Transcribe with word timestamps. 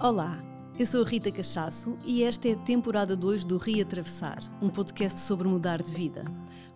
Olá, 0.00 0.38
eu 0.78 0.86
sou 0.86 1.04
a 1.04 1.08
Rita 1.08 1.28
Cachaço 1.28 1.98
e 2.04 2.22
esta 2.22 2.48
é 2.48 2.52
a 2.52 2.58
temporada 2.58 3.16
2 3.16 3.42
do 3.42 3.58
Reatravessar, 3.58 4.38
um 4.62 4.68
podcast 4.68 5.18
sobre 5.18 5.48
mudar 5.48 5.82
de 5.82 5.90
vida. 5.90 6.24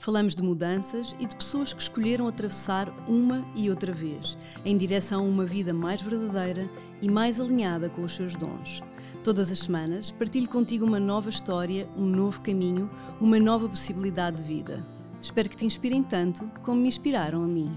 Falamos 0.01 0.35
de 0.35 0.43
mudanças 0.43 1.14
e 1.21 1.27
de 1.27 1.37
pessoas 1.37 1.72
que 1.72 1.80
escolheram 1.80 2.27
atravessar 2.27 2.93
uma 3.08 3.46
e 3.54 3.71
outra 3.71 3.93
vez, 3.93 4.37
em 4.64 4.77
direção 4.77 5.21
a 5.21 5.29
uma 5.29 5.45
vida 5.45 5.72
mais 5.72 6.03
verdadeira 6.03 6.69
e 7.01 7.08
mais 7.08 7.38
alinhada 7.38 7.88
com 7.88 8.03
os 8.03 8.13
seus 8.13 8.35
dons. 8.35 8.83
Todas 9.23 9.53
as 9.53 9.61
semanas 9.61 10.11
partilho 10.11 10.49
contigo 10.49 10.85
uma 10.85 10.99
nova 10.99 11.31
história, 11.31 11.87
um 11.97 12.07
novo 12.07 12.41
caminho, 12.41 12.91
uma 13.21 13.39
nova 13.39 13.69
possibilidade 13.69 14.39
de 14.39 14.43
vida. 14.43 14.85
Espero 15.23 15.49
que 15.49 15.57
te 15.57 15.65
inspirem 15.65 16.02
tanto 16.02 16.45
como 16.65 16.80
me 16.80 16.89
inspiraram 16.89 17.45
a 17.45 17.47
mim. 17.47 17.73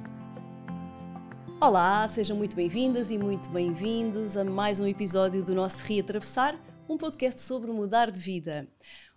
Olá, 1.66 2.08
sejam 2.08 2.38
muito 2.38 2.56
bem-vindas 2.56 3.10
e 3.10 3.18
muito 3.18 3.50
bem-vindos 3.50 4.38
a 4.38 4.44
mais 4.44 4.80
um 4.80 4.86
episódio 4.86 5.44
do 5.44 5.56
nosso 5.56 5.84
Reatravessar, 5.84 6.56
um 6.88 6.96
podcast 6.96 7.42
sobre 7.42 7.72
mudar 7.72 8.12
de 8.12 8.20
vida. 8.20 8.68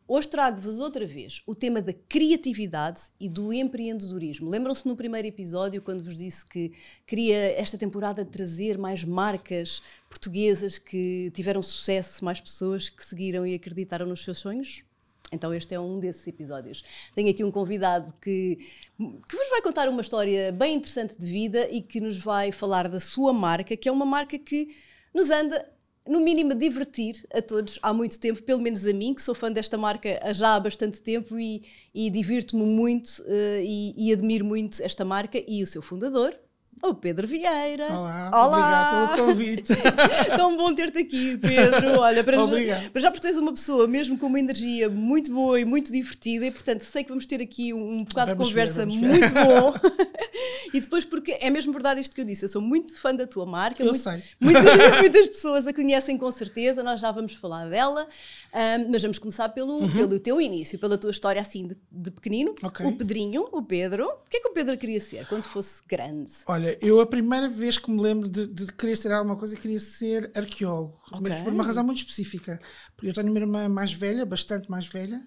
Hoje 0.09 0.28
trago-vos 0.28 0.78
outra 0.78 1.06
vez 1.06 1.42
o 1.46 1.55
tema 1.55 1.82
da 1.82 1.92
criatividade 1.92 3.02
e 3.20 3.28
do 3.28 3.52
empreendedorismo. 3.52 4.48
Lembram-se 4.48 4.88
no 4.88 4.96
primeiro 4.96 5.28
episódio, 5.28 5.82
quando 5.82 6.02
vos 6.02 6.16
disse 6.16 6.42
que 6.42 6.72
queria 7.06 7.36
esta 7.60 7.77
temporada 7.77 8.24
trazer 8.24 8.78
mais 8.78 9.05
marcas 9.05 9.83
portuguesas 10.08 10.78
que 10.78 11.30
tiveram 11.34 11.60
sucesso, 11.60 12.24
mais 12.24 12.41
pessoas 12.41 12.88
que 12.88 13.05
seguiram 13.05 13.46
e 13.46 13.55
acreditaram 13.55 14.06
nos 14.06 14.24
seus 14.24 14.38
sonhos? 14.38 14.88
Então 15.30 15.52
este 15.55 15.74
é 15.74 15.80
um 15.80 15.98
desses 15.98 16.27
episódios. 16.27 16.82
Tenho 17.14 17.30
aqui 17.30 17.45
um 17.45 17.50
convidado 17.50 18.12
que, 18.20 18.56
que 18.56 19.36
vos 19.36 19.48
vai 19.50 19.62
contar 19.62 19.88
uma 19.88 20.00
história 20.00 20.52
bem 20.52 20.77
interessante 20.77 21.16
de 21.19 21.27
vida 21.27 21.69
e 21.70 21.82
que 21.82 22.00
nos 22.00 22.19
vai 22.19 22.52
falar 22.52 22.88
da 22.88 23.00
sua 23.00 23.33
marca, 23.33 23.77
que 23.77 23.88
é 23.88 23.92
uma 23.92 24.06
marca 24.06 24.38
que 24.38 24.74
nos 25.14 25.30
anda 25.30 25.69
no 26.09 26.20
mínimo, 26.20 26.52
a 26.52 26.55
divertir 26.55 27.27
a 27.33 27.42
todos 27.42 27.78
há 27.83 27.92
muito 27.92 28.19
tempo, 28.19 28.42
pelo 28.42 28.62
menos 28.62 28.86
a 28.86 28.92
mim, 28.94 29.12
que 29.12 29.20
sou 29.20 29.34
fã 29.34 29.52
desta 29.52 29.77
marca 29.77 30.19
já 30.33 30.55
há 30.55 30.61
bastante 30.61 31.02
tempo 31.02 31.39
e, 31.39 31.62
e 31.95 32.08
divirto-me 32.08 32.64
muito 32.64 33.19
uh, 33.20 33.61
e, 33.61 33.95
e 33.95 34.12
admiro 34.12 34.45
muito 34.45 34.83
esta 34.83 35.05
marca 35.05 35.39
e 35.47 35.62
o 35.62 35.67
seu 35.67 35.83
fundador, 35.83 36.34
o 36.82 36.94
Pedro 36.94 37.26
Vieira. 37.26 37.86
Olá, 37.88 38.30
Olá. 38.32 38.46
obrigado 38.46 39.14
pelo 39.14 39.26
convite. 39.26 39.72
Tão 40.36 40.56
bom 40.56 40.74
ter-te 40.74 40.98
aqui, 40.98 41.36
Pedro. 41.36 42.00
Olha, 42.00 42.22
para 42.22 42.36
já, 42.36 42.90
para 42.90 43.00
já 43.00 43.10
porque 43.10 43.20
tu 43.20 43.26
és 43.26 43.36
uma 43.36 43.52
pessoa 43.52 43.86
mesmo 43.86 44.18
com 44.18 44.26
uma 44.26 44.38
energia 44.38 44.88
muito 44.88 45.32
boa 45.32 45.60
e 45.60 45.64
muito 45.64 45.92
divertida 45.92 46.46
e, 46.46 46.50
portanto, 46.50 46.82
sei 46.82 47.02
que 47.02 47.08
vamos 47.08 47.26
ter 47.26 47.42
aqui 47.42 47.72
um, 47.72 47.98
um 47.98 48.04
bocado 48.04 48.30
vamos 48.30 48.46
de 48.46 48.50
conversa 48.50 48.86
ver, 48.86 48.92
muito 48.92 49.34
bom. 49.34 49.74
e 50.72 50.80
depois 50.80 51.04
porque 51.04 51.36
é 51.40 51.50
mesmo 51.50 51.72
verdade 51.72 52.00
isto 52.00 52.14
que 52.14 52.20
eu 52.20 52.24
disse, 52.24 52.44
eu 52.44 52.48
sou 52.48 52.62
muito 52.62 52.94
fã 52.96 53.14
da 53.14 53.26
tua 53.26 53.46
marca. 53.46 53.82
Eu 53.82 53.90
muito, 53.90 54.02
sei. 54.02 54.22
Muitas, 54.40 54.64
muitas, 55.00 55.26
pessoas 55.28 55.66
a 55.66 55.72
conhecem 55.72 56.16
com 56.16 56.30
certeza, 56.32 56.82
nós 56.82 57.00
já 57.00 57.10
vamos 57.10 57.34
falar 57.34 57.68
dela, 57.68 58.06
um, 58.52 58.90
mas 58.90 59.02
vamos 59.02 59.18
começar 59.18 59.48
pelo, 59.50 59.80
uhum. 59.80 59.92
pelo 59.92 60.20
teu 60.20 60.40
início, 60.40 60.78
pela 60.78 60.96
tua 60.96 61.10
história 61.10 61.40
assim 61.40 61.66
de, 61.66 61.76
de 61.90 62.10
pequenino. 62.10 62.54
Okay. 62.62 62.86
O 62.86 62.92
Pedrinho, 62.92 63.48
o 63.52 63.62
Pedro. 63.62 64.06
O 64.06 64.30
que 64.30 64.36
é 64.38 64.40
que 64.40 64.48
o 64.48 64.52
Pedro 64.52 64.76
queria 64.76 65.00
ser 65.00 65.26
quando 65.26 65.42
fosse 65.42 65.82
grande? 65.86 66.30
Olha, 66.46 66.67
eu 66.80 67.00
a 67.00 67.06
primeira 67.06 67.48
vez 67.48 67.78
que 67.78 67.91
me 67.91 68.00
lembro 68.00 68.28
de, 68.28 68.47
de 68.47 68.72
querer 68.72 68.97
ser 68.97 69.12
alguma 69.12 69.36
coisa, 69.36 69.56
queria 69.56 69.78
ser 69.78 70.30
arqueólogo. 70.34 70.98
Okay. 71.12 71.30
Mas 71.30 71.42
por 71.42 71.52
uma 71.52 71.64
razão 71.64 71.84
muito 71.84 71.98
específica. 71.98 72.61
Porque 72.97 73.08
eu 73.08 73.14
tenho 73.14 73.30
uma 73.30 73.38
irmã 73.38 73.69
mais 73.69 73.92
velha, 73.92 74.27
bastante 74.27 74.70
mais 74.70 74.86
velha, 74.86 75.20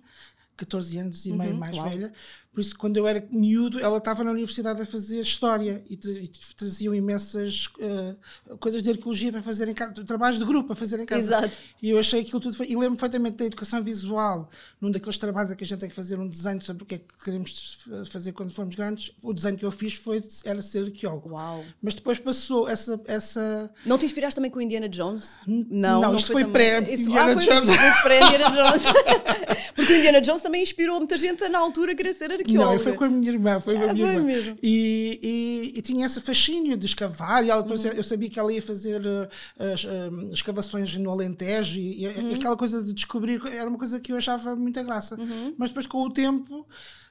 14 0.61 0.97
anos 0.99 1.25
e 1.25 1.33
meio 1.33 1.51
uhum, 1.51 1.57
mais 1.57 1.77
velha. 1.77 2.13
Por 2.53 2.59
isso, 2.59 2.77
quando 2.77 2.97
eu 2.97 3.07
era 3.07 3.25
miúdo, 3.31 3.79
ela 3.79 3.97
estava 3.97 4.25
na 4.25 4.31
universidade 4.31 4.81
a 4.81 4.85
fazer 4.85 5.21
história 5.21 5.81
e, 5.89 5.95
tra 5.95 6.11
e 6.11 6.29
traziam 6.57 6.93
imensas 6.93 7.67
uh, 7.79 8.57
coisas 8.57 8.83
de 8.83 8.89
arqueologia 8.89 9.31
para 9.31 9.41
fazer 9.41 9.69
em 9.69 9.73
casa, 9.73 10.03
trabalhos 10.03 10.37
de 10.37 10.43
grupo 10.43 10.67
para 10.67 10.75
fazer 10.75 10.99
em 10.99 11.05
casa. 11.05 11.27
Exato. 11.27 11.57
E 11.81 11.91
eu 11.91 11.97
achei 11.97 12.19
aquilo 12.19 12.41
tudo. 12.41 12.53
Foi, 12.53 12.67
e 12.67 12.75
lembro 12.75 12.97
perfeitamente 12.97 13.37
da 13.37 13.45
educação 13.45 13.81
visual, 13.81 14.49
num 14.81 14.91
daqueles 14.91 15.17
trabalhos 15.17 15.55
que 15.55 15.63
a 15.63 15.67
gente 15.67 15.79
tem 15.79 15.87
que 15.87 15.95
fazer 15.95 16.19
um 16.19 16.27
desenho 16.27 16.61
sobre 16.61 16.83
o 16.83 16.85
que 16.85 16.95
é 16.95 16.97
que 16.97 17.23
queremos 17.23 17.87
fazer 18.11 18.33
quando 18.33 18.51
formos 18.51 18.75
grandes. 18.75 19.13
O 19.23 19.31
desenho 19.31 19.55
que 19.57 19.63
eu 19.63 19.71
fiz 19.71 19.93
foi 19.93 20.21
era 20.43 20.61
ser 20.61 20.83
arqueólogo. 20.83 21.29
Uau. 21.29 21.63
Mas 21.81 21.93
depois 21.93 22.19
passou 22.19 22.67
essa. 22.67 22.99
essa... 23.07 23.71
Não 23.85 23.97
te 23.97 24.03
inspiraste 24.03 24.35
também 24.35 24.51
com 24.51 24.59
Indiana 24.59 24.89
Jones? 24.89 25.39
Não, 25.47 26.01
não, 26.01 26.15
isto 26.17 26.33
foi, 26.33 26.43
foi 26.43 26.51
pré-Indiana 26.51 27.31
ah, 27.31 27.35
Jones. 27.35 27.69
pré-Indiana 28.03 28.49
Jones. 28.49 28.83
Porque 29.73 29.97
Indiana 29.97 30.19
Jones 30.19 30.41
também 30.41 30.50
inspirou 30.57 30.97
muita 30.97 31.17
gente 31.17 31.47
na 31.49 31.59
altura 31.59 31.93
a 31.93 31.95
querer 31.95 32.13
ser 32.13 32.31
arqueólogo. 32.31 32.73
Não, 32.73 32.79
foi 32.79 32.93
com 32.93 33.03
a 33.03 33.09
minha 33.09 33.31
irmã, 33.31 33.59
foi 33.59 33.75
com 33.75 33.83
a 33.83 33.89
ah, 33.89 33.93
minha 33.93 34.07
irmã. 34.07 34.23
Mesmo. 34.23 34.57
E, 34.61 35.19
e, 35.21 35.79
e, 35.79 35.81
tinha 35.81 36.05
esse 36.05 36.19
fascínio 36.21 36.77
de 36.77 36.85
escavar, 36.85 37.45
e 37.45 37.49
ela, 37.49 37.61
depois 37.61 37.83
uhum. 37.85 37.91
eu 37.91 38.03
sabia 38.03 38.29
que 38.29 38.39
ela 38.39 38.51
ia 38.51 38.61
fazer 38.61 39.01
uh, 39.01 39.29
as, 39.73 39.83
uh, 39.83 40.33
escavações 40.33 40.95
no 40.95 41.09
Alentejo, 41.09 41.79
e, 41.79 42.07
uhum. 42.07 42.33
aquela 42.33 42.57
coisa 42.57 42.83
de 42.83 42.93
descobrir 42.93 43.41
era 43.47 43.69
uma 43.69 43.77
coisa 43.77 43.99
que 43.99 44.11
eu 44.11 44.17
achava 44.17 44.55
muita 44.55 44.83
graça. 44.83 45.19
Uhum. 45.19 45.55
Mas 45.57 45.69
depois, 45.69 45.87
com 45.87 46.03
o 46.03 46.11
tempo, 46.11 46.67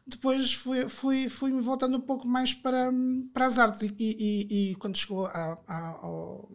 depois 0.07 0.53
fui, 0.53 0.89
fui, 0.89 1.29
fui 1.29 1.51
me 1.51 1.61
voltando 1.61 1.97
um 1.97 2.01
pouco 2.01 2.27
mais 2.27 2.55
para, 2.55 2.93
para 3.33 3.47
as 3.47 3.59
artes, 3.59 3.83
e, 3.83 3.95
e, 3.99 4.71
e 4.71 4.75
quando 4.77 4.97
chegou 4.97 5.27
a, 5.27 5.59
a, 5.67 5.89
ao 6.03 6.51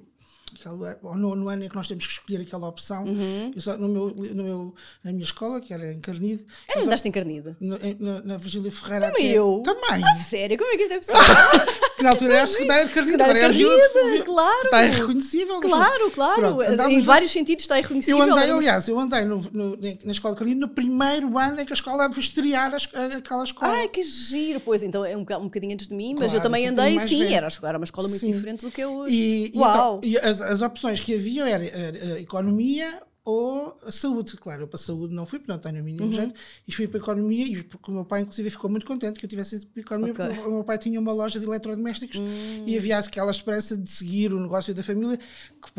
no, 1.16 1.50
ano 1.50 1.64
em 1.64 1.70
que 1.70 1.76
nós 1.76 1.88
temos 1.88 2.06
que 2.06 2.14
escolher 2.14 2.42
aquela 2.42 2.68
opção, 2.68 3.04
uhum. 3.06 3.52
eu 3.56 3.62
só, 3.62 3.78
no 3.78 3.88
meu, 3.88 4.10
no 4.10 4.44
meu, 4.44 4.76
na 5.04 5.12
minha 5.12 5.24
escola, 5.24 5.60
que 5.60 5.74
era 5.74 5.92
em 5.92 6.00
Carnide. 6.00 6.46
Era 6.70 6.84
andaste 6.84 7.08
em 7.08 7.12
Carnide? 7.12 7.56
Na, 7.60 8.22
na 8.24 8.38
Virgília 8.38 8.72
Ferreira. 8.72 9.08
Também 9.08 9.30
é- 9.30 9.34
eu? 9.34 9.62
Também. 9.64 10.04
Ah, 10.04 10.16
sério? 10.18 10.58
Como 10.58 10.72
é 10.72 10.78
que 10.78 10.84
isto 10.84 10.94
é 10.94 11.00
possível? 11.00 11.76
na 12.02 12.10
altura 12.10 12.34
era 12.34 12.44
a 12.44 12.48
secundária 12.48 12.86
de 12.86 12.94
Carnide, 12.94 13.22
agora 13.22 13.40
é 13.40 13.42
a 13.42 13.48
Carnide, 13.48 14.24
claro. 14.24 14.66
Está 14.66 14.86
irreconhecível. 14.86 15.60
Claro, 15.60 16.12
claro. 16.12 16.56
Pronto, 16.58 16.90
em 16.90 17.02
vários 17.02 17.32
sentidos 17.32 17.64
está 17.64 17.80
irreconhecível. 17.80 18.20
Eu 18.20 18.34
andei, 18.34 18.52
aliás, 18.52 18.88
eu 18.88 19.00
andei 19.00 19.26
no, 19.26 19.40
no, 19.52 19.78
na 19.78 20.12
escola 20.12 20.34
de 20.34 20.40
Carnide 20.40 20.60
no 20.60 20.70
primeiro 20.70 21.38
ano 21.38 21.62
em 21.62 21.66
que 21.66 21.74
a 21.74 21.76
escola 21.76 22.08
vai 22.08 22.20
estrear 22.20 22.74
aquela 22.74 23.44
escola. 23.44 23.72
Ai, 23.72 23.88
que 23.88 24.04
giro. 24.04 24.60
Pois, 24.60 24.84
então 24.84 25.04
é 25.06 25.16
um, 25.16 25.22
um 25.22 25.44
bocadinho 25.44 25.74
antes 25.74 25.88
de 25.88 25.96
mim, 25.96 26.14
mas 26.14 26.32
claro, 26.32 26.38
eu 26.38 26.42
também 26.42 26.68
andei, 26.68 27.00
sim, 27.00 27.34
era, 27.34 27.48
era 27.64 27.78
uma 27.78 27.86
escola 27.86 28.08
muito 28.08 28.22
sim. 28.22 28.32
diferente 28.32 28.66
do 28.66 28.72
que 28.72 28.82
eu 28.82 28.94
hoje. 28.94 29.16
E, 29.16 29.52
Uau. 29.56 30.00
E, 30.04 30.16
então, 30.16 30.26
e 30.26 30.30
as, 30.30 30.42
as 30.46 30.62
opções 30.62 31.00
que 31.00 31.14
havia 31.16 31.48
era, 31.48 31.66
era 31.66 32.20
economia 32.20 33.02
ou 33.26 33.76
a 33.84 33.92
saúde. 33.92 34.38
Claro, 34.38 34.64
eu 34.64 34.68
para 34.68 34.80
a 34.80 34.80
saúde 34.80 35.14
não 35.14 35.26
fui, 35.26 35.40
porque 35.40 35.52
não 35.52 35.60
tenho 35.60 35.82
o 35.82 35.84
mínimo 35.84 36.06
uhum. 36.06 36.12
jeito, 36.12 36.36
e 36.68 36.72
fui 36.72 36.88
para 36.88 37.00
a 37.00 37.02
economia, 37.02 37.46
e 37.46 37.64
porque 37.64 37.90
o 37.90 37.94
meu 37.94 38.06
pai, 38.06 38.22
inclusive, 38.22 38.52
ficou 38.52 38.70
muito 38.70 38.86
contente 38.86 39.20
que 39.20 39.26
eu 39.26 39.30
tivesse 39.30 39.56
ido 39.56 39.68
para 39.68 39.80
a 39.80 39.82
economia, 39.82 40.14
okay. 40.14 40.28
porque 40.28 40.48
o 40.48 40.54
meu 40.54 40.64
pai 40.64 40.78
tinha 40.78 41.00
uma 41.00 41.12
loja 41.12 41.40
de 41.40 41.46
eletrodomésticos 41.46 42.20
uhum. 42.20 42.64
e 42.68 42.78
havia 42.78 43.00
aquela 43.00 43.32
esperança 43.32 43.76
de 43.76 43.90
seguir 43.90 44.32
o 44.32 44.40
negócio 44.40 44.74
da 44.76 44.84
família, 44.84 45.18
que 45.18 45.74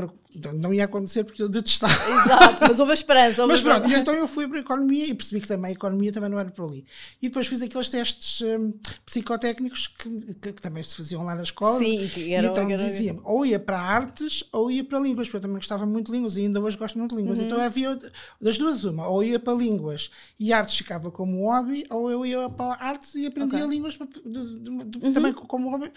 não 0.54 0.72
ia 0.72 0.84
acontecer 0.84 1.24
porque 1.24 1.42
eu 1.42 1.48
detestava. 1.48 1.92
Exato, 2.22 2.64
mas 2.68 2.80
houve 2.80 2.92
a 2.92 2.94
esperança. 2.94 3.42
Houve 3.42 3.54
mas 3.54 3.62
pronto, 3.62 3.88
e 3.88 3.94
então 3.94 4.14
eu 4.14 4.28
fui 4.28 4.46
para 4.48 4.58
a 4.58 4.60
economia 4.60 5.06
e 5.06 5.14
percebi 5.14 5.40
que 5.40 5.48
também 5.48 5.70
a 5.70 5.72
economia 5.72 6.12
também 6.12 6.30
não 6.30 6.38
era 6.38 6.50
por 6.50 6.66
ali. 6.66 6.84
E 7.20 7.28
depois 7.28 7.46
fiz 7.46 7.62
aqueles 7.62 7.88
testes 7.88 8.40
um, 8.42 8.72
psicotécnicos 9.04 9.86
que, 9.86 10.08
que, 10.34 10.52
que, 10.52 10.62
também 10.62 10.82
se 10.82 10.96
faziam 10.96 11.22
lá 11.24 11.34
na 11.34 11.42
escola. 11.42 11.78
Sim, 11.78 12.08
que 12.08 12.32
eram, 12.32 12.48
e 12.48 12.50
então 12.50 12.76
diziam 12.76 13.20
ou 13.24 13.44
ia 13.44 13.58
para 13.58 13.78
artes 13.78 14.44
ou 14.52 14.70
ia 14.70 14.84
para 14.84 14.98
línguas, 14.98 15.26
porque 15.26 15.38
eu 15.38 15.40
também 15.40 15.56
gostava 15.56 15.86
muito 15.86 16.06
de 16.06 16.12
línguas 16.12 16.36
e 16.36 16.42
ainda 16.42 16.60
hoje 16.60 16.76
gosto 16.76 16.98
muito 16.98 17.14
de 17.14 17.20
línguas. 17.20 17.38
Uhum. 17.38 17.44
Então 17.44 17.60
havia 17.60 17.98
das 18.40 18.58
duas 18.58 18.84
uma, 18.84 19.06
ou 19.08 19.22
ia 19.22 19.38
para 19.38 19.54
línguas 19.54 20.10
e 20.38 20.52
artes 20.52 20.76
ficava 20.76 21.10
como 21.10 21.44
hobby, 21.44 21.86
ou 21.90 22.10
eu 22.10 22.24
ia 22.24 22.48
para 22.48 22.74
artes 22.82 23.14
e 23.14 23.26
aprendia 23.26 23.58
okay. 23.58 23.70
línguas 23.70 23.94
de, 23.94 24.06
de, 24.24 24.84
de, 24.84 24.98
uhum. 24.98 25.12
também 25.12 25.32
como 25.32 25.70
hobby, 25.70 25.90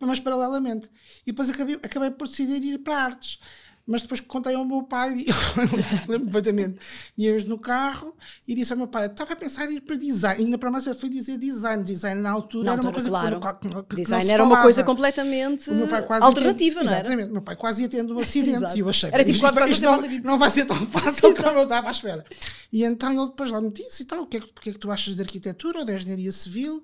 mas 0.00 0.20
paralelamente. 0.20 0.90
E 1.26 1.32
depois 1.32 1.50
acabei, 1.50 1.76
acabei 1.76 2.10
por 2.10 2.28
decidir 2.28 2.62
ir 2.62 2.78
para 2.78 3.02
artes 3.02 3.38
mas 3.86 4.02
depois 4.02 4.20
contei 4.20 4.54
ao 4.54 4.64
meu 4.64 4.82
pai, 4.82 5.14
lembro 6.08 6.26
perfeitamente, 6.26 6.78
íamos 7.16 7.44
no 7.44 7.56
carro 7.56 8.16
e 8.46 8.54
disse 8.54 8.72
ao 8.72 8.78
meu 8.78 8.88
pai: 8.88 9.06
estava 9.06 9.32
a 9.34 9.36
pensar 9.36 9.70
em 9.70 9.76
ir 9.76 9.80
para 9.80 9.94
design. 9.96 10.42
Ainda 10.42 10.58
para 10.58 10.72
mais 10.72 10.84
eu 10.86 10.94
fui 10.94 11.08
dizer 11.08 11.38
design. 11.38 11.84
Design 11.84 12.20
na 12.20 12.30
altura, 12.30 12.64
na 12.64 12.72
altura 12.72 12.98
era 12.98 13.08
uma 13.10 13.20
coisa 13.20 13.38
claro. 13.38 13.58
que, 13.60 13.68
que, 13.68 13.82
que 13.84 13.96
Design 13.96 14.30
era 14.30 14.42
uma 14.42 14.62
coisa 14.62 14.82
completamente 14.82 15.70
alternativa, 16.20 16.82
não 16.82 16.90
era? 16.90 17.00
Exatamente. 17.00 17.32
Meu 17.32 17.42
pai 17.42 17.54
quase 17.54 17.82
ia 17.82 17.88
tendo 17.88 18.16
um 18.16 18.18
acidente 18.18 18.74
e 18.76 18.80
eu 18.80 18.88
achei: 18.88 19.10
era 19.12 19.24
tipo, 19.24 19.46
isto, 19.46 19.64
isto 19.68 19.84
não, 19.84 20.00
não, 20.00 20.38
vai 20.38 20.50
ser 20.50 20.64
tão 20.64 20.76
fácil 20.86 21.34
como 21.36 21.58
eu 21.58 21.62
estava 21.62 21.86
à 21.86 21.90
espera. 21.92 22.24
E 22.72 22.82
então 22.82 23.12
ele 23.12 23.26
depois 23.26 23.50
lá 23.52 23.60
me 23.60 23.70
disse 23.70 24.02
e 24.02 24.06
tal: 24.06 24.22
o 24.22 24.26
que 24.26 24.38
é, 24.38 24.40
que 24.40 24.70
é 24.70 24.72
que 24.72 24.78
tu 24.80 24.90
achas 24.90 25.14
de 25.14 25.22
arquitetura 25.22 25.78
ou 25.78 25.84
de 25.84 25.94
engenharia 25.94 26.32
civil? 26.32 26.82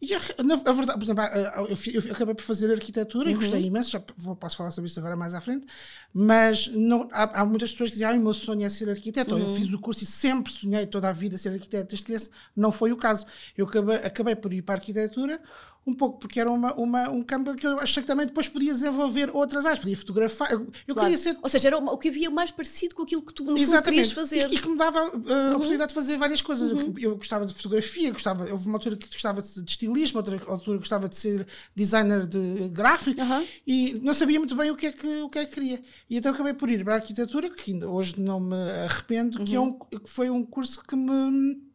E 0.00 0.14
a, 0.14 0.18
a 0.18 0.72
verdade, 0.72 0.98
por 0.98 1.02
exemplo, 1.02 1.24
eu, 1.68 2.02
eu, 2.02 2.12
acabei 2.12 2.34
por 2.34 2.42
fazer 2.42 2.70
arquitetura 2.72 3.26
uhum. 3.26 3.32
e 3.32 3.34
gostei 3.34 3.62
imenso, 3.64 3.90
já 3.90 4.02
vou, 4.16 4.36
posso 4.36 4.56
falar 4.56 4.70
sobre 4.70 4.88
isso 4.88 4.98
agora 5.00 5.16
mais 5.16 5.34
à 5.34 5.40
frente, 5.40 5.66
mas 6.14 6.68
não, 6.68 7.08
há, 7.12 7.40
há 7.40 7.44
muitas 7.44 7.72
pessoas 7.72 7.90
que 7.90 7.96
dizem, 7.96 8.08
ah, 8.08 8.12
o 8.12 8.20
meu 8.20 8.32
sonho 8.32 8.64
é 8.64 8.68
ser 8.68 8.88
arquiteto, 8.88 9.34
uhum. 9.34 9.40
eu 9.40 9.54
fiz 9.54 9.72
o 9.72 9.78
curso 9.78 10.04
e 10.04 10.06
sempre 10.06 10.52
sonhei 10.52 10.86
toda 10.86 11.08
a 11.08 11.12
vida 11.12 11.36
ser 11.36 11.50
arquiteto 11.50 11.96
criança, 12.04 12.30
não 12.56 12.70
foi 12.70 12.92
o 12.92 12.96
caso. 12.96 13.26
Eu 13.56 13.66
acabei, 13.66 13.96
acabei 13.96 14.36
por 14.36 14.52
ir 14.52 14.62
para 14.62 14.76
a 14.76 14.78
arquitetura, 14.78 15.40
um 15.88 15.94
pouco 15.94 16.18
porque 16.18 16.38
era 16.38 16.50
uma, 16.50 16.74
uma, 16.74 17.08
um 17.10 17.22
campo 17.22 17.54
que 17.54 17.66
eu 17.66 17.78
achei 17.80 18.02
que 18.02 18.06
também 18.06 18.26
depois 18.26 18.48
podia 18.48 18.72
desenvolver 18.72 19.30
outras 19.34 19.64
áreas, 19.64 19.78
podia 19.78 19.96
fotografar. 19.96 20.52
Eu, 20.52 20.66
eu 20.86 20.94
claro. 20.94 21.08
queria 21.08 21.18
ser. 21.18 21.38
Ou 21.42 21.48
seja, 21.48 21.68
era 21.68 21.78
o 21.78 21.98
que 21.98 22.08
havia 22.08 22.30
mais 22.30 22.50
parecido 22.50 22.94
com 22.94 23.02
aquilo 23.02 23.22
que 23.22 23.32
tu 23.32 23.44
querias 23.44 24.12
fazer. 24.12 24.50
E, 24.50 24.54
e, 24.54 24.58
que 24.58 24.68
me 24.68 24.76
dava 24.76 25.04
uh, 25.04 25.08
a 25.08 25.08
uhum. 25.08 25.56
oportunidade 25.56 25.88
de 25.88 25.94
fazer 25.94 26.16
várias 26.16 26.42
coisas. 26.42 26.72
Uhum. 26.72 26.94
Eu, 26.98 27.10
eu, 27.10 27.16
gostava 27.16 27.46
de 27.46 27.54
fotografia, 27.54 28.10
gostava, 28.10 28.50
houve 28.50 28.66
uma 28.66 28.76
altura 28.76 28.96
que 28.96 29.06
gostava 29.06 29.40
de, 29.40 29.62
de 29.62 29.70
estilismo, 29.70 30.18
outra 30.18 30.40
altura 30.46 30.78
gostava 30.78 31.08
de 31.08 31.16
ser 31.16 31.46
designer 31.74 32.26
de 32.26 32.68
gráfico 32.70 33.20
uhum. 33.20 33.46
e 33.66 33.98
não 34.02 34.12
sabia 34.14 34.38
muito 34.38 34.54
bem 34.54 34.70
o 34.70 34.76
que 34.76 34.86
é 34.86 34.92
que, 34.92 35.22
o 35.22 35.28
que, 35.28 35.38
é 35.38 35.44
que 35.44 35.54
queria. 35.54 35.82
E 36.08 36.16
então 36.18 36.32
acabei 36.32 36.52
por 36.52 36.68
ir 36.70 36.84
para 36.84 36.94
a 36.94 36.96
arquitetura, 36.96 37.50
que 37.50 37.72
ainda 37.72 37.88
hoje 37.88 38.14
não 38.18 38.40
me 38.40 38.56
arrependo, 38.84 39.42
que, 39.44 39.54
é 39.54 39.60
um, 39.60 39.72
que 39.72 40.00
foi 40.04 40.30
um 40.30 40.44
curso 40.44 40.82
que 40.82 40.96
me 40.96 41.67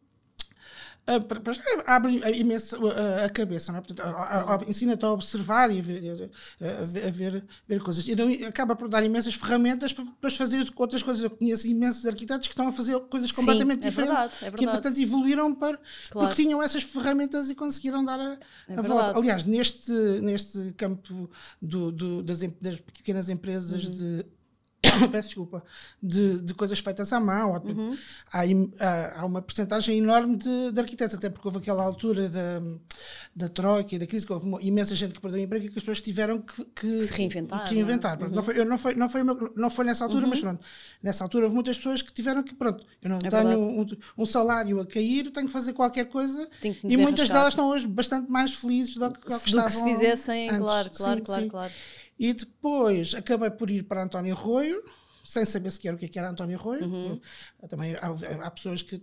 abre 1.86 2.20
imenso 2.38 2.76
a, 2.88 3.28
cabeça, 3.28 3.72
não 3.72 3.78
é? 3.78 3.82
Portanto, 3.82 4.64
ensina-te 4.68 5.04
a 5.04 5.10
observar 5.10 5.70
e 5.70 5.80
a 5.80 5.82
ver, 5.82 6.30
a 6.60 6.86
ver, 7.10 7.36
a 7.36 7.68
ver, 7.68 7.82
coisas. 7.82 8.06
E 8.08 8.12
então, 8.12 8.28
acaba 8.48 8.74
por 8.74 8.88
dar 8.88 9.04
imensas 9.04 9.34
ferramentas 9.34 9.92
para 9.92 10.04
depois 10.04 10.34
fazer 10.34 10.66
outras 10.76 11.02
coisas. 11.02 11.22
Eu 11.22 11.30
conheço 11.30 11.68
imensos 11.68 12.06
arquitetos 12.06 12.46
que 12.46 12.52
estão 12.52 12.68
a 12.68 12.72
fazer 12.72 12.98
coisas 13.00 13.30
completamente 13.30 13.82
Sim, 13.82 13.86
é 13.86 13.90
diferentes, 13.90 14.16
verdade, 14.16 14.34
é 14.34 14.40
verdade. 14.40 14.56
que 14.56 14.64
entretanto 14.64 15.00
evoluíram 15.00 15.54
para, 15.54 15.78
claro. 16.10 16.28
porque 16.28 16.42
tinham 16.42 16.62
essas 16.62 16.82
ferramentas 16.82 17.50
e 17.50 17.54
conseguiram 17.54 18.04
dar 18.04 18.18
a, 18.18 18.38
é 18.68 18.78
a 18.78 18.82
volta. 18.82 19.18
Aliás, 19.18 19.44
neste, 19.44 19.92
neste 20.22 20.72
campo 20.72 21.30
do, 21.60 21.92
do, 21.92 22.22
das, 22.22 22.40
das, 22.60 22.80
pequenas 22.80 23.28
empresas 23.28 23.84
uhum. 23.84 23.90
de 23.90 24.26
peço 25.10 25.28
desculpa, 25.28 25.62
de, 26.02 26.40
de, 26.40 26.54
coisas 26.54 26.78
feitas 26.78 27.12
à 27.12 27.20
mão. 27.20 27.52
Uhum. 27.64 27.96
Há, 28.32 28.42
há, 28.80 29.20
há, 29.20 29.26
uma 29.26 29.42
porcentagem 29.42 29.98
enorme 29.98 30.36
de, 30.36 30.72
de, 30.72 30.80
arquitetos, 30.80 31.16
até 31.16 31.30
porque 31.30 31.46
houve 31.46 31.58
aquela 31.58 31.82
altura 31.82 32.28
da, 32.28 32.62
da 33.34 33.48
troika 33.48 33.94
e 33.94 33.98
da 33.98 34.06
crise, 34.06 34.26
que 34.26 34.32
houve 34.32 34.46
imensa 34.60 34.94
gente 34.94 35.14
que 35.14 35.20
perdeu 35.20 35.40
emprego 35.40 35.66
e 35.66 35.68
que 35.68 35.78
as 35.78 35.84
pessoas 35.84 36.00
tiveram 36.00 36.40
que, 36.40 36.64
que 36.66 37.02
se 37.02 37.14
reinventar. 37.14 37.68
Que 37.68 37.78
inventar. 37.78 38.20
Uhum. 38.20 38.28
Não, 38.28 38.42
foi, 38.42 38.58
eu 38.58 38.64
não, 38.64 38.78
foi, 38.78 38.94
não, 38.94 39.08
foi, 39.08 39.22
não 39.56 39.70
foi 39.70 39.84
nessa 39.84 40.04
altura, 40.04 40.24
uhum. 40.24 40.30
mas 40.30 40.40
pronto, 40.40 40.64
nessa 41.02 41.24
altura 41.24 41.44
houve 41.44 41.54
muitas 41.54 41.76
pessoas 41.76 42.02
que 42.02 42.12
tiveram 42.12 42.42
que, 42.42 42.54
pronto, 42.54 42.84
eu 43.02 43.10
não 43.10 43.18
é 43.18 43.28
tenho 43.28 43.58
um, 43.58 43.86
um, 44.18 44.26
salário 44.26 44.80
a 44.80 44.86
cair, 44.86 45.30
tenho 45.30 45.46
que 45.46 45.52
fazer 45.52 45.72
qualquer 45.72 46.06
coisa 46.06 46.48
e 46.82 46.96
muitas 46.96 47.28
delas 47.28 47.48
estão 47.48 47.68
hoje 47.68 47.86
bastante 47.86 48.30
mais 48.30 48.54
felizes 48.54 48.96
do 48.96 49.10
que, 49.10 49.20
do 49.20 49.38
que, 49.40 49.50
do 49.50 49.64
que 49.64 49.72
se 49.72 49.84
fizessem, 49.84 50.48
antes. 50.48 50.58
claro, 50.58 50.90
claro, 50.90 51.18
sim, 51.18 51.24
claro, 51.24 51.42
sim. 51.42 51.48
claro. 51.48 51.72
E 52.18 52.32
depois 52.32 53.14
acabei 53.14 53.50
por 53.50 53.70
ir 53.70 53.82
para 53.84 54.04
António 54.04 54.34
Roio, 54.34 54.82
sem 55.24 55.44
saber 55.44 55.70
sequer 55.70 55.94
o 55.94 55.96
que, 55.96 56.04
é 56.04 56.08
que 56.08 56.18
era 56.18 56.30
António 56.30 56.58
Roio. 56.58 56.84
Uhum. 56.84 57.20
Também 57.68 57.94
há, 57.94 58.46
há, 58.46 58.50
pessoas 58.50 58.82
que, 58.82 58.96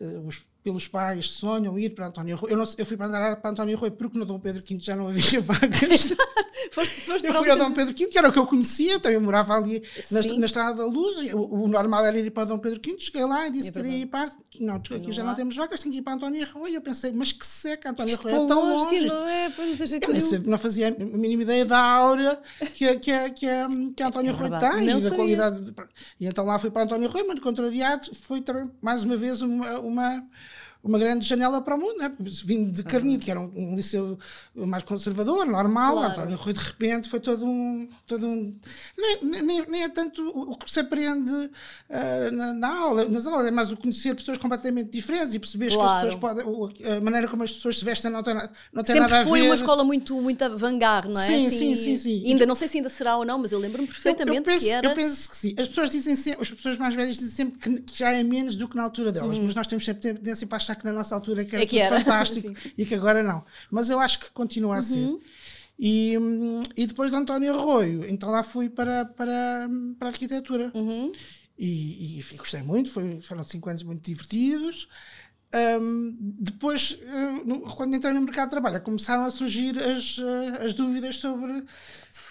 uh, 0.00 0.26
os 0.26 0.44
pelos 0.66 0.88
pais 0.88 1.30
sonham 1.30 1.78
ir 1.78 1.90
para 1.90 2.08
António 2.08 2.36
Rui. 2.36 2.52
Eu, 2.52 2.56
não, 2.56 2.64
eu 2.76 2.84
fui 2.84 2.96
para 2.96 3.06
andar 3.06 3.36
para 3.36 3.50
António 3.50 3.78
Rui 3.78 3.92
porque 3.92 4.18
no 4.18 4.24
Dom 4.24 4.40
Pedro 4.40 4.64
V 4.68 4.78
já 4.80 4.96
não 4.96 5.06
havia 5.06 5.38
vagas. 5.40 6.12
Foste, 6.76 7.00
foste 7.00 7.26
eu 7.26 7.32
fui 7.32 7.50
ao 7.50 7.56
Dom 7.56 7.72
Pedro 7.72 7.94
V, 7.96 8.06
que 8.06 8.18
era 8.18 8.28
o 8.28 8.32
que 8.32 8.38
eu 8.38 8.46
conhecia, 8.46 8.96
então 8.96 9.10
eu 9.10 9.20
morava 9.20 9.54
ali 9.54 9.82
na, 10.10 10.20
na, 10.22 10.46
Estrada 10.46 10.74
da 10.74 10.84
Luz. 10.86 11.32
O, 11.32 11.62
o, 11.62 11.68
normal 11.68 12.04
era 12.04 12.18
ir 12.18 12.30
para 12.30 12.42
o 12.42 12.46
Dom 12.46 12.58
Pedro 12.58 12.80
V. 12.84 12.96
Cheguei 12.98 13.24
lá 13.24 13.46
e 13.46 13.50
disse 13.50 13.70
é 13.70 13.72
que 13.72 13.80
queria 13.80 13.98
ir 13.98 14.06
para. 14.06 14.30
Não, 14.60 14.76
aqui 14.76 15.12
já 15.12 15.24
não 15.24 15.34
temos 15.34 15.56
vagas, 15.56 15.80
tenho 15.80 15.92
que 15.92 16.00
ir 16.00 16.02
para 16.02 16.14
António 16.14 16.46
Rui. 16.52 16.76
Eu 16.76 16.80
pensei, 16.82 17.12
mas 17.12 17.32
que 17.32 17.46
seca, 17.46 17.90
António 17.90 18.16
Rui 18.16 18.32
é 18.32 18.34
tão 18.34 18.74
longe. 18.74 19.06
Não, 19.06 19.26
é, 19.26 19.46
eu 19.46 20.12
nem 20.12 20.20
sei, 20.20 20.38
não 20.40 20.58
fazia 20.58 20.88
a 20.88 20.90
mínima 20.90 21.42
ideia 21.42 21.64
da 21.64 21.78
aura 21.78 22.40
que, 22.74 22.96
que, 22.98 23.30
que, 23.30 23.46
que 23.96 24.02
António 24.02 24.30
é 24.30 24.34
Rui 24.34 24.50
tem 24.50 24.98
e 24.98 25.00
da 25.00 25.10
qualidade. 25.10 25.74
E 26.20 26.26
então 26.26 26.44
lá 26.44 26.58
fui 26.58 26.70
para 26.70 26.82
António 26.82 27.08
Rui, 27.08 27.22
muito 27.22 27.40
contrariado. 27.40 28.14
Foi 28.14 28.40
também, 28.42 28.70
mais 28.82 29.02
uma 29.02 29.16
vez, 29.16 29.40
uma, 29.40 29.80
uma 29.80 30.24
uma 30.86 30.98
grande 30.98 31.26
janela 31.26 31.60
para 31.60 31.74
o 31.74 31.78
mundo, 31.78 31.98
né? 31.98 32.12
vindo 32.44 32.70
de 32.70 32.84
Carnide, 32.84 33.24
que 33.24 33.30
era 33.30 33.40
um, 33.40 33.52
um, 33.54 33.76
liceu 33.76 34.18
mais 34.54 34.84
conservador, 34.84 35.44
normal, 35.44 35.94
claro. 35.94 36.12
António 36.12 36.36
Rui 36.36 36.52
de 36.52 36.60
repente 36.60 37.08
foi 37.08 37.18
todo 37.18 37.44
um. 37.44 37.88
Todo 38.06 38.26
um 38.26 38.54
nem, 38.96 39.42
nem, 39.42 39.66
nem 39.66 39.82
é 39.82 39.88
tanto 39.88 40.26
o 40.28 40.56
que 40.56 40.70
se 40.70 40.78
aprende 40.78 41.30
uh, 41.30 42.30
na, 42.32 42.52
na, 42.52 42.68
aula, 42.68 43.04
nas 43.06 43.26
aulas, 43.26 43.46
é 43.46 43.50
mais 43.50 43.72
o 43.72 43.76
conhecer 43.76 44.14
pessoas 44.14 44.38
completamente 44.38 44.90
diferentes 44.90 45.34
e 45.34 45.38
perceber 45.40 45.72
claro. 45.72 46.08
que 46.08 46.14
as 46.14 46.14
pessoas 46.14 46.74
podem. 46.74 46.96
A 46.96 47.00
maneira 47.00 47.26
como 47.26 47.42
as 47.42 47.52
pessoas 47.52 47.78
se 47.78 47.84
vestem 47.84 48.10
não 48.10 48.22
tem, 48.22 48.34
não 48.34 48.84
tem 48.84 48.94
Sempre 48.94 49.00
nada 49.00 49.16
a 49.16 49.22
ver. 49.24 49.28
foi 49.28 49.42
uma 49.42 49.54
escola 49.56 49.82
muito, 49.82 50.20
muito 50.20 50.42
avant-garde, 50.42 51.12
não 51.12 51.20
é? 51.20 51.26
Sim, 51.26 51.46
assim, 51.48 51.58
sim, 51.58 51.76
sim, 51.76 51.98
sim. 51.98 52.26
Ainda 52.26 52.46
não 52.46 52.54
sei 52.54 52.68
se 52.68 52.76
ainda 52.76 52.88
será 52.88 53.16
ou 53.16 53.24
não, 53.24 53.38
mas 53.38 53.50
eu 53.50 53.58
lembro-me 53.58 53.88
perfeitamente 53.88 54.36
eu, 54.36 54.40
eu 54.40 54.44
penso, 54.44 54.64
que 54.64 54.70
era. 54.70 54.88
Eu 54.88 54.94
penso 54.94 55.30
que 55.30 55.36
sim. 55.36 55.54
As 55.58 55.66
pessoas 55.68 55.90
dizem 55.90 56.14
sempre, 56.14 56.42
as 56.42 56.50
pessoas 56.50 56.78
mais 56.78 56.94
velhas 56.94 57.16
dizem 57.16 57.30
sempre 57.30 57.58
que, 57.58 57.82
que 57.82 57.98
já 57.98 58.12
é 58.12 58.22
menos 58.22 58.54
do 58.54 58.68
que 58.68 58.76
na 58.76 58.84
altura 58.84 59.10
delas, 59.10 59.36
hum. 59.36 59.42
mas 59.44 59.54
nós 59.54 59.66
temos 59.66 59.84
sempre 59.84 60.12
tendência 60.12 60.46
para 60.46 60.56
achar 60.56 60.75
que 60.76 60.84
na 60.84 60.92
nossa 60.92 61.14
altura 61.14 61.44
que 61.44 61.54
era 61.54 61.64
é 61.64 61.66
que 61.66 61.78
era. 61.78 61.98
fantástico 62.00 62.52
e 62.76 62.84
que 62.84 62.94
agora 62.94 63.22
não. 63.22 63.44
Mas 63.70 63.90
eu 63.90 63.98
acho 63.98 64.20
que 64.20 64.30
continua 64.30 64.78
a 64.78 64.82
ser. 64.82 64.98
Uhum. 64.98 65.20
E, 65.78 66.14
e 66.76 66.86
depois 66.86 67.10
de 67.10 67.16
António 67.16 67.54
Arroio, 67.54 68.08
então 68.08 68.30
lá 68.30 68.42
fui 68.42 68.68
para, 68.68 69.04
para, 69.04 69.68
para 69.98 70.08
a 70.08 70.10
arquitetura. 70.10 70.70
Uhum. 70.74 71.12
E, 71.58 72.18
e, 72.18 72.36
gostei 72.36 72.62
muito, 72.62 72.90
foi, 72.90 73.20
foram 73.20 73.42
cinco 73.42 73.68
anos 73.68 73.82
muito 73.82 74.02
divertidos. 74.02 74.88
Um, 75.80 76.14
depois, 76.38 76.98
uh, 77.02 77.60
quando 77.76 77.94
entrei 77.94 78.12
no 78.12 78.20
mercado 78.20 78.48
de 78.48 78.50
trabalho, 78.50 78.80
começaram 78.82 79.24
a 79.24 79.30
surgir 79.30 79.78
as, 79.78 80.18
uh, 80.18 80.64
as 80.64 80.74
dúvidas 80.74 81.16
sobre 81.16 81.64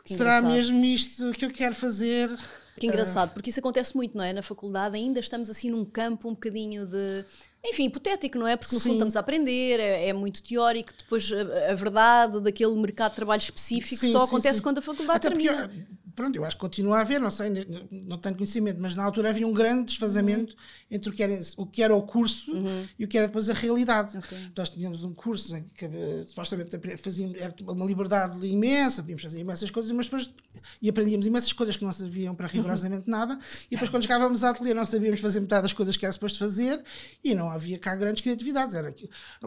que 0.03 0.13
será 0.15 0.39
engraçado. 0.39 0.53
mesmo 0.53 0.85
isto 0.85 1.31
que 1.31 1.45
eu 1.45 1.51
quero 1.51 1.73
fazer. 1.73 2.29
Que 2.77 2.87
engraçado, 2.87 3.33
porque 3.33 3.49
isso 3.49 3.59
acontece 3.59 3.95
muito, 3.95 4.17
não 4.17 4.23
é? 4.23 4.33
Na 4.33 4.43
faculdade 4.43 4.97
ainda 4.97 5.19
estamos 5.19 5.49
assim 5.49 5.69
num 5.69 5.85
campo 5.85 6.27
um 6.27 6.33
bocadinho 6.33 6.85
de 6.85 7.23
enfim, 7.65 7.85
hipotético, 7.85 8.37
não 8.37 8.47
é? 8.47 8.55
Porque 8.55 8.75
no 8.75 8.81
Sim. 8.81 8.89
fundo 8.89 8.95
estamos 8.97 9.15
a 9.15 9.21
aprender, 9.21 9.79
é, 9.79 10.09
é 10.09 10.13
muito 10.13 10.43
teórico, 10.43 10.93
depois 10.97 11.31
a, 11.31 11.71
a, 11.71 11.73
verdade 11.73 12.39
daquele 12.41 12.75
mercado 12.75 13.11
de 13.11 13.15
trabalho 13.15 13.41
específico 13.41 14.01
sim, 14.01 14.11
só 14.11 14.19
sim, 14.19 14.25
acontece 14.25 14.61
quando 14.61 14.79
a 14.79 14.81
faculdade 14.81 15.17
Até 15.17 15.29
termina. 15.29 15.69
Porque, 15.69 15.85
pronto, 16.15 16.35
eu 16.35 16.45
acho 16.45 16.55
que 16.55 16.61
continua 16.61 16.97
a 16.97 17.01
haver, 17.01 17.19
não 17.19 17.29
sei, 17.29 17.49
não 17.91 18.17
tenho 18.17 18.35
conhecimento, 18.35 18.79
mas 18.79 18.95
na 18.95 19.03
altura 19.03 19.29
havia 19.29 19.47
um 19.47 19.53
grande 19.53 19.85
desfazamento 19.85 20.53
uhum. 20.53 20.59
entre 20.91 21.09
o 21.09 21.13
que, 21.13 21.21
era, 21.21 21.39
o 21.57 21.65
que 21.65 21.83
era 21.83 21.95
o 21.95 22.01
curso 22.01 22.51
uhum. 22.51 22.85
e 22.97 23.05
o 23.05 23.07
que 23.07 23.17
era 23.17 23.27
depois 23.27 23.49
a 23.49 23.53
realidade. 23.53 24.17
Okay. 24.17 24.37
Nós 24.55 24.69
tínhamos 24.69 25.03
um 25.03 25.13
curso 25.13 25.55
em 25.55 25.63
que 25.63 25.89
supostamente 26.25 26.79
fazíamos, 26.97 27.37
era 27.39 27.53
uma 27.67 27.85
liberdade 27.85 28.45
imensa, 28.47 29.01
podíamos 29.01 29.23
fazer 29.23 29.39
imensas 29.39 29.69
coisas, 29.69 29.91
mas 29.91 30.05
depois 30.05 30.33
e 30.81 30.89
aprendíamos 30.89 31.27
imensas 31.27 31.53
coisas 31.53 31.75
que 31.75 31.83
não 31.83 31.91
serviam 31.91 32.33
para 32.35 32.47
rigorosamente 32.47 33.09
nada, 33.09 33.37
e 33.67 33.71
depois 33.71 33.89
quando 33.89 34.03
chegávamos 34.03 34.43
à 34.43 34.49
ateliê 34.49 34.73
não 34.73 34.85
sabíamos 34.85 35.19
fazer 35.19 35.39
metade 35.39 35.63
das 35.63 35.73
coisas 35.73 35.97
que 35.97 36.05
era 36.05 36.13
suposto 36.13 36.39
fazer 36.39 36.81
e 37.23 37.35
não 37.35 37.49
havia 37.49 37.77
cá 37.77 37.95
grandes 37.95 38.21
criatividades. 38.21 38.75
Era 38.75 38.93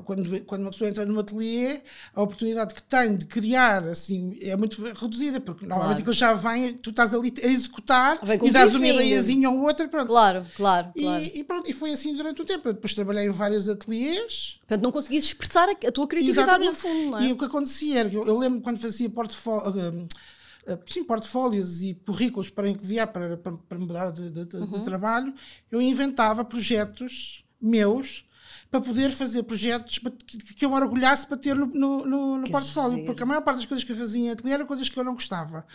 quando, 0.04 0.44
quando 0.44 0.62
uma 0.62 0.70
pessoa 0.70 0.88
entra 0.88 1.04
num 1.04 1.18
ateliê, 1.18 1.82
a 2.14 2.22
oportunidade 2.22 2.74
que 2.74 2.82
tem 2.82 3.16
de 3.16 3.26
criar 3.26 3.84
assim 3.84 4.38
é 4.40 4.56
muito 4.56 4.82
reduzida, 4.82 5.40
porque 5.40 5.66
normalmente 5.66 6.02
claro. 6.02 6.10
aquilo 6.10 6.12
já 6.12 6.32
vem 6.32 6.57
tu 6.82 6.90
estás 6.90 7.14
ali 7.14 7.32
a 7.42 7.46
executar 7.46 8.18
e 8.42 8.50
dás 8.50 8.74
uma 8.74 8.86
ideiazinha 8.86 9.50
ou 9.50 9.60
outra. 9.60 9.88
Pronto. 9.88 10.08
Claro, 10.08 10.46
claro. 10.56 10.92
E, 10.94 11.02
claro. 11.02 11.24
E, 11.34 11.44
pronto, 11.44 11.70
e 11.70 11.72
foi 11.72 11.90
assim 11.92 12.14
durante 12.16 12.42
o 12.42 12.44
tempo. 12.44 12.68
Eu 12.68 12.74
depois 12.74 12.94
trabalhei 12.94 13.26
em 13.26 13.30
vários 13.30 13.68
ateliês. 13.68 14.58
Portanto, 14.60 14.82
não 14.82 14.92
conseguias 14.92 15.24
expressar 15.24 15.68
a, 15.68 15.92
tua 15.92 16.06
criatividade 16.06 16.48
Exatamente. 16.48 16.70
no 16.70 16.74
fundo, 16.74 17.10
não 17.10 17.18
é? 17.18 17.26
E 17.26 17.32
o 17.32 17.36
que 17.36 17.44
acontecia 17.44 18.00
era 18.00 18.10
que 18.10 18.16
eu, 18.16 18.26
eu 18.26 18.38
lembro 18.38 18.60
quando 18.60 18.78
fazia 18.78 19.08
portfólio. 19.08 19.72
Uh, 19.72 20.72
uh, 20.72 20.78
sim, 20.86 21.04
portfólios 21.04 21.82
e 21.82 21.94
currículos 21.94 22.50
para 22.50 22.68
enviar 22.68 23.08
para, 23.08 23.36
para, 23.36 23.52
para 23.52 23.78
mudar 23.78 24.10
de, 24.10 24.30
de, 24.30 24.56
uhum. 24.56 24.66
de 24.66 24.84
trabalho, 24.84 25.34
eu 25.70 25.80
inventava 25.80 26.44
projetos 26.44 27.44
meus 27.60 28.24
para 28.70 28.80
poder 28.82 29.10
fazer 29.10 29.42
projetos 29.44 29.98
que 30.56 30.64
eu 30.64 30.68
me 30.68 30.76
orgulhasse 30.76 31.26
para 31.26 31.38
ter 31.38 31.54
no, 31.54 31.66
no, 31.66 32.04
no, 32.04 32.38
no 32.38 32.50
portfólio, 32.50 33.04
porque 33.06 33.22
a 33.22 33.26
maior 33.26 33.40
parte 33.40 33.58
das 33.58 33.66
coisas 33.66 33.82
que 33.82 33.92
eu 33.92 33.96
fazia 33.96 34.26
em 34.26 34.30
ateliê 34.30 34.54
eram 34.54 34.66
coisas 34.66 34.88
que 34.88 34.98
eu 34.98 35.04
não 35.04 35.14
gostava. 35.14 35.66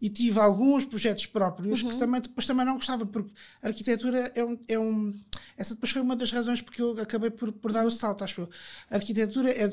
E 0.00 0.10
tive 0.10 0.38
alguns 0.38 0.84
projetos 0.84 1.26
próprios 1.26 1.82
uhum. 1.82 1.90
que 1.90 1.96
também, 1.96 2.20
depois 2.20 2.46
também 2.46 2.66
não 2.66 2.74
gostava, 2.74 3.06
porque 3.06 3.32
a 3.62 3.68
arquitetura 3.68 4.32
é 4.34 4.44
um, 4.44 4.58
é 4.68 4.78
um. 4.78 5.14
Essa 5.56 5.74
depois 5.74 5.92
foi 5.92 6.02
uma 6.02 6.16
das 6.16 6.30
razões 6.30 6.60
porque 6.60 6.82
eu 6.82 7.00
acabei 7.00 7.30
por, 7.30 7.52
por 7.52 7.72
dar 7.72 7.86
o 7.86 7.90
salto, 7.90 8.22
acho 8.22 8.42
eu. 8.42 8.50
A 8.90 8.96
arquitetura 8.96 9.50
é, 9.50 9.64
é, 9.64 9.72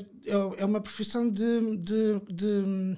é 0.58 0.64
uma 0.64 0.80
profissão 0.80 1.28
de, 1.28 1.76
de, 1.76 2.20
de 2.30 2.96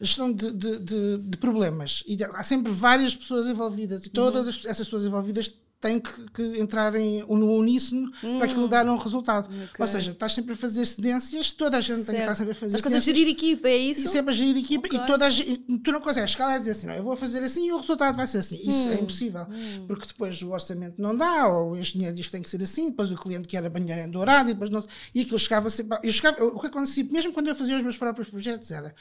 gestão 0.00 0.32
de, 0.32 0.50
de, 0.52 0.78
de, 0.78 1.18
de, 1.18 1.38
problemas. 1.38 2.04
E 2.06 2.16
há 2.34 2.42
sempre 2.42 2.72
várias 2.72 3.14
pessoas 3.14 3.46
envolvidas 3.46 4.06
e 4.06 4.10
todas 4.10 4.46
uhum. 4.46 4.70
essas 4.70 4.86
pessoas 4.86 5.04
envolvidas 5.04 5.54
tem 5.84 6.00
que, 6.00 6.30
que 6.30 6.42
entrar 6.58 6.94
em, 6.94 7.20
no 7.20 7.58
uníssono 7.58 8.10
hum. 8.22 8.38
para 8.38 8.46
aquilo 8.46 8.66
dar 8.66 8.86
um 8.88 8.96
resultado. 8.96 9.48
Okay. 9.48 9.68
Ou 9.78 9.86
seja, 9.86 10.12
estás 10.12 10.32
sempre 10.32 10.54
a 10.54 10.56
fazer 10.56 10.86
cedências, 10.86 11.52
toda 11.52 11.76
a 11.76 11.80
gente 11.82 11.96
certo. 11.96 12.06
tem 12.06 12.14
que 12.14 12.20
estar 12.22 12.34
sempre 12.34 12.52
a 12.52 12.54
fazer 12.54 12.76
estás 12.76 12.94
a 12.94 13.00
gerir 13.00 13.28
equipa, 13.28 13.68
é 13.68 13.76
isso? 13.76 14.06
E 14.06 14.08
sempre 14.08 14.32
a 14.32 14.34
gerir 14.34 14.56
equipa 14.56 14.86
okay. 14.86 14.98
e 14.98 15.06
toda 15.06 15.26
a, 15.26 15.30
tu 15.30 15.92
não 15.92 16.00
consegues 16.00 16.30
chegar 16.30 16.46
lá 16.46 16.56
e 16.56 16.58
dizer 16.60 16.70
assim, 16.70 16.86
não, 16.86 16.94
eu 16.94 17.02
vou 17.02 17.14
fazer 17.16 17.42
assim 17.42 17.66
e 17.66 17.72
o 17.72 17.76
resultado 17.76 18.16
vai 18.16 18.26
ser 18.26 18.38
assim. 18.38 18.56
Isso 18.62 18.88
é 18.88 18.92
hum. 18.92 18.94
é 18.94 19.00
impossível, 19.02 19.42
hum. 19.42 19.84
porque 19.86 20.06
depois 20.06 20.40
o 20.40 20.50
orçamento 20.50 20.94
não 20.96 21.14
dá, 21.14 21.48
ou 21.48 21.72
o 21.72 21.76
engenheiro 21.76 22.16
diz 22.16 22.26
que 22.26 22.32
tem 22.32 22.40
que 22.40 22.48
ser 22.48 22.62
assim, 22.62 22.88
depois 22.88 23.10
o 23.10 23.16
cliente 23.16 23.46
quer 23.46 23.62
a 23.62 23.68
banheira 23.68 24.04
em 24.04 24.10
dourado 24.10 24.48
e 24.48 24.54
depois 24.54 24.70
não 24.70 24.82
E 25.14 25.20
aquilo 25.20 25.38
chegava 25.38 25.68
sempre. 25.68 25.98
Eu 26.02 26.12
chegava, 26.12 26.42
o 26.42 26.58
que 26.58 26.66
acontecia, 26.66 27.04
mesmo 27.04 27.30
quando 27.34 27.48
eu 27.48 27.54
fazia 27.54 27.76
os 27.76 27.82
meus 27.82 27.98
próprios 27.98 28.30
projetos, 28.30 28.70
era 28.70 28.94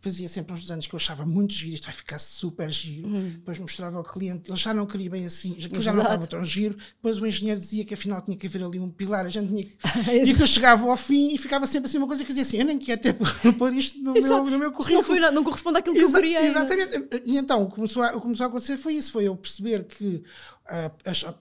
fazia 0.00 0.28
sempre 0.28 0.52
uns 0.52 0.60
desenhos 0.60 0.86
que 0.86 0.94
eu 0.94 0.96
achava 0.96 1.26
muito 1.26 1.52
giro, 1.52 1.74
isto 1.74 1.84
vai 1.84 1.94
ficar 1.94 2.18
super 2.18 2.70
giro. 2.70 3.08
Uhum. 3.08 3.30
Depois 3.30 3.58
mostrava 3.58 3.98
ao 3.98 4.04
cliente, 4.04 4.50
ele 4.50 4.58
já 4.58 4.72
não 4.72 4.86
queria 4.86 5.10
bem 5.10 5.24
assim, 5.24 5.54
que 5.54 5.80
já 5.80 5.92
não 5.92 6.02
estava 6.02 6.26
tão 6.26 6.44
giro. 6.44 6.76
Depois 6.94 7.20
o 7.20 7.26
engenheiro 7.26 7.58
dizia 7.58 7.84
que 7.84 7.94
afinal 7.94 8.22
tinha 8.22 8.36
que 8.36 8.46
haver 8.46 8.62
ali 8.62 8.78
um 8.78 8.90
pilar, 8.90 9.26
a 9.26 9.28
gente 9.28 9.48
tinha 9.48 9.64
que. 9.64 9.76
e 10.30 10.34
que 10.34 10.42
eu 10.42 10.46
chegava 10.46 10.88
ao 10.88 10.96
fim 10.96 11.34
e 11.34 11.38
ficava 11.38 11.66
sempre 11.66 11.88
assim 11.88 11.98
uma 11.98 12.06
coisa 12.06 12.24
que 12.24 12.30
eu 12.30 12.36
dizia 12.36 12.42
assim: 12.42 12.58
eu 12.58 12.64
nem 12.64 12.78
quero 12.78 13.00
até 13.00 13.12
pôr 13.52 13.72
isto 13.74 13.98
no, 14.00 14.12
meu, 14.12 14.44
no 14.44 14.58
meu 14.58 14.72
currículo. 14.72 14.98
Não, 14.98 15.02
foi, 15.02 15.18
não, 15.18 15.32
não 15.32 15.44
corresponde 15.44 15.78
àquilo 15.78 15.96
que 15.96 16.02
Exa 16.02 16.16
eu 16.16 16.22
queria. 16.22 16.46
Exatamente. 16.46 17.22
E 17.24 17.36
então 17.36 17.62
o 17.62 17.68
que 17.68 17.74
começou 17.74 18.02
a, 18.02 18.12
começou 18.12 18.44
a 18.44 18.48
acontecer 18.48 18.76
foi 18.76 18.94
isso: 18.94 19.10
foi 19.10 19.24
eu 19.24 19.36
perceber 19.36 19.84
que 19.84 20.22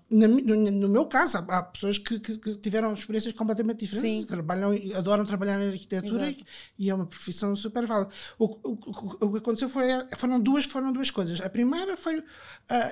no, 0.10 0.88
meu 0.88 1.06
caso, 1.06 1.38
há, 1.38 1.62
pessoas 1.62 1.98
que, 1.98 2.20
que, 2.20 2.56
tiveram 2.56 2.94
experiências 2.94 3.34
completamente 3.34 3.80
diferentes, 3.80 4.26
trabalham, 4.26 4.72
adoram 4.96 5.26
trabalhar 5.26 5.58
na 5.58 5.66
arquitetura 5.66 6.30
e, 6.30 6.46
e, 6.80 6.90
é 6.90 6.94
uma 6.94 7.06
profissão 7.06 7.54
super 7.54 7.86
válida. 7.86 8.10
O, 8.40 8.46
o, 8.46 8.78
o, 9.20 9.32
que 9.34 9.38
aconteceu 9.40 9.68
foi, 9.68 9.88
foram 10.16 10.40
duas, 10.40 10.64
foram 10.66 10.94
duas 10.94 11.12
coisas. 11.12 11.42
A 11.42 11.50
primeira 11.50 11.98
foi 11.98 12.20
uh, 12.20 12.24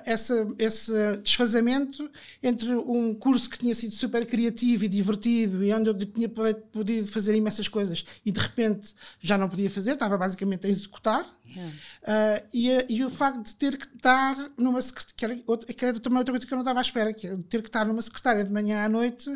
essa, 0.06 0.46
esse 0.60 0.92
desfazamento 1.24 2.10
entre 2.44 2.76
um 2.76 3.14
curso 3.14 3.50
que 3.50 3.58
tinha 3.58 3.74
sido 3.74 3.94
super 3.94 4.26
criativo 4.26 4.84
e 4.84 4.90
divertido 4.90 5.64
e 5.64 5.72
onde 5.74 5.90
eu 5.90 6.06
tinha 6.06 6.28
podido 6.30 7.08
fazer 7.08 7.34
imensas 7.34 7.70
coisas 7.70 8.04
e 8.26 8.32
de 8.32 8.40
repente 8.40 8.94
já 9.22 9.38
não 9.38 9.48
podia 9.48 9.70
fazer, 9.70 9.94
estava 9.94 10.18
basicamente 10.18 10.68
a 10.68 10.70
executar. 10.70 11.34
Uh, 11.48 12.48
e, 12.54 12.86
e, 12.90 13.04
o 13.06 13.10
facto 13.10 13.42
de 13.42 13.56
ter 13.56 13.78
que 13.78 13.86
estar 13.86 14.36
numa 14.58 14.82
secretária, 14.82 15.44
que 15.76 15.86
era 15.86 16.00
também 16.00 16.20
outra 16.20 16.34
coisa 16.34 16.46
que 16.46 16.54
eu 16.54 16.58
não 16.58 16.64
estava 16.64 16.80
à 16.80 16.82
espera, 16.82 17.14
que 17.14 17.28
é 17.28 17.38
ter 17.50 17.62
que 17.62 17.70
estar 17.70 17.86
numa 17.86 18.02
secretária 18.02 18.44
de 18.44 18.52
manhã 18.52 18.84
à 18.84 18.90
noite 18.90 19.30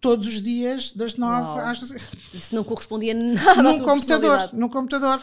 todos 0.00 0.26
os 0.26 0.42
dias, 0.42 0.92
das 0.92 1.16
nove 1.16 1.60
às. 1.60 1.80
Isso 2.32 2.54
não 2.54 2.64
correspondia 2.64 3.14
nada 3.14 3.62
num 3.62 3.80
computador, 3.80 4.50
num 4.54 4.68
computador. 4.68 5.20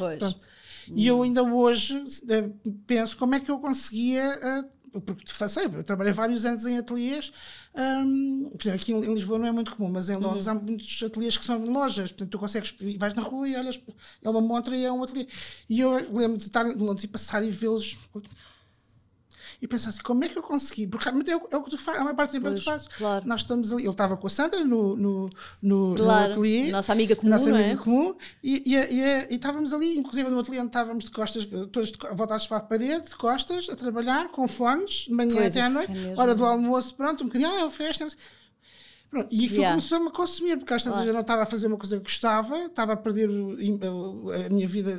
E 0.96 1.08
eu 1.08 1.22
ainda 1.22 1.44
hoje 1.44 2.02
eh, 2.30 2.50
penso 2.86 3.18
como 3.18 3.36
é 3.36 3.40
que 3.40 3.52
eu 3.52 3.60
conseguia 3.60 4.66
porque 5.02 5.32
faço, 5.32 5.60
eu 5.60 5.84
trabalhei 5.84 6.14
vários 6.14 6.46
anos 6.46 6.66
em 6.66 6.78
ateliês, 6.78 7.32
um, 7.76 8.50
por 8.50 8.62
exemplo, 8.62 8.82
aqui 8.82 8.94
em 8.94 9.14
Lisboa 9.14 9.40
não 9.40 9.48
é 9.48 9.52
muito 9.52 9.76
comum, 9.76 9.90
mas 9.90 10.10
em 10.10 10.16
Londres 10.16 10.48
uhum. 10.48 10.54
há 10.54 10.56
muitos 10.56 11.04
ateliês 11.04 11.38
que 11.38 11.46
são 11.46 11.64
lojas, 11.66 12.12
portanto 12.12 12.30
tu 12.30 12.40
consegues, 12.40 12.74
vais 12.98 13.14
na 13.14 13.22
rua 13.22 13.48
e 13.48 13.56
olhas, 13.56 13.80
é 14.24 14.30
uma 14.30 14.42
montra 14.42 14.76
e 14.76 14.84
é 14.84 14.92
um 14.92 15.04
ateliê. 15.04 15.28
E 15.70 15.80
eu 15.80 15.94
lembro 16.14 16.38
de 16.38 16.44
estar 16.44 16.66
em 16.66 16.76
Londres 16.76 17.04
e 17.04 17.08
passar 17.08 17.44
e 17.44 17.50
vê-los 17.50 17.98
e 19.62 19.68
pensar 19.68 19.90
assim, 19.90 20.02
como 20.02 20.24
é 20.24 20.30
que 20.30 20.38
eu 20.38 20.44
consegui? 20.44 20.86
Porque 20.86 21.06
realmente 21.06 21.32
é 21.32 21.36
o, 21.36 21.48
é 21.50 21.58
o 21.58 21.64
que 21.64 21.72
tu 21.72 21.78
fazes, 21.78 22.02
a 22.02 22.04
maior 22.04 22.16
parte 22.16 22.32
do 22.32 22.34
tempo 22.34 22.48
é 22.48 22.52
o 22.52 22.54
que 22.54 22.62
tu 22.62 22.66
fazes. 22.66 22.88
Claro. 22.88 23.28
Nós 23.28 23.42
estamos 23.42 23.74
ali, 23.74 23.84
ele 23.84 23.90
estava 23.90 24.16
com 24.16 24.28
a 24.28 24.30
Sandra 24.30 24.64
no, 24.64 24.96
no, 24.96 25.30
no, 25.62 25.96
claro. 25.96 26.28
no 26.28 26.32
ateliê. 26.32 26.72
Nossa 26.72 26.92
amiga 26.92 27.16
comum, 27.16 27.30
nossa 27.30 27.50
amiga 27.50 27.70
é? 27.70 27.76
comum, 27.76 28.16
e, 28.44 28.64
e, 28.66 28.76
e, 28.76 29.28
e, 29.32 29.36
estávamos 29.36 29.74
ali, 29.74 29.98
inclusive 29.98 30.30
no 30.30 30.40
ateliê 30.40 30.60
onde 30.60 30.70
estávamos 30.70 31.06
de 31.06 31.12
costas, 31.12 31.46
todos 31.46 31.92
de, 31.92 31.98
voltados 32.14 32.46
para 32.46 32.58
a 32.58 32.62
parede, 32.62 33.10
de 33.10 33.16
costas, 33.16 33.68
a 33.70 33.76
trabalhar, 33.76 34.30
com 34.30 34.48
fones, 34.48 35.06
de 35.08 35.14
manhã 35.14 35.36
pois 35.36 35.58
até 35.58 35.66
à 35.66 35.70
noite, 35.70 35.92
é 35.92 36.20
hora 36.20 36.36
do 36.36 36.46
almoço, 36.46 36.96
pronto, 36.96 37.24
um 37.24 37.28
bocadinho, 37.28 37.50
ah, 37.50 37.60
é 37.60 37.64
uma 37.64 37.72
festa. 37.72 38.08
Pronto, 39.10 39.28
e 39.32 39.46
aquilo 39.46 39.62
yeah. 39.62 39.70
começou-me 39.70 40.08
a 40.10 40.12
consumir, 40.12 40.58
porque 40.58 40.74
às 40.74 40.84
tantas 40.84 40.98
claro. 40.98 41.10
eu 41.10 41.14
não 41.14 41.22
estava 41.22 41.44
a 41.44 41.46
fazer 41.46 41.68
uma 41.68 41.78
coisa 41.78 41.98
que 41.98 42.04
gostava, 42.04 42.66
estava 42.66 42.92
a 42.92 42.98
perder 42.98 43.30
a 43.30 44.50
minha 44.50 44.68
vida 44.68 44.92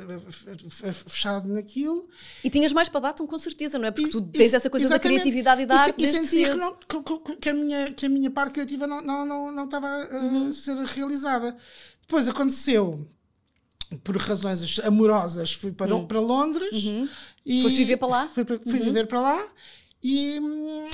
fechada 1.05 1.47
naquilo. 1.47 2.07
E 2.43 2.49
tinhas 2.49 2.73
mais 2.73 2.89
para 2.89 3.01
dar 3.01 3.13
com 3.13 3.37
certeza, 3.37 3.77
não 3.77 3.85
é? 3.85 3.91
Porque 3.91 4.09
e, 4.09 4.11
tu 4.11 4.21
tens 4.21 4.53
essa 4.53 4.69
coisa 4.69 4.89
da 4.89 4.97
criatividade 4.97 5.61
e 5.61 5.65
da 5.67 5.75
arte. 5.75 6.03
E 6.03 6.07
sentia 6.07 6.49
que, 6.49 6.55
não, 6.55 6.75
que, 6.75 7.35
que, 7.35 7.49
a 7.49 7.53
minha, 7.53 7.91
que 7.91 8.05
a 8.07 8.09
minha 8.09 8.31
parte 8.31 8.53
criativa 8.53 8.87
não, 8.87 8.99
não, 8.99 9.25
não, 9.25 9.51
não 9.51 9.65
estava 9.65 10.07
uhum. 10.11 10.49
a 10.49 10.53
ser 10.53 10.75
realizada. 10.75 11.55
Depois 12.01 12.27
aconteceu 12.27 13.07
por 14.03 14.17
razões 14.17 14.79
amorosas, 14.79 15.53
fui 15.53 15.71
para, 15.71 15.95
uhum. 15.95 16.07
para 16.07 16.19
Londres. 16.19 16.83
Uhum. 16.85 17.07
E 17.45 17.61
Foste 17.61 17.77
viver 17.77 17.97
para 17.97 18.07
lá? 18.07 18.27
Fui, 18.27 18.43
fui 18.43 18.57
uhum. 18.57 18.85
viver 18.85 19.07
para 19.07 19.21
lá 19.21 19.47
e 20.01 20.39
hum, 20.39 20.89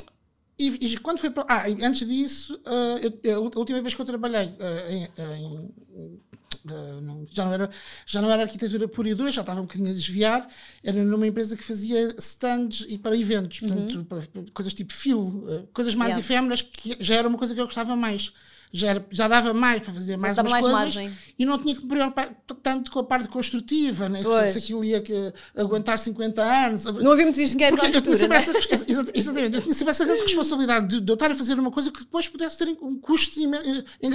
e, 0.58 0.94
e, 0.94 0.98
quando 0.98 1.20
foi 1.20 1.30
para. 1.30 1.46
Ah, 1.48 1.66
antes 1.68 2.08
disso, 2.08 2.56
uh, 2.66 3.20
eu, 3.24 3.52
a 3.54 3.60
última 3.60 3.82
vez 3.82 3.94
que 3.94 4.02
eu 4.02 4.06
trabalhei 4.06 4.48
uh, 4.48 4.90
em, 4.90 5.04
em 5.18 5.72
uh, 5.96 7.28
já, 7.30 7.46
não 7.46 7.54
era, 7.54 7.70
já 8.06 8.22
não 8.22 8.32
era 8.32 8.44
arquitetura 8.44 8.88
pura 8.88 9.10
e 9.10 9.14
dura, 9.14 9.32
já 9.32 9.42
estava 9.42 9.60
um 9.60 9.66
bocadinho 9.66 9.92
a 9.92 9.94
desviar. 9.94 10.48
Era 10.84 11.04
numa 11.04 11.28
empresa 11.28 11.58
que 11.58 11.64
fazia 11.64 12.16
stands 12.18 12.86
e 12.88 12.98
para 12.98 13.18
eventos, 13.18 13.60
portanto, 13.60 13.98
uhum. 13.98 14.04
para, 14.06 14.22
para 14.22 14.44
coisas 14.54 14.74
tipo 14.74 14.94
filo, 14.94 15.68
coisas 15.74 15.94
mais 15.94 16.12
yeah. 16.12 16.26
efêmeras, 16.26 16.62
que 16.62 16.98
já 17.00 17.16
era 17.16 17.28
uma 17.28 17.38
coisa 17.38 17.54
que 17.54 17.60
eu 17.60 17.66
gostava 17.66 17.96
mais 17.96 18.32
já, 18.72 18.90
era, 18.90 19.06
já 19.10 19.28
dava 19.28 19.54
mais 19.54 19.82
para 19.82 19.94
fazer 19.94 20.14
já 20.14 20.18
mais 20.18 20.38
umas 20.38 20.52
mais 20.52 20.66
coisas 20.66 20.82
margem. 20.82 21.12
e 21.38 21.46
não 21.46 21.58
tinha 21.58 21.76
que 21.76 21.82
me 21.82 21.88
preocupar 21.88 22.36
tanto 22.62 22.92
com 22.92 23.00
a 23.00 23.04
parte 23.04 23.28
construtiva, 23.28 24.10
né? 24.10 24.22
se 24.50 24.58
aquilo 24.58 24.84
ia 24.84 25.02
que, 25.02 25.34
aguentar 25.56 25.98
50 25.98 26.42
anos. 26.42 26.86
Não 26.86 27.12
havia 27.12 27.26
muitos 27.26 27.40
engenheiros 27.40 27.80
Porque 27.80 27.98
eu 27.98 28.02
tinha 28.02 28.16
sempre, 28.16 28.38
né? 28.38 28.44
essa, 28.44 29.12
exatamente, 29.14 29.56
eu 29.56 29.62
tinha 29.62 29.74
sempre 29.74 29.92
essa 29.92 30.06
responsabilidade 30.06 30.88
de, 30.88 31.02
de 31.02 31.12
eu 31.12 31.14
estar 31.14 31.32
a 31.32 31.36
fazer 31.36 31.58
uma 31.58 31.72
coisa 31.72 31.92
que 31.92 32.00
depois 32.00 32.28
pudesse 32.28 32.58
ter 32.58 32.78
um 32.82 33.00
custo, 33.00 33.40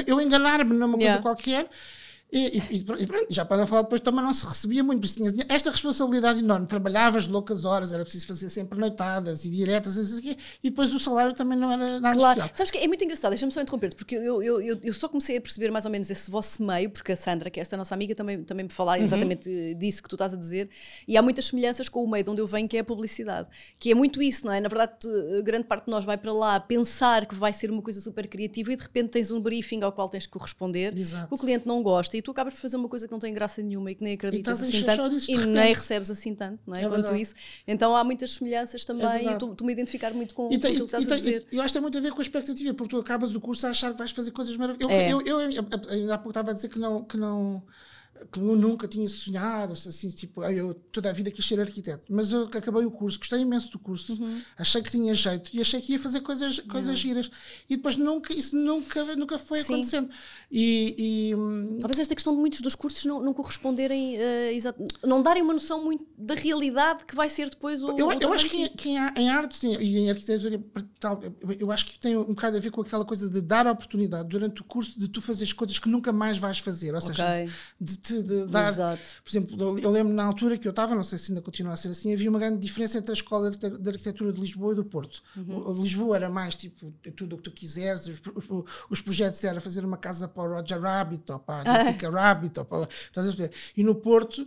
eu 0.07 0.21
enganar-me 0.21 0.75
numa 0.75 0.93
coisa 0.93 1.05
yeah. 1.05 1.23
qualquer 1.23 1.69
e, 2.33 2.59
e, 2.59 2.77
e, 2.79 3.07
pronto, 3.07 3.27
já 3.29 3.45
para 3.45 3.67
falar 3.67 3.83
depois 3.83 4.01
também 4.01 4.23
não 4.23 4.33
se 4.33 4.47
recebia 4.47 4.85
muito, 4.85 5.01
por 5.01 5.09
tinha 5.09 5.31
esta 5.49 5.71
responsabilidade 5.71 6.39
enorme. 6.39 6.67
Trabalhavas 6.67 7.27
loucas 7.27 7.65
horas, 7.65 7.93
era 7.93 8.03
preciso 8.05 8.27
fazer 8.29 8.49
sempre 8.49 8.79
noitadas 8.79 9.45
e 9.45 9.51
diretas 9.51 9.97
e, 9.97 10.37
e 10.63 10.71
depois 10.71 10.95
o 10.95 11.01
salário 11.01 11.35
também 11.35 11.59
não 11.59 11.73
era 11.73 11.99
nada 11.99 12.17
claro. 12.17 12.39
especial. 12.39 12.57
Sabes 12.57 12.71
que 12.71 12.79
é 12.79 12.87
muito 12.87 13.03
engraçado, 13.03 13.31
deixa-me 13.31 13.53
só 13.53 13.61
interromper, 13.61 13.95
porque 13.95 14.15
eu, 14.15 14.43
eu, 14.43 14.61
eu, 14.61 14.79
eu, 14.83 14.95
só 14.95 15.09
comecei 15.09 15.37
a 15.39 15.41
perceber 15.41 15.71
mais 15.71 15.85
ou 15.85 15.91
menos 15.91 16.09
esse 16.09 16.31
vosso 16.31 16.63
meio, 16.63 16.91
porque 16.91 17.13
a 17.13 17.17
Sandra, 17.17 17.51
que 17.51 17.59
é 17.59 17.63
esta 17.63 17.77
nossa 17.77 17.95
amiga, 17.95 18.15
também, 18.15 18.45
também 18.45 18.65
me 18.65 18.73
falava 18.73 18.99
uhum. 18.99 19.05
exatamente 19.05 19.75
disso 19.75 20.03
que 20.03 20.09
tu 20.09 20.15
estás 20.15 20.33
a 20.33 20.37
dizer, 20.37 20.71
e 21.09 21.17
há 21.17 21.23
muitas 21.23 21.47
semelhanças 21.47 21.89
com 21.89 22.05
o 22.05 22.09
meio 22.09 22.23
de 22.23 22.31
onde 22.31 22.41
eu 22.41 22.47
venho, 22.47 22.69
que 22.69 22.77
é 22.77 22.81
a 22.81 22.85
publicidade. 22.85 23.49
Que 23.79 23.91
é 23.91 23.95
muito 23.95 24.23
isso, 24.23 24.47
não 24.47 24.53
é? 24.53 24.61
Na 24.61 24.69
verdade, 24.69 24.93
grande 25.43 25.65
parte 25.65 25.87
de 25.87 25.91
nós 25.91 26.05
vai 26.05 26.17
para 26.17 26.33
lá 26.33 26.61
pensar 26.61 27.27
que 27.27 27.35
vai 27.35 27.53
ser 27.53 27.71
uma 27.71 27.83
coisa 27.83 28.01
super 28.01 28.29
criativa 28.29 28.73
e 28.73 28.77
de 28.77 28.83
repente 28.83 29.09
tens 29.09 29.31
um 29.31 29.41
briefing 29.41 29.83
ao 29.83 29.93
qual 29.93 30.09
tens 30.09 30.27
que 30.27 30.33
corresponder, 30.33 30.97
Exato. 30.97 31.35
o 31.35 31.39
cliente 31.39 31.67
não 31.67 31.83
gosta 31.83 32.20
e 32.21 32.23
tu 32.23 32.31
acabas 32.31 32.53
por 32.53 32.61
fazer 32.61 32.77
uma 32.77 32.89
coisa 32.89 33.07
que 33.09 33.13
não 33.13 33.19
tem 33.19 33.33
graça 33.33 33.63
nenhuma 33.63 33.91
e 33.91 33.95
que 33.95 34.05
nem 34.05 34.13
acreditas 34.13 34.63
assim 34.63 34.83
tanto 34.85 35.17
e 35.27 35.37
nem 35.47 35.75
recebes 35.75 36.11
assim 36.11 36.35
tanto, 36.35 36.61
não 36.67 36.77
é? 36.77 36.85
é 36.85 36.89
Quanto 36.89 37.17
isso. 37.17 37.35
Então 37.67 37.97
há 37.97 38.05
muitas 38.05 38.33
semelhanças 38.33 38.85
também 38.85 39.07
é 39.27 39.33
e 39.33 39.39
tu, 39.39 39.55
tu 39.55 39.65
me 39.65 39.73
identificar 39.73 40.13
muito 40.13 40.35
com, 40.35 40.49
e 40.53 40.59
tem, 40.59 40.61
com 40.61 40.85
aquilo 40.85 40.87
que 40.87 40.97
estás 40.97 41.25
e, 41.25 41.29
a 41.29 41.33
dizer. 41.33 41.47
Eu 41.51 41.63
acho 41.63 41.69
que 41.69 41.73
tem 41.73 41.83
muito 41.83 41.99
a 41.99 42.01
ver 42.01 42.13
com 42.13 42.19
a 42.19 42.23
expectativa, 42.23 42.75
porque 42.75 42.91
tu 42.91 43.01
acabas 43.01 43.35
o 43.35 43.41
curso 43.41 43.67
a 43.67 43.71
achar 43.71 43.93
que 43.93 43.99
vais 43.99 44.11
fazer 44.11 44.31
coisas 44.31 44.55
maravilhosas. 44.57 45.11
Eu, 45.11 45.21
é. 45.21 45.31
eu, 45.31 45.41
eu, 45.41 45.51
eu, 45.51 45.67
ainda 45.89 46.15
há 46.15 46.19
pouco 46.19 46.31
estava 46.31 46.51
a 46.51 46.55
dizer 46.55 46.69
que 46.69 46.79
não. 46.79 47.03
Que 47.05 47.17
não 47.17 47.63
que 48.31 48.39
eu 48.39 48.57
nunca 48.57 48.87
tinha 48.87 49.09
sonhado, 49.09 49.73
assim, 49.73 50.09
tipo, 50.09 50.43
eu 50.45 50.75
toda 50.93 51.11
a 51.11 51.13
vida 51.13 51.31
quis 51.31 51.47
ser 51.47 51.61
arquiteto, 51.61 52.13
mas 52.13 52.33
eu 52.33 52.45
acabei 52.45 52.85
o 52.85 52.91
curso, 52.91 53.19
gostei 53.19 53.41
imenso 53.41 53.71
do 53.71 53.79
curso, 53.79 54.21
uhum. 54.21 54.41
achei 54.59 54.83
que 54.83 54.91
tinha 54.91 55.15
jeito 55.15 55.51
e 55.53 55.61
achei 55.61 55.81
que 55.81 55.93
ia 55.93 55.99
fazer 55.99 56.21
coisas, 56.21 56.61
coisas 56.61 56.99
giras. 56.99 57.31
E 57.69 57.77
depois 57.77 57.97
nunca, 57.97 58.33
isso 58.33 58.57
nunca, 58.57 59.17
nunca 59.17 59.39
foi 59.39 59.63
Sim. 59.63 59.75
acontecendo. 59.75 60.11
E, 60.51 60.95
e, 61.31 61.35
hum, 61.35 61.79
Talvez 61.81 61.99
esta 61.99 62.15
questão 62.15 62.35
de 62.35 62.41
muitos 62.41 62.61
dos 62.61 62.75
cursos 62.75 63.05
não, 63.05 63.23
não 63.23 63.33
corresponderem, 63.33 64.17
uh, 64.17 65.07
não 65.07 65.23
darem 65.23 65.43
uma 65.43 65.53
noção 65.53 65.85
muito 65.85 66.07
da 66.17 66.35
realidade 66.35 67.05
que 67.05 67.15
vai 67.15 67.29
ser 67.29 67.49
depois 67.49 67.83
o. 67.83 67.97
Eu, 67.97 68.09
o 68.09 68.13
eu 68.13 68.33
acho 68.33 68.49
que, 68.49 68.69
que 68.71 68.91
em, 68.91 69.29
arte 69.31 69.67
e 69.67 69.99
em 69.99 70.11
arquitetura, 70.11 70.63
tal, 70.99 71.21
eu 71.59 71.71
acho 71.71 71.87
que 71.87 71.99
tem 71.99 72.17
um 72.17 72.35
bocado 72.35 72.57
a 72.57 72.61
ver 72.61 72.71
com 72.71 72.81
aquela 72.81 73.05
coisa 73.05 73.29
de 73.29 73.41
dar 73.41 73.67
a 73.67 73.73
oportunidade 73.73 74.29
durante 74.29 74.61
o 74.61 74.65
curso 74.65 74.99
de 74.99 75.09
tu 75.09 75.23
fazeres 75.23 75.53
coisas 75.53 75.79
que 75.79 75.89
nunca 75.89 76.13
mais 76.13 76.39
vais 76.39 76.59
fazer. 76.59 76.95
Ou 76.95 77.01
seja, 77.01 77.35
okay. 77.35 77.49
de, 77.81 77.97
de 77.99 78.10
de 78.23 78.47
dar. 78.47 78.69
Exato. 78.69 79.03
Por 79.23 79.31
exemplo, 79.31 79.79
eu 79.79 79.91
lembro 79.91 80.13
na 80.13 80.25
altura 80.25 80.57
que 80.57 80.67
eu 80.67 80.71
estava, 80.71 80.95
não 80.95 81.05
sei 81.05 81.19
se 81.19 81.33
ainda 81.33 81.43
continua 81.43 81.73
a 81.73 81.77
ser 81.77 81.89
assim, 81.89 82.13
havia 82.13 82.31
uma 82.31 82.39
grande 82.39 82.59
diferença 82.59 82.99
entre 82.99 83.11
a 83.11 83.15
Escola 83.15 83.51
de 83.51 83.89
Arquitetura 83.89 84.33
de 84.33 84.41
Lisboa 84.41 84.73
e 84.73 84.77
do 84.77 84.85
Porto. 84.85 85.23
Uhum. 85.37 85.83
Lisboa 85.83 86.17
era 86.17 86.29
mais 86.29 86.57
tipo 86.57 86.93
tudo 87.17 87.35
o 87.35 87.39
que 87.39 87.45
tu 87.45 87.51
quiseres, 87.51 88.07
os, 88.07 88.21
os, 88.35 88.65
os 88.91 89.01
projetos 89.01 89.43
era 89.45 89.61
fazer 89.61 89.85
uma 89.85 89.97
casa 89.97 90.29
para 90.29 90.43
o 90.43 90.55
Roger 90.55 90.81
Rabbit 90.81 91.31
ou 91.33 91.39
para 91.39 91.71
a 91.71 91.85
Jessica 91.85 92.11
Rabbit. 92.11 92.59
Ou 92.59 92.65
para? 92.65 92.89
E 93.77 93.83
no 93.83 93.95
Porto 93.95 94.47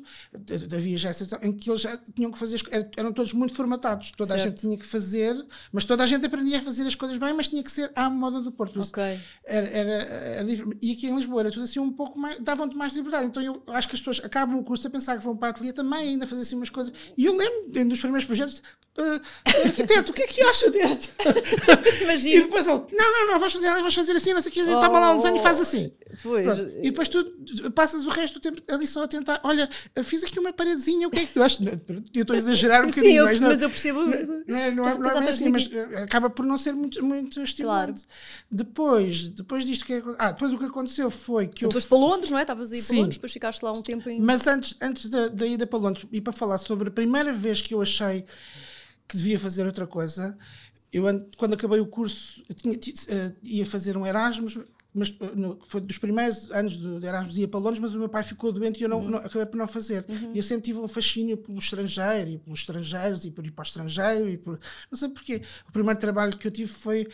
havia 0.73 0.97
já 0.97 1.09
essa 1.09 1.39
em 1.41 1.51
que 1.51 1.69
eles 1.69 1.81
já 1.81 1.97
tinham 1.97 2.31
que 2.31 2.37
fazer, 2.37 2.61
eram 2.97 3.13
todos 3.13 3.33
muito 3.33 3.53
formatados, 3.53 4.11
toda 4.11 4.29
certo. 4.29 4.41
a 4.41 4.45
gente 4.45 4.59
tinha 4.59 4.77
que 4.77 4.85
fazer, 4.85 5.35
mas 5.71 5.85
toda 5.85 6.03
a 6.03 6.05
gente 6.05 6.25
aprendia 6.25 6.57
a 6.57 6.61
fazer 6.61 6.85
as 6.85 6.95
coisas 6.95 7.17
bem, 7.17 7.33
mas 7.33 7.47
tinha 7.47 7.63
que 7.63 7.71
ser 7.71 7.91
à 7.95 8.09
moda 8.09 8.41
do 8.41 8.51
Porto. 8.51 8.79
Okay. 8.81 9.19
Era, 9.45 9.67
era, 9.67 9.91
era, 9.91 10.47
e 10.81 10.91
aqui 10.91 11.07
em 11.07 11.15
Lisboa 11.15 11.41
era 11.41 11.51
tudo 11.51 11.63
assim 11.63 11.79
um 11.79 11.91
pouco 11.91 12.17
mais, 12.17 12.39
davam-te 12.39 12.75
mais 12.75 12.93
liberdade. 12.93 13.25
Então 13.27 13.41
eu 13.41 13.52
acho 13.67 13.87
que 13.87 13.95
as 13.95 14.01
pessoas 14.01 14.21
acabam 14.23 14.59
o 14.59 14.63
curso 14.63 14.87
a 14.87 14.89
pensar 14.89 15.17
que 15.17 15.23
vão 15.23 15.35
para 15.35 15.49
a 15.49 15.51
ateliê 15.51 15.73
também 15.73 16.09
ainda 16.09 16.25
fazer 16.25 16.41
assim 16.41 16.55
umas 16.55 16.69
coisas. 16.69 16.93
E 17.17 17.25
eu 17.25 17.35
lembro, 17.35 17.85
dos 17.85 17.99
primeiros 17.99 18.25
projetos, 18.25 18.61
uh, 18.97 19.21
arquiteto, 19.65 20.11
o 20.11 20.13
que 20.13 20.23
é 20.23 20.27
que 20.27 20.41
acha 20.41 20.69
deste? 20.69 21.11
Imagina. 22.03 22.35
E 22.35 22.41
depois 22.43 22.67
ele, 22.67 22.81
não, 22.91 23.11
não, 23.11 23.27
não, 23.33 23.39
vais 23.39 23.53
fazer, 23.53 23.69
vais 23.69 23.93
fazer 23.93 24.11
assim, 24.13 24.33
não 24.33 24.41
sei 24.41 24.51
o 24.51 24.53
que, 24.53 24.61
oh, 24.61 24.79
toma 24.79 24.99
lá 24.99 25.13
um 25.13 25.17
desenho 25.17 25.35
e 25.35 25.39
faz 25.39 25.59
assim. 25.59 25.91
Pois. 26.21 26.59
E 26.81 26.91
depois 26.91 27.07
tu 27.07 27.25
passas 27.71 28.05
o 28.05 28.09
resto 28.09 28.35
do 28.35 28.39
tempo 28.39 28.61
ali 28.69 28.85
só 28.85 29.03
a 29.03 29.07
tentar, 29.07 29.39
olha, 29.43 29.69
fiz 30.03 30.23
aqui 30.23 30.39
uma 30.39 30.53
paredezinha, 30.53 31.07
o 31.07 31.11
que 31.11 31.19
é 31.19 31.25
que 31.25 31.33
tu 31.33 31.41
achas? 31.41 31.59
Eu 32.13 32.21
estou 32.21 32.35
a 32.35 32.37
exagerar 32.37 32.83
um 32.83 32.87
bocadinho. 32.93 33.11
Sim, 33.11 33.17
eu, 33.17 33.25
mas, 33.25 33.39
mas 33.41 33.61
eu 33.61 33.69
percebo. 33.69 33.99
Não, 34.01 34.09
não, 34.47 34.57
é, 34.57 34.71
não, 34.71 34.87
é, 34.87 34.97
não 34.97 35.23
é 35.23 35.29
assim, 35.29 35.49
mas 35.49 35.69
acaba 36.03 36.29
por 36.29 36.45
não 36.45 36.57
ser 36.57 36.73
muito, 36.73 37.03
muito 37.03 37.41
estimulante. 37.41 38.03
Claro. 38.03 38.13
Depois, 38.51 39.29
depois 39.29 39.65
disto 39.65 39.85
que 39.85 39.93
é, 39.93 40.03
Ah, 40.19 40.31
depois 40.31 40.53
o 40.53 40.57
que 40.57 40.65
aconteceu 40.65 41.09
foi 41.09 41.47
que 41.47 41.61
tu 41.61 41.65
eu... 41.65 41.71
foste 41.71 41.87
para 41.87 41.97
Londres, 41.97 42.29
não 42.29 42.37
é? 42.37 42.41
Estavas 42.41 42.71
aí 42.71 42.81
para 42.81 42.95
Londres, 42.97 43.17
depois 43.17 43.31
ficaste 43.43 43.61
lá 43.61 43.71
um 43.73 43.81
tempo 43.81 44.09
em... 44.09 44.21
Mas 44.21 44.47
antes, 44.47 44.77
antes 44.81 45.09
da, 45.09 45.27
da 45.27 45.45
ida 45.45 45.67
para 45.67 45.79
Londres, 45.79 46.07
e 46.11 46.21
para 46.21 46.31
falar 46.31 46.57
sobre 46.57 46.87
a 46.87 46.91
primeira 46.91 47.33
vez 47.33 47.61
que 47.61 47.73
eu 47.73 47.81
achei 47.81 48.23
que 49.07 49.17
devia 49.17 49.37
fazer 49.37 49.65
outra 49.65 49.85
coisa, 49.85 50.37
eu 50.91 51.03
quando 51.37 51.53
acabei 51.53 51.79
o 51.81 51.85
curso, 51.85 52.41
tinha, 52.55 52.73
uh, 52.73 53.35
ia 53.43 53.65
fazer 53.65 53.97
um 53.97 54.05
Erasmus, 54.05 54.59
mas 54.93 55.13
eh, 55.19 55.31
no, 55.35 55.59
foi 55.67 55.81
dos 55.81 55.97
primeiros 55.97 56.51
anos 56.51 56.77
de 56.77 57.05
Erasmus 57.05 57.37
ia 57.37 57.47
para 57.47 57.59
Londres, 57.59 57.79
mas 57.79 57.95
o 57.95 57.99
meu 57.99 58.07
pai 58.07 58.23
ficou 58.23 58.51
doente 58.51 58.79
e 58.79 58.83
eu 58.83 58.89
não, 58.89 58.99
uhum. 58.99 59.09
não 59.09 59.17
acabei 59.17 59.47
por 59.47 59.57
não 59.57 59.67
fazer. 59.67 60.05
Uhum. 60.07 60.31
Eu 60.35 60.43
sempre 60.43 60.65
tive 60.65 60.79
um 60.79 60.87
fascínio 60.87 61.35
pelo 61.35 61.57
estrangeiro 61.57 62.29
e 62.29 62.37
pelos 62.37 62.59
estrangeiros 62.59 63.25
e 63.25 63.31
por 63.31 63.43
ir 63.43 63.51
para 63.51 63.63
o 63.63 63.65
estrangeiro 63.65 64.29
e 64.29 64.37
por, 64.37 64.59
não 64.91 64.97
sei 64.97 65.09
porquê. 65.09 65.41
O 65.67 65.71
primeiro 65.71 65.99
trabalho 65.99 66.37
que 66.37 66.47
eu 66.47 66.51
tive 66.51 66.71
foi 66.71 67.07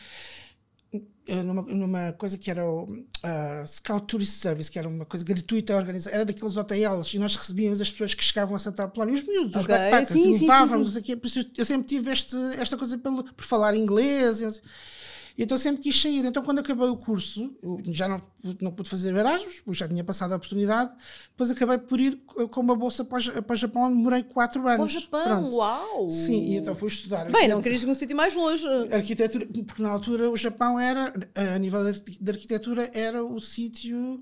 numa, 1.44 1.62
numa 1.62 2.14
coisa 2.14 2.38
que 2.38 2.50
era 2.50 2.66
o 2.66 2.84
uh, 2.84 3.68
Scout 3.68 4.08
Tourist 4.08 4.34
Service, 4.34 4.72
que 4.72 4.80
era 4.80 4.88
uma 4.88 5.06
coisa 5.06 5.24
gratuita 5.24 5.76
organizada, 5.76 6.16
era 6.16 6.26
daqueles 6.26 6.58
hotéis 6.58 7.14
e 7.14 7.20
nós 7.20 7.36
recebíamos 7.36 7.80
as 7.80 7.92
pessoas 7.92 8.14
que 8.14 8.24
chegavam 8.24 8.56
a 8.56 8.60
Santa 8.60 8.84
Apolónia, 8.84 9.16
os 9.16 9.24
miúdos, 9.24 9.56
okay. 9.56 9.62
os 9.62 9.68
backpackers, 9.68 10.10
sim, 10.10 10.36
e 10.36 10.40
levávamos 10.40 10.98
aqui. 10.98 11.20
Eu 11.58 11.66
sempre 11.66 11.88
tive 11.88 12.12
este, 12.12 12.36
esta 12.58 12.78
coisa 12.78 12.98
pelo, 12.98 13.24
por 13.24 13.46
falar 13.46 13.76
inglês. 13.76 14.42
E, 14.42 14.62
então 15.44 15.58
sempre 15.58 15.82
quis 15.82 16.00
sair. 16.00 16.26
Então 16.26 16.44
quando 16.44 16.60
acabei 16.60 16.88
o 16.88 16.98
curso, 16.98 17.54
já 17.86 18.08
não, 18.08 18.22
não 18.62 18.72
pude 18.72 18.90
fazer 18.90 19.16
Erasmus, 19.16 19.78
já 19.78 19.88
tinha 19.88 20.04
passado 20.04 20.34
a 20.34 20.36
oportunidade, 20.38 20.92
depois 21.30 21.52
acabei 21.52 21.78
por 21.78 22.00
ir 22.00 22.22
com 22.52 22.62
uma 22.62 22.76
bolsa 22.76 23.04
para, 23.04 23.42
para 23.42 23.54
o 23.54 23.58
Japão, 23.58 23.84
onde 23.84 23.96
demorei 23.96 24.24
4 24.24 24.68
anos. 24.68 24.78
Para 24.78 24.86
o 24.86 24.88
Japão, 24.88 25.42
Pronto. 25.42 25.56
uau! 25.58 26.10
Sim, 26.10 26.54
e 26.54 26.58
então 26.58 26.76
fui 26.76 26.88
estudar. 26.88 27.30
Bem, 27.32 27.48
não 27.48 27.62
querias 27.62 27.84
ir 27.84 27.90
um 27.90 27.96
sítio 27.96 28.16
mais 28.16 28.34
longe. 28.34 28.66
Arquitetura, 28.92 29.48
porque 29.66 29.82
na 29.82 29.90
altura 29.90 30.30
o 30.30 30.36
Japão 30.36 30.80
era, 30.80 31.14
a 31.36 31.58
nível 31.58 31.92
de 31.92 32.30
arquitetura, 32.30 32.90
era 32.94 33.24
o 33.24 33.40
sítio 33.40 34.22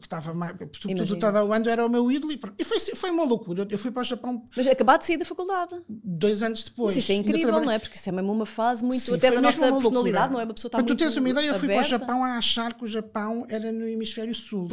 que 0.00 0.06
estava 0.06 0.34
mais, 0.34 0.56
sobretudo 0.80 1.18
todo 1.18 1.36
o 1.46 1.52
ano 1.52 1.68
era 1.68 1.86
o 1.86 1.88
meu 1.88 2.10
ídolo. 2.10 2.32
E 2.58 2.64
foi, 2.64 2.78
foi 2.80 3.10
uma 3.10 3.24
loucura. 3.24 3.66
Eu 3.70 3.78
fui 3.78 3.90
para 3.90 4.00
o 4.00 4.04
Japão. 4.04 4.48
Mas 4.56 4.66
acabar 4.66 4.98
de 4.98 5.06
sair 5.06 5.16
da 5.16 5.24
faculdade. 5.24 5.74
Dois 5.88 6.42
anos 6.42 6.64
depois. 6.64 6.94
Mas 6.94 7.02
isso 7.02 7.12
é 7.12 7.14
incrível, 7.14 7.60
não 7.60 7.70
é? 7.70 7.78
Porque 7.78 7.96
isso 7.96 8.08
é 8.08 8.12
mesmo 8.12 8.32
uma 8.32 8.46
fase 8.46 8.84
muito, 8.84 9.02
Sim, 9.02 9.14
até 9.14 9.30
da 9.30 9.40
nossa 9.40 9.72
personalidade, 9.72 10.32
não 10.32 10.40
é? 10.40 10.41
Uma 10.44 10.54
pessoa 10.54 10.68
está 10.68 10.78
Mas 10.78 10.86
tu 10.86 10.96
tens 10.96 11.16
uma 11.16 11.28
ideia, 11.28 11.48
eu 11.48 11.58
fui 11.58 11.68
para 11.68 11.80
o 11.80 11.84
Japão 11.84 12.24
a 12.24 12.36
achar 12.36 12.74
que 12.74 12.84
o 12.84 12.86
Japão 12.86 13.46
era 13.48 13.70
no 13.70 13.86
hemisfério 13.86 14.34
sul. 14.34 14.68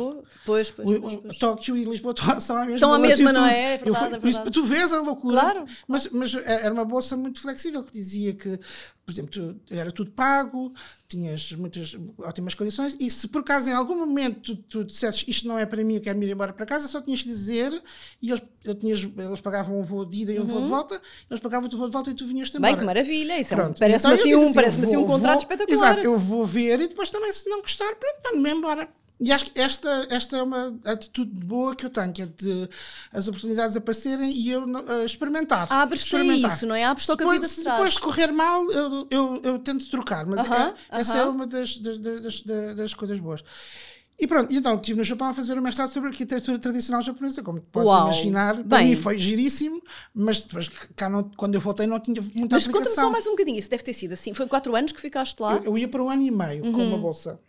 Pois, 0.46 0.72
pois, 0.72 1.00
pois, 1.00 1.16
pois. 1.16 1.38
Tóquio 1.38 1.78
e 1.78 1.86
Lisboa 1.86 2.14
são 2.40 2.58
a 2.58 2.62
mesma 2.62 2.76
Estão 2.76 2.94
a 2.94 3.00
mesma, 3.00 3.34
não 3.34 3.46
é? 3.46 3.74
é 3.74 3.78
verdade, 3.78 4.20
fui, 4.20 4.30
é 4.30 4.34
verdade. 4.34 4.52
tu 4.52 4.64
vês 4.64 4.94
a 4.94 5.02
loucura. 5.02 5.40
Claro. 5.40 5.66
Mas, 5.88 6.10
mas 6.10 6.34
era 6.36 6.74
uma 6.74 6.86
bolsa 6.86 7.16
muito 7.16 7.42
flexível 7.42 7.84
que 7.84 7.94
dizia 7.94 8.34
que 8.34 8.60
por 9.10 9.14
exemplo, 9.14 9.32
tu, 9.32 9.74
era 9.74 9.92
tudo 9.92 10.12
pago, 10.12 10.72
tinhas 11.10 11.52
muitas 11.54 11.98
ótimas 12.20 12.54
condições, 12.54 12.96
e 13.00 13.10
se 13.10 13.28
por 13.28 13.42
acaso 13.42 13.68
em 13.68 13.74
algum 13.74 13.96
momento 13.96 14.56
tu, 14.56 14.56
tu 14.56 14.86
dissesses 14.86 15.26
isto 15.28 15.48
não 15.48 15.58
é 15.58 15.66
para 15.66 15.84
mim, 15.84 15.96
eu 15.96 16.02
quero 16.02 16.24
ir 16.24 16.32
embora 16.32 16.54
para 16.54 16.68
casa, 16.68 16.88
só 16.88 17.02
tinhas 17.02 17.24
que 17.24 17.28
dizer, 17.28 17.82
e 18.22 18.30
eles, 18.30 18.44
tinhas, 18.80 19.02
eles 19.18 19.42
pagavam 19.42 19.80
um 19.80 19.82
voo 19.82 20.06
de 20.06 20.22
ida 20.22 20.32
e 20.32 20.38
um 20.38 20.44
uhum. 20.44 20.48
voo 20.48 20.58
de 20.58 20.64
uhum. 20.64 20.70
volta, 20.70 21.02
eles 21.28 21.42
pagavam 21.42 21.68
o 21.68 21.78
voo 21.78 21.88
de 21.88 21.94
volta 21.94 22.12
e 22.12 22.14
tu 22.14 22.28
vinhas 22.28 22.52
também. 22.52 22.72
Bem, 22.72 22.80
que 22.80 22.86
maravilha, 22.86 23.40
isso 23.40 23.56
é 23.56 23.58
parece-me 23.58 23.96
então, 23.96 24.12
assim, 24.12 24.36
um, 24.36 24.44
assim, 24.44 24.54
parece 24.54 24.84
assim 24.84 24.98
um 24.98 25.06
contrato 25.06 25.34
vou, 25.34 25.42
espetacular. 25.42 25.92
Exato, 25.92 26.02
eu 26.04 26.16
vou 26.16 26.46
ver 26.46 26.80
e 26.80 26.88
depois 26.88 27.10
também, 27.10 27.34
se 27.34 27.50
não 27.50 27.62
gostar, 27.62 27.96
pronto, 27.96 28.22
vá-me 28.22 28.52
embora. 28.52 28.88
E 29.20 29.34
acho 29.34 29.52
que 29.52 29.60
esta, 29.60 30.08
esta 30.10 30.38
é 30.38 30.44
uma 30.44 30.80
atitude 30.86 31.32
boa 31.44 31.76
que 31.76 31.86
eu 31.86 31.90
tenho, 31.90 32.14
que 32.14 32.22
é 32.22 32.26
de 32.26 32.70
as 33.12 33.28
oportunidades 33.28 33.76
aparecerem 33.76 34.32
e 34.32 34.50
eu 34.50 34.64
uh, 34.64 35.06
experimentar. 35.06 35.68
Abres-te 35.70 36.16
a 36.16 36.24
isso, 36.24 36.66
não 36.66 36.74
é? 36.74 36.86
Abres-te 36.86 37.18
depois, 37.18 37.30
a 37.30 37.34
vida 37.34 37.48
se 37.48 37.64
depois 37.64 37.94
de 37.94 38.00
correr 38.00 38.32
mal, 38.32 38.72
eu, 38.72 39.08
eu, 39.10 39.42
eu 39.44 39.60
tento 39.60 39.90
trocar, 39.90 40.26
mas 40.26 40.46
uh 40.46 40.50
-huh, 40.50 40.56
é, 40.56 40.68
uh 40.68 40.72
-huh. 40.72 40.76
essa 40.92 41.18
é 41.18 41.26
uma 41.26 41.46
das, 41.46 41.78
das, 41.80 42.00
das, 42.00 42.44
das, 42.78 42.94
coisas 42.94 43.20
boas. 43.20 43.44
E 44.18 44.26
pronto, 44.26 44.54
então 44.54 44.76
estive 44.76 44.98
no 44.98 45.04
Japão 45.04 45.28
a 45.28 45.34
fazer 45.34 45.58
o 45.58 45.62
mestrado 45.62 45.90
sobre 45.90 46.10
arquitetura 46.10 46.58
tradicional 46.58 47.02
japonesa, 47.02 47.44
como 47.44 47.60
podes 47.60 47.90
Uau, 47.90 48.04
imaginar. 48.04 48.64
Para 48.64 48.84
mim 48.84 48.96
foi 48.96 49.18
giríssimo, 49.18 49.82
mas 50.14 50.42
depois 50.42 50.70
cá 50.96 51.10
não, 51.10 51.24
quando 51.36 51.56
eu 51.56 51.62
voltei 51.62 51.88
não 51.88 52.00
tinha 52.00 52.22
muita 52.22 52.56
mas 52.56 52.66
aplicação. 52.66 52.72
Mas 52.72 52.90
conta-me 52.90 52.96
só 52.96 53.10
mais 53.10 53.28
um 53.28 53.32
bocadinho, 53.32 53.60
isso 53.60 53.70
deve 53.70 53.84
ter 53.84 53.94
sido 53.94 54.14
assim. 54.14 54.34
Foi 54.34 54.48
quatro 54.48 54.76
anos 54.76 54.94
que 54.94 55.02
ficaste 55.02 55.38
lá? 55.42 55.56
Eu, 55.56 55.66
eu 55.66 55.78
ia 55.78 55.88
para 55.90 56.04
um 56.04 56.10
ano 56.10 56.24
e 56.24 56.32
meio 56.32 56.64
-huh. 56.64 56.72
com 56.72 56.84
uma 56.86 56.96
uhum. 56.96 57.02
bolsa 57.02 57.40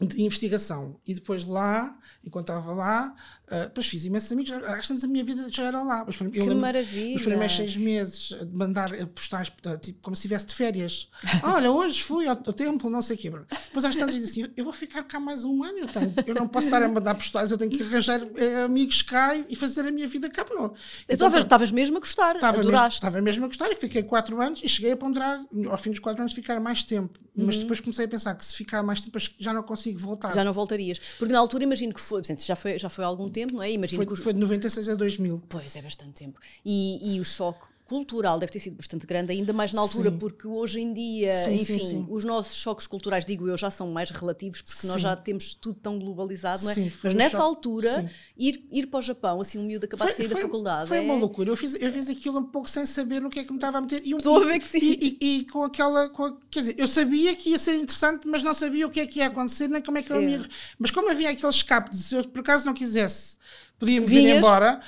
de 0.00 0.22
investigação. 0.22 1.00
E 1.06 1.14
depois 1.14 1.44
lá, 1.44 1.96
enquanto 2.24 2.50
estava 2.50 2.72
lá, 2.72 3.14
uh, 3.50 3.64
depois 3.64 3.86
fiz 3.86 4.04
imensos 4.04 4.30
amigos. 4.32 4.52
Às 4.52 4.88
vezes 4.88 5.04
a 5.04 5.06
minha 5.06 5.24
vida 5.24 5.48
já 5.50 5.64
era 5.64 5.82
lá. 5.82 6.04
Mas, 6.06 6.16
que 6.16 6.54
maravilha! 6.54 7.16
Os 7.16 7.22
primeiros 7.22 7.56
seis 7.56 7.76
meses 7.76 8.28
de 8.28 8.54
mandar 8.54 8.90
postais, 9.08 9.52
tipo, 9.80 10.00
como 10.00 10.14
se 10.14 10.20
estivesse 10.20 10.46
de 10.46 10.54
férias. 10.54 11.08
Olha, 11.42 11.70
hoje 11.70 12.02
fui 12.02 12.26
ao, 12.26 12.36
ao 12.36 12.52
templo, 12.52 12.90
não 12.90 13.02
sei 13.02 13.16
o 13.16 13.18
quê. 13.18 13.30
Depois 13.30 13.84
às 13.84 13.96
tantas 13.96 14.14
disse 14.14 14.40
assim, 14.40 14.52
eu 14.56 14.64
vou 14.64 14.72
ficar 14.72 15.02
cá 15.04 15.18
mais 15.20 15.44
um 15.44 15.62
ano. 15.62 15.78
Eu, 15.78 15.88
tenho, 15.88 16.14
eu 16.26 16.34
não 16.34 16.48
posso 16.48 16.66
estar 16.66 16.82
a 16.82 16.88
mandar 16.88 17.14
postais, 17.14 17.50
eu 17.50 17.58
tenho 17.58 17.70
que 17.70 17.82
arranjar 17.82 18.20
eh, 18.36 18.64
amigos 18.64 19.02
cá 19.02 19.36
e 19.36 19.54
fazer 19.56 19.82
a 19.82 19.90
minha 19.90 20.08
vida 20.08 20.28
cá. 20.30 20.44
Não. 20.50 20.74
Então 21.08 21.36
estavas 21.38 21.70
mesmo 21.70 21.96
a 21.96 22.00
gostar, 22.00 22.36
estava 22.36 22.60
adoraste. 22.60 23.02
Mesmo, 23.02 23.08
estava 23.08 23.22
mesmo 23.22 23.44
a 23.44 23.48
gostar 23.48 23.70
e 23.70 23.74
fiquei 23.74 24.02
quatro 24.02 24.40
anos 24.40 24.60
e 24.62 24.68
cheguei 24.68 24.92
a 24.92 24.96
ponderar, 24.96 25.40
ao 25.68 25.78
fim 25.78 25.90
dos 25.90 25.98
quatro 25.98 26.22
anos, 26.22 26.32
ficar 26.32 26.60
mais 26.60 26.84
tempo. 26.84 27.18
Mas 27.36 27.56
uhum. 27.56 27.62
depois 27.62 27.80
comecei 27.80 28.06
a 28.06 28.08
pensar 28.08 28.34
que 28.34 28.44
se 28.44 28.54
ficar 28.54 28.82
mais 28.82 29.00
tempo 29.00 29.18
já 29.38 29.52
não 29.52 29.62
consigo 29.62 29.98
voltar. 29.98 30.32
Já 30.34 30.42
não 30.42 30.52
voltarias. 30.52 30.98
Porque 31.18 31.32
na 31.32 31.38
altura 31.38 31.64
imagino 31.64 31.92
que 31.92 32.00
foi, 32.00 32.22
já 32.38 32.56
foi, 32.56 32.78
já 32.78 32.88
foi 32.88 33.04
há 33.04 33.08
algum 33.08 33.28
tempo, 33.36 33.52
não 33.54 33.62
é? 33.62 33.70
Imagino 33.70 34.02
foi, 34.02 34.16
que 34.16 34.22
foi 34.22 34.32
de 34.32 34.40
96 34.40 34.88
a 34.88 34.94
2000. 34.94 35.42
Pois, 35.48 35.76
é 35.76 35.82
bastante 35.82 36.12
tempo. 36.14 36.40
E, 36.64 37.14
e 37.14 37.20
o 37.20 37.24
choque 37.24 37.66
cultural 37.86 38.38
deve 38.38 38.52
ter 38.52 38.58
sido 38.58 38.76
bastante 38.76 39.06
grande, 39.06 39.32
ainda 39.32 39.52
mais 39.52 39.72
na 39.72 39.80
altura, 39.80 40.10
sim. 40.10 40.18
porque 40.18 40.46
hoje 40.46 40.80
em 40.80 40.92
dia, 40.92 41.44
sim, 41.44 41.54
enfim, 41.54 41.78
sim, 41.78 42.06
os 42.10 42.24
nossos 42.24 42.56
choques 42.56 42.86
culturais, 42.86 43.24
digo 43.24 43.48
eu, 43.48 43.56
já 43.56 43.70
são 43.70 43.90
mais 43.92 44.10
relativos, 44.10 44.60
porque 44.60 44.86
nós 44.88 45.00
já 45.00 45.14
temos 45.14 45.54
tudo 45.54 45.78
tão 45.80 45.98
globalizado, 45.98 46.64
não 46.64 46.70
é? 46.72 46.74
Mas 46.76 47.14
um 47.14 47.16
nessa 47.16 47.36
choque. 47.36 47.42
altura, 47.42 48.10
ir, 48.36 48.66
ir 48.72 48.86
para 48.88 48.98
o 48.98 49.02
Japão, 49.02 49.40
assim, 49.40 49.58
um 49.58 49.64
miúdo 49.64 49.86
acabar 49.86 50.08
de 50.08 50.16
sair 50.16 50.26
foi, 50.26 50.34
da 50.34 50.42
faculdade. 50.42 50.88
Foi 50.88 50.98
é... 50.98 51.00
uma 51.00 51.14
loucura. 51.14 51.48
Eu 51.48 51.56
fiz, 51.56 51.74
eu 51.80 51.92
fiz 51.92 52.08
aquilo 52.08 52.40
um 52.40 52.44
pouco 52.44 52.68
sem 52.68 52.84
saber 52.84 53.20
no 53.20 53.30
que 53.30 53.38
é 53.38 53.44
que 53.44 53.52
me 53.52 53.58
estava 53.58 53.78
a 53.78 53.80
meter. 53.80 54.02
E 54.04 54.14
um, 54.14 54.18
Estou 54.18 54.42
a 54.42 54.44
ver 54.44 54.58
que 54.58 54.68
sim. 54.68 54.78
E, 54.82 55.18
e, 55.20 55.38
e 55.38 55.44
com 55.46 55.62
aquela. 55.62 56.08
Com 56.08 56.36
quer 56.50 56.60
dizer, 56.60 56.74
eu 56.78 56.88
sabia 56.88 57.36
que 57.36 57.50
ia 57.50 57.58
ser 57.58 57.76
interessante, 57.76 58.26
mas 58.26 58.42
não 58.42 58.54
sabia 58.54 58.86
o 58.86 58.90
que 58.90 58.98
é 58.98 59.06
que 59.06 59.20
ia 59.20 59.28
acontecer, 59.28 59.68
nem 59.68 59.80
como 59.80 59.98
é 59.98 60.02
que 60.02 60.12
eu 60.12 60.20
é. 60.20 60.30
ia. 60.30 60.46
Mas 60.78 60.90
como 60.90 61.08
havia 61.08 61.30
aquele 61.30 61.50
escape 61.50 61.90
de 61.90 61.98
se 61.98 62.14
eu 62.16 62.24
por 62.28 62.40
acaso 62.40 62.66
não 62.66 62.74
quisesse 62.74 63.38
podíamos 63.78 64.10
Vinhas. 64.10 64.34
ir 64.34 64.38
embora. 64.38 64.80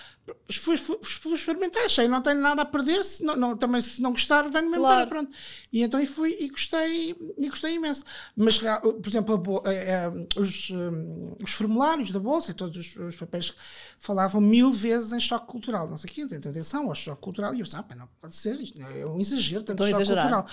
Fui, 0.51 0.77
fui, 0.77 0.98
fui, 1.03 1.35
experimentar, 1.35 1.85
achei, 1.85 2.07
não 2.07 2.20
tenho 2.20 2.38
nada 2.38 2.61
a 2.61 2.64
perder, 2.64 3.03
se 3.03 3.24
não, 3.24 3.35
não 3.35 3.57
também 3.57 3.81
se 3.81 4.03
não 4.03 4.11
gostar, 4.11 4.42
venho-me 4.42 4.77
claro. 4.77 4.94
embora, 4.94 5.07
pronto. 5.07 5.37
E 5.72 5.83
então 5.83 6.05
fui 6.05 6.37
e 6.38 6.48
gostei, 6.48 7.16
e 7.38 7.48
gostei 7.48 7.74
imenso. 7.74 8.05
Mas, 8.37 8.59
por 8.59 9.07
exemplo, 9.07 9.62
a, 9.64 9.68
a, 9.68 9.72
é, 9.72 9.90
é, 9.90 10.12
os, 10.38 10.70
um, 10.70 11.35
os 11.42 11.53
formulários 11.53 12.11
da 12.11 12.20
Bolsa 12.20 12.51
e 12.51 12.55
todos 12.55 12.77
os, 12.77 12.96
os, 12.96 13.16
papéis 13.16 13.55
falavam 13.98 14.38
mil 14.38 14.70
vezes 14.70 15.14
em 15.14 15.20
choque 15.20 15.46
cultural, 15.46 15.88
não 15.88 15.96
sei 15.96 16.11
o 16.11 16.29
quê, 16.29 16.35
atenção 16.35 16.88
ao 16.88 16.94
choque 16.94 17.22
cultural, 17.22 17.55
e 17.55 17.61
eu 17.61 17.64
pensava, 17.64 17.87
ah, 17.88 17.94
não 17.94 18.09
pode 18.20 18.37
ser, 18.37 18.61
isto 18.61 18.81
é 18.83 19.07
um 19.07 19.18
exagero, 19.18 19.62
tanto 19.62 19.83
choque 19.83 20.05
cultural 20.05 20.46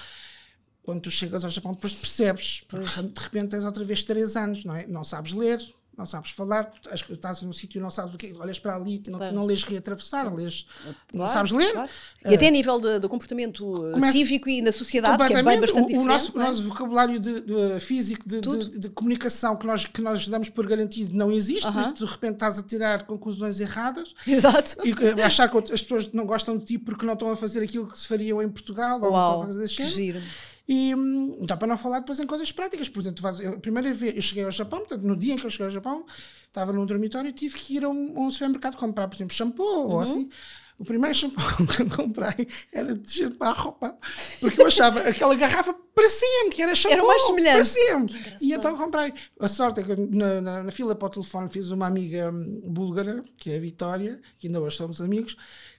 quando 0.84 1.02
tu 1.02 1.10
chegas 1.10 1.44
ao 1.44 1.50
Japão, 1.50 1.72
depois 1.72 1.94
percebes, 1.94 2.64
de 2.70 3.22
repente 3.22 3.50
tens 3.50 3.66
outra 3.66 3.84
vez 3.84 4.04
três 4.04 4.36
anos, 4.36 4.64
não 4.64 4.76
é? 4.76 4.86
Não 4.86 5.04
sabes 5.04 5.34
ler, 5.34 5.60
não 5.98 6.06
sabes 6.06 6.32
falar, 6.32 6.72
estás 6.92 7.42
num 7.42 7.54
sítio 7.54 7.82
não 7.82 7.90
sabes 7.90 8.14
o 8.14 8.18
que 8.18 8.34
olhas 8.34 8.60
para 8.60 8.76
ali, 8.76 9.02
não, 9.08 9.18
claro. 9.18 9.36
não 9.36 9.46
lês 9.46 9.64
reatravessar, 9.64 10.34
lês, 10.34 10.68
claro, 10.84 10.98
não 11.14 11.28
sabes 11.28 11.52
ler. 11.52 11.72
Claro. 11.72 11.90
E 12.26 12.30
uh, 12.30 12.36
até 12.36 12.48
a 12.48 12.52
nível 12.52 12.80
de, 12.80 13.00
do 13.00 13.08
comportamento 13.08 13.66
Começa, 13.94 14.12
cívico 14.12 14.50
e 14.50 14.62
na 14.62 14.72
sociedade, 14.72 15.26
que 15.28 15.34
é 15.34 15.44
bem 15.44 15.60
bastante 15.60 15.96
o. 15.96 16.02
O 16.02 16.06
nosso, 16.06 16.38
é? 16.38 16.44
nosso 16.44 16.64
vocabulário 16.68 17.20
de, 17.20 17.42
de 17.42 17.80
físico, 17.80 18.28
de, 18.28 18.42
de, 18.80 18.90
comunicação 18.90 19.56
que 19.56 19.66
nós, 19.66 19.86
que 19.86 20.02
nós 20.02 20.28
damos 20.28 20.50
por 20.50 20.68
garantido 20.68 21.16
não 21.16 21.32
existe, 21.32 21.66
uh 21.66 21.70
-huh. 21.70 21.74
por 21.74 21.82
isso 21.82 22.06
de 22.06 22.06
repente 22.06 22.34
estás 22.34 22.60
a 22.60 22.64
tirar 22.64 23.06
conclusões 23.06 23.60
erradas. 23.60 24.14
Exato. 24.28 24.78
E 24.86 25.22
achar 25.22 25.50
que 25.50 25.58
as 25.58 25.82
pessoas 25.82 26.12
não 26.12 26.26
gostam 26.26 26.58
de 26.58 26.66
ti 26.66 26.78
porque 26.78 27.06
não 27.06 27.14
estão 27.14 27.32
a 27.32 27.36
fazer 27.36 27.64
aquilo 27.64 27.88
que 27.88 27.98
se 27.98 28.08
faria 28.08 28.34
em 28.44 28.50
Portugal 28.50 29.00
Uau, 29.00 29.06
ou 29.06 29.12
qualquer 29.12 29.54
coisa 29.54 29.68
que 29.68 29.88
giro. 29.88 30.22
E 30.68 30.96
hum, 30.96 31.38
dá 31.46 31.56
para 31.56 31.68
não 31.68 31.78
falar 31.78 32.00
depois 32.00 32.20
em 32.20 32.26
coisas 32.26 32.52
práticas. 32.52 32.90
Por 32.90 33.02
exemplo, 33.02 33.28
a 33.28 33.58
primeira 33.60 33.94
vez 33.94 34.16
eu 34.16 34.22
cheguei 34.22 34.44
ao 34.44 34.52
Japão, 34.52 34.80
portanto, 34.80 35.04
no 35.04 35.16
dia 35.16 35.34
em 35.34 35.38
que 35.38 35.46
eu 35.46 35.52
cheguei 35.52 35.68
ao 35.68 35.72
Japão, 35.72 36.06
estava 36.48 36.74
num 36.74 36.86
dormitório 36.86 37.30
e 37.30 37.34
tive 37.34 37.58
que 37.58 37.76
ir 37.76 37.86
a 37.86 37.90
um, 37.90 38.18
a 38.18 38.22
um 38.22 38.32
supermercado 38.32 38.76
comprar, 38.78 39.08
por 39.08 39.16
exemplo, 39.16 39.36
shampoo 39.36 39.64
uhum. 39.64 39.94
ou 39.94 40.00
assim. 40.00 40.30
O 40.78 40.84
primeiro 40.84 41.16
shampoo 41.16 41.68
que 41.68 41.84
eu 41.84 41.90
comprei 41.90 42.48
era 42.72 42.96
de 42.96 43.30
para 43.32 43.52
a 43.52 43.54
roupa, 43.54 43.98
porque 44.42 44.62
eu 44.62 44.68
achava 44.68 45.02
aquela 45.02 45.36
garrafa 45.36 45.74
parecia-me 45.96 46.50
que 46.50 46.62
era 46.62 46.76
shampoo. 46.76 46.94
Era 46.94 47.08
mais 47.08 47.22
semelhante. 47.22 47.54
Parecia-me. 47.54 48.38
E 48.42 48.54
então 48.54 48.76
comprei. 48.76 49.14
A 49.40 49.48
sorte 49.48 49.80
é 49.80 49.84
que 49.84 49.96
na, 49.96 50.42
na, 50.42 50.64
na, 50.64 50.72
fila 50.72 50.94
para 50.96 51.08
o 51.08 51.10
telefone 51.10 51.50
fiz 51.50 51.72
uma 51.72 51.88
amiga 51.88 52.32
búlgara, 52.66 53.24
que 53.38 53.52
é 53.52 53.56
a 53.56 53.60
Vitória, 53.60 54.20
que 54.38 54.48
ainda 54.48 54.60
hoje 54.60 54.76
somos 54.76 55.00
amigos, 55.00 55.38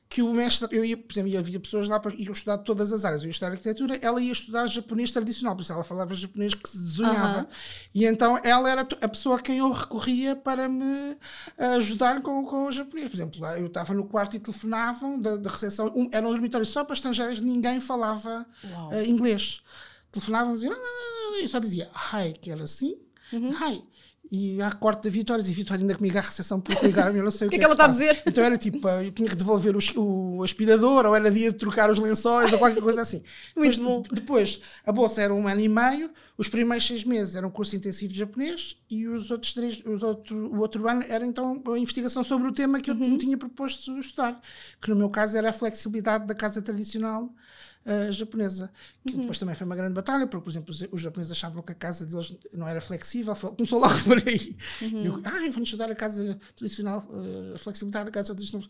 que 0.09 0.23
o 0.23 0.33
mestre, 0.33 0.69
eu 0.71 0.85
ia, 0.85 0.97
por 0.97 1.13
exemplo, 1.13 1.37
havia 1.37 1.59
pessoas 1.59 1.89
lá 1.89 1.99
para 1.99 2.15
iam 2.15 2.33
estudar 2.33 2.59
todas 2.59 2.93
as 2.93 3.05
áreas, 3.05 3.23
eu 3.23 3.27
ia 3.27 3.31
estudar 3.31 3.51
arquitetura, 3.51 3.99
ela 4.01 4.21
ia 4.21 4.33
estudar 4.33 4.67
japonês 4.67 5.11
tradicional, 5.11 5.57
por 5.57 5.63
isso 5.63 5.73
ela 5.73 5.83
falava 5.83 6.15
japonês 6.15 6.55
que 6.55 6.69
se 6.69 6.79
desunhava. 6.79 7.41
Uhum. 7.41 7.47
E 7.95 8.05
então 8.05 8.41
ela 8.45 8.71
era 8.71 8.83
a 8.83 9.09
pessoa 9.09 9.37
a 9.37 9.41
quem 9.41 9.59
eu 9.59 9.71
recorria 9.71 10.37
para 10.37 10.69
me 10.69 11.17
ajudar 11.77 12.23
com, 12.23 12.45
com 12.45 12.67
o 12.67 12.73
japonês. 12.73 13.09
Por 13.11 13.17
exemplo, 13.17 13.41
lá 13.41 13.59
eu 13.59 13.67
estava 13.67 13.93
no 13.95 14.05
quarto 14.05 14.37
e 14.37 14.39
telefonavam 14.39 15.21
da, 15.21 15.37
da 15.37 15.51
recepção, 15.51 15.93
um, 15.95 16.09
era 16.13 16.27
um 16.27 16.31
dormitório 16.31 16.67
só 16.67 16.85
para 16.85 16.95
estrangeiros, 16.95 17.41
ninguém 17.41 17.81
falava 17.81 18.47
uh, 18.65 19.03
inglês. 19.05 19.61
Telefonavam 20.13 20.53
e 20.53 20.55
diziam, 20.55 20.73
ah, 20.73 21.41
eu 21.41 21.49
só 21.49 21.59
dizia 21.59 21.91
hi, 21.95 22.33
que 22.41 22.51
era 22.51 22.63
assim, 22.63 22.97
uhum. 23.33 23.51
hi 23.51 23.85
e 24.31 24.61
há 24.61 24.73
corte 24.73 25.03
de 25.03 25.11
Vitórias 25.11 25.49
e 25.49 25.53
Vitória 25.53 25.83
ainda 25.83 25.95
comigo 25.95 26.19
à 26.19 26.21
recepção 26.21 26.61
por 26.61 26.75
ligar-me, 26.83 27.19
eu 27.19 27.25
não 27.25 27.31
sei 27.31 27.47
o 27.47 27.51
que, 27.51 27.57
que, 27.57 27.57
é 27.57 27.59
que 27.61 27.65
ela 27.65 27.75
está 27.75 27.85
a 27.85 27.89
dizer. 27.89 28.23
Então 28.27 28.43
era 28.43 28.59
tipo, 28.59 28.89
eu 28.89 29.13
tinha 29.13 29.29
que 29.29 29.37
devolver 29.37 29.77
o, 29.77 30.39
o, 30.39 30.43
aspirador, 30.43 31.07
ou 31.07 31.15
era 31.15 31.31
dia 31.31 31.53
de 31.53 31.59
trocar 31.59 31.91
os 31.91 31.99
lençóis, 31.99 32.53
ou 32.53 32.59
qualquer 32.59 32.83
coisa 32.83 33.03
assim. 33.03 33.23
Muito 33.57 33.79
depois, 33.79 33.79
bom. 33.79 34.03
Depois, 34.13 34.61
a 34.85 34.93
bolsa 34.93 35.23
era 35.23 35.33
um 35.33 35.47
ano 35.47 35.61
e 35.61 35.69
meio, 35.69 36.11
os 36.37 36.49
primeiros 36.49 36.87
seis 36.87 37.05
meses 37.05 37.37
eram 37.37 37.49
um 37.49 37.53
curso 37.53 37.77
intensivo 37.77 38.13
de 38.13 38.19
japonês, 38.19 38.77
e 38.91 39.07
os 39.07 39.31
outros 39.31 39.55
três, 39.55 39.83
os 39.85 40.03
outro, 40.03 40.37
o 40.37 40.59
outro 40.59 40.89
ano 40.89 41.05
era 41.09 41.25
então 41.25 41.63
a 41.73 41.79
investigação 41.79 42.25
sobre 42.25 42.49
o 42.49 42.53
tema 42.53 42.81
que 42.81 42.91
eu 42.91 42.95
uhum. 42.95 43.11
me 43.11 43.19
tinha 43.19 43.37
proposto 43.37 43.97
estudar, 43.99 44.41
que 44.81 44.91
no 44.91 44.97
meu 44.97 45.09
caso 45.09 45.37
era 45.37 45.51
a 45.51 45.53
flexibilidade 45.53 46.27
da 46.27 46.35
casa 46.35 46.61
tradicional 46.61 47.33
uh, 47.87 48.13
japonesa, 48.13 48.71
que 49.07 49.15
uhum. 49.15 49.21
depois 49.21 49.39
também 49.39 49.55
foi 49.55 49.65
uma 49.65 49.77
grande 49.77 49.95
batalha, 49.95 50.27
porque, 50.27 50.45
por 50.45 50.51
exemplo, 50.51 50.71
os, 50.71 50.83
os, 50.91 51.01
japoneses 51.01 51.33
achavam 51.33 51.63
que 51.63 51.73
a 51.73 51.75
casa 51.75 52.05
deles 52.05 52.37
não 52.53 52.67
era 52.67 52.81
flexível, 52.81 53.35
começou 53.35 53.81
logo 53.81 53.99
por 54.05 54.19
aí. 54.27 54.57
Uhum. 54.83 55.05
Eu, 55.05 55.23
ah, 55.25 55.31
vamos 55.31 55.69
estudar 55.69 55.91
a 55.91 55.95
casa 55.95 56.39
tradicional, 56.55 57.07
uh, 57.11 57.55
a 57.55 57.59
flexibilidade 57.59 58.07
da 58.07 58.13
casa 58.13 58.35
tradicional. 58.35 58.69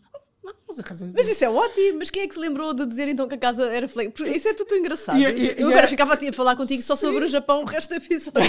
Mas, 0.67 1.29
isso 1.29 1.45
é 1.45 1.49
ótimo, 1.49 1.99
mas 1.99 2.09
quem 2.09 2.23
é 2.23 2.27
que 2.27 2.33
se 2.33 2.39
lembrou 2.39 2.73
de 2.73 2.85
dizer 2.85 3.07
então 3.07 3.25
que 3.25 3.35
a 3.35 3.37
casa 3.37 3.69
era 3.69 3.87
flexível? 3.87 4.35
Isso 4.35 4.49
é 4.49 4.53
tudo 4.53 4.75
engraçado. 4.75 5.17
E, 5.17 5.23
e, 5.23 5.55
eu 5.57 5.69
agora 5.69 5.87
ficava 5.87 6.13
a 6.13 6.33
falar 6.33 6.57
contigo 6.57 6.81
só 6.83 6.97
sobre 6.97 7.23
o 7.23 7.27
Japão 7.27 7.61
o 7.61 7.65
resto 7.65 7.89
do 7.89 7.95
episódio. 7.95 8.41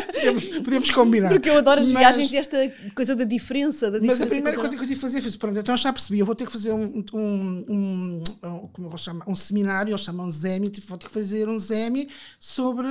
podemos, 0.64 0.90
combinar. 0.90 1.28
Porque 1.28 1.50
eu 1.50 1.58
adoro 1.58 1.82
as 1.82 1.90
mas, 1.90 1.98
viagens 1.98 2.32
e 2.32 2.36
esta 2.38 2.72
coisa 2.94 3.14
da 3.14 3.24
diferença. 3.24 3.90
Da 3.90 4.00
mas 4.00 4.22
a 4.22 4.26
primeira 4.26 4.56
coisa 4.56 4.74
que 4.74 4.82
eu 4.82 4.86
tive 4.86 4.94
que 4.94 5.00
fazer 5.00 5.20
foi 5.20 5.30
pronto, 5.32 5.58
então 5.58 5.76
já 5.76 5.92
percebi, 5.92 6.18
eu 6.18 6.24
vou 6.24 6.34
ter 6.34 6.46
que 6.46 6.52
fazer 6.52 6.72
um, 6.72 7.04
um, 7.12 7.64
um, 7.68 8.22
um 8.42 8.68
como 8.72 8.86
eu 8.86 8.88
vou 8.88 8.98
chamar, 8.98 9.28
um 9.28 9.34
seminário, 9.34 9.90
eles 9.90 10.00
chamam 10.00 10.30
ZEMI, 10.30 10.70
tipo, 10.70 10.86
vou 10.86 10.96
ter 10.96 11.08
que 11.08 11.12
fazer 11.12 11.46
um 11.46 11.58
ZEMI 11.58 12.08
sobre 12.40 12.88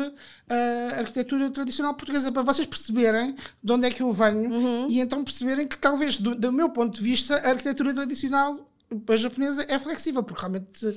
a 0.48 1.00
arquitetura 1.00 1.50
tradicional 1.50 1.96
portuguesa, 1.96 2.32
para 2.32 2.44
vocês 2.44 2.68
perceberem 2.68 3.36
de 3.64 3.74
onde 3.74 3.88
é 3.88 3.90
que 3.90 4.04
eu 4.04 4.12
venho 4.12 4.52
uhum. 4.52 4.88
e 4.90 5.00
então 5.00 5.24
perceberem 5.24 5.68
que 5.68 5.78
talvez, 5.78 6.18
do, 6.20 6.36
do 6.36 6.54
meu 6.54 6.70
ponto 6.70 6.96
de 6.96 7.04
vista, 7.04 7.36
a 7.38 7.50
arquitetura 7.50 7.92
tradicional 7.92 8.75
a 9.08 9.16
japonesa 9.16 9.66
é 9.68 9.80
flexível, 9.80 10.24
porque 10.24 10.42
realmente 10.42 10.96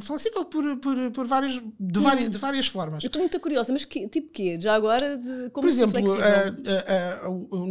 flexível 0.00 0.44
por, 0.44 0.76
por, 0.78 1.10
por 1.12 1.26
várias, 1.26 1.60
de, 1.78 2.00
várias, 2.00 2.30
de 2.30 2.38
várias 2.38 2.66
formas. 2.66 3.02
Eu 3.02 3.06
estou 3.06 3.20
muito 3.20 3.38
curiosa, 3.40 3.72
mas 3.72 3.84
que, 3.84 4.08
tipo 4.08 4.30
quê? 4.30 4.58
Já 4.60 4.74
agora, 4.74 5.16
de, 5.16 5.50
como 5.50 5.66
Por 5.66 5.68
exemplo, 5.68 6.00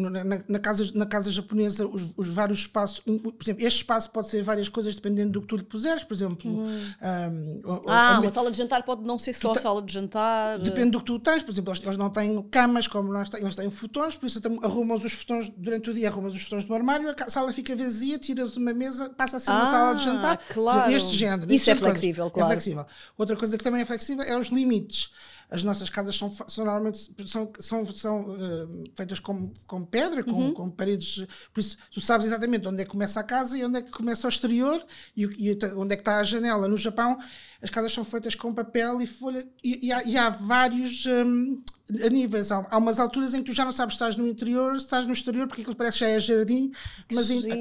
na, 0.10 0.24
na, 0.48 0.60
casa, 0.60 0.90
na 0.96 1.06
casa 1.06 1.30
japonesa, 1.30 1.86
os, 1.86 2.14
os 2.16 2.28
vários 2.30 2.60
espaços, 2.60 3.02
por 3.02 3.36
exemplo, 3.42 3.66
este 3.66 3.78
espaço 3.78 4.10
pode 4.12 4.30
ser 4.30 4.42
várias 4.42 4.70
coisas 4.70 4.96
dependendo 4.96 5.32
do 5.32 5.42
que 5.42 5.48
tu 5.48 5.58
lhe 5.58 5.64
puseres, 5.64 6.04
por 6.04 6.14
exemplo. 6.14 6.50
Hum. 6.50 6.68
Um, 7.02 7.82
ah, 7.88 8.20
uma 8.22 8.32
sala 8.32 8.52
de 8.52 8.58
jantar 8.58 8.84
pode 8.84 9.04
não 9.04 9.20
ser 9.20 9.34
só 9.34 9.54
sala 9.54 9.82
de 9.82 9.94
jantar. 9.94 10.60
Depende 10.60 10.92
do 10.92 11.00
que 11.00 11.06
tu 11.06 11.20
tens, 11.20 11.44
por 11.44 11.52
exemplo, 11.52 11.74
eles 11.84 11.98
não 11.98 12.10
têm 12.10 12.42
camas 12.44 12.88
como 12.88 13.12
nós 13.12 13.30
eles 13.34 13.56
têm 13.56 13.70
fotões, 13.70 14.16
por 14.16 14.26
isso 14.26 14.42
arrumas 14.64 15.04
os 15.04 15.14
fotões 15.14 15.52
durante 15.58 15.90
o 15.90 15.94
dia, 15.94 16.08
arrumas 16.08 16.34
os 16.34 16.44
fotões 16.44 16.66
do 16.66 16.74
armário, 16.74 17.14
a 17.20 17.30
sala 17.30 17.52
fica 17.52 17.76
vazia, 17.76 18.18
tiras 18.18 18.56
uma 18.56 18.74
mesa, 18.74 19.10
passa 19.10 19.38
a 19.38 19.40
ser 19.42 19.52
uma 19.52 19.64
ah, 19.64 19.66
sala 19.66 19.96
de 19.96 20.04
jantar. 20.04 20.38
Claro. 20.50 20.92
Neste 20.92 21.18
género. 21.18 21.52
Isso 21.52 21.70
é 21.70 21.76
flexível, 21.76 22.26
coisa. 22.26 22.34
claro. 22.34 22.52
É 22.52 22.56
flexível. 22.56 22.86
Outra 23.18 23.36
coisa 23.36 23.58
que 23.58 23.64
também 23.64 23.82
é 23.82 23.86
flexível 23.86 24.24
é 24.24 24.38
os 24.38 24.48
limites. 24.48 25.12
As 25.52 25.64
nossas 25.64 25.90
casas 25.90 26.16
são, 26.16 26.32
são 26.48 26.64
normalmente 26.64 27.14
são, 27.28 27.52
são, 27.60 27.86
são 27.92 28.22
uh, 28.22 28.84
feitas 28.96 29.20
com, 29.20 29.52
com 29.68 29.84
pedra, 29.84 30.24
com, 30.24 30.32
uhum. 30.32 30.54
com 30.54 30.70
paredes. 30.70 31.28
Por 31.54 31.60
isso, 31.60 31.78
tu 31.92 32.00
sabes 32.00 32.26
exatamente 32.28 32.66
onde 32.70 32.82
é 32.82 32.86
que 32.86 32.92
começa 32.92 33.20
a 33.20 33.24
casa 33.24 33.58
e 33.58 33.66
onde 33.66 33.80
é 33.80 33.82
que 33.82 33.92
começa 33.92 34.26
o 34.26 34.30
exterior 34.30 34.82
e, 35.14 35.26
e 35.26 35.60
onde 35.76 35.94
é 35.94 35.98
que 35.98 36.02
está 36.04 36.20
a 36.20 36.24
janela. 36.24 36.70
No 36.70 36.78
Japão, 36.78 37.20
as 37.62 37.70
casas 37.70 37.92
são 37.92 38.06
feitas 38.06 38.34
com 38.34 38.54
papel 38.54 39.02
e 39.02 39.06
folha. 39.06 39.46
E, 39.62 39.88
e, 39.88 39.92
há, 39.92 40.04
e 40.06 40.18
há, 40.18 40.30
vários. 40.30 41.06
Um, 41.06 41.62
a 42.06 42.10
níveis, 42.10 42.52
há, 42.52 42.66
há 42.70 42.78
umas 42.78 43.00
alturas 43.00 43.34
em 43.34 43.40
que 43.40 43.52
tu 43.52 43.54
já 43.54 43.66
não 43.66 43.72
sabes 43.72 43.96
se 43.96 43.98
estás 43.98 44.16
no 44.16 44.28
interior, 44.28 44.78
se 44.78 44.86
estás 44.86 45.06
no 45.06 45.14
exterior, 45.14 45.48
porque 45.48 45.62
aquilo 45.62 45.76
parece 45.76 46.00
que 46.00 46.06
já 46.06 46.10
é 46.10 46.20
jardim, 46.20 46.72
mas 47.12 47.30
ainda, 47.30 47.56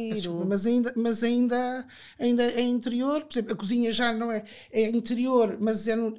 mas 0.46 0.66
ainda, 0.66 0.92
mas 0.96 1.22
ainda, 1.22 1.86
ainda 2.18 2.42
é 2.44 2.60
interior. 2.60 3.24
Por 3.24 3.32
exemplo, 3.32 3.52
a 3.52 3.56
cozinha 3.56 3.92
já 3.92 4.12
não 4.12 4.30
é, 4.30 4.44
é 4.72 4.88
interior, 4.90 5.56
mas 5.60 5.88
é. 5.88 5.96
No, 5.96 6.14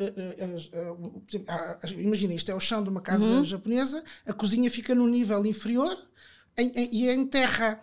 imagina, 1.97 2.33
isto 2.33 2.51
é 2.51 2.55
o 2.55 2.59
chão 2.59 2.83
de 2.83 2.89
uma 2.89 3.01
casa 3.01 3.25
uhum. 3.25 3.45
japonesa, 3.45 4.03
a 4.25 4.33
cozinha 4.33 4.69
fica 4.69 4.93
no 4.93 5.07
nível 5.07 5.45
inferior 5.45 5.97
e 6.57 7.07
é 7.07 7.13
em 7.13 7.25
terra. 7.25 7.79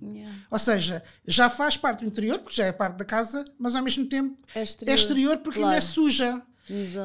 Yeah. 0.00 0.32
Ou 0.50 0.58
seja, 0.60 1.02
já 1.26 1.50
faz 1.50 1.76
parte 1.76 2.00
do 2.00 2.06
interior, 2.06 2.38
porque 2.38 2.54
já 2.54 2.66
é 2.66 2.72
parte 2.72 2.98
da 2.98 3.04
casa, 3.04 3.44
mas 3.58 3.74
ao 3.74 3.82
mesmo 3.82 4.06
tempo 4.06 4.38
é 4.54 4.62
exterior, 4.62 4.92
é 4.92 4.94
exterior 4.94 5.38
porque 5.38 5.58
claro. 5.58 5.74
ainda 5.74 5.78
é 5.78 5.80
suja. 5.80 6.42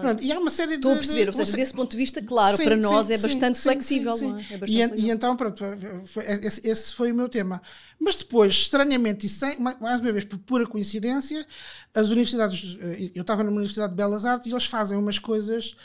Pronto, 0.02 0.24
e 0.24 0.32
há 0.32 0.40
uma 0.40 0.50
série 0.50 0.76
Estou 0.76 0.94
de. 0.94 1.00
Estou 1.00 1.16
a 1.16 1.16
perceber, 1.16 1.32
de, 1.32 1.38
ou 1.38 1.46
seja, 1.46 1.58
desse 1.58 1.74
ponto 1.74 1.92
de 1.92 1.98
vista, 1.98 2.22
claro, 2.22 2.58
sim, 2.58 2.64
para 2.64 2.76
nós 2.76 3.08
sim, 3.08 3.14
é 3.14 3.18
bastante 3.18 3.58
sim, 3.58 3.64
flexível. 3.64 4.14
Sim, 4.14 4.38
é? 4.38 4.54
É 4.54 4.58
bastante 4.58 5.02
e, 5.02 5.06
e, 5.06 5.10
então, 5.10 5.36
pronto, 5.36 5.64
foi, 6.06 6.24
esse, 6.26 6.68
esse, 6.68 6.94
foi 6.94 7.12
o 7.12 7.16
meu 7.16 7.30
tema. 7.30 7.62
Mas 8.00 8.16
depois, 8.18 8.54
estranhamente 8.54 9.26
e 9.26 9.30
sem, 9.30 9.58
mais 9.60 10.02
uma 10.02 10.12
vez 10.12 10.26
por 10.26 10.38
pura 10.40 10.66
coincidência, 10.68 11.46
as 11.94 12.10
universidades. 12.10 12.78
Eh, 12.80 13.12
eu 13.16 13.22
estava 13.22 13.44
numa 13.44 13.58
Universidade 13.58 13.92
de 13.92 13.98
Belas 13.98 14.26
Artes 14.26 14.52
e 14.52 14.54
eles 14.54 14.66
fazem 14.66 14.98
umas 14.98 15.20
coisas 15.20 15.76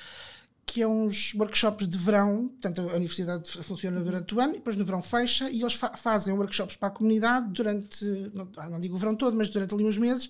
que 0.68 0.82
é 0.82 0.86
uns 0.86 1.32
workshops 1.34 1.88
de 1.88 1.96
verão, 1.96 2.48
portanto 2.48 2.82
a 2.82 2.94
universidade 2.94 3.50
funciona 3.62 4.00
durante 4.02 4.34
o 4.34 4.40
ano 4.40 4.52
e 4.52 4.56
depois 4.58 4.76
no 4.76 4.84
verão 4.84 5.00
fecha 5.00 5.50
e 5.50 5.62
eles 5.62 5.74
fa 5.74 5.96
fazem 5.96 6.34
workshops 6.34 6.76
para 6.76 6.88
a 6.88 6.90
comunidade 6.90 7.50
durante, 7.52 8.04
não, 8.34 8.46
não, 8.70 8.78
digo 8.78 8.94
o 8.94 8.98
verão 8.98 9.16
todo, 9.16 9.34
mas 9.34 9.48
durante 9.48 9.74
ali 9.74 9.84
uns 9.84 9.96
meses, 9.96 10.28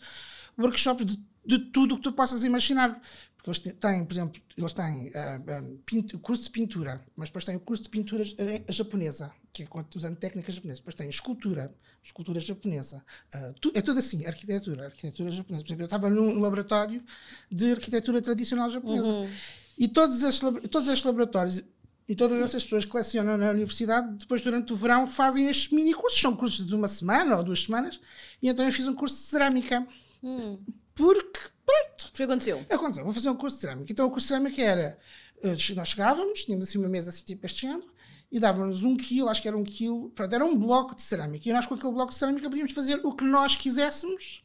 workshops 0.56 1.04
de, 1.04 1.18
de 1.44 1.58
tudo 1.58 1.94
o 1.94 1.96
que 1.96 2.04
tu 2.04 2.12
possas 2.12 2.44
imaginar. 2.44 3.00
Eles 3.48 3.58
têm, 3.58 4.04
por 4.04 4.12
exemplo, 4.12 4.42
eles 4.56 4.72
têm 4.72 5.08
uh, 5.08 6.14
uh, 6.14 6.18
curso 6.20 6.44
de 6.44 6.50
pintura, 6.50 7.04
mas 7.16 7.28
depois 7.28 7.44
têm 7.44 7.56
o 7.56 7.61
curso 7.61 7.82
de 7.84 7.88
pintura 7.88 8.22
japonesa, 8.68 9.30
que 9.52 9.62
é 9.62 9.66
usando 9.94 10.16
técnicas 10.16 10.54
japonesas. 10.54 10.80
Depois 10.80 10.94
têm 10.94 11.08
escultura, 11.08 11.74
escultura 12.02 12.40
japonesa. 12.40 13.04
Uh, 13.34 13.54
tu, 13.61 13.72
é 13.74 13.80
tudo 13.80 13.98
assim, 13.98 14.26
arquitetura, 14.26 14.87
arquitetura 14.87 15.32
japonesa. 15.32 15.64
Por 15.64 15.68
exemplo, 15.68 15.82
eu 15.82 15.87
estava 15.87 16.11
num 16.11 16.38
laboratório 16.38 17.02
de 17.50 17.72
arquitetura 17.72 18.20
tradicional 18.20 18.68
japonesa. 18.68 19.08
Uhum. 19.08 19.30
E 19.78 19.88
todos 19.88 20.22
esses, 20.22 20.40
todos 20.70 20.88
estes 20.88 21.04
laboratórios 21.04 21.62
e 22.08 22.16
todas 22.16 22.40
essas 22.40 22.64
pessoas 22.64 22.87
que 22.87 22.96
lecionam 22.96 23.37
na 23.37 23.50
universidade, 23.50 24.16
depois 24.16 24.40
durante 24.40 24.72
o 24.72 24.76
verão 24.76 25.06
fazem 25.06 25.46
estes 25.46 25.70
mini 25.70 25.92
cursos, 25.92 26.18
são 26.18 26.34
cursos 26.34 26.66
de 26.66 26.74
uma 26.74 26.88
semana 26.88 27.37
ou 27.37 27.44
duas 27.44 27.64
semanas, 27.64 28.00
e 28.42 28.48
então 28.48 28.64
eu 28.64 28.72
fiz 28.72 28.87
um 28.87 28.94
curso 28.94 29.14
de 29.14 29.22
cerâmica. 29.22 29.87
Hum. 30.22 30.58
Porque, 30.94 31.38
pronto. 31.68 32.09
O 32.09 32.12
que 32.12 32.22
aconteceu? 32.22 32.64
Aconteceu, 32.70 33.04
vou 33.04 33.12
fazer 33.12 33.31
um 33.31 33.37
curso 33.37 33.57
de 33.57 33.61
cerâmica. 33.61 33.92
Então 33.92 34.07
o 34.07 34.11
curso 34.11 34.26
de 34.26 34.28
cerâmica 34.28 34.62
era, 34.62 34.98
eh, 35.42 35.54
nós 35.74 35.88
chegávamos, 35.88 36.44
tínhamos 36.44 36.68
assim 36.68 36.78
uma 36.78 36.88
mesa 36.88 37.11
assim 37.11 37.24
tipo 37.24 37.44
este 37.44 37.62
género, 37.62 37.87
e 38.31 38.38
dávamos 38.38 38.83
um 38.83 38.96
quilo, 38.96 39.28
acho 39.28 39.40
que 39.40 39.48
era 39.48 39.57
um 39.57 39.64
quilo, 39.64 40.11
pronto, 40.11 40.35
era 40.35 40.44
um 40.44 40.57
bloco 40.57 40.94
de 40.94 41.02
cerâmica. 41.02 41.48
E 41.48 41.52
nós 41.52 41.66
com 41.66 41.74
aquele 41.74 41.92
bloco 41.92 42.12
de 42.12 42.18
cerâmica 42.18 42.48
podíamos 42.48 42.72
fazer 42.72 43.00
o 43.04 43.12
que 43.12 43.24
nós 43.24 43.54
quiséssemos. 43.54 44.42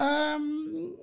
Um, 0.00 0.96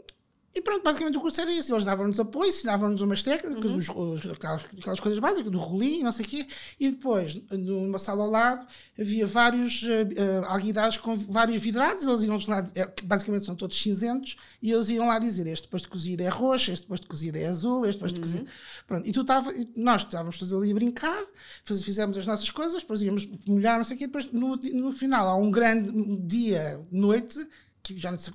e 0.56 0.62
pronto, 0.62 0.82
basicamente 0.84 1.18
o 1.18 1.22
curso 1.22 1.42
era 1.42 1.52
isso. 1.52 1.74
Eles 1.74 1.84
davam-nos 1.84 2.18
apoio, 2.18 2.50
ensinavam-nos 2.50 3.02
umas 3.02 3.22
técnicas, 3.22 3.90
uhum. 3.90 4.14
os, 4.14 4.26
aquelas, 4.26 4.64
aquelas, 4.80 5.00
coisas 5.02 5.20
básicas, 5.20 5.52
do 5.52 5.58
rolim, 5.58 6.02
não 6.02 6.14
sei 6.14 6.26
o 6.26 6.30
quê. 6.30 6.48
E 6.80 6.92
depois, 6.92 7.38
numa 7.52 8.00
sala 8.00 8.24
ao 8.24 8.30
lado, 8.30 8.66
havia 8.98 9.28
vários 9.28 9.84
uh, 9.84 10.46
alguidares 10.48 10.96
com 10.96 11.14
vários 11.14 11.62
vidrados. 11.62 12.08
Eles 12.08 12.22
iam 12.24 12.40
lá, 12.48 12.64
é, 12.74 12.90
basicamente 13.04 13.44
são 13.44 13.54
todos 13.54 13.82
cinzentos, 13.82 14.38
e 14.62 14.72
eles 14.72 14.88
iam 14.88 15.06
lá 15.06 15.20
dizer: 15.20 15.46
este 15.46 15.64
depois 15.64 15.82
de 15.82 15.90
cozido 15.90 16.24
é 16.24 16.30
roxo, 16.30 16.72
este 16.72 16.84
depois 16.84 17.02
de 17.02 17.08
cozido 17.08 17.38
é 17.38 17.48
azul, 17.48 17.86
este 17.86 17.98
depois 17.98 18.14
de 18.14 18.22
cozido. 18.22 18.44
Uhum. 18.44 18.86
Pronto, 18.88 19.08
e 19.10 19.12
tu 19.12 19.26
tava, 19.26 19.54
nós 19.76 20.04
estávamos 20.04 20.38
todos 20.38 20.54
ali 20.54 20.72
a 20.72 20.74
brincar, 20.74 21.22
faz, 21.66 21.84
fizemos 21.84 22.18
as 22.18 22.26
nossas 22.26 22.50
coisas, 22.50 22.82
depois 22.82 23.02
íamos 23.02 23.28
molhar, 23.46 23.76
não 23.76 23.84
sei 23.84 23.98
o 23.98 24.00
quê. 24.00 24.06
Depois, 24.06 24.32
no, 24.32 24.56
no 24.56 24.94
final, 24.94 25.28
há 25.28 25.36
um 25.36 25.52
grande 25.52 25.92
dia, 26.26 26.80
noite, 26.90 27.46
que 27.94 28.00
já 28.00 28.12
não 28.12 28.18
sei, 28.18 28.34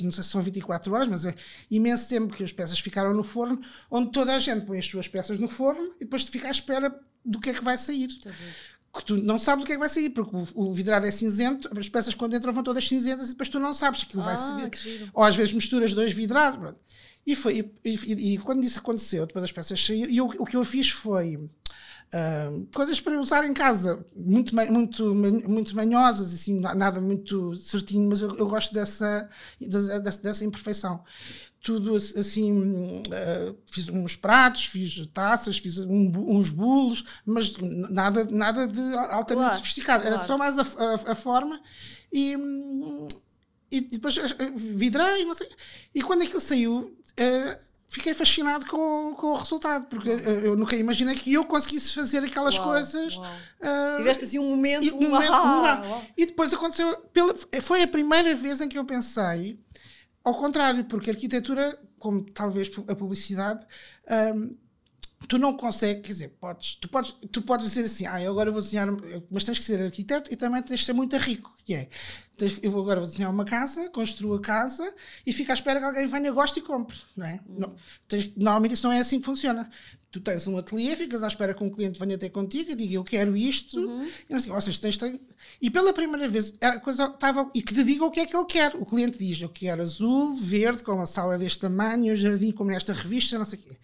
não 0.00 0.12
sei 0.12 0.24
se 0.24 0.30
são 0.30 0.40
24 0.40 0.92
horas, 0.92 1.08
mas 1.08 1.24
é 1.24 1.34
imenso 1.70 2.08
tempo 2.08 2.34
que 2.34 2.42
as 2.42 2.52
peças 2.52 2.78
ficaram 2.78 3.12
no 3.12 3.22
forno, 3.22 3.60
onde 3.90 4.10
toda 4.10 4.34
a 4.34 4.38
gente 4.38 4.64
põe 4.64 4.78
as 4.78 4.86
suas 4.86 5.08
peças 5.08 5.38
no 5.38 5.48
forno 5.48 5.92
e 5.96 6.04
depois 6.04 6.22
fica 6.24 6.48
à 6.48 6.50
espera 6.50 6.94
do 7.24 7.38
que 7.38 7.50
é 7.50 7.54
que 7.54 7.62
vai 7.62 7.76
sair. 7.76 8.08
Que 8.92 9.04
tu 9.04 9.16
não 9.16 9.38
sabes 9.38 9.62
o 9.62 9.66
que 9.66 9.72
é 9.72 9.76
que 9.76 9.80
vai 9.80 9.88
sair, 9.88 10.10
porque 10.10 10.34
o, 10.54 10.72
vidrado 10.72 11.06
é 11.06 11.10
cinzento, 11.10 11.70
as 11.78 11.88
peças 11.88 12.14
quando 12.14 12.34
entram 12.34 12.52
vão 12.52 12.62
todas 12.62 12.86
cinzentas 12.88 13.28
e 13.28 13.32
depois 13.32 13.48
tu 13.48 13.60
não 13.60 13.72
sabes 13.72 14.02
aquilo 14.02 14.22
ah, 14.22 14.34
vai 14.34 14.36
sair. 14.36 15.10
Ou 15.14 15.22
às 15.22 15.36
vezes 15.36 15.52
misturas 15.52 15.92
dois 15.92 16.12
vidrados. 16.12 16.74
E, 17.24 17.36
foi, 17.36 17.70
e, 17.84 17.90
e, 17.90 18.34
e, 18.34 18.38
quando 18.38 18.64
isso 18.64 18.78
aconteceu, 18.78 19.26
depois 19.26 19.42
das 19.42 19.52
peças 19.52 19.84
saíram, 19.84 20.10
e 20.10 20.20
o 20.20 20.44
que 20.44 20.56
eu 20.56 20.64
fiz 20.64 20.90
foi 20.90 21.38
Uh, 22.12 22.66
coisas 22.74 23.00
para 23.00 23.20
usar 23.20 23.44
em 23.44 23.54
casa, 23.54 24.04
muito, 24.16 24.52
muito, 24.52 25.14
muito 25.14 25.76
manhosas, 25.76 26.34
assim, 26.34 26.58
nada 26.58 27.00
muito 27.00 27.54
certinho, 27.54 28.08
mas 28.08 28.20
eu, 28.20 28.34
eu 28.36 28.48
gosto 28.48 28.74
dessa, 28.74 29.30
dessa, 29.60 30.20
dessa 30.20 30.44
imperfeição. 30.44 31.04
Tudo 31.62 31.94
assim, 31.94 32.52
uh, 33.02 33.56
fiz 33.70 33.88
uns 33.88 34.16
pratos, 34.16 34.64
fiz 34.64 35.06
taças, 35.14 35.58
fiz 35.58 35.78
um, 35.78 36.10
uns 36.16 36.50
bolos, 36.50 37.04
mas 37.24 37.56
nada, 37.58 38.24
nada 38.24 38.66
de 38.66 38.80
altamente 38.80 39.46
claro, 39.46 39.56
sofisticado, 39.58 40.02
claro. 40.02 40.16
era 40.16 40.26
só 40.26 40.36
mais 40.36 40.58
a, 40.58 40.62
a, 40.62 41.12
a 41.12 41.14
forma 41.14 41.60
e, 42.12 42.36
e 43.70 43.80
depois 43.82 44.16
vidrei, 44.56 45.24
não 45.24 45.34
sei, 45.34 45.48
e 45.94 46.02
quando 46.02 46.22
aquilo 46.22 46.40
saiu, 46.40 46.96
uh, 47.20 47.69
fiquei 47.90 48.14
fascinado 48.14 48.64
com, 48.66 49.14
com 49.16 49.32
o 49.32 49.34
resultado, 49.34 49.86
porque 49.86 50.08
eu 50.08 50.56
nunca 50.56 50.76
imaginei 50.76 51.16
que 51.16 51.32
eu 51.32 51.44
conseguisse 51.44 51.92
fazer 51.92 52.24
aquelas 52.24 52.56
uau, 52.56 52.68
coisas. 52.68 53.16
Uau. 53.16 53.26
Uh, 53.60 53.96
Tiveste 53.96 54.24
assim 54.24 54.38
um 54.38 54.48
momento, 54.48 54.84
e, 54.84 54.92
um 54.92 55.10
momento 55.10 55.32
um 55.32 56.02
e 56.16 56.24
depois 56.24 56.54
aconteceu, 56.54 56.96
pela, 57.12 57.34
foi 57.60 57.82
a 57.82 57.88
primeira 57.88 58.34
vez 58.34 58.60
em 58.60 58.68
que 58.68 58.78
eu 58.78 58.84
pensei 58.84 59.58
ao 60.22 60.34
contrário, 60.34 60.84
porque 60.84 61.10
a 61.10 61.12
arquitetura, 61.12 61.78
como 61.98 62.22
talvez 62.22 62.70
a 62.86 62.94
publicidade, 62.94 63.66
um, 64.34 64.56
tu 65.28 65.38
não 65.38 65.56
consegues, 65.56 66.02
quer 66.02 66.12
dizer, 66.12 66.28
podes, 66.40 66.74
tu, 66.74 66.88
podes, 66.88 67.14
tu 67.30 67.42
podes 67.42 67.66
dizer 67.66 67.84
assim, 67.84 68.06
ah, 68.06 68.20
eu 68.20 68.30
agora 68.30 68.50
vou 68.50 68.60
desenhar, 68.60 68.88
mas 69.30 69.44
tens 69.44 69.58
que 69.58 69.64
ser 69.64 69.80
arquiteto 69.80 70.32
e 70.32 70.36
também 70.36 70.62
tens 70.62 70.80
de 70.80 70.86
ser 70.86 70.92
muito 70.92 71.16
rico, 71.16 71.54
que 71.64 71.74
é, 71.74 71.88
eu 72.62 72.70
vou 72.70 72.82
agora 72.82 73.00
vou 73.00 73.08
desenhar 73.08 73.30
uma 73.30 73.44
casa, 73.44 73.88
construo 73.90 74.34
a 74.34 74.40
casa 74.40 74.92
e 75.26 75.32
fico 75.32 75.50
à 75.50 75.54
espera 75.54 75.78
que 75.78 75.84
alguém 75.84 76.06
venha, 76.06 76.32
goste 76.32 76.58
e 76.60 76.62
compre, 76.62 76.96
não 77.16 77.26
é? 77.26 77.40
Uhum. 77.46 77.58
Não, 77.58 77.76
tens, 78.08 78.34
normalmente 78.34 78.74
isso 78.74 78.86
não 78.86 78.92
é 78.92 79.00
assim 79.00 79.20
que 79.20 79.26
funciona. 79.26 79.68
Tu 80.10 80.20
tens 80.20 80.44
um 80.48 80.58
ateliê, 80.58 80.96
ficas 80.96 81.22
à 81.22 81.28
espera 81.28 81.54
que 81.54 81.62
um 81.62 81.70
cliente 81.70 82.00
venha 82.00 82.18
ter 82.18 82.30
contigo 82.30 82.72
e 82.72 82.74
diga 82.74 82.94
eu 82.94 83.04
quero 83.04 83.36
isto, 83.36 83.78
uhum. 83.78 84.08
e, 84.28 84.34
assim, 84.34 84.50
vocês 84.50 84.78
tens, 84.80 84.98
e 85.62 85.70
pela 85.70 85.92
primeira 85.92 86.26
vez 86.28 86.52
a 86.60 86.80
coisa 86.80 87.04
estava, 87.04 87.48
e 87.54 87.62
que 87.62 87.72
te 87.72 87.84
diga 87.84 88.04
o 88.04 88.10
que 88.10 88.18
é 88.18 88.26
que 88.26 88.36
ele 88.36 88.46
quer. 88.46 88.74
O 88.74 88.84
cliente 88.84 89.16
diz, 89.18 89.40
eu 89.40 89.48
quero 89.48 89.82
azul, 89.82 90.34
verde, 90.34 90.82
com 90.82 90.92
uma 90.92 91.06
sala 91.06 91.38
deste 91.38 91.60
tamanho, 91.60 92.12
um 92.12 92.16
jardim 92.16 92.50
como 92.50 92.70
nesta 92.70 92.92
revista, 92.92 93.38
não 93.38 93.44
sei 93.44 93.60
o 93.60 93.62
quê. 93.62 93.76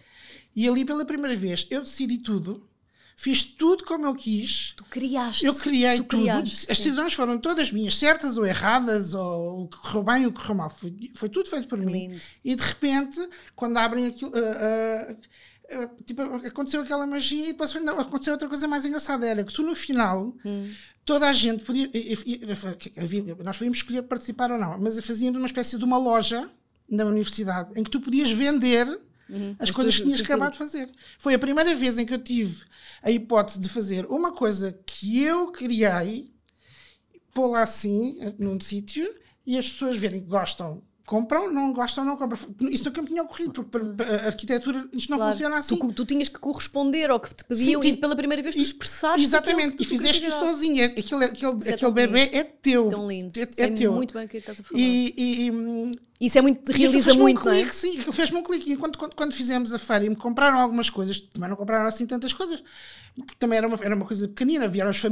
E 0.56 0.66
ali 0.66 0.86
pela 0.86 1.04
primeira 1.04 1.36
vez 1.36 1.66
eu 1.70 1.82
decidi 1.82 2.16
tudo, 2.16 2.66
fiz 3.14 3.44
tudo 3.44 3.84
como 3.84 4.06
eu 4.06 4.14
quis. 4.14 4.72
Tu 4.74 4.84
criaste. 4.84 5.44
Eu 5.44 5.54
criei 5.54 5.98
tu 5.98 6.04
tudo. 6.04 6.22
Criaste, 6.22 6.72
As 6.72 6.78
decisões 6.78 7.12
foram 7.12 7.38
todas 7.38 7.70
minhas, 7.70 7.94
certas 7.94 8.38
ou 8.38 8.46
erradas, 8.46 9.12
ou 9.12 9.64
o 9.64 9.68
que 9.68 9.76
correu 9.76 10.02
bem 10.02 10.24
ou 10.24 10.30
o 10.30 10.32
que 10.32 10.40
correu 10.40 10.54
mal. 10.54 10.70
Foi, 10.70 10.94
foi 11.14 11.28
tudo 11.28 11.50
feito 11.50 11.68
por 11.68 11.78
mim. 11.78 11.92
Lindo. 12.08 12.20
E 12.42 12.54
de 12.54 12.62
repente, 12.62 13.28
quando 13.54 13.76
abrem 13.76 14.06
aquilo. 14.06 14.30
Uh, 14.30 15.12
uh, 15.12 16.04
tipo, 16.06 16.22
aconteceu 16.22 16.80
aquela 16.80 17.06
magia 17.06 17.44
e 17.44 17.48
depois 17.48 17.74
não, 17.74 18.00
aconteceu 18.00 18.32
outra 18.32 18.48
coisa 18.48 18.66
mais 18.66 18.86
engraçada. 18.86 19.26
Era 19.26 19.44
que 19.44 19.52
tu 19.52 19.62
no 19.62 19.76
final. 19.76 20.34
Hum. 20.42 20.72
Toda 21.04 21.28
a 21.28 21.32
gente 21.34 21.64
podia. 21.64 21.88
Nós 23.44 23.56
podíamos 23.58 23.78
escolher 23.78 24.02
participar 24.02 24.50
ou 24.50 24.58
não, 24.58 24.78
mas 24.78 24.98
fazíamos 25.04 25.38
uma 25.38 25.46
espécie 25.46 25.78
de 25.78 25.84
uma 25.84 25.98
loja 25.98 26.50
na 26.88 27.04
universidade 27.04 27.72
em 27.78 27.84
que 27.84 27.90
tu 27.90 28.00
podias 28.00 28.30
vender 28.30 28.86
Uhum. 29.28 29.56
As 29.58 29.70
coisas 29.70 29.96
que 29.96 30.04
tinhas 30.04 30.20
acabado 30.20 30.52
de 30.52 30.58
fazer. 30.58 30.90
Foi 31.18 31.34
a 31.34 31.38
primeira 31.38 31.74
vez 31.74 31.98
em 31.98 32.06
que 32.06 32.14
eu 32.14 32.22
tive 32.22 32.64
a 33.02 33.10
hipótese 33.10 33.60
de 33.60 33.68
fazer 33.68 34.06
uma 34.06 34.32
coisa 34.32 34.72
que 34.86 35.22
eu 35.22 35.50
criei, 35.50 36.32
pô-la 37.34 37.62
assim, 37.62 38.18
num 38.38 38.60
sítio, 38.60 39.12
e 39.44 39.58
as 39.58 39.70
pessoas 39.70 39.98
verem 39.98 40.20
que 40.20 40.28
gostam 40.28 40.82
compram, 41.06 41.52
não 41.52 41.72
gostam, 41.72 42.04
não 42.04 42.16
compram. 42.16 42.38
Isso 42.62 42.84
nunca 42.84 43.00
me 43.00 43.08
tinha 43.08 43.22
ocorrido, 43.22 43.52
porque 43.52 43.88
para 43.94 44.24
a 44.24 44.26
arquitetura 44.26 44.88
isto 44.92 45.08
não 45.10 45.18
claro. 45.18 45.32
funciona 45.32 45.56
assim. 45.56 45.78
Tu, 45.78 45.92
tu, 45.92 46.04
tinhas 46.04 46.28
que 46.28 46.38
corresponder 46.38 47.08
ao 47.10 47.20
que 47.20 47.34
te 47.34 47.44
pediam 47.44 47.80
Sim, 47.80 47.88
e 47.88 47.96
pela 47.96 48.16
primeira 48.16 48.42
vez 48.42 48.54
tu 48.54 48.60
expressaste. 48.60 49.22
Exatamente, 49.22 49.82
e 49.82 49.86
fizeste 49.86 50.28
sozinho. 50.30 50.84
Aquele, 50.84 51.24
aquele, 51.24 51.70
aquele 51.72 51.92
bebê 51.92 52.30
é 52.32 52.42
teu. 52.42 52.88
Tão 52.88 53.08
lindo. 53.08 53.38
É, 53.38 53.42
é 53.56 53.70
teu. 53.70 53.92
muito 53.92 54.12
bem 54.12 54.26
o 54.26 54.28
que 54.28 54.38
estás 54.38 54.60
a 54.60 54.62
falar. 54.62 54.80
E, 54.80 55.14
e, 55.16 55.48
e 55.48 56.26
isso 56.26 56.38
é 56.38 56.40
muito, 56.40 56.72
realiza 56.72 57.12
muito, 57.14 57.42
um 57.42 57.44
não 57.44 57.52
é? 57.52 57.66
Sim, 57.66 57.98
aquilo 57.98 58.12
fez-me 58.12 58.38
um 58.38 58.42
clique. 58.42 58.72
Enquanto 58.72 58.98
quando, 58.98 59.14
quando 59.14 59.34
fizemos 59.34 59.72
a 59.72 59.78
feira 59.78 60.06
e 60.06 60.08
me 60.08 60.16
compraram 60.16 60.58
algumas 60.58 60.88
coisas, 60.88 61.20
também 61.20 61.48
não 61.48 61.56
compraram 61.56 61.86
assim 61.86 62.06
tantas 62.06 62.32
coisas, 62.32 62.62
também 63.38 63.58
era 63.58 63.68
uma, 63.68 63.78
era 63.82 63.94
uma 63.94 64.06
coisa 64.06 64.26
pequenina, 64.26 64.66
vieram 64.66 64.90
os, 64.90 65.02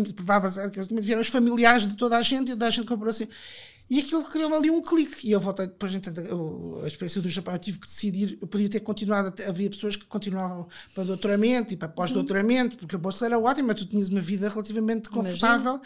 vieram 1.02 1.20
os 1.20 1.28
familiares 1.28 1.86
de 1.86 1.94
toda 1.96 2.16
a 2.16 2.22
gente 2.22 2.48
e 2.48 2.52
toda 2.52 2.66
a 2.66 2.70
gente 2.70 2.86
comprou 2.86 3.10
assim. 3.10 3.28
E 3.88 4.00
aquilo 4.00 4.24
criou 4.24 4.54
ali 4.54 4.70
um 4.70 4.80
clique. 4.80 5.28
E 5.28 5.32
eu 5.32 5.40
voltei, 5.40 5.66
depois, 5.66 5.94
então, 5.94 6.80
a 6.82 6.86
experiência 6.86 7.20
do 7.20 7.28
Japão, 7.28 7.54
eu 7.54 7.58
tive 7.58 7.78
que 7.78 7.86
decidir. 7.86 8.38
Eu 8.40 8.46
podia 8.46 8.68
ter 8.68 8.80
continuado. 8.80 9.34
Havia 9.46 9.68
pessoas 9.68 9.94
que 9.94 10.06
continuavam 10.06 10.66
para 10.94 11.04
doutoramento 11.04 11.74
e 11.74 11.76
para 11.76 11.88
pós-doutoramento, 11.88 12.78
porque 12.78 12.96
a 12.96 12.98
bolsa 12.98 13.26
era 13.26 13.38
ótima, 13.38 13.74
tu 13.74 13.84
tinhas 13.84 14.08
uma 14.08 14.20
vida 14.20 14.48
relativamente 14.48 15.10
confortável. 15.10 15.80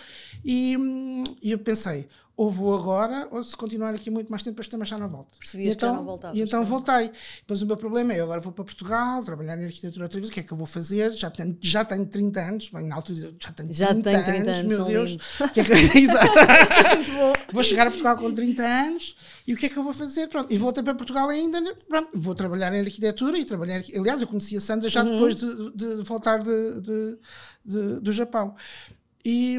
E, 0.44 0.76
hum, 0.76 1.24
e 1.42 1.50
eu 1.50 1.58
pensei: 1.58 2.08
ou 2.38 2.48
vou 2.48 2.72
agora, 2.72 3.26
ou 3.32 3.42
se 3.42 3.56
continuar 3.56 3.92
aqui 3.92 4.12
muito 4.12 4.30
mais 4.30 4.44
tempo, 4.44 4.54
depois 4.54 4.68
também 4.68 4.86
já 4.86 4.96
não 4.96 5.08
volto. 5.08 5.36
Percebias 5.36 5.74
então, 5.74 5.88
que 5.88 5.92
já 5.92 5.98
não 5.98 6.06
voltavas. 6.06 6.38
E 6.38 6.42
então 6.42 6.64
voltei. 6.64 7.10
Depois 7.40 7.60
o 7.60 7.66
meu 7.66 7.76
problema 7.76 8.12
é, 8.14 8.20
agora 8.20 8.38
vou 8.38 8.52
para 8.52 8.62
Portugal, 8.62 9.24
trabalhar 9.24 9.58
em 9.58 9.64
arquitetura 9.64 10.04
outra 10.04 10.20
vez, 10.20 10.30
o 10.30 10.32
que 10.32 10.38
é 10.38 10.42
que 10.44 10.52
eu 10.52 10.56
vou 10.56 10.64
fazer? 10.66 11.12
Já 11.14 11.30
tenho, 11.30 11.58
já 11.60 11.84
tenho 11.84 12.06
30 12.06 12.40
anos, 12.40 12.68
bem, 12.68 12.86
na 12.86 12.94
altura 12.94 13.34
já 13.40 13.50
tenho 13.50 13.68
30, 13.70 13.72
já 13.72 13.88
tenho 13.88 14.02
30 14.02 14.30
anos, 14.30 14.48
anos, 14.50 14.66
meu 14.68 14.84
Deus. 14.84 15.16
Que 15.52 15.60
é 15.60 15.64
que, 15.64 15.72
vou 17.52 17.64
chegar 17.64 17.88
a 17.88 17.90
Portugal 17.90 18.16
com 18.16 18.32
30 18.32 18.62
anos, 18.62 19.16
e 19.44 19.54
o 19.54 19.56
que 19.56 19.66
é 19.66 19.68
que 19.68 19.76
eu 19.76 19.82
vou 19.82 19.92
fazer? 19.92 20.28
Pronto, 20.28 20.52
e 20.52 20.56
voltei 20.56 20.84
para 20.84 20.94
Portugal 20.94 21.28
ainda, 21.28 21.60
né? 21.60 21.72
pronto, 21.88 22.10
vou 22.14 22.36
trabalhar 22.36 22.72
em 22.72 22.82
arquitetura 22.82 23.36
e 23.36 23.44
trabalhar, 23.44 23.82
aliás, 23.96 24.20
eu 24.20 24.28
conheci 24.28 24.56
a 24.56 24.60
Sandra 24.60 24.88
já 24.88 25.02
uhum. 25.02 25.10
depois 25.10 25.34
de, 25.34 25.72
de 25.72 26.02
voltar 26.04 26.38
de, 26.38 26.80
de, 27.64 28.00
do 28.00 28.12
Japão. 28.12 28.54
E, 29.30 29.58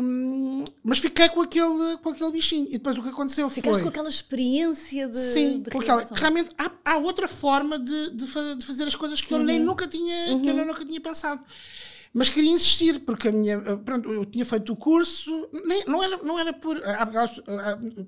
mas 0.83 0.97
fiquei 0.97 1.29
com 1.29 1.41
aquele, 1.41 1.97
com 2.01 2.09
aquele 2.09 2.31
bichinho. 2.31 2.65
E 2.69 2.71
depois 2.71 2.97
o 2.97 3.03
que 3.03 3.09
aconteceu 3.09 3.47
Ficaste 3.47 3.53
foi. 3.53 3.73
Ficaste 3.73 3.83
com 3.83 3.89
aquela 3.89 4.09
experiência 4.09 5.07
de. 5.07 5.19
Sim, 5.19 5.61
de 5.61 5.69
aquela, 5.77 6.07
realmente 6.11 6.49
há, 6.57 6.71
há 6.83 6.97
outra 6.97 7.27
forma 7.27 7.77
de, 7.77 8.09
de, 8.09 8.55
de, 8.55 8.65
fazer 8.65 8.85
as 8.85 8.95
coisas 8.95 9.21
que 9.21 9.31
uhum. 9.31 9.41
eu 9.41 9.45
nem 9.45 9.59
nunca 9.59 9.87
tinha, 9.87 10.33
uhum. 10.33 10.41
que 10.41 10.49
eu 10.49 10.55
uhum. 10.55 10.65
nunca 10.65 10.83
tinha 10.83 10.99
pensado. 10.99 11.43
Mas 12.11 12.27
queria 12.27 12.49
insistir, 12.49 13.01
porque 13.01 13.27
a 13.27 13.31
minha, 13.31 13.53
eh, 13.53 13.77
pronto, 13.77 14.11
eu 14.11 14.25
tinha 14.25 14.43
feito 14.43 14.73
o 14.73 14.75
curso, 14.75 15.47
nem, 15.65 15.85
não, 15.85 16.03
era, 16.03 16.17
não 16.17 16.39
era 16.39 16.51
por. 16.51 16.75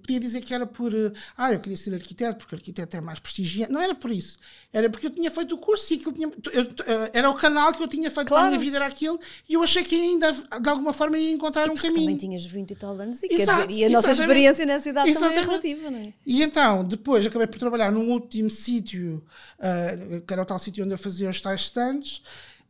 Podia 0.01 0.19
dizer 0.19 0.41
que 0.41 0.53
era 0.53 0.65
por. 0.65 0.91
Eh, 0.91 1.11
ah, 1.37 1.53
eu 1.53 1.59
queria 1.59 1.77
ser 1.77 1.93
arquiteto, 1.93 2.39
porque 2.39 2.55
arquiteto 2.55 2.97
é 2.97 3.01
mais 3.01 3.19
prestigiante. 3.19 3.71
Não 3.71 3.79
era 3.79 3.93
por 3.93 4.09
isso. 4.09 4.39
Era 4.73 4.89
porque 4.89 5.05
eu 5.05 5.11
tinha 5.11 5.29
feito 5.29 5.53
o 5.53 5.57
curso 5.57 5.93
e 5.93 5.97
aquilo 5.97 6.13
tinha. 6.13 6.31
Eu, 6.51 6.63
eh, 6.63 7.11
era 7.13 7.29
o 7.29 7.35
canal 7.35 7.71
que 7.73 7.83
eu 7.83 7.87
tinha 7.87 8.09
feito 8.09 8.29
claro. 8.29 8.47
para 8.47 8.47
a 8.47 8.49
minha 8.49 8.59
vida, 8.59 8.77
era 8.77 8.87
aquilo, 8.87 9.19
e 9.47 9.53
eu 9.53 9.61
achei 9.61 9.83
que 9.83 9.93
ainda, 9.93 10.31
de 10.31 10.69
alguma 10.69 10.93
forma, 10.93 11.19
ia 11.19 11.31
encontrar 11.31 11.69
um 11.69 11.75
caminho. 11.75 11.93
também 11.93 12.17
tinhas 12.17 12.43
20 12.43 12.71
e 12.71 12.75
tal 12.75 12.99
anos, 12.99 13.21
e, 13.21 13.27
Exato, 13.31 13.67
dizer, 13.67 13.81
e 13.81 13.85
a 13.85 13.89
nossa 13.89 14.11
experiência 14.13 14.65
nessa 14.65 14.89
idade 14.89 15.13
também 15.13 15.37
é 15.37 15.41
relativa, 15.41 15.91
não 15.91 15.99
é? 15.99 16.13
E 16.25 16.41
então, 16.41 16.83
depois 16.83 17.23
acabei 17.23 17.45
por 17.45 17.59
trabalhar 17.59 17.91
num 17.91 18.09
último 18.09 18.49
sítio, 18.49 19.23
uh, 19.59 20.21
que 20.21 20.33
era 20.33 20.41
o 20.41 20.45
tal 20.45 20.57
sítio 20.57 20.83
onde 20.83 20.95
eu 20.95 20.97
fazia 20.97 21.29
os 21.29 21.39
tais 21.39 21.61
stands. 21.61 22.23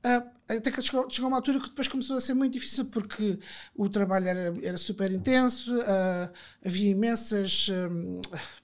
Uh, 0.03 0.41
até 0.57 0.71
que 0.71 0.81
chegou, 0.81 1.09
chegou 1.09 1.29
uma 1.29 1.37
altura 1.37 1.59
que 1.59 1.69
depois 1.69 1.87
começou 1.87 2.17
a 2.17 2.21
ser 2.21 2.33
muito 2.33 2.53
difícil 2.53 2.85
porque 2.85 3.39
o 3.75 3.87
trabalho 3.87 4.27
era, 4.27 4.53
era 4.63 4.77
super 4.77 5.11
intenso, 5.11 5.73
uh, 5.75 6.31
havia 6.65 6.89
imensas 6.89 7.69
um, 7.69 8.19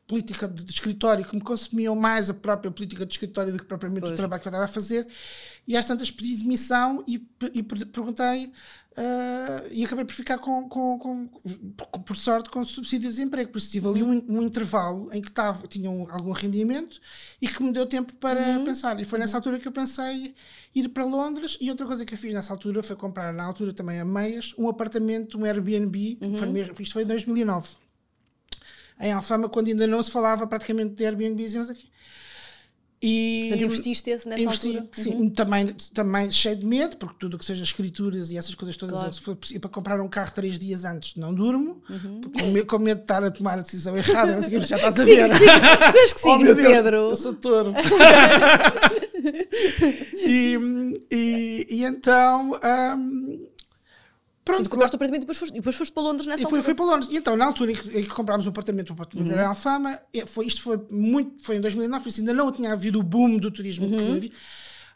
política 0.05 0.47
de, 0.47 0.63
de, 0.63 0.71
escritório 0.73 1.23
que 1.23 1.35
me 1.35 1.41
consumiam 1.41 1.95
mais 1.95 2.29
a 2.29 2.33
própria 2.33 2.71
política 2.71 3.05
de 3.05 3.13
escritório 3.13 3.51
do 3.53 3.59
que 3.59 3.65
propriamente 3.65 4.01
pois. 4.01 4.13
o 4.13 4.15
trabalho 4.17 4.41
que 4.41 4.47
eu 4.47 4.49
estava 4.49 4.65
a 4.65 4.67
fazer. 4.67 5.07
E 5.67 5.77
às 5.77 5.85
tantas 5.85 6.09
pedi 6.09 6.37
demissão 6.37 7.03
e, 7.07 7.25
e 7.53 7.61
perguntei 7.63 8.51
Uh, 8.97 9.67
e 9.69 9.85
acabei 9.85 10.03
por 10.03 10.15
ficar 10.15 10.39
com, 10.39 10.67
com, 10.67 10.97
com, 10.97 11.27
por 12.01 12.15
sorte 12.15 12.49
com 12.49 12.63
subsídios 12.63 13.17
de 13.17 13.21
emprego, 13.21 13.51
por 13.51 13.59
isso 13.59 13.69
tive 13.69 13.87
ali 13.87 14.01
um, 14.01 14.25
um 14.27 14.41
intervalo 14.41 15.07
em 15.13 15.21
que 15.21 15.29
tava, 15.29 15.67
tinha 15.67 15.87
um, 15.87 16.09
algum 16.09 16.31
rendimento 16.31 16.99
e 17.39 17.47
que 17.47 17.61
me 17.61 17.71
deu 17.71 17.85
tempo 17.85 18.15
para 18.15 18.57
uhum. 18.57 18.65
pensar. 18.65 18.99
E 18.99 19.05
foi 19.05 19.19
nessa 19.19 19.37
altura 19.37 19.59
que 19.59 19.67
eu 19.67 19.71
pensei 19.71 20.33
ir 20.73 20.89
para 20.89 21.05
Londres. 21.05 21.59
E 21.61 21.69
outra 21.69 21.85
coisa 21.85 22.03
que 22.05 22.15
eu 22.15 22.17
fiz 22.17 22.33
nessa 22.33 22.51
altura 22.51 22.81
foi 22.81 22.95
comprar, 22.95 23.31
na 23.31 23.43
altura 23.43 23.71
também 23.71 23.99
a 23.99 24.05
meias, 24.05 24.55
um 24.57 24.67
apartamento, 24.67 25.37
um 25.37 25.45
Airbnb. 25.45 26.17
Uhum. 26.19 26.35
Foi, 26.35 26.83
isto 26.83 26.93
foi 26.93 27.03
em 27.03 27.07
2009, 27.07 27.75
em 28.99 29.11
Alfama, 29.11 29.47
quando 29.47 29.67
ainda 29.67 29.85
não 29.85 30.01
se 30.01 30.09
falava 30.09 30.47
praticamente 30.47 30.95
de 30.95 31.05
Airbnbs 31.05 31.53
e 31.53 31.57
não 31.59 31.65
sei 31.65 31.75
o 31.75 31.77
quê. 31.77 31.87
E 32.99 33.49
Portanto, 33.49 33.65
investiste 33.65 34.09
nessa 34.09 34.41
investi, 34.41 34.67
altura? 34.69 34.89
Sim, 34.91 35.13
uhum. 35.13 35.29
também, 35.29 35.75
também 35.93 36.31
cheio 36.31 36.55
de 36.55 36.65
medo, 36.65 36.97
porque 36.97 37.15
tudo 37.19 37.35
o 37.35 37.39
que 37.39 37.45
seja 37.45 37.63
escrituras 37.63 38.31
e 38.31 38.37
essas 38.37 38.55
coisas 38.55 38.75
todas, 38.75 38.95
claro. 38.95 39.13
se 39.13 39.21
for 39.21 39.35
para 39.35 39.69
comprar 39.69 40.01
um 40.01 40.07
carro 40.07 40.31
três 40.33 40.57
dias 40.57 40.83
antes, 40.83 41.15
não 41.15 41.31
durmo, 41.31 41.83
uhum. 41.87 42.21
com, 42.21 42.47
medo, 42.47 42.65
com 42.65 42.79
medo 42.79 42.97
de 42.97 43.03
estar 43.03 43.23
a 43.23 43.29
tomar 43.29 43.59
a 43.59 43.61
decisão 43.61 43.95
errada, 43.95 44.33
não 44.33 44.41
sei 44.41 44.57
o 44.57 44.61
que 44.61 44.67
já 44.67 44.77
estás 44.77 44.99
a 44.99 45.03
ver. 45.03 45.31
Sim, 45.35 45.45
tu 45.91 45.97
és 45.97 46.13
que 46.13 46.19
sim, 46.19 46.43
oh, 46.43 46.55
Pedro. 46.55 46.95
Eu 46.95 47.15
sou 47.15 47.35
touro. 47.35 47.75
e, 50.25 50.57
e, 51.11 51.67
e, 51.69 51.83
então. 51.83 52.59
Um, 52.63 53.47
Pronto, 54.47 54.63
tu 54.63 54.69
compraste 54.69 54.95
o 54.95 54.97
apartamento 54.97 55.21
e 55.21 55.25
depois 55.25 55.37
foste, 55.37 55.53
depois 55.53 55.75
foste 55.75 55.91
para 55.91 56.03
Londres 56.03 56.27
nessa 56.27 56.41
e 56.41 56.45
altura? 56.45 56.63
Fui 56.63 56.73
para 56.73 56.85
Londres. 56.85 57.09
E 57.11 57.17
então, 57.17 57.35
na 57.35 57.45
altura 57.45 57.71
em 57.71 57.75
que, 57.75 57.99
em 57.99 58.03
que 58.03 58.09
comprámos 58.09 58.45
o 58.45 58.49
apartamento, 58.49 58.89
o 58.89 58.93
apartamento 58.93 59.27
uhum. 59.27 59.33
era 59.33 59.47
Alfama, 59.49 59.99
foi, 60.25 60.47
isto 60.47 60.61
foi 60.61 60.79
muito, 60.89 61.43
foi 61.43 61.57
em 61.57 61.61
2009, 61.61 62.03
por 62.03 62.09
isso 62.09 62.21
ainda 62.21 62.33
não 62.33 62.51
tinha 62.51 62.73
havido 62.73 62.99
o 62.99 63.03
boom 63.03 63.37
do 63.37 63.51
turismo 63.51 63.87
uhum. 63.87 63.97
que 63.97 64.11
havia. 64.17 64.31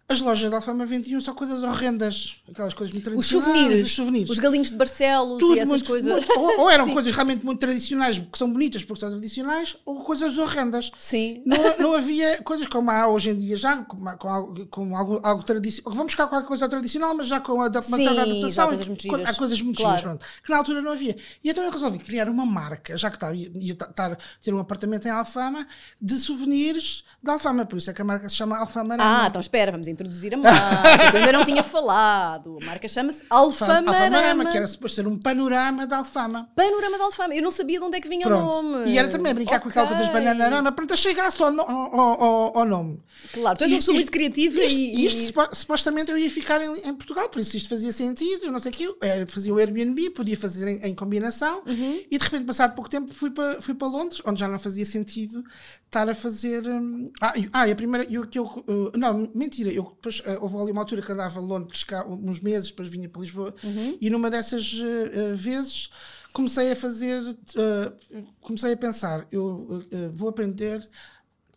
As 0.09 0.19
lojas 0.19 0.49
de 0.49 0.55
Alfama 0.55 0.85
vendiam 0.85 1.21
só 1.21 1.33
coisas 1.33 1.63
horrendas, 1.63 2.35
aquelas 2.49 2.73
coisas 2.73 2.93
muito 2.93 3.09
Os 3.11 3.27
tradicionais. 3.29 3.59
souvenirs, 3.61 3.87
os 3.87 3.95
souvenirs. 3.95 4.29
os 4.29 4.39
galinhos 4.39 4.69
de 4.69 4.75
Barcelos 4.75 5.39
Tudo 5.39 5.55
e 5.55 5.59
essas 5.59 5.69
muito- 5.69 5.87
coisas. 5.87 6.11
muito- 6.11 6.37
ou, 6.39 6.59
ou 6.61 6.69
eram 6.69 6.83
Sim. 6.87 6.93
coisas 6.93 7.13
realmente 7.15 7.45
muito 7.45 7.59
tradicionais, 7.59 8.19
que 8.19 8.37
são 8.37 8.51
bonitas 8.51 8.83
porque 8.83 8.99
são 8.99 9.09
tradicionais, 9.09 9.77
ou 9.85 10.03
coisas 10.03 10.37
horrendas. 10.37 10.91
Sim. 10.97 11.41
Não, 11.45 11.77
não 11.77 11.93
havia 11.93 12.41
coisas 12.43 12.67
como 12.67 12.91
há 12.91 13.07
hoje 13.07 13.29
em 13.29 13.37
dia, 13.37 13.55
já 13.55 13.77
com, 13.77 13.97
com 14.17 14.27
algo, 14.27 14.65
com 14.67 14.97
algo, 14.97 15.19
algo 15.23 15.43
tradicional. 15.43 15.91
Vamos 15.95 16.11
buscar 16.13 16.27
qualquer 16.27 16.47
coisa 16.47 16.67
tradicional, 16.67 17.15
mas 17.15 17.27
já 17.27 17.39
com 17.39 17.61
a 17.61 17.67
adap- 17.67 17.87
uma 17.87 17.95
Sim, 17.97 18.03
certa 18.03 18.15
já 18.17 18.21
há 18.21 18.25
adaptação. 18.25 18.67
coisas 18.67 18.87
muito 18.89 19.01
giras. 19.03 19.29
há 19.29 19.33
coisas 19.33 19.61
muito 19.61 19.77
Claro. 19.77 19.97
giras, 19.97 20.03
pronto, 20.19 20.25
que 20.43 20.49
na 20.51 20.57
altura 20.57 20.81
não 20.81 20.91
havia. 20.91 21.15
E 21.41 21.49
então 21.49 21.63
eu 21.63 21.71
resolvi 21.71 21.99
criar 21.99 22.27
uma 22.27 22.45
marca, 22.45 22.97
já 22.97 23.09
que 23.09 23.15
estava, 23.15 23.33
ia, 23.33 23.49
ia 23.55 23.71
estar, 23.73 24.17
ter 24.41 24.53
um 24.53 24.59
apartamento 24.59 25.07
em 25.07 25.11
Alfama, 25.11 25.65
de 26.01 26.19
souvenirs 26.19 27.05
de 27.23 27.31
Alfama. 27.31 27.65
Por 27.65 27.77
isso 27.77 27.89
é 27.89 27.93
que 27.93 28.01
a 28.01 28.05
marca 28.05 28.27
se 28.27 28.35
chama 28.35 28.57
Alfama 28.57 28.97
Ah, 28.99 29.27
então 29.29 29.39
espera, 29.39 29.71
vamos 29.71 29.87
introduzir 29.91 30.33
a 30.33 30.37
marca. 30.37 31.11
que 31.11 31.15
eu 31.17 31.19
ainda 31.19 31.31
não 31.33 31.45
tinha 31.45 31.63
falado. 31.63 32.57
A 32.61 32.65
marca 32.65 32.87
chama-se 32.87 33.23
Alfamarama. 33.29 33.91
Alfamarama, 33.91 34.45
que 34.45 34.57
era 34.57 34.67
suposto 34.67 34.95
ser 34.95 35.07
um 35.07 35.17
panorama 35.17 35.85
de 35.85 35.93
Alfama. 35.93 36.49
Panorama 36.55 36.97
de 36.97 37.03
Alfama. 37.03 37.35
Eu 37.35 37.43
não 37.43 37.51
sabia 37.51 37.79
de 37.79 37.85
onde 37.85 37.97
é 37.97 38.01
que 38.01 38.07
vinha 38.09 38.25
Pronto. 38.25 38.43
o 38.59 38.61
nome. 38.63 38.89
E 38.91 38.97
era 38.97 39.07
também 39.09 39.33
brincar 39.33 39.59
com 39.59 39.69
aquela 39.69 39.87
coisa 39.87 40.03
das 40.03 40.11
bananarama. 40.13 40.71
Pronto, 40.71 40.93
achei 40.93 41.13
graça 41.13 41.43
ao, 41.43 41.51
no- 41.51 41.61
ao, 41.61 42.23
ao- 42.23 42.57
ao 42.59 42.65
nome. 42.65 42.99
Claro, 43.33 43.57
tu 43.57 43.63
és 43.63 43.71
uma 43.71 43.77
Isto- 43.77 43.87
pessoa 43.91 43.95
muito 43.95 44.07
isto- 44.07 44.13
criativa 44.13 44.59
isto, 44.61 44.77
e. 44.79 45.05
isto 45.05 45.19
e- 45.21 45.25
supo- 45.27 45.55
supostamente 45.55 46.11
eu 46.11 46.17
ia 46.17 46.29
ficar 46.31 46.61
em, 46.61 46.73
em 46.89 46.93
Portugal, 46.93 47.29
por 47.29 47.39
isso 47.39 47.55
isto 47.57 47.69
fazia 47.69 47.91
sentido, 47.91 48.51
não 48.51 48.59
sei 48.59 48.71
o 48.71 48.73
quê. 48.75 48.95
Era- 49.01 49.27
Fazia 49.27 49.53
o 49.53 49.57
Airbnb, 49.57 50.09
podia 50.11 50.37
fazer 50.37 50.67
em, 50.67 50.89
em 50.89 50.95
combinação 50.95 51.61
Uhum. 51.65 51.99
e 52.09 52.17
de 52.17 52.23
repente, 52.23 52.45
passado 52.45 52.73
pouco 52.75 52.89
tempo, 52.89 53.13
fui 53.13 53.29
para 53.31 53.61
fui 53.61 53.73
para 53.73 53.87
Londres, 53.87 54.21
onde 54.25 54.39
já 54.39 54.47
não 54.47 54.57
fazia 54.59 54.85
sentido 54.85 55.43
estar 55.91 56.09
a 56.09 56.15
fazer. 56.15 56.65
hum, 56.67 57.11
ah, 57.19 57.33
e- 57.37 57.49
ah, 57.51 57.67
e 57.67 57.71
a 57.71 57.75
primeira. 57.75 58.07
Eu, 58.11 58.25
que 58.25 58.39
eu, 58.39 58.45
uh, 58.45 58.97
não, 58.97 59.29
mentira, 59.35 59.69
eu 59.71 59.83
depois 59.83 60.19
uh, 60.21 60.37
houve 60.41 60.57
ali 60.57 60.71
uma 60.71 60.81
altura 60.81 61.01
que 61.01 61.11
andava 61.11 61.37
a 61.37 61.41
Londres 61.41 61.83
cá 61.83 62.05
uns 62.07 62.39
meses, 62.39 62.69
depois 62.69 62.87
vinha 62.89 63.09
para 63.09 63.21
Lisboa 63.21 63.53
Uhum. 63.63 63.97
e 63.99 64.09
numa 64.09 64.31
dessas 64.31 64.73
uh, 64.73 65.33
uh, 65.33 65.35
vezes 65.35 65.89
comecei 66.31 66.71
a 66.71 66.75
fazer. 66.75 67.21
uh, 67.21 68.23
comecei 68.39 68.71
a 68.71 68.77
pensar, 68.77 69.27
eu 69.31 69.67
uh, 69.69 70.11
vou 70.13 70.29
aprender 70.29 70.87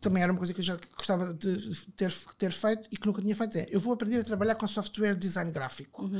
também 0.00 0.22
era 0.22 0.30
uma 0.30 0.36
coisa 0.38 0.52
que 0.52 0.60
eu 0.60 0.64
já 0.64 0.76
gostava 0.98 1.32
de 1.32 1.56
ter, 1.96 2.12
ter 2.36 2.52
feito 2.52 2.90
e 2.92 2.96
que 2.98 3.06
nunca 3.06 3.22
tinha 3.22 3.34
feito. 3.34 3.56
É, 3.56 3.66
eu 3.70 3.80
vou 3.80 3.94
aprender 3.94 4.18
a 4.18 4.22
trabalhar 4.22 4.54
com 4.54 4.68
software 4.68 5.14
de 5.14 5.20
design 5.20 5.50
gráfico. 5.50 6.10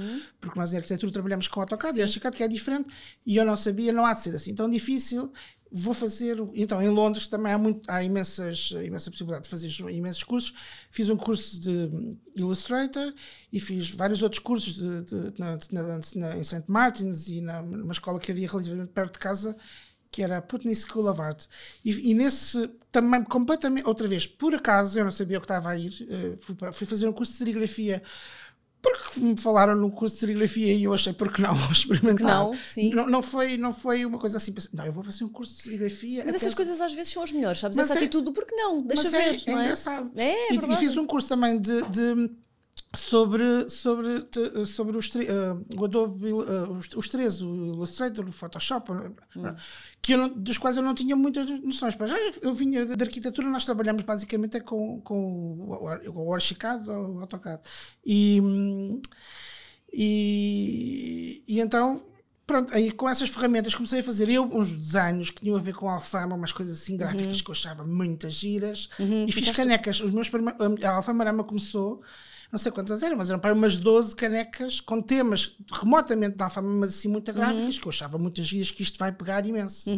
Porque 0.40 0.58
nós 0.58 0.72
em 0.72 0.76
arquitetura 0.78 1.12
trabalhamos 1.12 1.48
com 1.48 1.60
AutoCAD 1.60 1.98
e 1.98 2.02
AutoCAD 2.02 2.34
que 2.34 2.42
é 2.42 2.48
diferente 2.48 2.88
e 3.26 3.36
eu 3.36 3.44
não 3.44 3.54
sabia, 3.58 3.92
não 3.92 4.06
há 4.06 4.14
de 4.14 4.20
ser 4.20 4.34
assim 4.34 4.54
tão 4.54 4.70
difícil. 4.70 5.30
Vou 5.76 5.92
fazer. 5.92 6.36
Então, 6.54 6.80
em 6.80 6.88
Londres 6.88 7.26
também 7.26 7.52
há, 7.52 7.58
muito, 7.58 7.90
há 7.90 8.00
imensas, 8.00 8.70
imensa 8.84 9.10
possibilidade 9.10 9.42
de 9.44 9.50
fazer 9.50 9.68
imensos 9.90 10.22
cursos. 10.22 10.54
Fiz 10.88 11.08
um 11.08 11.16
curso 11.16 11.58
de 11.60 11.90
Illustrator 12.36 13.12
e 13.52 13.58
fiz 13.58 13.90
vários 13.90 14.22
outros 14.22 14.38
cursos 14.40 14.74
de, 14.76 15.02
de- 15.02 15.34
na, 15.40 15.58
na- 15.72 16.36
em 16.38 16.44
St. 16.44 16.62
Martins 16.68 17.26
e 17.26 17.40
na, 17.40 17.60
numa 17.60 17.92
escola 17.92 18.20
que 18.20 18.30
havia 18.30 18.46
relativamente 18.48 18.92
perto 18.92 19.14
de 19.14 19.18
casa 19.18 19.56
que 20.12 20.22
era 20.22 20.38
a 20.38 20.42
Putney 20.42 20.76
School 20.76 21.08
of 21.10 21.20
Art. 21.20 21.46
E, 21.84 22.10
e 22.12 22.14
nesse, 22.14 22.68
também 22.92 23.24
completamente, 23.24 23.84
outra 23.88 24.06
vez, 24.06 24.28
por 24.28 24.54
acaso, 24.54 24.96
eu 24.96 25.02
não 25.04 25.10
sabia 25.10 25.38
o 25.38 25.40
que 25.40 25.44
estava 25.44 25.70
a 25.70 25.76
ir, 25.76 26.06
eh, 26.08 26.36
fui, 26.38 26.54
fui 26.72 26.86
fazer 26.86 27.08
um 27.08 27.12
curso 27.12 27.32
de 27.32 27.38
serigrafia, 27.38 28.00
porque 28.84 29.20
me 29.20 29.36
falaram 29.36 29.74
no 29.74 29.90
curso 29.90 30.14
de 30.16 30.20
serigrafia 30.20 30.72
e 30.74 30.84
eu 30.84 30.92
achei, 30.92 31.12
porque 31.12 31.40
não, 31.40 31.54
experimentar. 31.72 32.26
não, 32.26 32.54
sim. 32.62 32.90
Não, 32.94 33.06
não 33.08 33.22
foi, 33.22 33.56
não 33.56 33.72
foi 33.72 34.04
uma 34.04 34.18
coisa 34.18 34.36
assim, 34.36 34.54
não, 34.72 34.84
eu 34.84 34.92
vou 34.92 35.02
fazer 35.02 35.24
um 35.24 35.28
curso 35.28 35.56
de 35.56 35.62
serigrafia. 35.62 36.22
Mas 36.24 36.34
essas 36.34 36.54
coisas 36.54 36.80
às 36.80 36.92
vezes 36.92 37.12
são 37.12 37.22
as 37.22 37.32
melhores, 37.32 37.58
sabes? 37.58 37.76
Mas 37.76 37.90
Essa 37.90 37.98
é- 37.98 38.02
atitude 38.02 38.26
do 38.26 38.32
porque 38.32 38.54
não, 38.54 38.82
deixa 38.82 39.02
mas 39.04 39.12
ver, 39.12 39.18
é, 39.48 39.50
não 39.52 39.58
é 39.58 39.60
é? 39.60 39.64
engraçado. 39.64 40.12
É, 40.16 40.30
é 40.50 40.52
e, 40.52 40.56
e 40.56 40.76
fiz 40.76 40.96
um 40.96 41.06
curso 41.06 41.28
também 41.28 41.58
de, 41.58 41.82
de- 41.88 42.30
sobre, 42.96 43.68
sobre, 43.68 44.26
sobre 44.66 44.96
os, 44.96 45.14
eh, 45.16 45.56
o 45.76 45.84
Adobe, 45.84 46.28
eh, 46.28 46.68
os, 46.70 46.88
os 46.96 47.08
três, 47.08 47.40
o 47.42 47.66
Illustrator, 47.66 48.26
o 48.28 48.32
Photoshop, 48.32 48.92
eh, 48.92 49.10
Hum. 49.36 49.54
que 50.02 50.16
não- 50.16 50.28
dos 50.28 50.58
quais 50.58 50.76
eu 50.76 50.82
não 50.82 50.94
tinha 50.94 51.14
muitas 51.16 51.48
noções. 51.62 51.96
Mas 51.98 52.10
já 52.10 52.16
eu 52.42 52.54
vinha 52.54 52.84
de, 52.86 52.94
de 52.96 53.02
arquitetura, 53.04 53.48
nós 53.48 53.64
trabalhamos 53.64 54.02
basicamente 54.02 54.56
é 54.56 54.60
com, 54.60 55.00
com 55.00 55.56
o, 55.80 55.88
Ar- 55.88 56.02
o 56.08 56.34
Archicad 56.34 56.88
ou 56.88 57.16
o 57.16 57.20
AutoCAD. 57.20 57.60
E, 58.04 58.40
e, 59.92 61.42
e 61.46 61.60
então 61.60 62.02
Pronto, 62.46 62.74
aí 62.74 62.92
com 62.92 63.08
essas 63.08 63.30
ferramentas 63.30 63.74
comecei 63.74 64.00
a 64.00 64.02
fazer 64.02 64.28
eu 64.28 64.44
uns 64.44 64.70
desenhos 64.76 65.30
que 65.30 65.40
tinham 65.40 65.56
a 65.56 65.60
ver 65.60 65.74
com 65.74 65.88
alfama, 65.88 66.36
umas 66.36 66.52
coisas 66.52 66.78
assim 66.78 66.94
gráficas 66.94 67.40
que 67.40 67.48
eu 67.50 67.52
achava 67.54 67.86
muito 67.86 68.28
giras 68.28 68.90
e 69.26 69.32
fiz 69.32 69.48
canecas. 69.48 69.98
Os 70.02 70.10
meus 70.10 70.30
a 70.84 70.90
Alfamarama 70.96 71.42
começou, 71.42 72.02
não 72.52 72.58
sei 72.58 72.70
quantas 72.72 73.02
eram, 73.02 73.16
mas 73.16 73.28
eram 73.28 73.38
para 73.38 73.52
umas 73.52 73.76
12 73.76 74.14
canecas 74.16 74.80
com 74.80 75.00
temas 75.02 75.56
remotamente 75.72 76.36
de 76.36 76.42
alfama, 76.42 76.68
mas 76.68 76.90
assim 76.90 77.08
muito 77.08 77.32
gráficas, 77.32 77.78
que 77.78 77.86
eu 77.86 77.90
achava 77.90 78.18
muitas 78.18 78.46
giras 78.46 78.70
que 78.70 78.82
isto 78.82 78.98
vai 78.98 79.10
pegar 79.12 79.44
imenso. 79.46 79.90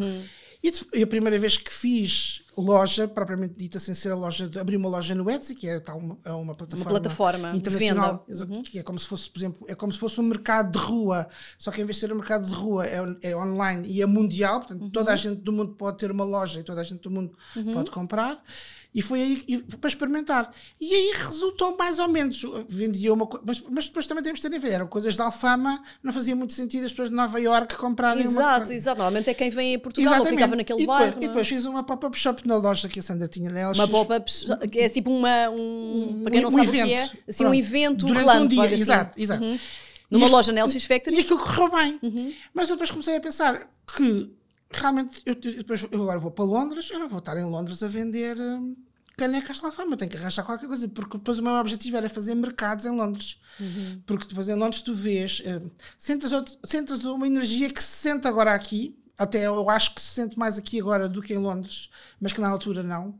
E, 0.62 0.70
de- 0.70 0.86
e 0.94 1.02
a 1.02 1.06
primeira 1.06 1.38
vez 1.38 1.58
que 1.58 1.70
fiz 1.70 2.42
loja, 2.56 3.06
propriamente 3.06 3.54
dita, 3.54 3.78
sem 3.78 3.94
ser 3.94 4.10
a 4.10 4.16
loja, 4.16 4.50
abri 4.58 4.74
uma 4.74 4.88
loja 4.88 5.14
no 5.14 5.30
Etsy, 5.30 5.54
que 5.54 5.68
é, 5.68 5.78
tal, 5.78 5.98
uma, 5.98 6.18
é 6.24 6.32
uma 6.32 6.54
plataforma, 6.54 6.90
plataforma 7.00 7.50
de 7.52 7.58
internacional, 7.58 8.24
exa- 8.26 8.46
que 8.62 8.78
é 8.78 8.82
como 8.82 8.98
se 8.98 9.06
fosse, 9.06 9.28
por 9.30 9.38
exemplo, 9.38 9.66
é 9.68 9.74
como 9.74 9.92
se 9.92 9.98
fosse 9.98 10.18
um 10.18 10.24
mercado 10.24 10.72
de 10.72 10.78
rua, 10.78 11.28
só 11.58 11.70
que 11.70 11.82
em 11.82 11.84
vez 11.84 11.96
de 11.96 12.00
ser 12.00 12.10
um 12.12 12.16
mercado 12.16 12.46
de 12.46 12.52
rua 12.54 12.86
é, 12.86 12.98
é 13.22 13.36
online 13.36 13.86
e 13.86 14.00
é 14.00 14.06
mundial, 14.06 14.60
portanto 14.60 14.90
toda 14.90 15.12
a 15.12 15.16
gente 15.16 15.42
do 15.42 15.52
mundo 15.52 15.74
pode 15.74 15.98
ter 15.98 16.10
uma 16.10 16.24
loja 16.24 16.58
e 16.58 16.64
toda 16.64 16.80
a 16.80 16.84
gente 16.84 17.02
do 17.02 17.10
mundo 17.10 17.36
pode 17.74 17.90
comprar. 17.90 18.42
E 18.96 19.02
foi 19.02 19.20
aí 19.20 19.44
e 19.46 19.58
para 19.76 19.88
experimentar. 19.88 20.50
E 20.80 20.94
aí 20.94 21.12
resultou 21.14 21.76
mais 21.76 21.98
ou 21.98 22.08
menos. 22.08 22.42
Vendia 22.66 23.12
uma 23.12 23.26
coisa, 23.26 23.44
mas, 23.46 23.62
mas 23.70 23.84
depois 23.84 24.06
também 24.06 24.24
temos 24.24 24.40
de 24.40 24.48
ter 24.48 24.56
a 24.56 24.58
ver. 24.58 24.72
Eram 24.72 24.86
coisas 24.86 25.14
de 25.14 25.20
alfama, 25.20 25.82
não 26.02 26.14
fazia 26.14 26.34
muito 26.34 26.54
sentido 26.54 26.86
as 26.86 26.92
pessoas 26.92 27.10
de 27.10 27.14
Nova 27.14 27.38
Iorque 27.38 27.76
comprarem 27.76 28.22
Exato, 28.22 28.64
uma 28.70 28.74
exato. 28.74 28.96
Normalmente 28.96 29.28
é 29.28 29.34
quem 29.34 29.50
vem 29.50 29.74
a 29.74 29.78
Portugal 29.78 30.18
ou 30.20 30.24
ficava 30.24 30.56
naquele 30.56 30.78
e 30.78 30.86
depois, 30.86 30.98
bairro. 30.98 31.18
E 31.20 31.24
é? 31.26 31.28
depois 31.28 31.46
fiz 31.46 31.66
uma 31.66 31.84
pop-up 31.84 32.18
shop 32.18 32.48
na 32.48 32.56
loja 32.56 32.88
que 32.88 32.98
a 32.98 33.02
Sandra 33.02 33.28
tinha 33.28 33.50
na 33.50 33.68
LX. 33.68 33.78
Uma 33.80 33.88
pop-up, 33.88 34.32
que 34.72 34.78
é 34.80 34.88
tipo 34.88 35.10
uma, 35.14 35.50
um, 35.50 36.20
para 36.22 36.32
quem 36.32 36.40
não 36.40 36.48
um 36.48 36.52
sabe 36.52 36.68
o 36.68 36.70
que 36.72 36.78
é, 36.80 36.82
evento. 37.04 37.18
assim, 37.28 37.44
um 37.44 37.54
evento 37.54 38.06
Durante 38.06 38.16
um 38.16 38.26
relâmpago, 38.26 38.48
dia, 38.48 38.62
assim. 38.64 38.74
exato, 38.76 39.20
exato. 39.20 39.44
Numa 40.10 40.26
E- 40.26 40.30
loja 40.30 40.52
na 40.52 40.64
LX 40.64 40.84
Factory. 40.86 41.16
E 41.16 41.20
aquilo 41.20 41.38
correu 41.38 41.70
bem. 41.70 41.98
Uhum. 42.02 42.32
Mas 42.54 42.68
depois 42.68 42.90
comecei 42.90 43.16
a 43.16 43.20
pensar 43.20 43.68
que 43.94 44.30
realmente 44.70 45.22
eu, 45.24 45.34
eu- 45.34 45.56
depois, 45.58 45.86
eu 45.90 46.02
agora 46.02 46.18
vou 46.18 46.30
para 46.30 46.44
Londres, 46.44 46.88
eu 46.90 46.98
não 46.98 47.08
vou 47.08 47.18
estar 47.18 47.36
em 47.36 47.44
Londres 47.44 47.82
a 47.82 47.88
vender 47.88 48.36
hum, 48.38 48.76
canecas 49.16 49.58
de 49.58 49.64
alfama, 49.66 49.92
eu 49.92 49.96
tenho 49.96 50.10
que 50.10 50.16
arranjar 50.16 50.44
qualquer 50.44 50.66
coisa, 50.66 50.88
porque 50.88 51.16
depois 51.18 51.38
o 51.38 51.42
meu 51.42 51.52
objetivo 51.54 51.96
era 51.96 52.08
fazer 52.08 52.34
mercados 52.34 52.84
em 52.84 52.90
Londres. 52.96 53.38
Uhum. 53.58 54.02
Porque 54.04 54.26
depois 54.28 54.48
em 54.48 54.54
Londres 54.54 54.82
tu 54.82 54.92
vês, 54.94 55.42
hum, 55.46 55.70
sentas, 55.96 56.32
outro- 56.32 56.56
sentas 56.64 57.04
uma 57.04 57.26
energia 57.26 57.70
que 57.70 57.82
se 57.82 57.88
sente 57.90 58.26
agora 58.28 58.54
aqui. 58.54 58.94
Até 59.18 59.46
eu 59.46 59.70
acho 59.70 59.94
que 59.94 60.00
se 60.02 60.08
sente 60.08 60.38
mais 60.38 60.58
aqui 60.58 60.78
agora 60.78 61.08
do 61.08 61.22
que 61.22 61.32
em 61.32 61.38
Londres, 61.38 61.88
mas 62.20 62.34
que 62.34 62.40
na 62.40 62.48
altura 62.50 62.82
não. 62.82 63.14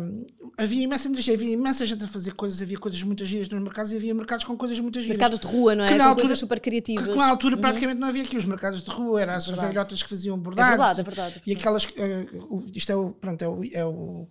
Hum, 0.00 0.26
havia 0.56 0.82
imensa 0.82 1.06
energia, 1.08 1.34
havia 1.34 1.52
imensa 1.52 1.84
gente 1.84 2.02
a 2.02 2.08
fazer 2.08 2.32
coisas, 2.32 2.62
havia 2.62 2.78
coisas 2.78 3.02
muito 3.02 3.24
giras 3.26 3.46
nos 3.50 3.62
mercados 3.62 3.92
e 3.92 3.96
havia 3.96 4.14
mercados 4.14 4.44
com 4.44 4.56
coisas 4.56 4.80
muito 4.80 4.98
giras. 5.02 5.18
Mercados 5.18 5.38
de 5.38 5.46
rua, 5.46 5.74
não 5.74 5.84
é? 5.84 5.88
Que 5.88 5.96
Com 5.98 6.02
altura- 6.02 6.20
coisas 6.22 6.38
super 6.38 6.58
criativas. 6.60 7.08
Que 7.08 7.14
na 7.14 7.26
altura 7.28 7.58
praticamente 7.58 8.00
não 8.00 8.08
havia 8.08 8.22
aqui 8.22 8.38
os 8.38 8.46
mercados 8.46 8.80
de 8.82 8.90
rua, 8.90 9.20
eram 9.20 9.34
as 9.34 9.46
verdade. 9.46 9.68
velhotas 9.68 10.02
que 10.02 10.08
faziam 10.08 10.38
bordados. 10.38 10.70
verdade, 10.70 11.00
é 11.00 11.02
verdade, 11.02 11.34
é 11.46 11.50
E 11.50 11.52
aquelas. 11.52 11.84
o- 12.48 12.64
isto 12.74 12.90
é 12.90 12.96
o, 12.96 13.10
pronto, 13.10 13.42
é 13.42 13.48
o, 13.48 13.60
é 13.72 13.84
o 13.84 14.26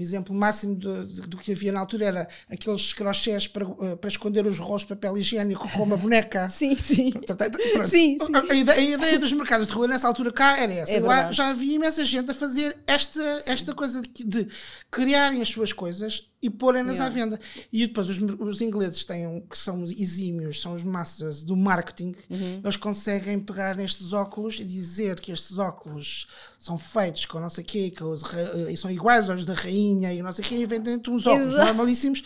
o 0.00 0.02
exemplo 0.02 0.34
máximo 0.34 0.74
de- 0.76 1.20
do 1.28 1.36
que 1.36 1.52
havia 1.52 1.70
na 1.70 1.80
altura 1.80 2.04
era 2.06 2.28
aqueles 2.50 2.92
crochês 2.94 3.46
para, 3.46 3.66
eh, 3.82 3.96
para 3.96 4.08
esconder 4.08 4.46
os 4.46 4.58
rolos 4.58 4.82
de 4.82 4.88
papel 4.88 5.16
higiênico 5.18 5.68
com 5.70 5.82
uma 5.82 5.96
boneca. 5.96 6.48
Sim, 6.50 6.74
sim. 6.74 7.10
Portanto, 7.12 7.58
é-. 7.60 7.84
Sim, 7.86 8.16
sim. 8.18 8.32
A, 8.50 8.54
ideia, 8.54 8.78
a 8.78 8.82
ideia 8.98 9.18
dos 9.18 9.32
mercados 9.32 9.66
de 9.66 9.72
rua 9.74 9.86
nessa 9.86 10.08
altura 10.08 10.32
cá 10.32 10.56
era 10.58 10.72
essa. 10.72 10.92
É 10.96 11.00
lá 11.00 11.30
já 11.30 11.48
havia 11.50 11.74
imensa 11.76 12.04
gente 12.04 12.30
a 12.30 12.34
fazer 12.34 12.76
esta, 12.86 13.22
esta 13.46 13.74
coisa 13.74 14.00
de, 14.00 14.24
de 14.24 14.48
criarem 14.90 15.42
as 15.42 15.48
suas 15.48 15.72
coisas 15.72 16.28
e 16.42 16.48
porem-nas 16.48 16.96
Yeah. 16.96 17.06
à 17.06 17.08
venda. 17.24 17.40
E 17.70 17.86
depois 17.86 18.08
os, 18.08 18.18
os 18.18 18.60
ingleses 18.62 19.04
têm, 19.04 19.26
um- 19.26 19.40
que 19.42 19.58
são 19.58 19.84
exímios, 19.84 20.60
são 20.62 20.74
os 20.74 20.82
masters 20.82 21.44
do 21.44 21.54
marketing, 21.56 22.14
Uhum. 22.30 22.60
eles 22.64 22.76
conseguem 22.78 23.38
pegar 23.38 23.76
nestes 23.76 24.12
óculos 24.14 24.58
e 24.58 24.64
dizer 24.64 25.20
que 25.20 25.30
estes 25.32 25.58
óculos 25.58 26.26
são 26.60 26.76
feitos 26.78 27.24
com 27.24 27.40
não 27.40 27.48
sei 27.48 27.64
o 27.64 27.66
quê, 27.66 27.90
que 27.90 28.04
os, 28.04 28.22
ra- 28.22 28.70
e 28.70 28.76
são 28.76 28.90
iguais 28.90 29.30
aos 29.30 29.46
da 29.46 29.54
rainha 29.54 30.12
e 30.12 30.22
não 30.22 30.30
sei 30.30 30.44
o 30.44 30.48
quê, 30.48 30.54
e 30.56 30.66
vendem-te 30.66 31.08
uns 31.10 31.26
óculos 31.26 31.54
Exato. 31.54 31.66
normalíssimos 31.66 32.22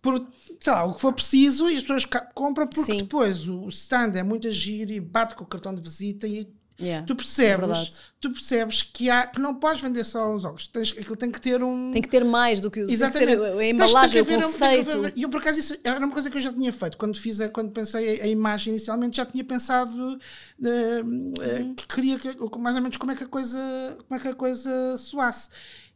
por 0.00 0.26
sei 0.60 0.72
lá, 0.72 0.84
o 0.84 0.94
que 0.94 1.00
for 1.00 1.12
preciso 1.12 1.68
e 1.68 1.76
as 1.76 1.82
pessoas 1.82 2.06
compram 2.34 2.66
porque 2.66 2.92
Sim. 2.92 2.98
depois 2.98 3.46
o 3.46 3.68
stand 3.68 4.12
é 4.14 4.22
muito 4.22 4.50
giro 4.50 4.92
e 4.92 4.98
bate 5.00 5.34
com 5.34 5.44
o 5.44 5.46
cartão 5.46 5.74
de 5.74 5.82
visita 5.82 6.26
e 6.26 6.48
Yeah, 6.78 7.06
tu 7.06 7.14
é 7.14 7.16
percebes, 7.16 7.66
verdade. 7.66 7.96
tu 8.20 8.30
percebes 8.32 8.82
que, 8.82 9.08
há, 9.08 9.26
que 9.26 9.40
não 9.40 9.54
podes 9.54 9.80
vender 9.80 10.04
só 10.04 10.34
os 10.34 10.44
óculos, 10.44 10.68
tens, 10.68 10.92
aquilo 10.92 11.16
tem 11.16 11.30
que 11.32 11.40
ter 11.40 11.62
um. 11.62 11.90
Tem 11.90 12.02
que 12.02 12.08
ter 12.08 12.22
mais 12.22 12.60
do 12.60 12.70
que 12.70 12.80
o 12.80 12.86
tem 12.86 12.88
que 12.88 12.92
Exatamente. 12.92 13.32
ser 13.32 13.58
a 13.58 13.64
embalagem, 13.66 14.20
o 14.20 14.24
um- 14.24 14.42
conceito. 14.42 14.90
haver- 14.92 15.12
E 15.16 15.22
eu, 15.22 15.30
por 15.30 15.40
acaso, 15.40 15.58
isso 15.58 15.74
era 15.82 15.98
uma 15.98 16.10
coisa 16.12 16.28
que 16.28 16.36
eu 16.36 16.40
já 16.42 16.52
tinha 16.52 16.70
feito. 16.72 16.98
Quando, 16.98 17.18
fiz 17.18 17.40
a- 17.40 17.48
quando 17.48 17.70
pensei 17.72 18.20
a, 18.20 18.24
a 18.24 18.26
imagem 18.26 18.72
inicialmente, 18.72 19.16
já 19.16 19.24
tinha 19.24 19.42
pensado 19.42 20.18
eh, 20.62 21.02
Uhum. 21.02 21.74
que 21.74 21.86
queria 21.88 22.18
que, 22.18 22.28
mais 22.58 22.76
ou 22.76 22.82
menos 22.82 22.96
como 22.98 23.12
é 23.12 23.16
que 23.16 23.24
a 23.24 23.28
coisa, 23.28 23.58
como 24.06 24.18
é 24.20 24.22
que 24.22 24.28
a 24.28 24.34
coisa 24.34 24.98
soasse. 24.98 25.48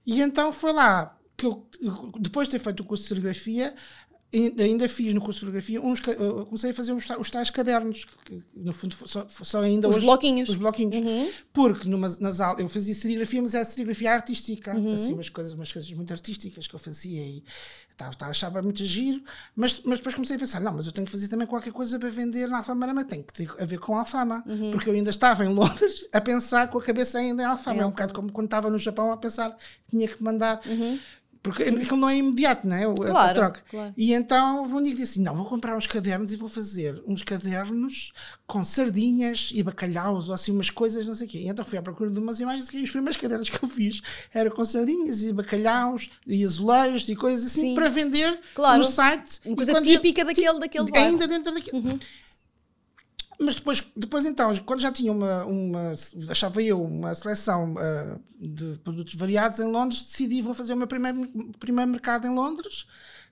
E 0.07 0.21
então 0.23 0.51
foi 0.51 0.73
lá 0.73 1.15
que 1.37 1.45
eu, 1.47 1.67
depois 2.19 2.49
de 2.49 2.53
ter 2.53 2.59
feito 2.59 2.81
o 2.81 2.85
curso 2.85 3.03
de 3.03 3.09
serigrafia, 3.11 3.75
ainda 4.33 4.89
fiz 4.89 5.13
no 5.13 5.21
curso 5.21 5.41
de 5.41 5.47
fotografia, 5.47 5.81
uns, 5.83 6.01
comecei 6.01 6.71
a 6.71 6.75
fazer 6.75 6.93
os, 6.93 7.05
os 7.19 7.31
tais 7.31 7.51
cadernos, 7.51 8.05
que, 8.05 8.43
no 8.55 8.73
fundo 8.73 8.95
são 9.29 9.61
ainda 9.61 9.89
os 9.89 9.97
hoje, 9.97 10.07
bloquinhos. 10.07 10.49
Os 10.49 10.57
bloquinhos. 10.57 10.97
Uhum. 10.97 11.31
Porque 11.53 11.89
numa, 11.89 12.09
nas 12.21 12.41
aulas 12.41 12.61
eu 12.61 12.69
fazia 12.69 12.95
serigrafia, 12.95 13.43
mas 13.43 13.55
era 13.55 13.65
serigrafia 13.65 14.13
artística, 14.13 14.73
uhum. 14.75 14.95
assim, 14.95 15.15
umas 15.15 15.29
coisas, 15.29 15.53
umas 15.53 15.73
coisas 15.73 15.91
muito 15.93 16.13
artísticas 16.13 16.69
que 16.69 16.75
eu 16.75 16.79
fazia 16.79 17.21
e 17.21 17.43
tava, 17.97 18.15
tava, 18.15 18.31
achava 18.31 18.63
muito 18.63 18.85
giro, 18.85 19.23
mas, 19.55 19.83
mas 19.85 19.99
depois 19.99 20.15
comecei 20.15 20.37
a 20.37 20.39
pensar, 20.39 20.61
não, 20.61 20.73
mas 20.73 20.87
eu 20.87 20.93
tenho 20.93 21.07
que 21.07 21.13
fazer 21.13 21.29
também 21.29 21.47
qualquer 21.47 21.73
coisa 21.73 21.99
para 21.99 22.09
vender 22.09 22.49
na 22.49 22.59
Alfamarama, 22.59 23.05
tem 23.05 23.23
que 23.23 23.33
ter 23.33 23.51
a 23.59 23.65
ver 23.65 23.79
com 23.79 23.97
a 23.97 24.01
Alfama, 24.01 24.45
uhum. 24.47 24.71
porque 24.71 24.89
eu 24.89 24.95
ainda 24.95 25.11
estava 25.11 25.45
em 25.45 25.49
Londres 25.49 26.09
a 26.13 26.21
pensar 26.21 26.71
com 26.71 26.79
a 26.79 26.83
cabeça 26.83 27.19
ainda 27.19 27.43
em 27.43 27.47
Alfama, 27.47 27.81
é, 27.81 27.83
é 27.83 27.87
um 27.87 27.91
bocado 27.91 28.15
como 28.15 28.31
quando 28.33 28.47
estava 28.47 28.71
no 28.71 28.79
Japão 28.79 29.13
a 29.13 29.17
pensar 29.17 29.51
que 29.57 29.91
tinha 29.91 30.09
que 30.09 30.23
mandar 30.23 30.61
uhum. 30.65 30.99
Porque 31.43 31.63
aquilo 31.63 31.97
não 31.97 32.09
é 32.09 32.17
imediato, 32.17 32.67
não 32.67 32.77
é? 32.77 32.85
Claro, 32.85 33.31
a 33.31 33.35
troca. 33.35 33.63
Claro. 33.71 33.95
E 33.97 34.13
então 34.13 34.65
vou 34.67 34.83
dizer 34.83 35.05
assim: 35.05 35.23
não, 35.23 35.35
vou 35.35 35.47
comprar 35.47 35.75
uns 35.75 35.87
cadernos 35.87 36.33
e 36.33 36.37
vou 36.37 36.51
fazer 36.51 37.03
uns 37.07 37.23
cadernos 37.23 38.13
com 38.47 38.63
sardinhas 38.63 39.51
e 39.55 39.63
bacalhaus 39.63 40.29
ou 40.29 40.35
assim 40.35 40.53
umas 40.53 40.69
coisas, 40.69 41.07
não 41.07 41.15
sei 41.15 41.27
o 41.27 41.31
quê. 41.31 41.39
E 41.39 41.49
então 41.49 41.65
fui 41.65 41.79
à 41.79 41.83
procura 41.83 42.11
de 42.11 42.19
umas 42.19 42.41
imagens 42.41 42.69
e 42.73 42.83
os 42.83 42.91
primeiros 42.91 43.19
cadernos 43.19 43.49
que 43.51 43.63
eu 43.63 43.69
fiz 43.69 44.03
eram 44.35 44.51
com 44.51 44.63
sardinhas 44.65 45.23
e 45.23 45.33
bacalhaus 45.33 46.11
e 46.27 46.45
azulejos 46.45 47.09
e 47.09 47.17
coisas 47.17 47.47
assim 47.47 47.61
Sim. 47.61 47.75
para 47.75 47.89
vender 47.89 48.39
claro. 48.55 48.79
no 48.79 48.85
site. 48.85 49.41
Uma 49.47 49.57
coisa 49.57 49.81
típica 49.81 50.25
daquele, 50.25 50.59
daquele 50.59 50.91
Ainda 50.95 51.27
dentro 51.27 51.55
daquele. 51.55 51.77
Uhum. 51.77 51.99
Mas 53.41 53.55
depois, 53.55 53.83
depois 53.97 54.27
então, 54.27 54.55
quando 54.67 54.81
já 54.81 54.93
tinha 54.93 55.11
uma, 55.11 55.47
uma 55.47 55.93
achava 56.29 56.63
eu, 56.63 56.83
uma 56.83 57.15
seleção 57.15 57.73
uh, 57.73 58.21
de 58.39 58.79
produtos 58.81 59.15
variados 59.15 59.59
em 59.59 59.65
Londres, 59.65 60.03
decidi 60.03 60.43
vou 60.43 60.53
fazer 60.53 60.75
o 60.75 60.77
meu 60.77 60.87
primeiro, 60.87 61.27
primeiro 61.59 61.91
mercado 61.91 62.27
em 62.27 62.35
Londres, 62.35 62.87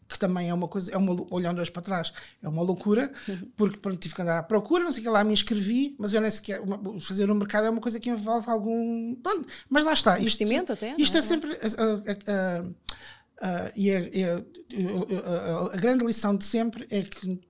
que 0.09 0.19
também 0.19 0.49
é 0.49 0.55
uma 0.55 0.67
coisa, 0.67 0.91
é 0.91 0.97
uma, 0.97 1.15
olhando 1.31 1.61
hoje 1.61 1.71
para 1.71 1.83
trás, 1.83 2.11
é 2.43 2.49
uma 2.49 2.63
loucura, 2.63 3.13
porque 3.55 3.77
pronto, 3.77 3.99
tive 3.99 4.15
que 4.15 4.23
andar 4.23 4.39
à 4.39 4.43
procura, 4.43 4.83
não 4.83 4.93
sei 4.93 5.03
o 5.03 5.05
que 5.05 5.11
lá, 5.11 5.23
me 5.23 5.35
inscrevi, 5.35 5.95
mas 5.99 6.15
eu 6.15 6.23
nem 6.23 6.31
sequer, 6.31 6.63
uma, 6.63 6.99
fazer 7.01 7.31
um 7.31 7.35
mercado 7.35 7.67
é 7.67 7.71
uma 7.71 7.81
coisa 7.81 8.01
que 8.01 8.09
envolve 8.09 8.49
algum, 8.49 9.15
pronto, 9.17 9.47
mas 9.69 9.85
lá 9.85 9.93
está. 9.93 10.19
Investimento 10.19 10.73
isto, 10.73 10.85
até? 10.85 10.95
Isto 10.99 11.17
é, 11.17 11.19
é 11.19 11.23
sempre... 11.23 11.53
Uh, 11.53 12.71
uh, 12.71 13.73
e 13.77 13.91
é, 13.91 14.21
é, 14.21 14.45
a 15.71 15.77
grande 15.77 16.07
lição 16.07 16.35
de 16.35 16.45
sempre 16.45 16.87
é 16.91 17.03
que 17.03 17.47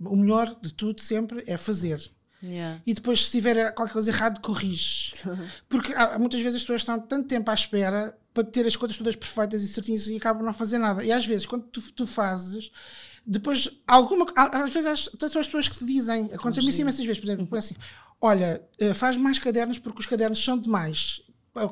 o 0.00 0.16
melhor 0.16 0.56
de 0.60 0.72
tudo 0.72 1.00
sempre 1.00 1.44
é 1.46 1.56
fazer. 1.56 2.00
Yeah. 2.42 2.80
E 2.86 2.94
depois, 2.94 3.26
se 3.26 3.30
tiver 3.30 3.72
qualquer 3.74 3.92
coisa 3.92 4.10
errada, 4.10 4.40
corrige. 4.40 5.12
Porque 5.68 5.92
há, 5.94 6.18
muitas 6.18 6.40
vezes 6.40 6.56
as 6.56 6.62
pessoas 6.62 6.80
estão 6.80 6.98
tanto 6.98 7.28
tempo 7.28 7.50
à 7.50 7.54
espera 7.54 8.16
para 8.32 8.44
ter 8.44 8.66
as 8.66 8.76
coisas 8.76 8.96
todas 8.96 9.14
perfeitas 9.14 9.62
e 9.62 9.68
certinhas 9.68 10.06
e 10.06 10.16
acabam 10.16 10.44
não 10.44 10.52
fazer 10.52 10.78
nada. 10.78 11.04
E 11.04 11.12
às 11.12 11.26
vezes, 11.26 11.44
quando 11.44 11.64
tu, 11.64 11.82
tu 11.92 12.06
fazes, 12.06 12.70
depois, 13.26 13.68
alguma, 13.86 14.26
às 14.34 14.72
vezes, 14.72 15.10
são 15.28 15.40
as 15.40 15.46
pessoas 15.46 15.68
que 15.68 15.76
te 15.76 15.84
dizem, 15.84 16.30
aconteceu-me 16.32 16.70
isso 16.70 16.80
imensas 16.80 17.04
vezes, 17.04 17.20
por 17.20 17.30
exemplo, 17.30 17.58
assim: 17.58 17.76
olha, 18.20 18.62
eh, 18.78 18.94
faz 18.94 19.16
mais 19.16 19.38
cadernos 19.38 19.78
porque 19.78 20.00
os 20.00 20.06
cadernos 20.06 20.42
são 20.42 20.58
demais 20.58 21.22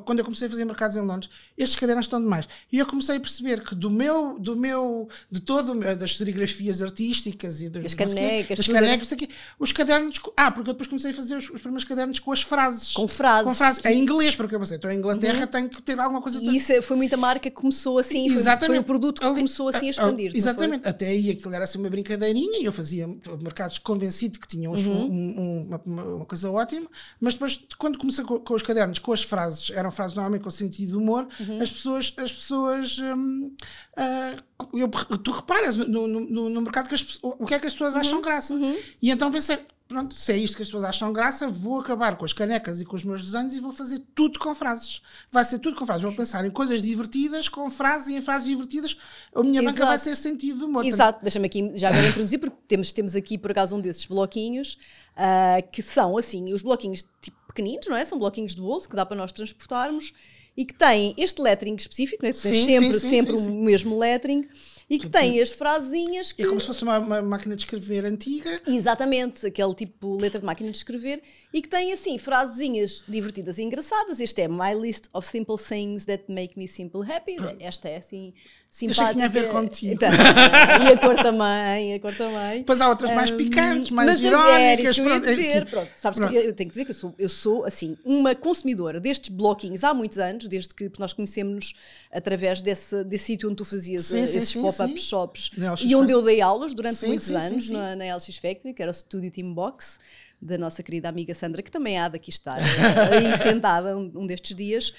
quando 0.03 0.19
eu 0.19 0.25
comecei 0.25 0.47
a 0.47 0.49
fazer 0.49 0.65
mercados 0.65 0.95
em 0.95 1.01
Londres, 1.01 1.31
estes 1.59 1.77
cadernos 1.77 2.05
estão 2.05 2.21
demais. 2.21 2.47
E 2.71 2.79
eu 2.79 2.85
comecei 2.85 3.17
a 3.17 3.19
perceber 3.19 3.61
que 3.63 3.75
do 3.75 3.89
meu, 3.89 4.39
do 4.39 4.55
meu, 4.55 5.09
de 5.29 5.41
todo, 5.41 5.75
das 5.95 6.15
serigrafias 6.15 6.81
artísticas 6.81 7.61
e 7.61 7.69
das 7.69 7.93
canecas, 7.93 8.57
das 8.57 8.67
canecas 8.67 9.11
aqui, 9.11 9.29
os 9.59 9.73
cadernos, 9.73 10.19
ah, 10.37 10.49
porque 10.49 10.69
eu 10.69 10.73
depois 10.73 10.87
comecei 10.87 11.11
a 11.11 11.13
fazer 11.13 11.35
os, 11.35 11.49
os, 11.49 11.59
primeiros 11.59 11.83
cadernos 11.83 12.19
com 12.19 12.31
as 12.31 12.41
frases. 12.41 12.93
Com 12.93 13.07
frases. 13.07 13.43
Com 13.45 13.53
frases. 13.53 13.85
Em 13.85 13.99
inglês, 13.99 14.35
porque 14.35 14.55
eu 14.55 14.59
pensei, 14.59 14.77
estou 14.77 14.89
em 14.89 14.97
Inglaterra, 14.97 15.41
uhum. 15.41 15.47
tenho 15.47 15.69
que 15.69 15.81
ter 15.81 15.99
alguma 15.99 16.21
coisa. 16.21 16.41
E 16.41 16.55
isso 16.55 16.71
é, 16.71 16.81
foi 16.81 16.95
muita 16.95 17.17
marca 17.17 17.49
que 17.49 17.55
começou 17.55 17.99
assim, 17.99 18.27
exatamente. 18.27 18.59
Foi, 18.59 18.67
foi 18.67 18.79
o 18.79 18.83
produto 18.83 19.19
que 19.19 19.27
Ali, 19.27 19.35
começou 19.35 19.67
assim 19.67 19.87
a 19.87 19.89
expandir. 19.89 20.31
Exatamente. 20.33 20.87
Até 20.87 21.07
aí 21.07 21.29
aquilo 21.29 21.53
era 21.53 21.65
assim 21.65 21.77
uma 21.77 21.89
brincadeirinha 21.89 22.59
e 22.61 22.65
eu 22.65 22.71
fazia 22.71 23.07
mercados 23.41 23.77
convencido 23.79 24.39
que 24.39 24.47
tinham 24.47 24.71
uhum. 24.71 25.01
um, 25.01 25.39
um, 25.39 25.79
uma, 25.85 26.03
uma, 26.03 26.25
coisa 26.25 26.49
ótima, 26.49 26.87
mas 27.19 27.33
depois, 27.33 27.61
quando 27.77 27.97
comecei 27.97 28.23
com, 28.23 28.39
com 28.39 28.53
os 28.53 28.61
cadernos, 28.61 28.99
com 28.99 29.11
as 29.11 29.23
frases, 29.23 29.71
eram 29.71 29.91
frases 29.91 30.15
normalmente 30.15 30.43
com 30.43 30.49
sentido 30.49 30.89
de 30.89 30.95
humor, 30.95 31.27
uhum. 31.39 31.48
As 31.61 31.69
pessoas, 31.69 32.13
as 32.17 32.31
pessoas 32.31 32.99
hum, 32.99 33.55
uh, 33.97 34.77
eu, 34.77 34.89
tu 34.89 35.31
reparas 35.31 35.75
no, 35.75 36.07
no, 36.07 36.49
no 36.49 36.61
mercado 36.61 36.87
que 36.87 36.95
as, 36.95 37.19
o 37.21 37.45
que 37.45 37.53
é 37.53 37.59
que 37.59 37.67
as 37.67 37.73
pessoas 37.73 37.95
acham 37.95 38.15
uhum. 38.15 38.21
graça. 38.21 38.53
Uhum. 38.53 38.77
E 39.01 39.09
então 39.09 39.31
pensei, 39.31 39.59
pronto, 39.87 40.13
se 40.13 40.31
é 40.31 40.37
isto 40.37 40.55
que 40.55 40.61
as 40.61 40.67
pessoas 40.67 40.83
acham 40.83 41.11
graça, 41.11 41.47
vou 41.47 41.79
acabar 41.79 42.15
com 42.15 42.25
as 42.25 42.33
canecas 42.33 42.79
e 42.79 42.85
com 42.85 42.95
os 42.95 43.03
meus 43.03 43.23
desenhos 43.23 43.53
e 43.55 43.59
vou 43.59 43.71
fazer 43.71 44.01
tudo 44.13 44.37
com 44.37 44.53
frases. 44.53 45.01
Vai 45.31 45.45
ser 45.45 45.59
tudo 45.59 45.75
com 45.77 45.85
frases. 45.85 46.03
Vou 46.03 46.13
pensar 46.13 46.45
em 46.45 46.51
coisas 46.51 46.81
divertidas, 46.81 47.47
com 47.47 47.69
frases 47.69 48.09
e 48.09 48.15
em 48.15 48.21
frases 48.21 48.47
divertidas. 48.47 48.95
A 49.33 49.41
minha 49.41 49.61
Exato. 49.61 49.75
banca 49.75 49.85
vai 49.85 49.97
ser 49.97 50.15
sentido 50.15 50.59
de 50.59 50.65
humor. 50.65 50.85
Exato, 50.85 51.19
deixa-me 51.21 51.47
aqui 51.47 51.71
já 51.75 51.89
agora 51.89 52.07
introduzir, 52.07 52.39
porque 52.39 52.57
temos, 52.67 52.91
temos 52.93 53.15
aqui 53.15 53.37
por 53.37 53.51
acaso 53.51 53.75
um 53.75 53.81
desses 53.81 54.05
bloquinhos 54.05 54.77
uh, 55.15 55.67
que 55.71 55.81
são 55.81 56.17
assim, 56.17 56.53
os 56.53 56.61
bloquinhos 56.61 57.03
tipo 57.21 57.37
pequeninos, 57.47 57.87
não 57.87 57.95
é? 57.95 58.05
São 58.05 58.19
bloquinhos 58.19 58.53
de 58.53 58.61
bolso 58.61 58.87
que 58.87 58.95
dá 58.95 59.05
para 59.05 59.17
nós 59.17 59.31
transportarmos 59.31 60.13
e 60.59 60.65
que 60.65 60.73
têm 60.73 61.13
este 61.17 61.41
lettering 61.41 61.75
específico, 61.75 62.21
né? 62.21 62.33
sim, 62.33 62.65
sempre, 62.65 62.93
sim, 62.95 62.99
sim, 62.99 63.09
sempre 63.09 63.33
o 63.33 63.49
mesmo 63.49 63.97
lettering 63.97 64.45
e 64.89 64.97
que 64.97 65.07
tem 65.07 65.39
as 65.39 65.51
frasezinhas 65.51 66.31
que... 66.31 66.41
É 66.41 66.47
como 66.47 66.59
se 66.59 66.67
fosse 66.67 66.83
uma, 66.83 66.97
uma, 66.97 67.21
máquina 67.21 67.55
de 67.55 67.61
escrever 67.61 68.05
antiga. 68.05 68.59
Exatamente, 68.65 69.45
aquele 69.45 69.75
tipo 69.75 70.17
letra 70.17 70.39
de 70.39 70.45
máquina 70.45 70.71
de 70.71 70.77
escrever 70.77 71.21
e 71.53 71.61
que 71.61 71.67
tem 71.67 71.93
assim 71.93 72.17
frasezinhas 72.17 73.03
divertidas 73.07 73.59
e 73.59 73.63
engraçadas. 73.63 74.19
Este 74.19 74.41
é 74.41 74.47
My 74.47 74.73
List 74.73 75.05
of 75.13 75.27
Simple 75.27 75.57
Things 75.57 76.05
That 76.05 76.23
Make 76.27 76.57
Me 76.57 76.67
Simple 76.67 77.01
Happy. 77.11 77.37
Esta 77.59 77.87
é 77.87 77.97
assim 77.97 78.33
simpática. 78.69 79.13
Tinha 79.13 79.25
a 79.25 79.29
ver 79.29 79.49
contigo. 79.49 79.93
Então, 79.93 80.09
e 80.09 80.93
a 80.93 80.97
cor 80.97 81.15
também, 81.15 81.93
a 81.93 81.99
cor 81.99 82.15
também. 82.15 82.59
Depois 82.59 82.81
há 82.81 82.89
outras 82.89 83.11
mais 83.11 83.31
picantes, 83.31 83.91
mais 83.91 84.09
mas 84.09 84.21
irónicas. 84.21 84.97
É, 84.97 85.03
pronto, 85.03 85.25
dizer, 85.25 85.65
pronto, 85.65 85.91
sabes 85.93 86.19
pronto. 86.19 86.31
que 86.31 86.37
eu 86.37 86.53
tenho 86.53 86.69
que 86.69 86.73
dizer 86.73 86.85
que 86.85 86.91
eu 86.91 86.95
sou, 86.95 87.15
eu 87.17 87.29
sou 87.29 87.65
assim, 87.65 87.97
uma 88.05 88.35
consumidora 88.35 88.99
destes 88.99 89.29
bloquinhos 89.29 89.83
há 89.83 89.93
muitos 89.93 90.17
anos, 90.17 90.47
desde 90.47 90.73
que 90.73 90.91
nós 90.99 91.13
conhecemos-nos 91.13 91.73
através 92.11 92.61
desse, 92.61 93.03
desse 93.03 93.25
sítio 93.25 93.49
onde 93.49 93.57
tu 93.57 93.65
fazias 93.65 94.05
sim, 94.05 94.21
esses 94.21 94.55
pop-up 94.87 94.99
shops 94.99 95.51
e 95.81 95.95
onde 95.95 96.11
eu 96.11 96.21
dei 96.21 96.41
aulas 96.41 96.73
durante 96.73 96.97
sim, 96.97 97.07
muitos 97.07 97.27
sim, 97.27 97.35
anos 97.35 97.69
na, 97.69 97.95
na 97.95 98.15
LX 98.15 98.37
Factory, 98.37 98.73
que 98.73 98.81
era 98.81 98.91
o 98.91 98.93
Studio 98.93 99.29
Team 99.31 99.53
Box 99.53 99.99
da 100.41 100.57
nossa 100.57 100.81
querida 100.81 101.09
amiga 101.09 101.33
Sandra, 101.33 101.61
que 101.61 101.71
também 101.71 101.97
há 101.99 102.07
daqui 102.07 102.29
estar 102.29 102.59
aí 103.11 103.37
sentada 103.43 103.97
um, 103.97 104.11
um 104.15 104.25
destes 104.25 104.55
dias. 104.55 104.93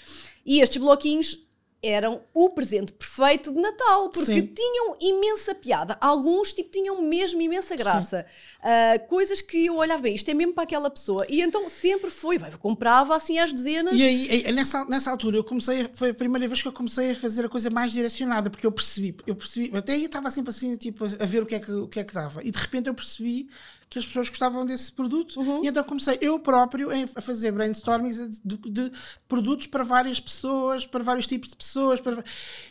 E 0.45 0.61
estes 0.61 0.81
bloquinhos 0.81 1.39
eram 1.83 2.23
o 2.35 2.51
presente 2.51 2.93
perfeito 2.93 3.53
de 3.53 3.59
Natal, 3.59 4.11
porque 4.11 4.35
Sim. 4.35 4.47
tinham 4.47 4.97
imensa 5.01 5.55
piada. 5.55 5.97
Alguns, 6.01 6.53
tipo, 6.53 6.71
tinham 6.71 7.01
mesmo 7.01 7.41
imensa 7.41 7.75
graça. 7.75 8.27
Uh, 8.61 9.09
coisas 9.09 9.41
que 9.41 9.67
eu 9.67 9.77
olhava 9.77 10.03
bem, 10.03 10.15
isto 10.15 10.31
é 10.31 10.35
mesmo 10.35 10.53
para 10.53 10.65
aquela 10.65 10.91
pessoa. 10.91 11.25
E 11.29 11.41
então 11.41 11.69
sempre 11.69 12.11
foi, 12.11 12.37
vai, 12.37 12.51
comprava 12.53 13.17
assim 13.17 13.39
às 13.39 13.53
dezenas. 13.53 13.99
E 13.99 14.03
aí, 14.03 14.53
nessa, 14.53 14.85
nessa 14.85 15.11
altura, 15.11 15.39
eu 15.39 15.45
comecei, 15.45 15.89
foi 15.95 16.11
a 16.11 16.15
primeira 16.15 16.47
vez 16.47 16.61
que 16.61 16.69
eu 16.69 16.73
comecei 16.73 17.13
a 17.13 17.17
fazer 17.17 17.47
a 17.47 17.49
coisa 17.49 17.71
mais 17.71 17.93
direcionada, 17.93 18.51
porque 18.51 18.67
eu 18.67 18.73
percebi, 18.73 19.17
eu 19.27 19.35
percebi, 19.35 19.75
até 19.75 19.95
aí 19.95 20.03
eu 20.03 20.07
estava 20.07 20.31
sempre 20.31 20.51
assim, 20.51 20.77
tipo, 20.77 21.05
a 21.05 21.27
ver 21.27 21.43
o 21.43 21.47
que 21.47 21.55
é 21.55 21.61
que, 21.61 21.73
o 21.73 21.89
que, 21.89 22.01
é 22.01 22.05
que 22.05 22.13
dava. 22.13 22.45
E 22.45 22.51
de 22.51 22.59
repente 22.59 22.89
eu 22.89 22.95
percebi 22.95 23.49
que 23.91 23.99
as 23.99 24.07
pessoas 24.07 24.29
gostavam 24.29 24.65
desse 24.65 24.93
produto 24.93 25.41
uhum. 25.41 25.65
e 25.65 25.67
então 25.67 25.83
comecei 25.83 26.17
eu 26.21 26.39
próprio 26.39 26.91
a 27.17 27.21
fazer 27.21 27.51
brainstorming 27.51 28.13
de, 28.13 28.29
de, 28.45 28.57
de, 28.71 28.93
produtos 29.27 29.67
para 29.67 29.83
várias 29.83 30.21
pessoas, 30.21 30.87
para 30.87 31.03
vários 31.03 31.27
tipos 31.27 31.49
de 31.49 31.57
pessoas. 31.57 31.70
Para... 32.01 32.25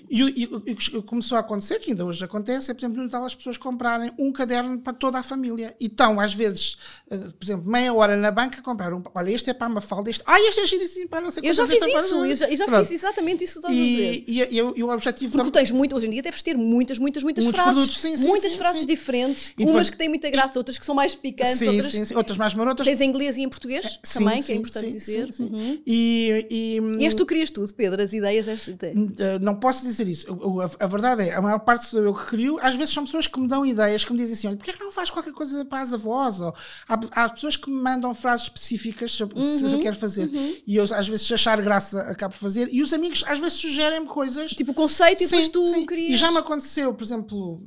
E, 0.10 0.22
e, 0.22 0.72
e, 0.72 1.02
começou 1.04 1.38
a 1.38 1.41
acontecer, 1.41 1.80
que 1.80 1.91
ainda 1.91 2.06
hoje 2.06 2.24
acontece, 2.24 2.72
é, 2.72 2.74
por 2.74 2.82
exemplo, 2.82 2.97
no 2.97 3.04
Natal 3.04 3.26
as 3.26 3.36
pessoas 3.36 3.58
comprarem 3.58 4.12
um 4.18 4.32
caderno 4.32 4.80
para 4.80 4.93
toda 4.93 5.18
a 5.18 5.24
família. 5.24 5.76
E 5.80 5.86
estão, 5.86 6.20
às 6.20 6.34
vezes, 6.34 6.78
eh, 7.10 7.18
por 7.18 7.43
exemplo, 7.43 7.70
meia 7.70 7.93
hora 7.93 8.16
na 8.16 8.32
banca 8.32 8.60
a 8.60 8.62
comprar 8.62 8.93
um. 8.93 9.02
Olha, 9.14 9.32
este 9.32 9.50
é 9.50 9.54
para 9.54 9.68
a 9.68 9.70
Mafalda, 9.70 10.10
este. 10.10 10.24
Ah, 10.26 10.39
este 10.41 10.62
é 10.62 10.66
giro 10.66 10.84
assim, 10.84 11.08
para 11.08 11.22
não 11.22 11.32
sei 11.32 11.47
Eu 11.47 11.54
já 11.54 11.66
fiz 11.66 11.82
é 11.82 11.89
isso, 11.89 12.26
eu 12.26 12.36
já, 12.36 12.50
eu 12.50 12.58
já 12.58 12.68
fiz 12.80 12.91
exatamente 12.91 13.43
isso 13.43 13.62
que 13.62 13.68
estás 13.68 13.78
a 13.78 13.84
dizer. 13.84 14.24
E, 14.28 14.41
e, 14.41 14.58
e, 14.58 14.84
o 14.84 14.89
objetivo 14.89 15.32
Porque 15.38 15.52
da... 15.52 15.60
tens 15.60 15.72
muito, 15.72 15.95
hoje 15.95 16.08
em 16.08 16.12
dia 16.12 16.22
deves 16.22 16.41
ter 16.41 16.58
muitas, 16.58 16.97
muitas, 16.97 17.24
muitas 17.24 17.43
Muitos 17.43 17.62
frases. 17.62 17.80
Produtos, 17.80 18.02
sim, 18.02 18.18
sim, 18.18 18.28
muitas 18.28 18.52
sim, 18.52 18.58
frases 18.58 18.86
diferentes, 18.86 19.54
umas 19.58 19.89
que 19.89 19.97
têm 19.97 20.10
muita 20.10 20.30
graça, 20.30 20.58
outras 20.58 20.78
que 20.78 20.86
são 20.86 20.95
mais 20.95 21.16
picantes, 21.16 21.58
sim, 21.58 21.68
outras, 21.68 22.12
outras 22.12 22.38
mais 22.38 22.54
marotas. 22.54 22.86
Tens 22.86 23.02
em 23.02 23.10
inglês 23.10 23.38
e 23.38 23.41
em 23.41 23.50
português 23.50 23.86
é, 23.86 24.14
também, 24.14 24.43
que 24.43 24.52
é 24.52 24.56
importante 24.56 24.91
dizer. 24.91 25.30
Uhum. 25.39 25.82
E, 25.86 26.47
e, 26.50 26.80
e 27.00 27.06
és 27.06 27.14
tu 27.14 27.26
crias 27.26 27.52
tudo, 27.52 27.74
Pedro, 27.74 28.02
as 28.02 28.14
ideias. 28.14 28.45
Eh, 29.18 29.40
não 29.40 29.56
posso 29.56 29.84
dizer 29.84 30.08
isso. 30.08 30.28
A, 30.80 30.84
a, 30.84 30.88
verdade 30.88 31.24
é, 31.24 31.36
a 31.36 31.42
maior 31.42 31.60
parte 31.60 31.86
sou 31.86 32.02
eu 32.02 32.14
que 32.14 32.26
crio. 32.26 32.58
Às 32.62 32.76
vezes 32.76 32.94
são 32.94 33.04
pessoas 33.04 33.28
que 33.28 33.40
me 33.40 33.48
dão 33.48 33.66
ideias, 33.66 34.04
que 34.04 34.12
me 34.12 34.18
dizem 34.18 34.34
assim: 34.34 34.48
olha, 34.48 34.58
porquê 34.58 34.72
é 34.72 34.74
que 34.74 34.84
não 34.84 34.92
faz 34.92 35.10
qualquer 35.10 35.34
coisa 35.34 35.64
para 35.66 35.82
as 35.82 35.94
avós? 35.94 36.40
Ou, 36.40 36.54
há, 36.88 37.00
há 37.12 37.30
pessoas 37.30 37.56
que 37.56 37.70
me 37.70 37.82
mandam 37.82 38.14
frases 38.14 38.48
específicas 38.48 39.16
se, 39.16 39.24
uhum. 39.24 39.58
se 39.58 39.64
eu 39.64 39.70
uhum, 39.72 39.80
quero 39.80 39.96
fazer. 39.96 40.30
Uhum. 40.30 40.56
E 40.66 40.76
eu, 40.76 40.84
às 40.84 41.08
vezes, 41.08 41.26
se 41.26 41.34
achar 41.34 41.62
graça, 41.62 42.02
acabo 42.02 42.34
por 42.34 42.40
fazer. 42.40 42.70
E 42.72 42.82
os 42.82 42.94
amigos, 42.94 43.24
às 43.28 43.40
vezes, 43.40 43.60
sugerem-me 43.60 44.08
coisas. 44.08 44.52
Tipo 44.52 44.72
o 44.72 44.76
conceito 44.76 45.20
sim, 45.20 45.26
e 45.26 45.28
depois 45.28 45.50
tu 45.50 45.66
sim. 45.66 45.86
crias. 45.86 46.14
E 46.14 46.16
já 46.16 46.32
me 46.32 46.38
aconteceu, 46.38 46.94
por 46.94 47.04
exemplo. 47.04 47.62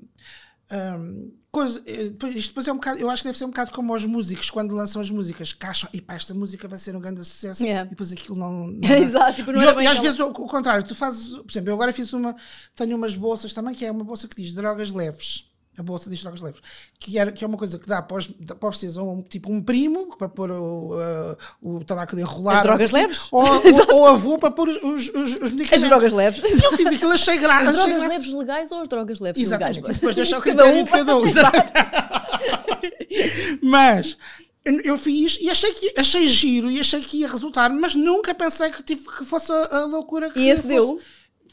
Um, 0.73 1.31
coisa, 1.51 1.83
eh, 1.85 2.11
isto 2.35 2.49
depois 2.49 2.67
é 2.67 2.73
um 2.73 2.77
bocado, 2.77 2.99
eu 2.99 3.11
acho 3.11 3.23
que 3.23 3.29
deve 3.29 3.37
ser 3.37 3.45
um 3.45 3.51
bocado 3.51 3.73
como 3.73 3.95
os 3.95 4.07
músicos 4.07 4.49
quando 4.49 4.75
lançam 4.75 5.03
as 5.03 5.11
músicas, 5.11 5.53
que 5.53 5.67
acham, 5.67 5.89
e 5.93 6.01
pá, 6.01 6.15
esta 6.15 6.33
música 6.33 6.67
vai 6.67 6.79
ser 6.79 6.97
um 6.97 7.01
grande 7.01 7.23
sucesso 7.23 7.63
yeah. 7.63 7.87
e 7.87 7.91
depois 7.91 8.11
aquilo 8.11 8.39
não. 8.39 8.69
não 8.69 8.89
Exato, 8.89 9.35
tipo, 9.35 9.53
não 9.53 9.61
e, 9.61 9.85
e 9.85 9.87
às 9.87 9.99
vezes 9.99 10.19
o, 10.19 10.29
o, 10.29 10.47
contrário, 10.47 10.83
tu 10.83 10.95
fazes, 10.95 11.29
por 11.29 11.51
exemplo, 11.51 11.69
eu 11.69 11.75
agora 11.75 11.93
fiz 11.93 12.11
uma, 12.15 12.35
tenho 12.75 12.97
umas 12.97 13.15
bolsas 13.15 13.53
também, 13.53 13.75
que 13.75 13.85
é 13.85 13.91
uma 13.91 14.03
bolsa 14.03 14.27
que 14.27 14.35
diz 14.35 14.55
drogas 14.55 14.91
leves. 14.91 15.52
A 15.77 15.83
bolsa 15.83 16.11
de 16.11 16.21
drogas 16.21 16.41
leves, 16.43 16.61
que, 17.01 17.19
era, 17.19 17.33
que 17.33 17.43
é 17.43 17.47
uma 17.47 17.57
coisa 17.57 17.79
que 17.79 17.89
dá 17.89 18.03
para, 18.03 18.19
os, 18.19 18.27
para 18.27 18.71
vocês 18.71 18.97
um, 18.97 19.23
tipo 19.23 19.51
um 19.51 19.63
primo 19.63 20.15
para 20.17 20.29
pôr 20.29 20.51
o, 20.51 20.95
uh, 20.95 21.37
o 21.63 21.85
tabaco 21.85 22.15
de 22.15 22.23
enrolar. 22.23 22.57
As 22.57 22.63
drogas 22.63 22.91
leves? 22.93 23.29
Ou, 23.31 23.43
ou, 23.43 23.95
ou 23.95 24.07
avô 24.07 24.39
para 24.39 24.51
pôr 24.51 24.69
os, 24.69 24.77
os, 24.83 25.09
os, 25.09 25.51
medicamentos. 25.51 25.73
As 25.73 25.83
drogas 25.83 26.13
leves. 26.13 26.41
E 26.41 26.65
eu 26.65 26.73
fiz 26.73 26.89
aquilo, 26.89 27.13
achei 27.13 27.39
graça. 27.39 27.71
As 27.71 27.79
drogas 27.79 28.09
leves 28.09 28.33
legais 28.33 28.71
ou 28.71 28.81
as 28.83 28.89
drogas 28.89 29.21
leves 29.21 29.43
Exatamente. 29.43 29.77
legais? 29.77 29.97
Exatamente. 29.97 30.01
Depois 30.01 30.15
deixar 30.15 30.39
o 30.39 30.43
critério 30.43 30.85
de 30.85 30.91
cada 30.91 31.17
um. 31.17 31.23
Mas 33.63 34.17
eu 34.85 34.97
fiz 34.97 35.39
e 35.41 35.51
achei, 35.51 35.73
que, 35.73 35.95
achei 35.97 36.27
giro 36.27 36.71
e 36.71 36.79
achei 36.79 37.01
que 37.01 37.19
ia 37.19 37.29
resultar, 37.29 37.69
mas 37.71 37.95
nunca 37.95 38.33
pensei 38.33 38.71
que, 38.71 38.83
tive, 38.83 39.05
que 39.05 39.25
fosse 39.25 39.51
a, 39.51 39.79
a 39.79 39.85
loucura 39.87 40.31
que 40.31 40.39
E 40.39 40.49
esse 40.49 40.63
fosse. 40.63 40.75
deu? 40.75 41.01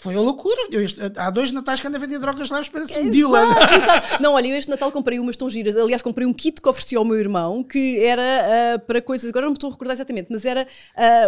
Foi 0.02 0.16
a 0.16 0.20
loucura. 0.22 0.56
Eu, 0.72 0.82
este, 0.82 0.98
há 1.18 1.30
dois 1.30 1.52
natais 1.52 1.82
que 1.82 1.88
ando 1.88 1.98
a 1.98 2.00
vender 2.00 2.20
drogas 2.20 2.50
leves 2.50 2.70
para 2.70 2.82
Exato, 2.84 3.10
dealer. 3.10 3.44
exato. 3.76 4.08
Não, 4.24 4.32
olha, 4.34 4.48
eu 4.48 4.56
este 4.56 4.70
Natal 4.70 4.90
comprei 4.94 5.20
umas 5.20 5.36
tão 5.36 5.50
giras. 5.50 5.76
Aliás, 5.76 6.02
comprei 6.02 6.26
um 6.26 6.32
kit 6.34 6.62
que 6.62 6.70
ofereci 6.70 6.96
ao 6.96 7.04
meu 7.04 7.20
irmão, 7.20 7.62
que 7.62 8.02
era 8.02 8.22
uh, 8.22 8.80
para 8.80 9.02
coisas, 9.02 9.30
agora 9.30 9.46
não 9.46 9.52
me 9.52 9.58
estou 9.58 9.70
a 9.70 9.74
recordar 9.74 9.94
exatamente, 9.96 10.28
mas 10.30 10.46
era 10.46 10.66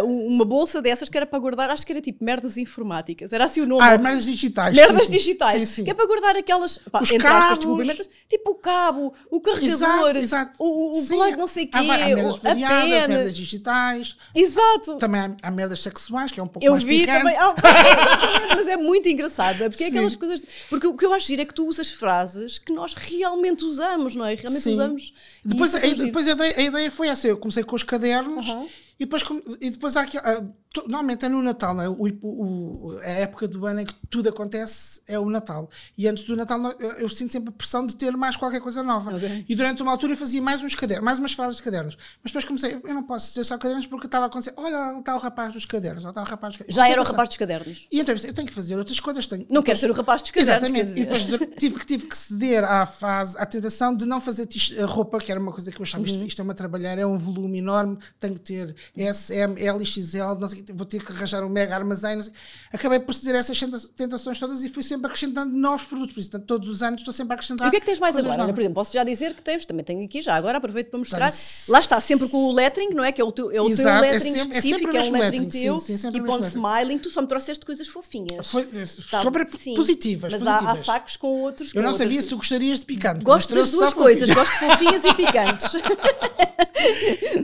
uh, 0.00 0.06
uma 0.06 0.44
bolsa 0.46 0.80
dessas 0.80 1.10
que 1.10 1.16
era 1.18 1.26
para 1.26 1.38
guardar, 1.38 1.68
acho 1.68 1.84
que 1.84 1.92
era 1.92 2.00
tipo 2.00 2.24
merdas 2.24 2.56
informáticas. 2.56 3.30
Era 3.32 3.44
assim 3.44 3.60
o 3.60 3.66
nome. 3.66 3.82
Ah, 3.82 3.98
merdas 3.98 4.24
digitais. 4.24 4.74
Merdas 4.74 5.04
sim, 5.04 5.12
digitais. 5.12 5.60
Sim, 5.60 5.66
sim. 5.66 5.84
Que 5.84 5.90
é 5.90 5.94
para 5.94 6.06
guardar 6.06 6.36
aquelas. 6.36 6.78
Pá, 6.78 7.02
Os 7.02 7.10
entre 7.10 7.26
aspas, 7.26 7.58
cabos. 7.58 8.08
tipo 8.28 8.50
o 8.52 8.54
cabo, 8.54 9.12
o 9.30 9.38
carregador, 9.40 10.16
Exato, 10.16 10.18
exato. 10.18 10.52
o, 10.58 10.98
o 10.98 11.06
plug 11.06 11.36
não 11.36 11.46
sei 11.46 11.64
o 11.64 11.68
quê, 11.68 11.76
há, 11.76 11.80
há 11.80 11.84
merdas 11.84 12.36
o- 12.36 12.42
variadas, 12.42 12.88
pena. 12.88 13.08
merdas 13.08 13.36
digitais. 13.36 14.16
Exato. 14.34 14.96
Também 14.96 15.20
há, 15.20 15.36
há 15.42 15.50
merdas 15.50 15.82
sexuais, 15.82 16.32
que 16.32 16.40
é 16.40 16.42
um 16.42 16.48
pouco 16.48 16.64
Eu 16.66 16.72
mais 16.72 16.82
vi 16.84 17.00
picante. 17.00 17.18
também. 17.20 17.36
Mas 18.62 18.68
é 18.68 18.76
muito 18.76 19.08
engraçada, 19.08 19.68
porque 19.68 19.84
é 19.84 19.86
Sim. 19.88 19.92
aquelas 19.96 20.16
coisas. 20.16 20.42
Porque 20.70 20.86
o 20.86 20.94
que 20.94 21.04
eu 21.04 21.12
acho 21.12 21.26
giro 21.26 21.42
é 21.42 21.44
que 21.44 21.54
tu 21.54 21.66
usas 21.66 21.90
frases 21.90 22.58
que 22.58 22.72
nós 22.72 22.94
realmente 22.94 23.64
usamos, 23.64 24.14
não 24.14 24.24
é? 24.24 24.34
Realmente 24.34 24.62
Sim. 24.62 24.72
usamos. 24.74 25.12
Depois, 25.44 25.74
é 25.74 25.78
a, 25.78 25.88
giro. 25.88 26.04
depois 26.04 26.28
a, 26.28 26.32
ideia, 26.32 26.54
a 26.56 26.62
ideia 26.62 26.90
foi 26.90 27.08
essa. 27.08 27.26
Eu 27.26 27.36
comecei 27.36 27.64
com 27.64 27.74
os 27.74 27.82
cadernos 27.82 28.48
Uhum. 28.48 28.68
E 28.98 29.04
depois, 29.04 29.22
e 29.60 29.70
depois 29.70 29.96
há 29.96 30.02
aqui. 30.02 30.18
ah, 30.18 30.44
normalmente 30.86 31.26
é 31.26 31.28
no 31.28 31.42
Natal, 31.42 31.74
não 31.74 31.82
é? 31.82 31.88
O, 31.88 32.06
o- 32.22 32.98
a 33.02 33.10
época 33.10 33.46
do 33.46 33.66
ano 33.66 33.80
em 33.80 33.84
que 33.84 33.94
tudo 34.08 34.28
acontece 34.30 35.02
é 35.06 35.18
o 35.18 35.28
Natal. 35.28 35.68
E 35.98 36.08
antes 36.08 36.24
do 36.24 36.34
Natal 36.34 36.58
eu, 36.98 37.08
sinto 37.10 37.30
sempre 37.32 37.50
a 37.50 37.52
pressão 37.52 37.84
de 37.84 37.94
ter 37.94 38.10
mais 38.16 38.36
qualquer 38.36 38.60
coisa 38.60 38.82
nova. 38.82 39.14
Ok. 39.14 39.44
E 39.48 39.54
durante 39.54 39.82
uma 39.82 39.92
altura 39.92 40.12
eu 40.14 40.16
fazia 40.16 40.40
mais 40.40 40.62
uns 40.62 40.74
cadernos, 40.74 41.04
mais 41.04 41.18
umas 41.18 41.32
frases 41.32 41.56
de 41.56 41.62
cadernos. 41.62 41.96
Mas 42.22 42.32
depois 42.32 42.44
comecei, 42.46 42.80
eu 42.82 42.94
não 42.94 43.02
posso 43.02 43.32
ser 43.32 43.44
só 43.44 43.58
cadernos 43.58 43.86
porque 43.86 44.06
estava 44.06 44.24
a 44.24 44.28
acontecer. 44.28 44.54
Olha, 44.56 44.98
está 44.98 45.14
o 45.14 45.18
rapaz 45.18 45.52
dos 45.52 45.66
cadernos, 45.66 46.04
está 46.06 46.22
o 46.22 46.24
rapaz 46.24 46.52
dos 46.54 46.58
cadernos. 46.58 46.74
Já 46.74 46.88
era 46.88 47.00
o 47.02 47.04
rapaz 47.04 47.28
dos 47.28 47.36
cadernos. 47.36 47.88
E 47.92 48.00
então 48.00 48.14
eu 48.14 48.32
tenho 48.34 48.48
que 48.48 48.54
fazer 48.54 48.78
outras 48.78 48.98
coisas. 48.98 49.26
Tenho, 49.26 49.46
Não 49.50 49.62
quero 49.62 49.78
ser 49.78 49.90
o 49.90 49.94
rapaz 49.94 50.22
dos 50.22 50.30
cadernos. 50.30 50.70
Exatamente. 50.70 50.90
E 50.98 51.04
dizer. 51.04 51.38
depois 51.38 51.50
tive 51.60 51.74
que, 51.78 51.86
tive 51.86 52.06
que 52.06 52.16
ceder 52.16 52.64
à 52.64 52.86
fase, 52.86 53.36
à 53.38 53.44
tentação 53.44 53.94
de 53.94 54.06
não 54.06 54.20
fazer 54.22 54.48
roupa, 54.86 55.18
que 55.18 55.30
era 55.30 55.38
uma 55.40 55.52
coisa 55.52 55.70
que 55.70 55.78
eu 55.78 55.82
achava, 55.82 56.02
Uhum. 56.02 56.08
isto, 56.08 56.24
isto 56.24 56.40
é 56.40 56.42
uma 56.44 56.54
trabalhar, 56.54 56.98
é 56.98 57.04
um 57.06 57.16
volume 57.16 57.58
enorme, 57.58 57.98
tenho 58.18 58.34
que 58.34 58.40
ter 58.40 58.74
S, 58.94 59.32
M, 59.34 59.54
L 59.58 59.82
e 59.82 59.86
XL, 59.86 60.34
não 60.38 60.46
sei, 60.46 60.62
vou 60.74 60.84
ter 60.84 61.02
que 61.02 61.10
arranjar 61.12 61.42
um 61.44 61.48
mega 61.48 61.74
armazém. 61.74 62.16
Não 62.16 62.22
sei. 62.22 62.32
Acabei 62.70 63.00
por 63.00 63.14
ceder 63.14 63.36
essas 63.36 63.58
tenta- 63.58 63.80
tentações 63.96 64.38
todas 64.38 64.62
e 64.62 64.68
fui 64.68 64.82
sempre 64.82 65.06
acrescentando 65.06 65.50
novos 65.56 65.82
produtos. 65.84 66.12
Por 66.14 66.20
isso, 66.20 66.30
portanto, 66.30 66.46
todos 66.46 66.68
os 66.68 66.82
anos 66.82 67.00
estou 67.00 67.14
sempre 67.14 67.32
a 67.32 67.34
acrescentar. 67.36 67.66
E 67.66 67.68
o 67.68 67.70
que 67.70 67.78
é 67.78 67.80
que 67.80 67.86
tens 67.86 67.98
mais 67.98 68.16
agora? 68.16 68.42
Olha, 68.42 68.52
por 68.52 68.60
exemplo, 68.60 68.74
posso 68.74 68.92
já 68.92 69.02
dizer 69.02 69.32
que 69.34 69.40
tens, 69.40 69.64
também 69.64 69.82
tenho 69.82 70.04
aqui 70.04 70.20
já, 70.20 70.34
agora 70.36 70.58
aproveito 70.58 70.90
para 70.90 70.98
mostrar. 70.98 71.32
Lá 71.68 71.80
está, 71.80 71.98
sempre 72.00 72.28
com 72.28 72.36
o 72.36 72.52
lettering, 72.52 72.90
não 72.90 73.02
é? 73.02 73.12
Que 73.12 73.20
é 73.22 73.24
o 73.24 73.32
teu, 73.32 73.50
é 73.50 73.60
o 73.60 73.64
teu 73.64 73.70
Exato, 73.72 74.04
é 74.04 74.10
lettering 74.10 74.34
é 74.34 74.42
específico, 74.42 74.78
sempre 74.80 74.86
o 74.86 74.88
é, 74.88 74.90
um 74.90 75.02
mesmo 75.02 75.12
lettering 75.16 75.42
lettering, 75.44 75.62
teu, 75.64 75.78
sim, 75.80 75.96
sim, 75.96 76.08
e 76.12 76.20
ponto 76.20 76.46
smiling, 76.46 76.98
tu 76.98 77.10
só 77.10 77.22
me 77.22 77.28
trouxeste 77.28 77.64
coisas 77.64 77.88
fofinhas. 77.88 78.46
Foi, 78.48 78.64
Tá, 79.10 79.22
sobre 79.22 79.46
sim. 79.46 79.74
positivas. 79.74 80.32
Mas 80.32 80.46
há, 80.46 80.54
há 80.54 80.58
positivas. 80.58 80.86
sacos 80.86 81.16
com 81.16 81.28
outros. 81.42 81.74
Eu 81.74 81.82
não 81.82 81.94
sabia 81.94 82.20
se 82.20 82.28
tu 82.28 82.36
gostarias 82.36 82.80
de 82.80 82.84
picante. 82.86 83.24
Gosto 83.24 83.54
das 83.54 83.70
duas 83.70 83.94
coisas, 83.94 84.28
gosto 84.28 84.52
de 84.52 84.58
fofinhas 84.58 85.02
e 85.04 85.14
picantes. 85.14 85.72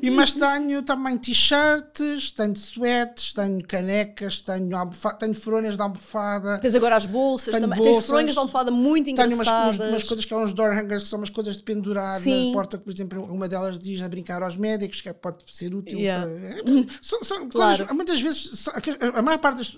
E 0.03 0.11
mas 0.11 0.32
tenho 0.32 0.82
também 0.82 1.16
t-shirts, 1.28 2.32
tenho 2.32 2.54
sweats, 2.56 3.32
tenho 3.32 3.62
canecas, 3.66 4.40
tenho, 4.42 4.76
almofa- 4.76 5.14
tenho 5.14 5.34
fronhas 5.34 5.76
de 5.76 5.82
almofada. 5.82 6.58
tens 6.58 6.74
agora 6.74 6.96
as 6.96 7.06
bolsas, 7.06 7.48
Tenho 7.54 7.62
também. 7.62 7.78
tens 7.82 7.92
bolsas. 7.92 8.06
fronhas 8.08 8.32
de 8.32 8.38
almofada 8.38 8.70
muito 8.70 9.04
Tenho 9.06 9.16
umas, 9.18 9.32
engraçadas. 9.48 9.76
umas, 9.78 9.88
umas 9.90 10.02
coisas 10.04 10.24
que 10.24 10.28
são 10.30 10.42
uns 10.42 10.52
door 10.52 10.72
hangers, 10.76 11.02
que 11.04 11.08
são 11.08 11.18
umas 11.18 11.30
coisas 11.30 11.56
de 11.56 11.62
pendurar 11.62 12.20
Sim. 12.20 12.48
na 12.48 12.52
porta, 12.54 12.78
que, 12.78 12.84
por 12.84 12.92
exemplo, 12.92 13.22
uma 13.24 13.48
delas 13.48 13.78
diz 13.78 14.00
a 14.00 14.08
brincar 14.08 14.42
aos 14.42 14.56
médicos, 14.56 15.00
que 15.00 15.08
é- 15.08 15.12
pode 15.12 15.38
ser 15.54 15.74
útil. 15.74 15.98
Yeah. 15.98 16.26
Para, 16.26 16.32
é, 16.32 16.86
são 17.02 17.22
são 17.24 17.48
Claro. 17.48 17.76
coisas, 17.78 17.94
muitas 17.96 18.20
vezes, 18.20 18.68
a, 19.14 19.22
maior 19.22 19.38
parte 19.38 19.58
das 19.58 19.76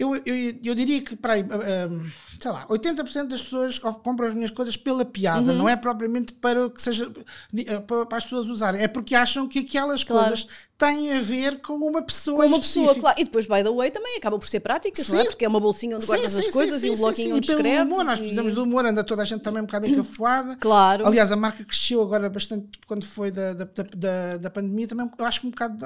eu, 0.00 0.14
eu, 0.14 0.54
eu 0.62 0.74
diria 0.76 1.02
que, 1.02 1.16
para 1.16 1.32
aí, 1.32 1.44
ah, 1.50 1.88
ah, 1.90 2.10
sei 2.38 2.50
lá, 2.52 2.64
80% 2.68 3.26
das 3.26 3.42
pessoas 3.42 3.80
compram 3.80 4.28
as 4.28 4.34
minhas 4.34 4.52
coisas 4.52 4.76
pela 4.76 5.04
piada, 5.04 5.50
Uhum. 5.50 5.58
não 5.58 5.68
é 5.68 5.74
propriamente 5.74 6.34
para 6.34 6.70
que 6.70 6.80
seja 6.80 7.10
ah, 7.10 7.80
para, 7.80 8.06
para 8.06 8.18
as 8.18 8.22
pessoas 8.22 8.46
usarem, 8.46 8.80
é 8.80 8.86
porque 8.86 9.16
acham 9.16 9.48
que 9.48 9.58
aquelas 9.58 10.04
Claro. 10.04 10.28
coisas 10.28 10.46
têm 10.78 11.12
a 11.12 11.20
ver 11.20 11.60
com 11.60 11.72
uma 11.74 12.00
pessoa 12.02 12.36
com 12.36 12.46
uma 12.46 12.56
específica. 12.58 12.86
pessoa, 12.94 13.00
claro. 13.00 13.20
E 13.20 13.24
depois, 13.24 13.46
by 13.48 13.62
the 13.64 13.70
way, 13.70 13.90
também 13.90 14.16
acabam 14.16 14.38
por 14.38 14.48
ser 14.48 14.60
práticas, 14.60 15.08
não 15.08 15.18
é? 15.20 15.24
Porque 15.24 15.44
é 15.44 15.48
uma 15.48 15.58
bolsinha 15.58 15.96
onde 15.96 16.06
guardas 16.06 16.30
Sim, 16.32 16.38
as 16.38 16.46
coisas 16.48 16.80
sim, 16.80 16.86
e 16.86 16.90
um 16.92 16.96
bloquinho 16.96 17.36
onde 17.36 17.50
escreves. 17.50 17.84
humor, 17.84 18.04
nós 18.04 18.20
precisamos 18.20 18.54
do 18.54 18.62
humor, 18.62 18.86
anda 18.86 19.02
toda 19.02 19.22
a 19.22 19.24
gente 19.24 19.40
também 19.42 19.60
um 19.62 19.66
bocado 19.66 19.86
encafuada. 19.88 20.56
Claro. 20.60 21.04
Aliás, 21.06 21.32
a 21.32 21.36
marca 21.36 21.64
cresceu 21.64 22.00
agora 22.00 22.30
bastante 22.30 22.78
quando 22.86 23.04
foi 23.04 23.30
da, 23.32 23.54
da, 23.54 23.64
da, 23.96 24.36
da- 24.36 24.50
pandemia, 24.50 24.86
também 24.86 25.10
eu 25.18 25.24
acho 25.26 25.40
que 25.40 25.46
um 25.46 25.50
bocado 25.50 25.84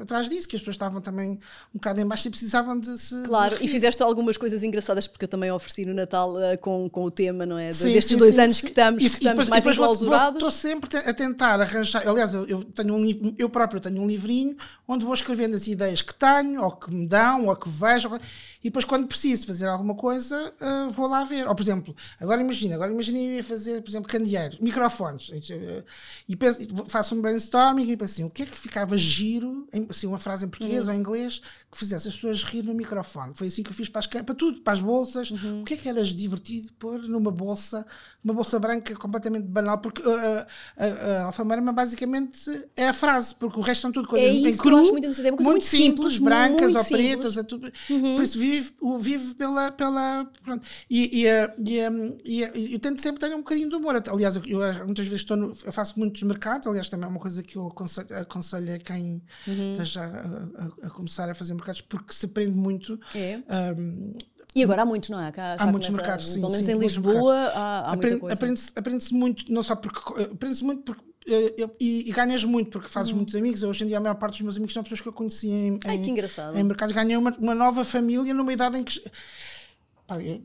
atrás 0.00 0.28
disso, 0.28 0.48
que 0.48 0.56
as 0.56 0.62
pessoas 0.62 0.74
estavam 0.74 1.00
também 1.00 1.32
um 1.74 1.78
bocado 1.78 2.00
em 2.00 2.06
baixo 2.06 2.28
e 2.28 2.30
precisavam 2.30 2.78
de 2.78 2.96
se. 2.98 3.22
Claro, 3.24 3.56
de 3.58 3.64
e 3.64 3.68
fizeste 3.68 4.02
algumas 4.02 4.36
coisas 4.36 4.62
engraçadas 4.62 5.06
porque 5.06 5.24
eu 5.24 5.28
também 5.28 5.50
ofereci 5.50 5.84
no 5.84 5.94
Natal 5.94 6.40
eh, 6.40 6.56
com, 6.56 6.88
com 6.88 7.04
o 7.04 7.10
tema, 7.10 7.44
não 7.46 7.58
é? 7.58 7.70
Destes 7.70 8.16
dois 8.16 8.38
anos 8.38 8.60
que 8.60 8.68
estamos, 8.68 9.02
E- 9.02 9.10
que 9.10 9.16
estamos 9.16 9.48
mais 9.48 9.60
e 9.60 9.62
depois 9.62 9.76
vou- 9.76 9.84
enclausurados. 9.86 10.34
Estou 10.34 10.50
sempre 10.50 10.96
a 10.98 11.12
tentar 11.14 11.60
arranjar. 11.60 12.06
Aliás, 12.06 12.34
eu, 12.34 12.46
eu 12.46 12.64
tenho 12.64 12.94
um 12.94 13.01
livro, 13.02 13.34
eu 13.38 13.48
próprio 13.48 13.80
tenho 13.80 14.00
um 14.00 14.06
livrinho 14.06 14.56
onde 14.86 15.04
vou 15.04 15.14
escrevendo 15.14 15.54
as 15.54 15.66
ideias 15.66 16.02
que 16.02 16.14
tenho, 16.14 16.62
ou 16.62 16.72
que 16.72 16.90
me 16.92 17.06
dão, 17.06 17.46
ou 17.46 17.56
que 17.56 17.68
vejo, 17.68 18.10
e 18.62 18.68
depois 18.68 18.84
quando 18.84 19.06
preciso 19.06 19.46
fazer 19.46 19.66
alguma 19.66 19.94
coisa, 19.94 20.52
ah, 20.60 20.88
vou 20.90 21.06
lá 21.08 21.24
ver. 21.24 21.46
Ou 21.48 21.54
por 21.54 21.62
exemplo, 21.62 21.94
agora 22.20 22.40
imagina, 22.40 22.74
agora 22.74 22.92
imagina 22.92 23.18
eu 23.18 23.32
ia 23.36 23.44
fazer, 23.44 23.82
por 23.82 23.90
exemplo, 23.90 24.08
candeeiros, 24.08 24.58
microfones, 24.60 25.30
eh, 25.50 25.84
e 26.28 26.36
penso, 26.36 26.60
faço 26.88 27.14
um 27.14 27.20
brainstorming 27.20 27.90
e 27.90 27.96
penso 27.96 28.12
assim, 28.14 28.24
o 28.24 28.30
que 28.30 28.42
é 28.42 28.46
que 28.46 28.58
ficava 28.58 28.96
giro, 28.96 29.66
em- 29.72 29.86
assim, 29.90 30.06
uma 30.06 30.18
frase 30.18 30.44
em 30.44 30.48
português 30.48 30.86
ou 30.88 30.94
em 30.94 30.98
inglês, 30.98 31.40
que 31.70 31.76
fizesse 31.78 32.08
as 32.08 32.14
pessoas 32.14 32.42
rir 32.44 32.62
no 32.62 32.74
microfone. 32.74 33.32
Foi 33.34 33.46
assim 33.48 33.62
que 33.62 33.70
eu 33.70 33.74
fiz 33.74 33.88
para, 33.88 34.00
as, 34.00 34.06
para 34.06 34.34
tudo, 34.34 34.60
para 34.62 34.72
as 34.72 34.80
bolsas. 34.80 35.30
O 35.30 35.64
que 35.64 35.74
é 35.74 35.76
que 35.76 35.88
era 35.88 36.02
divertido 36.04 36.72
pôr 36.78 37.00
numa 37.08 37.30
bolsa, 37.30 37.84
uma 38.22 38.32
bolsa 38.34 38.58
branca 38.58 38.94
completamente 38.96 39.44
banal, 39.46 39.78
porque 39.78 40.02
uh, 40.02 40.06
a, 40.76 40.84
a, 40.84 41.18
a 41.22 41.24
alfamarama 41.24 41.72
basicamente 41.72 42.64
é 42.76 42.88
a 42.88 42.92
frase, 42.92 43.34
porque 43.34 43.58
o 43.58 43.62
resto 43.62 43.82
são 43.82 43.92
tudo 43.92 44.06
coisas 44.08 44.28
É 44.28 44.32
em 44.32 44.56
cru, 44.56 44.76
muito 44.78 45.04
é 45.06 45.30
coisa 45.30 45.42
muito 45.50 45.64
simples, 45.64 46.18
brancas 46.18 46.60
muito 46.72 46.78
ou 46.78 46.84
simples. 46.84 47.06
pretas, 47.06 47.36
é 47.36 47.42
tudo, 47.42 47.70
por 47.88 48.22
isso 48.22 48.38
vive, 48.54 48.74
o 48.80 48.98
vive 48.98 49.34
pela. 49.34 49.70
pela 49.72 50.24
pronto. 50.42 50.66
E, 50.90 51.20
e, 51.22 51.26
eh, 51.26 51.54
e, 51.58 51.78
eh, 51.80 51.90
e, 52.24 52.44
eh, 52.44 52.52
e 52.54 52.78
tento 52.78 53.00
sempre 53.00 53.20
ter 53.20 53.34
um 53.34 53.38
bocadinho 53.38 53.68
de 53.68 53.74
humor. 53.76 54.02
Aliás, 54.08 54.36
eu, 54.36 54.42
eu, 54.46 54.62
eh, 54.62 54.84
muitas 54.84 55.04
vezes 55.06 55.20
estou 55.20 55.36
no, 55.36 55.52
eu 55.64 55.72
faço 55.72 55.98
muitos 55.98 56.22
mercados, 56.22 56.66
aliás, 56.66 56.88
também 56.88 57.06
é 57.06 57.10
uma 57.10 57.20
coisa 57.20 57.42
que 57.42 57.56
eu 57.56 57.66
aconselho, 57.66 58.16
aconselho 58.18 58.74
a 58.74 58.78
quem 58.78 59.22
Uhum. 59.46 59.72
esteja 59.72 60.02
a, 60.04 60.84
a- 60.84 60.86
a 60.86 60.90
começar 60.90 61.28
a 61.30 61.34
fazer 61.34 61.54
mercados, 61.54 61.80
porque 61.80 62.12
se 62.12 62.26
aprende 62.26 62.52
muito. 62.52 62.98
É. 63.14 63.40
Um, 63.76 64.12
E 64.54 64.62
agora 64.62 64.82
há 64.82 64.84
muitos, 64.86 65.08
não 65.08 65.20
é? 65.20 65.32
Cá, 65.32 65.56
há 65.58 65.66
muitos 65.66 65.88
mercados, 65.88 66.28
sim. 66.30 66.40
Pelo 66.40 66.52
menos 66.52 66.66
sim, 66.66 66.72
em 66.72 66.78
Lisboa 66.78 67.34
mercados. 67.34 67.56
há, 67.56 67.78
há 67.78 67.82
muita 67.82 67.94
Aprende- 67.96 68.20
coisa. 68.20 68.34
Aprende-se 68.34 68.72
aprende-se 68.76 69.14
muito, 69.14 69.52
não 69.52 69.62
só 69.62 69.74
porque 69.74 69.98
eh, 70.22 70.28
aprende-se 70.32 70.62
muito 70.64 70.82
porque 70.82 71.02
eh, 71.02 71.08
eu- 71.08 71.11
e, 71.80 72.08
e 72.08 72.12
ganhas 72.12 72.44
muito 72.44 72.70
porque 72.70 72.88
fazes 72.88 73.12
muitos 73.12 73.34
amigos. 73.34 73.62
Hoje 73.62 73.84
em 73.84 73.86
dia 73.86 73.98
a 73.98 74.00
maior 74.00 74.14
parte 74.16 74.32
dos 74.34 74.40
meus 74.42 74.56
amigos 74.56 74.74
são 74.74 74.82
pessoas 74.82 75.00
que 75.00 75.08
eu 75.08 75.12
conheci 75.12 75.48
em. 75.48 75.78
Ai, 75.84 75.96
em- 75.96 76.10
engraçado. 76.10 76.58
em 76.58 76.62
mercados. 76.62 76.94
Ganhei 76.94 77.16
uma, 77.16 77.34
uma 77.38 77.54
nova 77.54 77.84
família 77.84 78.32
numa 78.34 78.52
idade 78.52 78.76
em 78.78 78.84
que 78.84 79.00
Pá, 80.06 80.20
eu- 80.20 80.42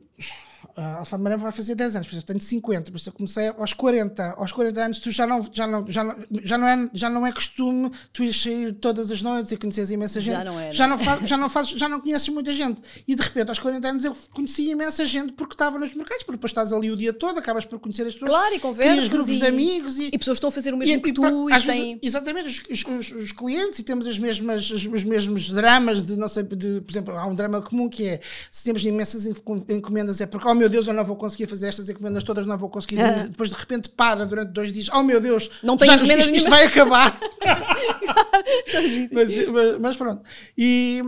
a 0.78 1.00
Alfa 1.00 1.16
Amarela 1.16 1.42
vai 1.42 1.52
fazer 1.52 1.74
10 1.76 1.96
anos, 1.96 2.08
por 2.08 2.14
isso 2.14 2.22
eu 2.24 2.28
tenho 2.28 2.40
50, 2.40 2.92
por 2.92 2.98
isso 2.98 3.10
eu 3.10 3.14
comecei 3.14 3.48
aos 3.48 3.74
40, 3.74 4.24
aos 4.38 4.52
40 4.52 4.80
anos 4.86 5.00
tu 5.00 5.10
já 5.12 5.26
não, 5.26 5.42
já 5.52 5.66
não, 5.66 5.90
já 5.90 6.04
não, 6.04 6.16
já 6.44 6.58
não, 6.58 6.68
é, 6.68 6.90
já 6.94 7.10
não 7.10 7.26
é 7.28 7.32
costume 7.32 7.92
tu 8.14 8.24
ir 8.24 8.32
sair 8.34 8.74
todas 8.76 9.10
as 9.12 9.22
noites 9.22 9.52
e 9.52 9.58
conheces 9.58 9.90
imensa 9.90 10.22
gente. 10.22 10.36
Já 10.36 10.44
não 10.44 10.60
é, 10.60 10.72
já 10.72 10.88
não 10.88 10.96
não, 10.98 11.04
faz, 11.04 11.28
já 11.30 11.38
não 11.38 11.50
fazes, 11.50 11.72
já 11.72 11.90
não 11.90 12.00
conheces 12.00 12.30
muita 12.30 12.54
gente. 12.54 12.82
E 13.08 13.16
de 13.16 13.22
repente 13.24 13.50
aos 13.50 13.60
40 13.60 13.88
anos 13.88 14.04
eu 14.04 14.16
conheci 14.32 14.70
imensa 14.70 15.04
gente 15.06 15.34
porque 15.34 15.56
estava 15.56 15.80
nos 15.80 15.94
mercados, 15.96 16.24
porque 16.24 16.38
depois 16.38 16.52
estás 16.52 16.72
ali 16.72 16.92
o 16.92 16.96
dia 16.96 17.12
todo, 17.12 17.40
acabas 17.40 17.66
por 17.66 17.80
conhecer 17.80 18.04
as 18.06 18.14
pessoas. 18.14 18.30
Claro, 18.32 18.54
e 18.56 18.60
conversas 18.60 19.08
grupos 19.10 19.34
e- 19.34 19.40
de 19.40 19.46
amigos 19.48 19.98
e, 19.98 20.10
E 20.14 20.18
pessoas 20.18 20.38
estão 20.38 20.50
a 20.50 20.52
fazer 20.52 20.74
o 20.74 20.78
mesmo 20.78 21.02
que 21.02 21.12
pra- 21.14 21.30
tu 21.32 21.50
e 21.50 21.62
têm. 21.64 22.00
exatamente 22.04 22.48
os, 22.70 22.84
os- 22.86 23.12
os- 23.12 23.32
clientes 23.32 23.80
e 23.80 23.84
temos 23.84 24.06
as 24.08 24.18
mesmas, 24.20 24.70
os, 24.70 24.86
os 24.86 25.04
mesmos 25.04 25.50
dramas 25.50 26.06
de 26.06 26.16
não 26.18 26.28
sei, 26.28 26.44
de, 26.44 26.82
por 26.82 26.92
exemplo, 26.92 27.18
há 27.18 27.26
um 27.26 27.34
drama 27.36 27.62
comum 27.62 27.90
que 27.90 28.06
é 28.08 28.20
se 28.52 28.64
temos 28.64 28.84
imensas 28.84 29.26
encom- 29.26 29.64
encomendas 29.70 30.22
é 30.22 30.26
porque 30.26 30.48
oh 30.48 30.54
meu 30.56 30.67
Deus, 30.70 30.88
eu 30.88 30.94
não 30.94 31.04
vou 31.04 31.16
conseguir 31.16 31.48
fazer 31.48 31.68
estas 31.68 31.90
encomendas 31.90 32.24
todas, 32.24 32.46
não 32.46 32.58
vou 32.58 32.70
conseguir. 32.70 33.00
Ah. 33.00 33.28
Depois 33.28 33.50
de 33.50 33.56
repente 33.56 33.90
para 33.90 34.26
durante 34.26 34.52
dois 34.52 34.72
dias, 34.72 34.90
oh 34.94 35.04
meu 35.04 35.20
Deus, 35.20 35.50
não 35.64 35.78
tenho 35.78 36.04
já, 36.06 36.16
isto, 36.16 36.36
isto 36.36 36.50
vai 36.50 36.66
acabar. 36.66 37.20
mas, 39.12 39.30
mas, 39.48 39.80
mas, 39.80 39.96
pronto. 39.96 40.24
E, 40.58 41.02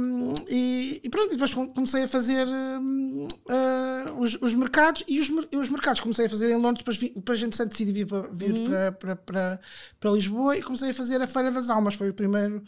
e, 0.50 1.02
e, 1.04 1.10
pronto, 1.10 1.32
depois 1.32 1.54
comecei 1.54 2.04
a 2.04 2.08
fazer 2.08 2.48
uh, 2.48 4.20
os, 4.20 4.38
os, 4.42 4.54
mercados 4.54 5.04
e 5.08 5.20
os, 5.20 5.30
os, 5.30 5.70
mercados 5.70 6.00
comecei 6.00 6.26
a 6.26 6.30
fazer 6.30 6.50
em 6.52 6.56
Londres, 6.56 6.80
depois, 6.80 6.98
vi, 6.98 7.14
depois 7.16 7.40
a 7.40 7.46
gente 7.46 7.66
decidi 7.66 7.92
vir, 7.92 8.06
para, 8.06 8.28
vir 8.32 8.54
uhum. 8.54 8.66
para, 8.66 8.92
para, 8.92 9.16
para, 9.16 9.60
para 10.00 10.12
Lisboa 10.12 10.58
e 10.58 10.62
comecei 10.62 10.92
a 10.92 10.94
fazer 10.94 11.22
a 11.22 11.28
Feira 11.28 11.52
das 11.52 11.70
Almas, 11.70 11.96
foi 11.96 12.10
o 12.10 12.14
primeiro 12.14 12.64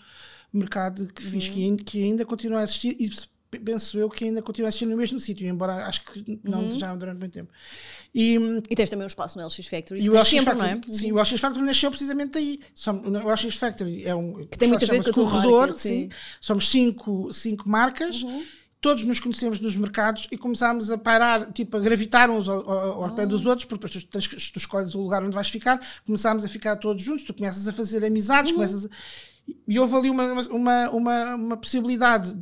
mercado 0.53 1.07
que 1.13 1.23
fiz, 1.23 1.47
uhum. 1.47 1.53
que, 1.53 1.63
ainda, 1.63 1.83
que 1.83 2.03
ainda 2.03 2.25
continua 2.25 2.59
a 2.59 2.63
assistir 2.63 2.95
e 2.99 3.09
penso 3.59 3.97
eu 3.99 4.09
que 4.09 4.25
ainda 4.25 4.41
continua 4.41 4.67
a 4.67 4.69
assistir 4.69 4.85
no 4.85 4.95
mesmo 4.95 5.19
sítio, 5.19 5.47
embora 5.47 5.85
acho 5.85 6.03
que 6.05 6.39
não 6.43 6.59
uhum. 6.59 6.79
já 6.79 6.95
durante 6.95 7.19
muito 7.19 7.33
tempo. 7.33 7.51
E, 8.13 8.35
e 8.69 8.75
tens 8.75 8.89
também 8.89 9.05
um 9.05 9.07
espaço 9.07 9.37
no 9.37 9.45
LX 9.45 9.67
Factory. 9.67 10.01
E 10.01 10.09
o 10.09 10.13
LX 10.13 10.27
sempre, 10.27 10.45
Factory, 10.45 10.69
é? 10.69 10.93
Sim, 10.93 11.11
o 11.11 11.19
LX 11.19 11.39
Factory 11.39 11.65
nasceu 11.65 11.89
precisamente 11.89 12.37
aí. 12.37 12.59
o 12.87 13.31
LX 13.31 13.55
Factory 13.55 14.05
é 14.05 14.15
um 14.15 14.45
que 14.45 14.57
tem 14.57 14.69
muito 14.69 14.83
a 14.83 14.87
ver 14.87 15.03
com 15.03 15.11
corredor, 15.11 15.67
marca, 15.67 15.79
sim. 15.79 16.03
sim. 16.03 16.09
Somos 16.39 16.69
cinco, 16.69 17.31
cinco 17.33 17.67
marcas. 17.67 18.23
Uhum 18.23 18.43
todos 18.81 19.03
nos 19.03 19.19
conhecemos 19.19 19.59
nos 19.61 19.75
mercados 19.75 20.27
e 20.31 20.37
começámos 20.37 20.91
a 20.91 20.97
parar, 20.97 21.51
tipo, 21.53 21.77
a 21.77 21.79
gravitar 21.79 22.31
uns 22.31 22.49
ao, 22.49 22.67
ao, 22.67 23.03
ao 23.03 23.15
pé 23.15 23.27
dos 23.27 23.45
outros, 23.45 23.65
porque 23.65 23.85
depois 23.85 24.03
tu, 24.03 24.09
tens, 24.09 24.49
tu 24.49 24.57
escolhes 24.57 24.95
o 24.95 25.01
lugar 25.01 25.23
onde 25.23 25.35
vais 25.35 25.49
ficar, 25.49 25.79
começámos 26.03 26.43
a 26.43 26.47
ficar 26.47 26.75
todos 26.77 27.03
juntos, 27.03 27.23
tu 27.23 27.31
começas 27.31 27.67
a 27.67 27.71
fazer 27.71 28.03
amizades, 28.03 28.49
uhum. 28.49 28.57
começas 28.57 28.87
a... 28.87 28.89
E 29.67 29.79
houve 29.79 29.95
ali 29.95 30.09
uma, 30.09 30.33
uma, 30.49 30.89
uma, 30.89 31.35
uma 31.35 31.57
possibilidade 31.57 32.35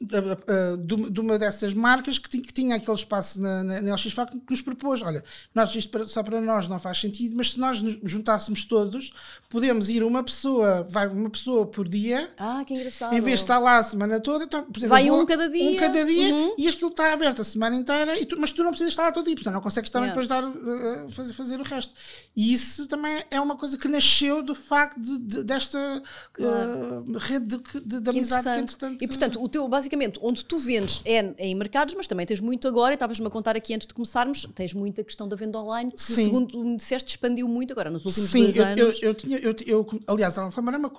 de 0.00 1.20
uma 1.20 1.38
dessas 1.38 1.72
marcas 1.72 2.18
que, 2.18 2.28
tinha 2.52 2.76
aquele 2.76 2.96
espaço 2.96 3.40
na, 3.40 3.64
na, 3.64 3.80
na 3.80 3.94
LX 3.94 4.12
Factor 4.12 4.38
que 4.40 4.50
nos 4.50 4.60
propôs, 4.60 5.02
olha, 5.02 5.24
nós, 5.54 5.74
isto 5.74 6.06
só 6.06 6.22
para 6.22 6.40
nós 6.40 6.68
não 6.68 6.78
faz 6.78 6.98
sentido, 6.98 7.34
mas 7.36 7.52
se 7.52 7.60
nós 7.60 7.80
nos 7.80 7.98
juntássemos 8.02 8.64
todos, 8.64 9.12
podemos 9.48 9.88
ir 9.88 10.02
uma 10.02 10.22
pessoa, 10.22 10.82
vai 10.88 11.06
uma 11.06 11.30
pessoa 11.30 11.66
por 11.66 11.88
dia. 11.88 12.30
Ah, 12.36 12.62
que 12.66 12.74
engraçado. 12.74 13.14
Em 13.14 13.20
vez 13.20 13.38
de 13.38 13.44
estar 13.44 13.58
lá 13.58 13.78
a 13.78 13.82
semana 13.82 14.20
toda, 14.20 14.44
então, 14.44 14.64
por 14.64 14.78
exemplo, 14.78 14.94
vai 14.94 15.10
um 15.10 15.24
cada 15.24 15.48
dia. 15.48 15.70
Um 15.70 15.76
cada 15.76 16.04
dia 16.04 16.34
uhum. 16.34 16.54
e 16.58 16.68
aquilo 16.68 16.90
está 16.90 17.12
aberto 17.12 17.40
a 17.40 17.44
semana 17.44 17.76
inteira, 17.76 18.26
tu, 18.26 18.36
mas 18.38 18.52
tu 18.52 18.62
não 18.62 18.70
precisas 18.70 18.92
estar 18.92 19.04
lá 19.04 19.12
todo 19.12 19.26
dia, 19.26 19.34
portanto 19.34 19.54
não 19.54 19.60
consegues 19.60 19.88
estar 19.88 20.00
yeah. 20.00 20.12
depois 20.12 20.28
dar, 20.28 20.44
uh, 20.44 21.10
fazer, 21.10 21.32
fazer 21.32 21.60
o 21.60 21.62
resto. 21.62 21.94
E 22.36 22.52
isso 22.52 22.86
também 22.86 23.24
é 23.30 23.40
uma 23.40 23.56
coisa 23.56 23.78
que 23.78 23.88
nasceu 23.88 24.42
do 24.42 24.54
facto 24.54 25.00
de, 25.00 25.18
de, 25.18 25.44
desta 25.44 26.02
uh, 26.38 27.18
rede 27.18 27.46
de, 27.46 27.80
de, 27.84 28.00
de 28.00 28.10
amizade 28.10 28.44
que, 28.44 28.60
entretanto. 28.60 29.04
E 29.04 29.08
portanto, 29.08 29.42
o 29.42 29.48
teu, 29.48 29.68
basicamente, 29.84 30.18
onde 30.22 30.44
tu 30.44 30.58
vendes 30.58 31.02
é 31.04 31.34
em 31.38 31.54
mercados, 31.54 31.94
mas 31.94 32.06
também 32.06 32.24
tens 32.24 32.40
muito 32.40 32.66
agora, 32.66 32.92
e 32.92 32.94
estavas-me 32.94 33.26
a 33.26 33.30
contar 33.30 33.54
aqui 33.54 33.74
antes 33.74 33.86
de 33.86 33.92
começarmos, 33.92 34.48
tens 34.54 34.72
muita 34.72 35.04
questão 35.04 35.28
da 35.28 35.36
venda 35.36 35.58
online, 35.58 35.92
que 35.92 36.00
Sim. 36.00 36.14
segundo 36.14 36.58
me 36.64 36.76
disseste, 36.76 37.10
expandiu 37.10 37.46
muito 37.46 37.72
agora 37.72 37.90
nos 37.90 38.04
últimos 38.04 38.30
Sim, 38.30 38.44
dois 38.44 38.56
eu, 38.56 38.64
anos. 38.64 39.02
Eu, 39.02 39.08
eu, 39.08 39.14
tinha, 39.14 39.38
eu, 39.38 39.54
eu, 39.66 39.86
aliás, 40.06 40.38
a 40.38 40.44
Alfamarama, 40.44 40.90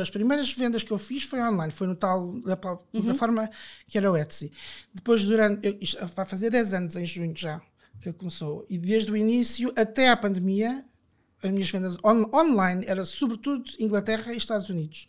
as 0.00 0.10
primeiras 0.10 0.52
vendas 0.52 0.82
que 0.82 0.92
eu 0.92 0.98
fiz 0.98 1.24
foi 1.24 1.40
online, 1.40 1.72
foi 1.72 1.86
no 1.86 1.96
tal 1.96 2.40
da 2.40 2.56
plataforma 2.56 3.42
uhum. 3.42 3.48
que 3.86 3.98
era 3.98 4.10
o 4.10 4.16
Etsy. 4.16 4.52
Depois, 4.94 5.22
durante, 5.24 5.66
eu, 5.66 5.76
isto 5.80 6.06
vai 6.14 6.24
fazer 6.24 6.50
10 6.50 6.74
anos 6.74 6.96
em 6.96 7.04
junho 7.04 7.34
já 7.36 7.60
que 8.00 8.12
começou, 8.14 8.64
e 8.70 8.78
desde 8.78 9.12
o 9.12 9.16
início 9.16 9.70
até 9.76 10.08
à 10.08 10.16
pandemia, 10.16 10.82
as 11.42 11.50
minhas 11.50 11.70
vendas 11.70 11.98
on, 12.02 12.24
online 12.34 12.82
era 12.86 13.04
sobretudo 13.04 13.64
Inglaterra 13.78 14.32
e 14.32 14.38
Estados 14.38 14.70
Unidos. 14.70 15.06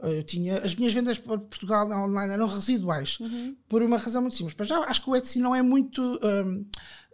Eu 0.00 0.22
tinha, 0.22 0.58
as 0.58 0.74
minhas 0.74 0.92
vendas 0.92 1.18
para 1.18 1.38
Portugal 1.38 1.90
online 1.90 2.34
eram 2.34 2.46
residuais, 2.46 3.18
uhum. 3.18 3.56
por 3.66 3.82
uma 3.82 3.96
razão 3.96 4.20
muito 4.20 4.36
simples. 4.36 4.54
Mas 4.58 4.68
já 4.68 4.78
acho 4.80 5.02
que 5.02 5.10
o 5.10 5.16
Etsy 5.16 5.38
não 5.40 5.54
é 5.54 5.62
muito. 5.62 6.02
Um, 6.22 6.64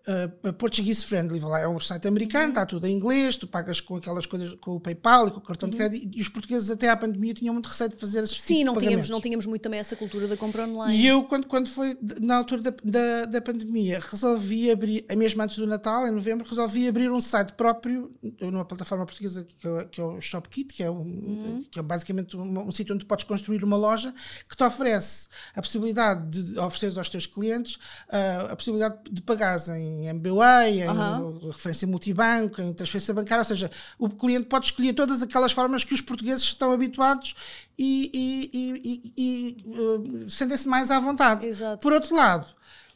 uh, 0.06 0.52
Portuguese 0.54 1.04
friendly, 1.04 1.40
lá 1.40 1.60
é 1.60 1.68
um 1.68 1.78
site 1.80 2.06
americano, 2.08 2.48
está 2.50 2.66
tudo 2.66 2.86
em 2.86 2.94
inglês, 2.94 3.36
tu 3.36 3.46
pagas 3.46 3.80
com 3.80 3.96
aquelas 3.96 4.26
coisas 4.26 4.54
com 4.56 4.76
o 4.76 4.80
PayPal 4.80 5.28
e 5.28 5.30
com 5.30 5.38
o 5.38 5.42
cartão 5.42 5.66
uhum. 5.66 5.70
de 5.70 5.76
crédito, 5.76 6.16
e 6.16 6.20
os 6.20 6.28
portugueses 6.28 6.70
até 6.70 6.88
à 6.88 6.96
pandemia 6.96 7.34
tinham 7.34 7.52
muito 7.54 7.68
receio 7.68 7.90
de 7.90 7.96
fazer 7.96 8.22
esses 8.22 8.40
Sim, 8.40 8.58
tipo 8.58 8.66
não, 8.66 8.76
tínhamos, 8.78 9.10
não 9.10 9.20
tínhamos 9.20 9.46
muito 9.46 9.62
também 9.62 9.80
essa 9.80 9.96
cultura 9.96 10.26
da 10.26 10.36
compra 10.36 10.66
online. 10.66 10.96
E 10.96 11.06
eu, 11.06 11.24
quando, 11.24 11.46
quando 11.46 11.68
foi 11.68 11.96
na 12.20 12.36
altura 12.36 12.62
da, 12.62 12.74
da, 12.82 13.24
da 13.26 13.40
pandemia, 13.40 14.00
resolvi 14.00 14.70
abrir, 14.70 15.04
mesmo 15.16 15.42
antes 15.42 15.56
do 15.56 15.66
Natal, 15.66 16.06
em 16.06 16.10
novembro, 16.10 16.48
resolvi 16.48 16.88
abrir 16.88 17.10
um 17.10 17.20
site 17.20 17.52
próprio, 17.52 18.12
numa 18.40 18.64
plataforma 18.64 19.06
portuguesa 19.06 19.44
que 19.44 19.68
é, 19.68 19.84
que 19.84 20.00
é 20.00 20.04
o 20.04 20.20
ShopKit, 20.20 20.74
que 20.74 20.82
é, 20.82 20.90
um, 20.90 20.96
uhum. 20.96 21.64
que 21.70 21.78
é 21.78 21.82
basicamente 21.82 22.36
um, 22.36 22.66
um 22.66 22.72
sítio 22.72 22.94
onde 22.94 23.04
tu 23.04 23.08
podes 23.08 23.24
construir 23.24 23.62
uma 23.64 23.76
loja, 23.76 24.12
que 24.48 24.56
te 24.56 24.64
oferece 24.64 25.28
a 25.54 25.62
possibilidade 25.62 26.42
de 26.42 26.58
oferecer 26.58 26.98
aos 26.98 27.08
teus 27.08 27.26
clientes 27.26 27.76
uh, 28.08 28.52
a 28.52 28.56
possibilidade 28.56 28.98
de 29.10 29.22
pagares 29.22 29.68
em 29.68 29.91
em 29.92 30.12
MBA, 30.12 30.68
em 30.70 30.88
uhum. 30.88 31.38
referência 31.48 31.86
multibanco, 31.86 32.60
em 32.60 32.72
transferência 32.72 33.12
bancária, 33.12 33.40
ou 33.40 33.44
seja, 33.44 33.70
o 33.98 34.08
cliente 34.08 34.46
pode 34.46 34.66
escolher 34.66 34.92
todas 34.92 35.22
aquelas 35.22 35.52
formas 35.52 35.84
que 35.84 35.94
os 35.94 36.00
portugueses 36.00 36.42
estão 36.42 36.72
habituados 36.72 37.34
e, 37.78 38.10
e, 38.12 38.82
e, 38.84 39.12
e 39.16 39.70
uh, 39.70 40.30
sentem-se 40.30 40.66
mais 40.68 40.90
à 40.90 40.98
vontade. 40.98 41.46
Exato. 41.46 41.78
Por 41.82 41.92
outro 41.92 42.14
lado, 42.14 42.46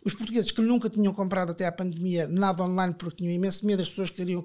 os 0.07 0.15
portugueses 0.15 0.53
que 0.53 0.61
nunca 0.61 0.89
tinham 0.89 1.13
comprado 1.13 1.51
até 1.51 1.67
à 1.67 1.73
pandemia 1.73 2.29
nada 2.29 2.63
online 2.63 2.95
porque 2.95 3.17
tinham 3.17 3.33
imenso 3.35 3.67
medo, 3.67 3.83
as 3.83 3.89
pessoas 3.89 4.09
queriam, 4.09 4.45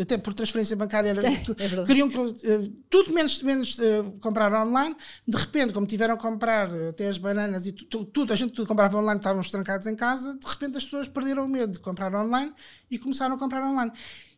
até 0.00 0.16
por 0.16 0.32
transferência 0.32 0.74
bancária, 0.74 1.10
era, 1.10 1.20
é 1.28 1.84
queriam 1.84 2.08
eh, 2.08 2.70
tudo 2.88 3.12
menos, 3.12 3.42
menos 3.42 3.78
uh, 3.78 4.12
comprar 4.18 4.50
online. 4.54 4.96
De 5.28 5.36
repente, 5.36 5.74
como 5.74 5.86
tiveram 5.86 6.14
a 6.14 6.16
comprar 6.16 6.72
até 6.72 7.06
as 7.06 7.18
bananas 7.18 7.66
e 7.66 7.72
tudo, 7.72 8.06
tudo, 8.06 8.32
a 8.32 8.36
gente 8.36 8.54
tudo 8.54 8.66
comprava 8.66 8.96
online, 8.96 9.20
estávamos 9.20 9.50
trancados 9.50 9.86
em 9.86 9.94
casa, 9.94 10.38
de 10.38 10.46
repente 10.46 10.78
as 10.78 10.84
pessoas 10.84 11.06
perderam 11.06 11.44
o 11.44 11.48
medo 11.48 11.72
de 11.72 11.78
comprar 11.78 12.14
online 12.14 12.50
e 12.90 12.98
começaram 12.98 13.34
a 13.34 13.38
comprar 13.38 13.62
online. 13.62 13.92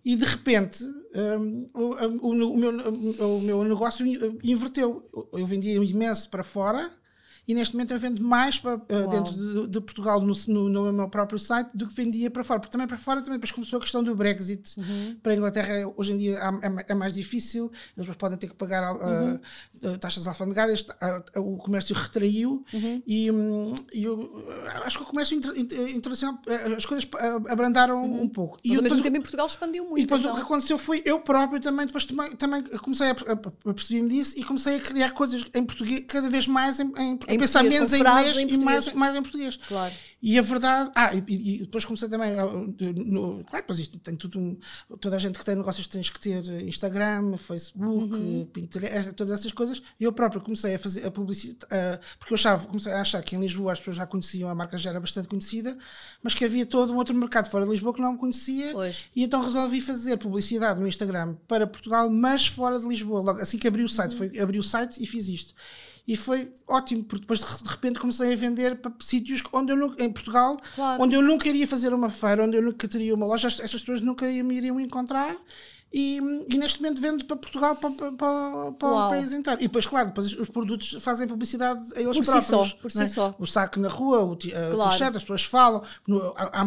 E 0.05 0.17
de 0.17 0.25
repente 0.25 0.83
um, 0.83 1.71
o, 1.73 2.27
o, 2.27 2.31
o, 2.31 2.57
meu, 2.57 2.73
o 2.73 3.41
meu 3.41 3.63
negócio 3.63 4.05
inverteu. 4.43 5.09
Eu 5.33 5.47
vendia 5.47 5.75
imenso 5.75 6.29
para 6.29 6.43
fora 6.43 6.91
e 7.49 7.55
neste 7.55 7.75
momento 7.75 7.95
eu 7.95 7.99
vendo 7.99 8.23
mais 8.23 8.59
para, 8.59 8.77
uh, 8.77 9.09
dentro 9.09 9.33
de, 9.33 9.69
de 9.69 9.81
Portugal 9.81 10.21
no, 10.21 10.35
no, 10.49 10.69
no, 10.69 10.93
meu 10.93 11.09
próprio 11.09 11.39
site 11.39 11.71
do 11.75 11.87
que 11.87 11.95
vendia 11.95 12.31
para 12.31 12.45
fora, 12.45 12.61
porque 12.61 12.71
também 12.71 12.87
para 12.87 12.99
fora 12.99 13.23
também 13.23 13.39
depois 13.39 13.51
começou 13.51 13.79
a 13.79 13.81
questão 13.81 14.05
do 14.05 14.15
Brexit 14.15 14.79
uhum. 14.79 15.17
para 15.23 15.33
a 15.33 15.35
Inglaterra 15.35 15.93
hoje 15.97 16.13
em 16.13 16.19
dia 16.19 16.39
é, 16.39 16.93
é, 16.93 16.95
mais 16.95 17.15
difícil 17.15 17.73
eles 17.97 18.15
podem 18.17 18.37
ter 18.37 18.49
que 18.49 18.55
pagar 18.55 18.93
uh, 18.95 19.41
uhum. 19.83 19.99
taxas 19.99 20.27
alfandegárias 20.27 20.85
o 21.37 21.57
comércio 21.57 21.97
retraiu 21.97 22.63
uhum. 22.71 23.03
e, 23.07 23.31
um, 23.31 23.75
e 23.95 24.05
eu 24.05 24.45
acho 24.85 24.99
que 24.99 25.05
o 25.05 25.07
comércio 25.07 25.35
inter, 25.35 25.59
inter, 25.59 25.97
internacional 25.97 26.39
as 26.77 26.85
coisas 26.85 27.09
abrandaram 27.49 28.05
uhum. 28.05 28.25
um 28.25 28.29
pouco 28.29 28.59
e 28.63 28.75
Mas, 28.75 28.83
depois, 28.83 29.01
tempo 29.01 29.17
em 29.17 29.21
Portugal 29.23 29.47
expandiu 29.47 29.85
muito 29.85 30.01
e 30.01 30.03
depois 30.03 30.21
então. 30.21 30.33
o 30.33 30.37
que 30.37 30.43
aconteceu 30.43 30.77
foi 30.77 31.01
eu 31.07 31.21
próprio 31.21 31.63
também 31.63 31.87
depois 31.87 32.05
também, 32.05 32.37
também 32.37 32.63
comecei 32.63 33.07
a, 33.07 33.13
a, 33.13 33.71
a 33.71 33.75
perceber-me 33.75 34.11
disso 34.11 34.39
e 34.39 34.45
comecei 34.45 34.77
a 34.77 34.81
criar 34.81 35.13
coisas 35.13 35.47
em 35.55 35.65
português 35.65 36.05
cada 36.07 36.29
vez 36.29 36.47
mais 36.47 36.79
em, 36.79 36.93
em, 36.99 37.19
em 37.27 37.38
pensar 37.39 37.63
menos 37.63 37.93
em 37.93 38.01
inglês 38.01 38.37
em 38.37 38.49
e 38.49 38.65
mais, 38.65 38.93
mais 38.93 39.17
em 39.17 39.23
português. 39.23 39.57
Claro. 39.57 39.95
E 40.21 40.37
a 40.37 40.43
verdade. 40.43 40.91
Ah, 40.95 41.15
e, 41.15 41.23
e 41.29 41.59
depois 41.59 41.85
comecei 41.85 42.09
também. 42.09 42.33
No, 42.35 43.45
claro, 43.45 43.63
depois 43.63 43.79
isto 43.79 43.99
tem 43.99 44.17
tudo. 44.17 44.39
Um, 44.39 44.59
toda 45.01 45.17
a 45.17 45.19
gente 45.19 45.39
que 45.39 45.45
tem 45.45 45.55
negócios 45.55 45.87
tens 45.87 46.11
que 46.11 46.19
ter 46.19 46.45
Instagram, 46.63 47.37
Facebook, 47.37 48.15
uhum. 48.15 48.47
Pinterest, 48.53 49.13
todas 49.13 49.39
essas 49.39 49.53
coisas. 49.53 49.81
E 49.99 50.05
eu 50.05 50.13
próprio 50.13 50.41
comecei 50.41 50.75
a 50.75 50.79
fazer 50.79 51.07
a 51.07 51.11
publicidade. 51.11 52.01
Porque 52.19 52.33
eu 52.33 52.37
achava, 52.37 52.67
comecei 52.67 52.93
a 52.93 53.01
achar 53.01 53.23
que 53.23 53.37
em 53.37 53.41
Lisboa 53.41 53.73
as 53.73 53.79
pessoas 53.79 53.97
já 53.97 54.07
conheciam, 54.07 54.49
a 54.49 54.55
marca 54.55 54.77
já 54.77 54.91
era 54.91 55.01
bastante 55.01 55.29
conhecida, 55.29 55.77
mas 56.23 56.35
que 56.35 56.45
havia 56.45 56.67
todo 56.67 56.93
um 56.93 56.97
outro 56.97 57.15
mercado 57.15 57.49
fora 57.49 57.65
de 57.65 57.71
Lisboa 57.71 57.95
que 57.95 58.01
não 58.01 58.17
conhecia. 58.17 58.73
Pois. 58.73 59.05
E 59.15 59.23
então 59.23 59.41
resolvi 59.41 59.81
fazer 59.81 60.17
publicidade 60.17 60.81
no 60.81 60.89
Instagram 60.89 61.37
para 61.47 61.67
Portugal, 61.67 62.11
mas 62.11 62.47
fora 62.47 62.81
de 62.81 62.89
Lisboa. 62.89 63.21
Logo 63.21 63.41
assim 63.41 63.57
que 63.57 63.69
abri 63.69 63.85
o 63.85 63.89
site, 63.89 64.13
uhum. 64.13 64.19
foi 64.19 64.41
abri 64.41 64.59
o 64.59 64.63
site 64.65 65.01
e 65.01 65.07
fiz 65.07 65.29
isto 65.29 65.55
e 66.09 66.17
foi 66.17 66.51
ótimo, 66.67 67.05
porque 67.05 67.21
depois 67.21 67.39
de 67.39 67.69
repente 67.69 67.99
comecei 68.01 68.33
a 68.33 68.37
vender 68.37 68.77
para 68.77 68.91
sítios 68.99 69.43
onde 69.53 69.73
eu 69.73 69.77
nunca, 69.77 70.03
em 70.03 70.11
Portugal, 70.11 70.59
claro. 70.75 71.03
onde 71.03 71.15
eu 71.15 71.21
nunca 71.21 71.47
iria 71.47 71.69
fazer 71.69 71.93
uma 71.93 72.09
feira, 72.09 72.43
onde 72.43 72.57
eu 72.57 72.63
nunca 72.63 72.89
teria 72.89 73.15
uma 73.15 73.27
loja, 73.27 73.49
essas 73.49 73.73
pessoas 73.73 74.01
nunca 74.01 74.25
me 74.25 74.57
iriam 74.57 74.81
encontrar 74.81 75.37
e, 75.93 76.19
e, 76.49 76.59
neste 76.59 76.83
momento 76.83 77.01
vendo 77.01 77.25
para 77.25 77.37
Portugal, 77.37 77.75
para, 77.77 77.91
para, 77.91 78.73
para 78.73 78.89
o 78.89 79.09
país 79.09 79.33
inteiro. 79.33 79.59
E 79.61 79.69
depois, 79.69 79.87
claro, 79.87 80.09
depois 80.09 80.33
os 80.35 80.49
produtos 80.51 80.97
fazem 81.01 81.27
publicidade 81.27 81.83
a 81.97 82.01
eles 82.01 82.19
por 82.19 82.25
próprios. 82.25 82.45
Si 82.45 82.51
só, 82.51 82.69
por 82.83 82.91
si 82.91 83.03
é? 83.03 83.07
só. 83.07 83.35
O 83.39 83.47
saco 83.47 83.81
na 83.81 83.89
rua, 83.89 84.23
o 84.23 84.37
claro. 84.37 84.91
t-shirt, 84.91 85.17
as 85.17 85.23
pessoas 85.23 85.45
falam. 85.45 85.83
No, 86.07 86.21
há, 86.37 86.61
há, 86.61 86.67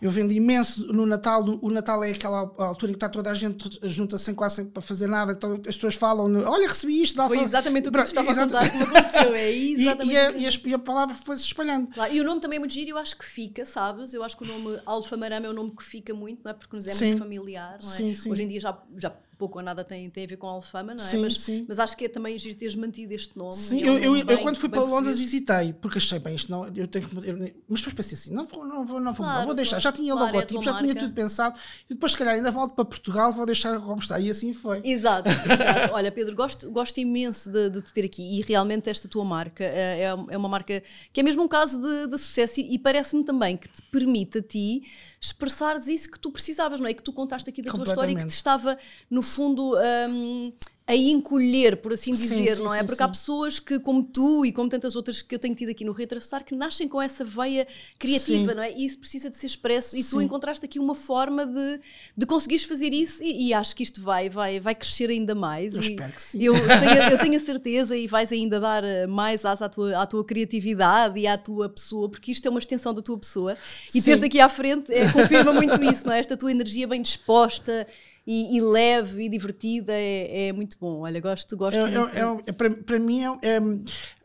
eu 0.00 0.10
vendo 0.10 0.32
imenso 0.32 0.84
no 0.92 1.06
Natal. 1.06 1.44
O 1.62 1.70
Natal 1.70 2.02
é 2.02 2.10
aquela 2.10 2.52
altura 2.58 2.90
em 2.90 2.94
que 2.94 2.96
está 2.96 3.08
toda 3.08 3.30
a 3.30 3.34
gente 3.34 3.78
junta 3.84 4.18
sem 4.18 4.34
quase 4.34 4.64
para 4.64 4.82
fazer 4.82 5.06
nada. 5.06 5.32
Então 5.32 5.54
as 5.54 5.76
pessoas 5.76 5.94
falam: 5.94 6.42
Olha, 6.44 6.66
recebi 6.66 7.00
isto. 7.00 7.22
Foi 7.28 7.38
exatamente 7.38 7.88
o 7.88 7.92
que 7.92 8.00
estava 8.00 8.32
a 8.32 8.34
contar 8.34 8.64
aconteceu. 8.64 9.34
É 9.34 9.50
exatamente 9.50 10.10
e, 10.10 10.14
e, 10.14 10.18
a, 10.18 10.30
e, 10.32 10.46
a, 10.46 10.50
e 10.64 10.74
a 10.74 10.78
palavra 10.78 11.14
foi-se 11.14 11.44
espalhando. 11.44 11.86
Claro. 11.88 12.12
E 12.12 12.20
o 12.20 12.24
nome 12.24 12.40
também 12.40 12.56
é 12.56 12.60
muito 12.60 12.74
giro. 12.74 12.90
Eu 12.90 12.98
acho 12.98 13.16
que 13.16 13.24
fica, 13.24 13.64
sabes? 13.64 14.12
Eu 14.12 14.24
acho 14.24 14.36
que 14.36 14.42
o 14.42 14.46
nome 14.46 14.80
Alfa 14.84 15.16
Marama 15.16 15.46
é 15.46 15.50
um 15.50 15.54
nome 15.54 15.70
que 15.70 15.84
fica 15.84 16.12
muito, 16.12 16.42
não 16.44 16.50
é? 16.50 16.54
Porque 16.54 16.74
nos 16.74 16.86
é 16.86 16.92
sim. 16.92 17.06
muito 17.06 17.18
familiar. 17.20 17.78
Não 17.80 17.88
é? 17.88 17.96
Sim, 17.96 18.14
sim. 18.14 18.32
Hoje 18.32 18.42
em 18.42 18.48
dia 18.48 18.55
já, 18.60 18.82
já 18.98 19.12
pouco 19.36 19.58
ou 19.58 19.64
nada 19.64 19.84
tem, 19.84 20.08
tem 20.10 20.24
a 20.24 20.26
ver 20.26 20.36
com 20.36 20.46
a 20.48 20.50
Alfama, 20.52 20.94
não 20.94 21.04
é? 21.04 21.08
Sim, 21.08 21.18
mas, 21.18 21.40
sim. 21.40 21.64
mas 21.68 21.78
acho 21.78 21.96
que 21.96 22.04
é 22.04 22.08
também 22.08 22.38
giro 22.38 22.56
teres 22.56 22.74
mantido 22.74 23.12
este 23.12 23.36
nome. 23.36 23.52
Sim, 23.52 23.82
é 23.82 23.88
eu, 23.88 23.98
eu, 23.98 24.16
eu 24.16 24.38
quando 24.40 24.56
fui 24.56 24.68
para 24.68 24.82
Londres 24.82 25.20
hesitei, 25.20 25.72
porque 25.74 25.98
achei 25.98 26.18
bem 26.18 26.34
isto, 26.34 26.50
não, 26.50 26.66
eu 26.74 26.88
tenho 26.88 27.08
que. 27.08 27.16
eu- 27.28 27.36
mas 27.68 27.80
depois 27.80 27.94
pensei 27.94 28.14
assim, 28.14 28.32
não 28.34 28.44
vou, 28.44 28.64
não 28.66 28.84
vou, 28.84 29.00
não 29.00 29.12
vou, 29.12 29.24
Claro, 29.24 29.38
não 29.40 29.46
vou 29.46 29.54
deixar. 29.54 29.78
Já 29.78 29.92
tinha 29.92 30.12
Claro, 30.12 30.28
é 30.28 30.32
logotipo, 30.32 30.62
tua 30.62 30.72
já 30.72 30.78
tinha 30.78 30.94
marca. 30.94 31.00
tudo 31.08 31.14
pensado, 31.14 31.58
e 31.88 31.94
depois, 31.94 32.12
se 32.12 32.18
calhar, 32.18 32.34
ainda 32.34 32.50
volto 32.50 32.74
para 32.74 32.84
Portugal, 32.84 33.32
vou 33.32 33.44
deixar 33.46 33.80
como 33.80 34.00
está. 34.00 34.18
E 34.20 34.30
assim 34.30 34.52
foi. 34.54 34.80
Exato, 34.84 35.28
exato. 35.50 35.92
Olha, 35.94 36.10
Pedro, 36.10 36.34
gosto, 36.34 36.70
gosto 36.70 36.98
imenso 36.98 37.50
de, 37.50 37.70
de 37.70 37.82
te 37.82 37.92
ter 37.92 38.04
aqui 38.04 38.38
e 38.38 38.42
realmente 38.42 38.88
esta 38.88 39.06
tua 39.08 39.24
marca 39.24 39.64
eh, 39.64 40.00
é, 40.00 40.04
é 40.04 40.36
uma 40.36 40.48
marca 40.48 40.82
que 41.12 41.20
é 41.20 41.22
mesmo 41.22 41.42
um 41.42 41.48
caso 41.48 41.80
de, 41.80 42.06
de 42.08 42.18
sucesso 42.18 42.60
e, 42.60 42.74
e 42.74 42.78
parece-me 42.78 43.24
também 43.24 43.56
que 43.56 43.68
te 43.68 43.82
permite 43.90 44.38
a 44.38 44.42
ti 44.42 44.82
expressares 45.20 45.86
isso 45.86 46.10
que 46.10 46.18
tu 46.18 46.30
precisavas, 46.30 46.80
não 46.80 46.88
é? 46.88 46.94
Que 46.94 47.02
tu 47.02 47.12
contaste 47.12 47.48
aqui 47.50 47.62
da 47.62 47.70
tua 47.72 47.84
história 47.84 48.12
e 48.12 48.16
que 48.16 48.24
te 48.26 48.30
estava, 48.30 48.78
no 49.10 49.22
fundo, 49.26 49.74
hum, 49.76 50.52
a 50.88 50.94
encolher, 50.94 51.78
por 51.78 51.92
assim 51.92 52.14
Sim, 52.14 52.22
dizer, 52.22 52.56
sim, 52.56 52.62
não 52.62 52.72
é? 52.72 52.78
sim, 52.78 52.86
Porque 52.86 52.98
sim. 52.98 53.02
há 53.02 53.08
pessoas 53.08 53.58
que, 53.58 53.80
como 53.80 54.04
tu 54.04 54.46
e 54.46 54.52
como 54.52 54.68
tantas 54.68 54.94
outras 54.94 55.20
que 55.20 55.34
eu 55.34 55.38
tenho 55.38 55.54
tido 55.54 55.70
aqui 55.70 55.84
no 55.84 55.90
Retrasar, 55.90 56.44
que 56.44 56.54
nascem 56.54 56.86
com 56.86 57.02
essa 57.02 57.24
veia 57.24 57.66
criativa, 57.98 58.50
Sim. 58.50 58.54
não 58.54 58.62
é? 58.62 58.72
E 58.72 58.86
isso 58.86 58.98
precisa 58.98 59.28
de 59.28 59.36
ser 59.36 59.46
expresso 59.46 59.96
e 59.96 60.04
tu 60.04 60.20
Sim. 60.20 60.26
encontraste 60.26 60.64
aqui 60.64 60.78
uma 60.78 60.94
forma 60.94 61.44
de, 61.44 61.80
de 62.16 62.24
conseguires 62.24 62.64
fazer 62.64 62.94
isso 62.94 63.20
e, 63.20 63.48
e 63.48 63.54
acho 63.54 63.74
que 63.74 63.82
isto 63.82 64.00
vai, 64.00 64.28
vai, 64.28 64.60
vai 64.60 64.76
crescer 64.76 65.10
ainda 65.10 65.34
mais. 65.34 65.74
Eu 65.74 65.80
espero 65.80 66.12
que 66.12 66.22
sim. 66.22 66.40
Eu 66.40 66.54
tenho, 66.78 67.10
eu 67.10 67.18
tenho 67.18 67.36
a 67.36 67.40
certeza 67.40 67.96
e 67.96 68.06
vais 68.06 68.30
ainda 68.30 68.60
dar 68.60 68.84
eh, 68.84 69.08
mais 69.08 69.44
asa 69.44 69.64
à 69.64 69.68
tua, 69.68 70.00
à 70.00 70.06
tua 70.06 70.24
criatividade 70.24 71.18
e 71.18 71.26
à 71.26 71.36
tua 71.36 71.68
pessoa, 71.68 72.08
porque 72.08 72.30
isto 72.30 72.46
é 72.46 72.50
uma 72.50 72.60
extensão 72.60 72.94
da 72.94 73.02
tua 73.02 73.18
pessoa. 73.18 73.56
E 73.88 74.00
Sim. 74.00 74.12
ter-te 74.12 74.26
aqui 74.26 74.38
à 74.38 74.48
frente 74.48 74.92
é, 74.92 75.10
confirma 75.10 75.52
muito 75.52 75.82
isso, 75.82 76.06
não 76.06 76.14
é? 76.14 76.20
Esta 76.20 76.36
tua 76.36 76.52
energia 76.52 76.86
bem 76.86 77.02
disposta 77.02 77.84
e, 78.24 78.56
e 78.56 78.60
leve 78.60 79.24
e 79.24 79.28
divertida 79.28 79.92
é, 79.92 80.48
é 80.48 80.52
muito 80.52 80.75
bom. 80.80 81.00
Olha, 81.00 81.20
gosto, 81.20 81.56
gosto 81.56 81.78
É, 81.78 81.82
muito. 81.98 82.16
é, 82.16 82.20
é, 82.20 82.42
é, 82.46 82.52
para, 82.52 82.70
para 82.70 82.98
mim 82.98 83.22
é, 83.24 83.28
é, 83.42 83.56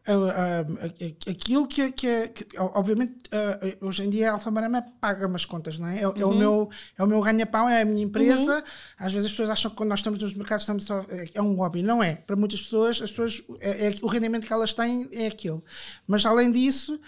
é, 0.05 1.05
é, 1.05 1.31
aquilo 1.31 1.67
que, 1.67 1.91
que, 1.91 2.07
é, 2.07 2.27
que, 2.27 2.45
obviamente 2.57 3.13
é, 3.31 3.77
hoje 3.81 4.03
em 4.03 4.09
dia 4.09 4.31
a 4.31 4.33
Alfamarama 4.33 4.81
paga-me 4.99 5.35
as 5.35 5.45
contas, 5.45 5.77
não 5.77 5.87
é? 5.87 5.99
É, 5.99 6.01
é 6.01 6.25
o 6.25 6.33
meu, 6.33 6.69
é 6.97 7.03
o 7.03 7.07
meu 7.07 7.21
ganha-pão, 7.21 7.69
é 7.69 7.81
a 7.81 7.85
minha 7.85 8.03
empresa. 8.03 8.63
Às 8.97 9.13
vezes 9.13 9.27
as 9.27 9.31
pessoas 9.31 9.49
acham 9.51 9.69
que 9.71 9.77
quando 9.77 9.89
nós 9.89 9.99
estamos 9.99 10.19
nos 10.19 10.33
mercados 10.33 10.63
estamos 10.63 10.85
só, 10.85 11.05
é, 11.33 11.41
um 11.41 11.53
hobby, 11.55 11.83
não 11.83 12.01
é? 12.01 12.15
Para 12.15 12.35
muitas 12.35 12.61
pessoas, 12.61 13.01
as 13.01 13.11
pessoas 13.11 13.43
é, 13.59 13.87
é- 13.89 13.95
o 14.01 14.07
rendimento 14.07 14.47
que 14.47 14.53
elas 14.53 14.73
têm 14.73 15.07
é 15.11 15.27
aquilo. 15.27 15.63
Mas 16.07 16.25
além 16.25 16.51
disso, 16.51 16.99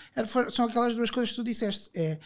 são 0.51 0.65
aquelas 0.65 0.95
duas 0.95 1.09
coisas 1.09 1.31
que 1.31 1.35
tu 1.35 1.43
disseste. 1.43 1.89
É 1.95 2.19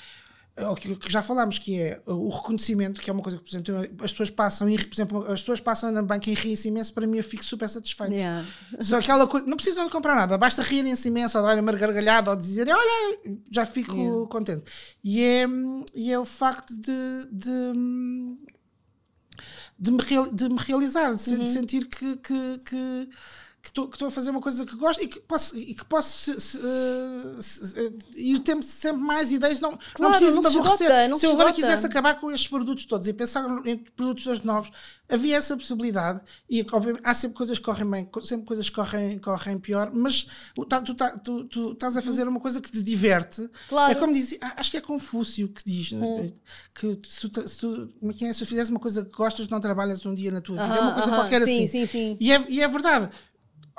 o 0.59 0.75
que 0.75 1.11
já 1.11 1.21
falámos, 1.21 1.59
que 1.59 1.79
é 1.79 2.01
o 2.05 2.29
reconhecimento, 2.29 2.99
que 2.99 3.09
é 3.09 3.13
uma 3.13 3.21
coisa 3.21 3.37
que, 3.37 3.43
por 3.43 3.49
exemplo, 3.49 3.75
as 4.03 4.11
pessoas 4.11 4.29
passam, 4.31 4.67
por 4.67 4.93
exemplo, 4.93 5.31
as 5.31 5.39
pessoas 5.41 5.59
passam 5.59 5.91
na 5.91 6.01
banca 6.01 6.29
e 6.29 6.33
riem-se 6.33 6.67
imenso, 6.69 6.93
para 6.93 7.05
mim 7.05 7.17
eu 7.17 7.23
fico 7.23 7.43
super 7.45 7.69
satisfeito. 7.69 8.11
Yeah. 8.13 8.43
Só 8.79 8.97
aquela 8.97 9.27
coisa, 9.27 9.45
não 9.45 9.55
precisam 9.55 9.85
de 9.85 9.91
comprar 9.91 10.15
nada, 10.15 10.37
basta 10.37 10.61
rirem-se 10.63 11.07
imenso, 11.09 11.37
ou 11.37 11.43
darem 11.43 11.61
uma 11.61 11.71
gargalhada, 11.73 12.31
ou 12.31 12.35
dizer, 12.35 12.67
olha, 12.69 13.19
já 13.51 13.65
fico 13.65 13.95
Yeah. 13.95 14.27
contente. 14.29 14.63
E 15.03 15.21
é, 15.21 15.45
e 15.93 16.11
é 16.11 16.17
o 16.19 16.25
facto 16.25 16.75
de, 16.75 17.27
de, 17.31 17.73
de, 19.79 19.91
me, 19.91 20.01
real- 20.01 20.31
de 20.31 20.49
me 20.49 20.57
realizar, 20.57 21.13
de, 21.13 21.29
Uhum. 21.31 21.43
de 21.43 21.49
sentir 21.49 21.85
que. 21.87 22.15
que, 22.17 22.57
que 22.65 23.09
que 23.71 23.81
estou, 23.81 24.07
a 24.07 24.11
fazer 24.11 24.29
uma 24.29 24.39
coisa 24.41 24.65
que 24.65 24.75
gosto 24.75 25.03
e 25.03 25.07
que 25.07 25.19
posso, 25.19 25.57
e 25.57 25.73
que 25.73 25.83
posso 25.85 26.33
se- 26.33 26.39
se- 26.39 27.43
se- 27.43 27.79
eh, 27.79 27.91
ir 28.15 28.39
tendo 28.39 28.63
sempre 28.63 29.01
mais 29.01 29.31
ideias. 29.31 29.59
Não, 29.59 29.71
Claro, 29.71 29.87
não 29.99 30.09
preciso 30.11 30.35
não 30.35 30.43
me 30.43 30.49
se 30.49 30.57
aborrecer. 30.59 31.09
não 31.09 31.17
se 31.17 31.25
eu 31.25 31.31
agora 31.33 31.51
quisesse 31.53 31.85
acabar 31.85 32.19
com 32.19 32.31
estes 32.31 32.47
produtos 32.47 32.85
todos 32.85 33.07
e 33.07 33.13
pensar 33.13 33.45
em 33.65 33.77
produtos 33.77 34.41
novos, 34.43 34.71
havia 35.09 35.35
essa 35.37 35.55
possibilidade. 35.57 36.21
E 36.49 36.65
obviamente, 36.71 37.01
há 37.03 37.13
sempre 37.13 37.37
coisas 37.37 37.57
que 37.57 37.65
correm 37.65 37.89
bem, 37.89 38.09
sempre 38.23 38.45
coisas 38.45 38.69
que 38.69 38.75
correm, 38.75 39.19
correm 39.19 39.59
pior, 39.59 39.91
mas 39.93 40.27
tá- 40.69 40.81
tu, 40.81 40.93
tá- 40.95 41.17
tu- 41.17 41.45
tu 41.45 41.71
estás 41.73 41.97
a 41.97 42.01
fazer 42.01 42.27
uma 42.27 42.39
coisa 42.39 42.61
que 42.61 42.71
te 42.71 42.81
diverte. 42.81 43.49
Claro. 43.69 43.91
É 43.91 43.95
como 43.95 44.13
diz, 44.13 44.37
acho 44.41 44.71
que 44.71 44.77
é 44.77 44.81
Confúcio 44.81 45.47
que 45.49 45.63
diz 45.65 45.91
né? 45.91 46.31
que 46.73 46.99
se 47.05 47.27
tu, 47.27 47.47
se, 47.49 47.57
tu, 47.57 47.89
é 48.21 48.25
é? 48.25 48.33
se 48.33 48.45
fizeres 48.45 48.69
uma 48.69 48.79
coisa 48.79 49.03
que 49.03 49.11
gostas, 49.11 49.47
não 49.47 49.59
trabalhas 49.59 50.05
um 50.05 50.13
dia 50.13 50.31
na 50.31 50.41
tua 50.41 50.55
vida. 50.61 50.75
é 50.75 50.79
uma 50.79 50.93
coisa 50.93 51.07
aham, 51.09 51.17
qualquer 51.21 51.43
sim, 51.43 51.65
assim. 51.65 51.67
sim, 51.67 51.85
sim. 51.85 52.17
E 52.19 52.31
é, 52.31 52.45
e 52.49 52.61
é 52.61 52.67
verdade. 52.67 53.09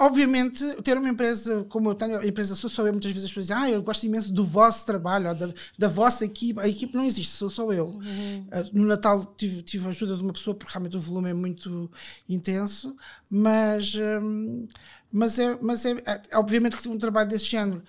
Obviamente, 0.01 0.65
ter 0.83 0.97
uma 0.97 1.09
empresa 1.09 1.65
como 1.69 1.91
eu 1.91 1.95
tenho, 1.95 2.21
a 2.21 2.27
empresa 2.27 2.55
sou 2.55 2.71
só 2.71 2.87
eu, 2.87 2.93
muitas 2.93 3.11
vezes 3.11 3.25
as 3.25 3.31
pessoas 3.31 3.47
dizem, 3.47 3.57
ah, 3.57 3.69
eu 3.71 3.83
gosto 3.83 4.05
imenso 4.07 4.33
do 4.33 4.45
vosso 4.45 4.87
trabalho, 4.87 5.35
da, 5.35 5.49
da 5.77 5.89
vossa 5.89 6.25
equipe. 6.25 6.61
A 6.61 6.69
equipe 6.69 6.95
não 6.97 7.05
existe, 7.05 7.33
sou 7.33 7.51
só 7.51 7.73
eu. 7.73 7.87
Uhum. 7.87 8.47
Ah, 8.53 8.63
no 8.73 8.87
Natal 8.87 9.25
tive, 9.37 9.61
tive 9.63 9.87
a 9.87 9.89
ajuda 9.89 10.17
de 10.17 10.23
uma 10.23 10.33
pessoa, 10.33 10.55
porque 10.55 10.73
realmente 10.73 10.97
o 10.97 11.01
volume 11.01 11.31
é 11.31 11.35
muito 11.35 11.91
intenso, 12.29 12.95
mas, 13.29 13.95
hum, 14.23 14.69
mas, 15.11 15.39
é, 15.39 15.59
mas 15.61 15.85
é, 15.85 15.91
é- 16.07 16.23
obviamente 16.35 16.77
que 16.77 16.89
um 16.89 16.97
trabalho 16.99 17.29
desse 17.29 17.47
género 17.47 17.83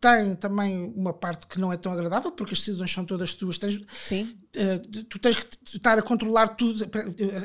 tem 0.00 0.34
também 0.34 0.92
uma 0.96 1.12
parte 1.12 1.46
que 1.46 1.60
não 1.60 1.72
é 1.72 1.76
tão 1.76 1.92
agradável, 1.92 2.32
porque 2.32 2.54
as 2.54 2.58
decisões 2.58 2.90
são 2.90 3.04
todas 3.04 3.34
tuas. 3.34 3.56
Tens, 3.56 3.80
Sim. 4.02 4.36
Uh, 4.54 4.78
tu 5.08 5.18
tens 5.18 5.36
que 5.40 5.46
estar 5.76 5.98
a 5.98 6.02
controlar 6.02 6.48
tudo. 6.48 6.84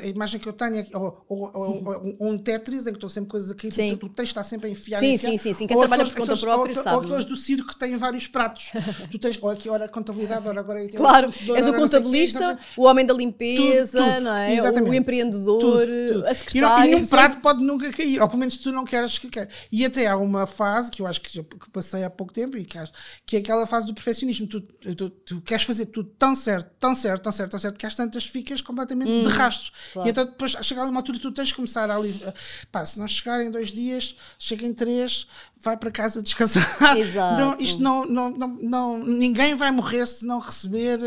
A 0.02 0.06
imagem 0.06 0.38
que 0.38 0.46
eu 0.46 0.52
tenho 0.52 0.76
é 0.76 0.86
ou, 0.94 1.24
ou- 1.26 1.50
ou- 1.54 2.16
ou 2.18 2.28
um 2.28 2.36
Tetris 2.36 2.82
em 2.86 2.90
que 2.90 2.96
estão 2.98 3.08
sempre 3.08 3.30
coisas 3.30 3.50
a 3.50 3.54
cair, 3.54 3.72
Sim. 3.72 3.90
tu, 3.96 4.08
tu 4.08 4.08
tens 4.10 4.24
de 4.24 4.30
estar 4.32 4.42
sempre 4.42 4.68
a 4.68 4.70
enfiar. 4.70 5.00
Sim, 5.00 5.06
a 5.06 5.14
enfiar. 5.14 5.30
sim, 5.32 5.38
sim, 5.38 5.54
sim. 5.54 5.66
Quem 5.66 5.74
Ou 5.74 5.82
trabalha 5.84 6.02
aqueles- 6.02 6.14
por 6.18 6.28
conta 6.28 6.38
própria 6.38 6.74
sabe. 6.74 6.96
Ou 6.96 7.02
aqueles 7.02 7.24
do 7.24 7.34
circo 7.34 7.68
que 7.70 7.78
têm 7.78 7.96
vários 7.96 8.26
pratos. 8.26 8.72
tu 9.10 9.18
tens, 9.18 9.38
ou 9.40 9.48
aqui, 9.48 9.70
ora 9.70 9.86
a 9.86 9.88
contabilidade, 9.88 10.46
ora 10.46 10.60
agora. 10.60 10.86
Claro, 10.90 11.32
fornecedor, 11.32 11.56
és 11.56 11.66
o 11.66 11.72
contabilista, 11.74 12.38
exatamente. 12.40 12.66
o 12.76 12.84
homem 12.84 13.06
da 13.06 13.14
limpeza, 13.14 13.98
Tudo, 13.98 14.12
tudo. 14.12 14.20
não 14.24 14.34
é? 14.34 14.54
Exatamente. 14.54 14.90
O 14.90 14.94
empreendedor, 14.94 15.58
Tudo, 15.60 15.80
a 15.80 15.84
E, 15.84 16.12
não, 16.12 16.34
secretária. 16.34 16.96
e 16.98 17.06
são- 17.06 17.18
prato 17.18 17.40
pode 17.40 17.64
nunca 17.64 17.90
cair, 17.90 18.20
ou 18.20 18.28
pelo 18.28 18.40
menos 18.40 18.58
tu 18.58 18.70
não 18.70 18.84
queres 18.84 19.18
que 19.18 19.28
caia. 19.30 19.48
E 19.72 19.82
até 19.82 20.06
há 20.06 20.14
uma 20.18 20.46
fase 20.46 20.90
que 20.90 21.00
eu 21.00 21.06
acho 21.06 21.22
que, 21.22 21.42
que 21.42 21.70
passei 21.72 22.04
há 22.04 22.10
pouco 22.10 22.34
tempo, 22.34 22.54
e 22.58 22.64
que, 22.66 22.76
acho- 22.76 22.92
que 23.24 23.36
é 23.36 23.38
aquela 23.38 23.66
fase 23.66 23.86
do 23.86 23.94
perfeccionismo. 23.94 24.46
Tu, 24.46 24.60
tu, 24.60 25.08
tu 25.08 25.40
queres 25.40 25.64
fazer 25.64 25.86
tudo 25.86 26.10
tão 26.18 26.34
certo, 26.34 26.70
tão 26.78 26.97
certo, 26.98 27.22
tão 27.22 27.32
certo, 27.32 27.50
tão 27.52 27.60
certo, 27.60 27.78
que 27.78 27.86
às 27.86 27.94
tantas 27.94 28.24
ficas 28.26 28.60
completamente 28.60 29.22
de 29.22 29.28
rastros. 29.28 29.68
Hum, 29.68 29.90
claro. 29.92 30.08
E 30.08 30.10
então 30.10 30.24
depois 30.24 30.56
chega 30.62 30.80
ali 30.82 30.90
uma 30.90 31.00
altura 31.00 31.18
tu 31.18 31.32
tens 31.32 31.48
de 31.48 31.54
começar 31.54 31.90
ali. 31.90 32.14
Pá, 32.70 32.84
se 32.84 32.98
não 32.98 33.08
chegar 33.08 33.42
em 33.42 33.50
dois 33.50 33.72
dias, 33.72 34.16
chega 34.38 34.66
em 34.66 34.74
três, 34.74 35.26
vai 35.60 35.76
para 35.76 35.90
casa 35.90 36.22
descansar. 36.22 36.62
Exato. 36.96 37.40
Não, 37.40 37.56
isto 37.58 37.82
não, 37.82 38.04
não, 38.04 38.30
não, 38.30 38.48
não- 38.60 38.98
ninguém 38.98 39.54
vai 39.54 39.70
morrer 39.70 40.06
se 40.06 40.24
não 40.26 40.38
receber 40.38 40.98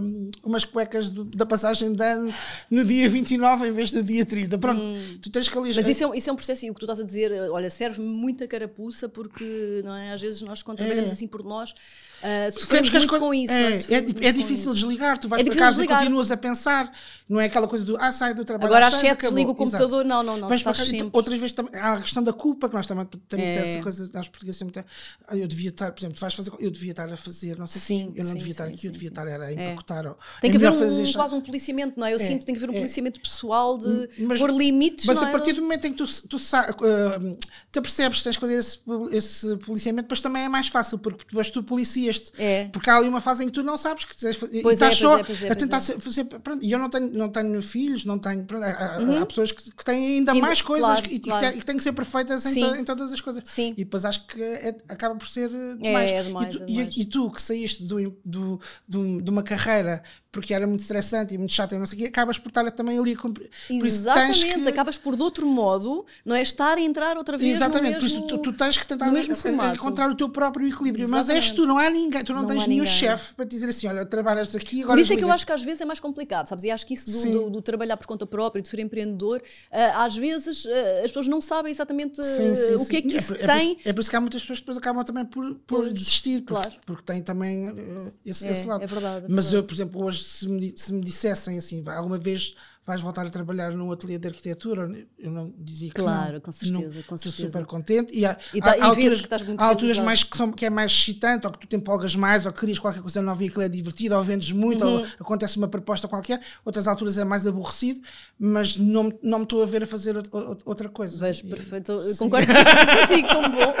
um, 0.00 0.30
umas 0.44 0.64
cuecas 0.64 1.10
do- 1.10 1.24
da 1.24 1.44
passagem 1.44 1.92
de 1.92 2.02
ano 2.04 2.32
no 2.70 2.84
dia 2.84 3.08
29 3.08 3.68
em 3.68 3.72
vez 3.72 3.90
do 3.90 4.02
dia 4.02 4.24
30. 4.24 4.58
Pronto, 4.58 4.80
tu 5.20 5.30
tens 5.30 5.48
que 5.48 5.56
ali. 5.58 5.70
Hum. 5.70 5.74
Mas 5.76 5.88
isso 5.88 6.04
é, 6.04 6.06
um, 6.06 6.14
isso 6.14 6.30
é 6.30 6.32
um 6.32 6.36
processo, 6.36 6.66
e 6.66 6.70
o 6.70 6.74
que 6.74 6.80
tu 6.80 6.84
estás 6.84 7.00
a 7.00 7.04
dizer, 7.04 7.30
eh, 7.32 7.50
olha, 7.50 7.70
serve-me 7.70 8.06
muita 8.06 8.46
carapuça, 8.46 9.08
porque 9.08 9.82
não 9.84 9.94
é? 9.96 10.12
às 10.12 10.20
vezes 10.20 10.42
nós, 10.42 10.62
quando 10.62 10.78
trabalhamos 10.78 11.10
É. 11.10 11.14
assim 11.14 11.26
por 11.26 11.42
nós, 11.42 11.74
ah, 12.22 12.50
Sofremos 12.52 12.90
muito 12.90 13.08
coisas- 13.08 13.26
com 13.28 13.34
isso. 13.34 13.52
É, 13.52 13.72
é? 13.96 14.26
é, 14.26 14.28
é 14.28 14.32
difícil 14.32 14.72
desligar, 14.74 15.18
tu 15.18 15.28
vais 15.28 15.40
É 15.40 15.44
para 15.44 15.52
difícil 15.52 15.60
casa 15.60 15.76
desligar. 15.76 15.98
e 16.00 16.04
continuas 16.04 16.30
a 16.30 16.36
pensar. 16.36 16.92
Não 17.28 17.40
é 17.40 17.46
aquela 17.46 17.66
coisa 17.66 17.84
do 17.84 17.96
ah, 18.00 18.12
sai 18.12 18.34
do 18.34 18.44
trabalho. 18.44 18.66
Agora 18.70 18.86
às 18.86 18.94
às 18.94 19.00
seis, 19.00 19.10
sete 19.10 19.20
acabou. 19.20 19.34
desliga 19.36 19.50
o 19.50 19.54
Exato. 19.64 19.82
computador, 19.84 20.04
não, 20.04 20.22
não, 20.22 20.36
não, 20.36 20.48
Vais 20.48 20.62
para 20.62 20.72
casa- 20.72 20.88
sempre. 20.88 21.10
Outras 21.12 21.40
vezes 21.40 21.56
há 21.74 21.94
a 21.94 22.00
questão 22.00 22.22
da 22.22 22.32
culpa, 22.32 22.68
que 22.68 22.74
nós 22.74 22.86
também 22.86 23.06
temos 23.28 23.44
É. 23.46 23.52
essa 23.72 23.82
coisa, 23.82 24.10
nós 24.14 24.28
portugueses 24.28 24.58
sempre 24.58 24.84
ah, 25.26 25.36
eu 25.36 25.46
devia 25.48 25.68
estar, 25.68 25.92
por 25.92 26.00
exemplo, 26.00 26.16
tu 26.16 26.20
vais 26.20 26.34
fazer, 26.34 26.52
eu 26.58 26.70
devia 26.70 26.90
estar 26.92 27.12
a 27.12 27.16
fazer, 27.16 27.58
não 27.58 27.66
sei 27.66 27.80
Sim, 27.80 28.12
quê, 28.12 28.20
eu 28.20 28.24
não 28.24 28.32
sim, 28.32 28.38
devia 28.38 28.50
estar 28.52 28.66
sim, 28.68 28.74
aqui, 28.74 28.86
eu 28.86 28.92
devia 28.92 29.08
estar 29.08 29.26
era 29.26 29.44
a 29.46 29.50
É. 29.50 29.54
empacotar. 29.54 30.06
ou- 30.06 30.16
Tem 30.40 30.50
é 30.50 30.58
que 30.58 30.64
haver 30.64 30.72
um, 30.82 31.04
já- 31.06 31.18
quase 31.18 31.34
um 31.34 31.40
policiamento, 31.40 31.98
não 31.98 32.06
é? 32.06 32.14
Eu 32.14 32.20
sinto 32.20 32.40
que 32.40 32.46
tem 32.46 32.54
que 32.54 32.58
haver 32.62 32.70
um 32.70 32.74
é. 32.76 32.78
policiamento 32.78 33.20
pessoal 33.20 33.78
de 33.78 34.08
Mas- 34.20 34.38
pôr 34.38 34.50
limites. 34.50 35.06
Mas 35.06 35.22
a 35.22 35.28
é? 35.28 35.32
partir 35.32 35.52
do 35.52 35.62
momento 35.62 35.86
em 35.86 35.92
que 35.92 35.98
tu, 35.98 36.28
tu, 36.28 36.36
uh, 36.36 37.38
te 37.70 37.78
apercebes 37.78 38.18
que 38.18 38.24
tens 38.24 38.36
que 38.36 38.40
fazer 38.40 38.54
esse, 38.54 38.78
esse 39.10 39.56
policiamento, 39.58 40.04
depois 40.04 40.20
também 40.20 40.44
é 40.44 40.48
mais 40.48 40.68
fácil, 40.68 40.98
porque 40.98 41.24
tu, 41.24 41.52
tu 41.52 41.62
policias-te. 41.62 42.32
É. 42.40 42.68
Porque 42.72 42.88
há 42.90 42.96
ali 42.96 43.08
uma 43.08 43.20
fase 43.20 43.44
em 43.44 43.46
que 43.46 43.52
tu 43.52 43.62
não 43.62 43.76
sabes 43.76 44.04
que 44.04 44.16
tens, 44.16 44.36
e 44.52 44.62
Pois 44.62 44.80
é, 44.80 44.88
estás 44.88 44.96
só 44.96 45.18
é, 45.18 45.20
é, 45.48 45.52
a 45.52 45.54
tentar 45.54 45.78
é. 45.78 45.80
fazer. 45.80 46.24
pronto, 46.24 46.64
e 46.64 46.70
eu 46.70 46.78
não 46.78 46.88
tenho, 46.88 47.10
não 47.12 47.28
tenho 47.28 47.60
filhos, 47.62 48.04
não 48.04 48.18
tenho. 48.18 48.44
há, 48.62 49.20
há 49.22 49.26
pessoas 49.26 49.52
que, 49.52 49.70
que 49.70 49.84
têm 49.84 50.16
ainda, 50.16 50.34
mais 50.34 50.62
coisas 50.62 50.98
e, 51.10 51.18
que, 51.18 51.30
têm- 51.30 51.58
que 51.58 51.64
que 51.76 51.82
ser 51.82 51.92
perfeitas 51.92 52.44
em 52.46 52.84
todas 52.84 53.12
as 53.12 53.20
coisas. 53.20 53.42
Sim. 53.46 53.61
E 53.70 53.84
depois 53.84 54.04
acho 54.04 54.26
que 54.26 54.42
é- 54.42 54.76
acaba 54.88 55.14
por 55.14 55.26
ser 55.28 55.48
uh, 55.50 55.78
demais. 55.78 56.10
é 56.12 56.22
demais, 56.22 56.54
e, 56.54 56.58
tu, 56.58 56.62
é 56.62 56.66
e- 56.66 56.72
demais. 56.74 56.96
e 56.96 57.04
tu 57.04 57.30
que 57.30 57.42
saíste 57.42 57.82
do, 57.84 58.16
do, 58.24 58.60
do- 58.88 59.22
de 59.22 59.30
uma 59.30 59.42
carreira 59.42 60.02
porque 60.30 60.54
era 60.54 60.66
muito 60.66 60.80
estressante 60.80 61.34
e 61.34 61.38
muito 61.38 61.52
chata 61.52 61.74
e 61.74 61.78
não 61.78 61.84
sei 61.84 61.98
o 61.98 62.02
quê, 62.02 62.08
acabas 62.08 62.38
por 62.38 62.48
estar 62.48 62.70
também 62.70 62.98
ali 62.98 63.12
a 63.12 63.16
cumprir. 63.18 63.50
Exatamente, 63.70 64.60
que- 64.62 64.68
acabas 64.68 64.96
por 64.96 65.14
de 65.14 65.22
outro 65.22 65.46
modo, 65.46 66.06
não 66.24 66.34
é 66.34 66.40
estar 66.40 66.78
a 66.78 66.80
entrar 66.80 67.18
outra 67.18 67.36
vez 67.36 67.54
Exatamente, 67.56 67.94
no 67.94 68.00
por 68.00 68.02
mesmo... 68.04 68.18
isso 68.18 68.26
tu, 68.28 68.38
tu 68.38 68.52
tens 68.52 68.78
que 68.78 68.86
tentar 68.86 69.10
mesmo 69.10 69.34
encontrar 69.74 70.10
o 70.10 70.14
teu 70.14 70.28
próprio 70.30 70.66
equilíbrio. 70.66 71.06
Mas 71.08 71.28
és 71.28 71.44
Exatamente. 71.44 71.54
tu, 71.56 71.66
não 71.66 71.76
há 71.78 71.90
ninguém, 71.90 72.24
tu 72.24 72.32
não, 72.32 72.42
Não 72.42 72.48
tens 72.48 72.66
nenhum 72.66 72.84
chefe 72.86 73.34
para 73.34 73.44
te 73.44 73.50
dizer 73.50 73.68
assim: 73.68 73.86
olha, 73.88 74.06
trabalhas 74.06 74.54
aqui 74.56 74.82
agora. 74.82 74.96
Por 74.96 75.02
isso 75.02 75.12
é 75.12 75.16
que 75.16 75.24
eu 75.24 75.30
acho 75.30 75.44
que 75.46 75.52
às 75.52 75.62
vezes 75.62 75.80
é 75.82 75.84
mais 75.84 76.00
complicado, 76.00 76.48
sabes? 76.48 76.64
E 76.64 76.70
acho 76.70 76.86
que 76.86 76.94
isso 76.94 77.06
do, 77.10 77.18
Sim. 77.18 77.32
do- 77.32 77.50
do 77.50 77.60
trabalhar 77.62 77.96
por 77.98 78.06
conta 78.06 78.26
própria, 78.26 78.62
de 78.62 78.68
ser 78.68 78.78
empreendedor, 78.80 79.42
ah, 79.70 80.04
às 80.04 80.16
vezes 80.16 80.66
ah, 80.66 81.00
as 81.04 81.10
pessoas 81.10 81.28
não 81.28 81.40
sabem 81.42 81.70
exatamente 81.70 82.20
ah, 82.20 82.24
Sim, 82.24 82.56
sim, 82.56 82.74
o 82.76 82.86
que 82.86 82.96
é 82.96 83.00
sim. 83.02 83.08
que 83.08 83.16
isso 83.18 83.34
por- 83.34 83.38
por 83.38 83.46
tem. 83.58 83.72
isso- 83.78 83.88
É 83.88 83.92
por 83.92 84.00
isso 84.00 84.10
que 84.10 84.16
há 84.16 84.20
muitas 84.20 84.40
pessoas 84.42 84.58
que 84.58 84.64
depois 84.64 84.78
acabam 84.78 85.04
também 85.04 85.24
por, 85.24 85.54
por 85.66 85.80
Pois, 85.82 85.94
desistir, 85.94 86.42
porque, 86.42 86.62
claro. 86.68 86.72
porque 86.86 87.02
têm 87.04 87.22
também 87.22 87.68
eh, 87.68 88.12
esse, 88.24 88.46
É, 88.46 88.52
esse 88.52 88.66
lado. 88.66 88.82
é 88.82 88.86
verdade, 88.86 89.26
é 89.26 89.28
Mas 89.28 89.52
eu, 89.52 89.62
por 89.64 89.72
exemplo, 89.74 90.04
hoje, 90.04 90.22
se 90.24 90.48
me, 90.48 90.72
se 90.76 90.92
me 90.92 91.00
dissessem 91.02 91.58
assim, 91.58 91.82
"Vai, 91.82 91.96
alguma 91.96 92.18
vez 92.18 92.54
vais 92.84 93.00
voltar 93.00 93.26
a 93.26 93.30
trabalhar 93.30 93.72
num 93.72 93.92
ateliê 93.92 94.18
de 94.18 94.28
arquitetura? 94.28 94.90
Eu 95.18 95.30
não 95.30 95.52
diria 95.56 95.90
que 95.90 96.00
claro, 96.00 96.34
não. 96.34 96.40
com 96.40 96.52
certeza, 96.52 96.96
não, 96.96 97.02
com 97.02 97.16
certeza. 97.16 97.46
super 97.46 97.64
contente. 97.64 98.12
E 98.16 98.26
há, 98.26 98.36
e, 98.52 98.60
tá, 98.60 98.72
há, 98.72 98.78
e 98.78 98.80
alturas, 98.80 99.18
que 99.20 99.24
estás 99.26 99.42
muito 99.42 99.60
há 99.60 99.64
alturas 99.66 99.98
mais 100.00 100.24
que, 100.24 100.36
são, 100.36 100.52
que 100.52 100.66
é 100.66 100.70
mais 100.70 100.90
excitante, 100.92 101.46
ou 101.46 101.52
que 101.52 101.60
tu 101.60 101.66
te 101.66 101.76
empolgas 101.76 102.16
mais, 102.16 102.44
ou 102.44 102.52
querias 102.52 102.78
qualquer 102.78 103.00
coisa 103.00 103.22
nova 103.22 103.42
e 103.44 103.48
aquilo 103.48 103.62
é 103.62 103.68
divertido, 103.68 104.16
ou 104.16 104.22
vendes 104.22 104.50
muito, 104.50 104.84
uhum. 104.84 105.00
ou 105.00 105.06
acontece 105.20 105.56
uma 105.56 105.68
proposta 105.68 106.08
qualquer. 106.08 106.40
Outras 106.64 106.88
alturas 106.88 107.16
é 107.18 107.24
mais 107.24 107.46
aborrecido, 107.46 108.00
mas 108.38 108.76
não, 108.76 109.12
não 109.22 109.38
me 109.38 109.44
estou 109.44 109.62
a 109.62 109.66
ver 109.66 109.84
a 109.84 109.86
fazer 109.86 110.16
outra 110.64 110.88
coisa. 110.88 111.18
Vejo, 111.18 111.46
perfeito. 111.46 111.98
Concordo 112.18 112.46
contigo, 113.08 113.28
tão 113.28 113.42
bom. 113.50 113.74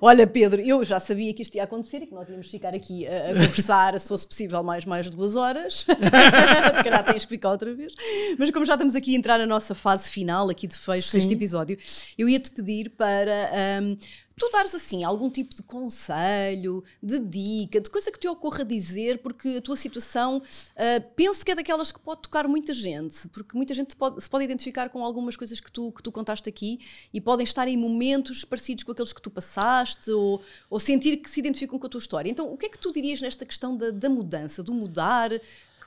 Olha, 0.00 0.26
Pedro, 0.26 0.60
eu 0.60 0.82
já 0.84 0.98
sabia 0.98 1.32
que 1.34 1.42
isto 1.42 1.54
ia 1.56 1.64
acontecer 1.64 1.98
e 1.98 2.06
que 2.06 2.14
nós 2.14 2.28
íamos 2.28 2.50
ficar 2.50 2.74
aqui 2.74 3.06
a, 3.06 3.30
a 3.30 3.34
conversar, 3.34 3.98
se 3.98 4.08
fosse 4.08 4.26
possível, 4.26 4.62
mais, 4.62 4.84
mais 4.84 5.10
duas 5.10 5.36
horas. 5.36 5.84
se 5.86 6.84
calhar 6.84 7.04
tens 7.04 7.24
que 7.24 7.28
ficar 7.28 7.50
outra 7.50 7.74
vez. 7.74 7.92
Mas 8.38 8.50
como 8.50 8.64
já 8.64 8.74
estamos 8.74 8.94
aqui 8.94 9.14
a 9.14 9.18
entrar 9.18 9.38
na 9.38 9.46
nossa 9.46 9.74
fase 9.74 10.08
final 10.08 10.48
aqui 10.48 10.66
de 10.66 10.76
fecho 10.76 11.12
deste 11.12 11.34
episódio, 11.34 11.78
eu 12.16 12.28
ia-te 12.28 12.50
pedir 12.50 12.90
para 12.90 13.50
um, 13.82 13.96
tu 14.40 14.48
dares 14.50 14.74
assim 14.74 15.04
algum 15.04 15.28
tipo 15.28 15.54
de 15.54 15.62
conselho, 15.62 16.82
de 17.02 17.18
dica, 17.18 17.78
de 17.78 17.90
coisa 17.90 18.10
que 18.10 18.18
te 18.18 18.26
ocorra 18.26 18.64
dizer, 18.64 19.18
porque 19.18 19.56
a 19.58 19.60
tua 19.60 19.76
situação 19.76 20.38
uh, 20.38 21.10
penso 21.14 21.44
que 21.44 21.52
é 21.52 21.54
daquelas 21.54 21.92
que 21.92 22.00
pode 22.00 22.22
tocar 22.22 22.48
muita 22.48 22.72
gente, 22.72 23.28
porque 23.28 23.54
muita 23.54 23.74
gente 23.74 23.94
pode, 23.94 24.22
se 24.22 24.30
pode 24.30 24.44
identificar 24.44 24.88
com 24.88 25.04
algumas 25.04 25.36
coisas 25.36 25.60
que 25.60 25.70
tu, 25.70 25.92
que 25.92 26.02
tu 26.02 26.10
contaste 26.10 26.48
aqui 26.48 26.80
e 27.12 27.20
podem 27.20 27.44
estar 27.44 27.68
em 27.68 27.76
momentos 27.76 28.42
parecidos 28.42 28.82
com 28.82 28.92
aqueles 28.92 29.12
que 29.12 29.20
tu 29.20 29.30
passaste 29.30 30.10
ou, 30.10 30.40
ou 30.70 30.80
sentir 30.80 31.18
que 31.18 31.28
se 31.28 31.40
identificam 31.40 31.78
com 31.78 31.86
a 31.86 31.90
tua 31.90 32.00
história. 32.00 32.30
Então, 32.30 32.50
o 32.50 32.56
que 32.56 32.64
é 32.64 32.68
que 32.70 32.78
tu 32.78 32.90
dirias 32.92 33.20
nesta 33.20 33.44
questão 33.44 33.76
da, 33.76 33.90
da 33.90 34.08
mudança, 34.08 34.62
do 34.62 34.72
mudar? 34.72 35.30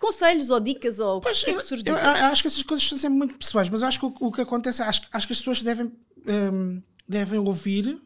Conselhos 0.04 0.50
ou 0.50 0.60
dicas 0.60 1.00
ou 1.00 1.22
pois, 1.22 1.42
o 1.42 1.46
que 1.46 1.52
é 1.52 1.54
que 1.54 1.90
eu, 1.90 1.96
eu, 1.96 2.26
acho 2.26 2.42
que 2.42 2.48
essas 2.48 2.64
coisas 2.64 2.86
são 2.86 2.98
sempre 2.98 3.18
muito 3.18 3.36
pessoais, 3.36 3.70
mas 3.70 3.82
acho 3.84 4.00
que 4.00 4.06
o, 4.06 4.14
o 4.20 4.32
que 4.32 4.42
acontece, 4.42 4.82
acho, 4.82 5.02
acho 5.12 5.28
que 5.28 5.34
as 5.34 5.40
pessoas 5.40 5.64
devem, 5.64 5.92
um, 6.28 6.82
devem 7.08 7.40
ouvir 7.40 8.02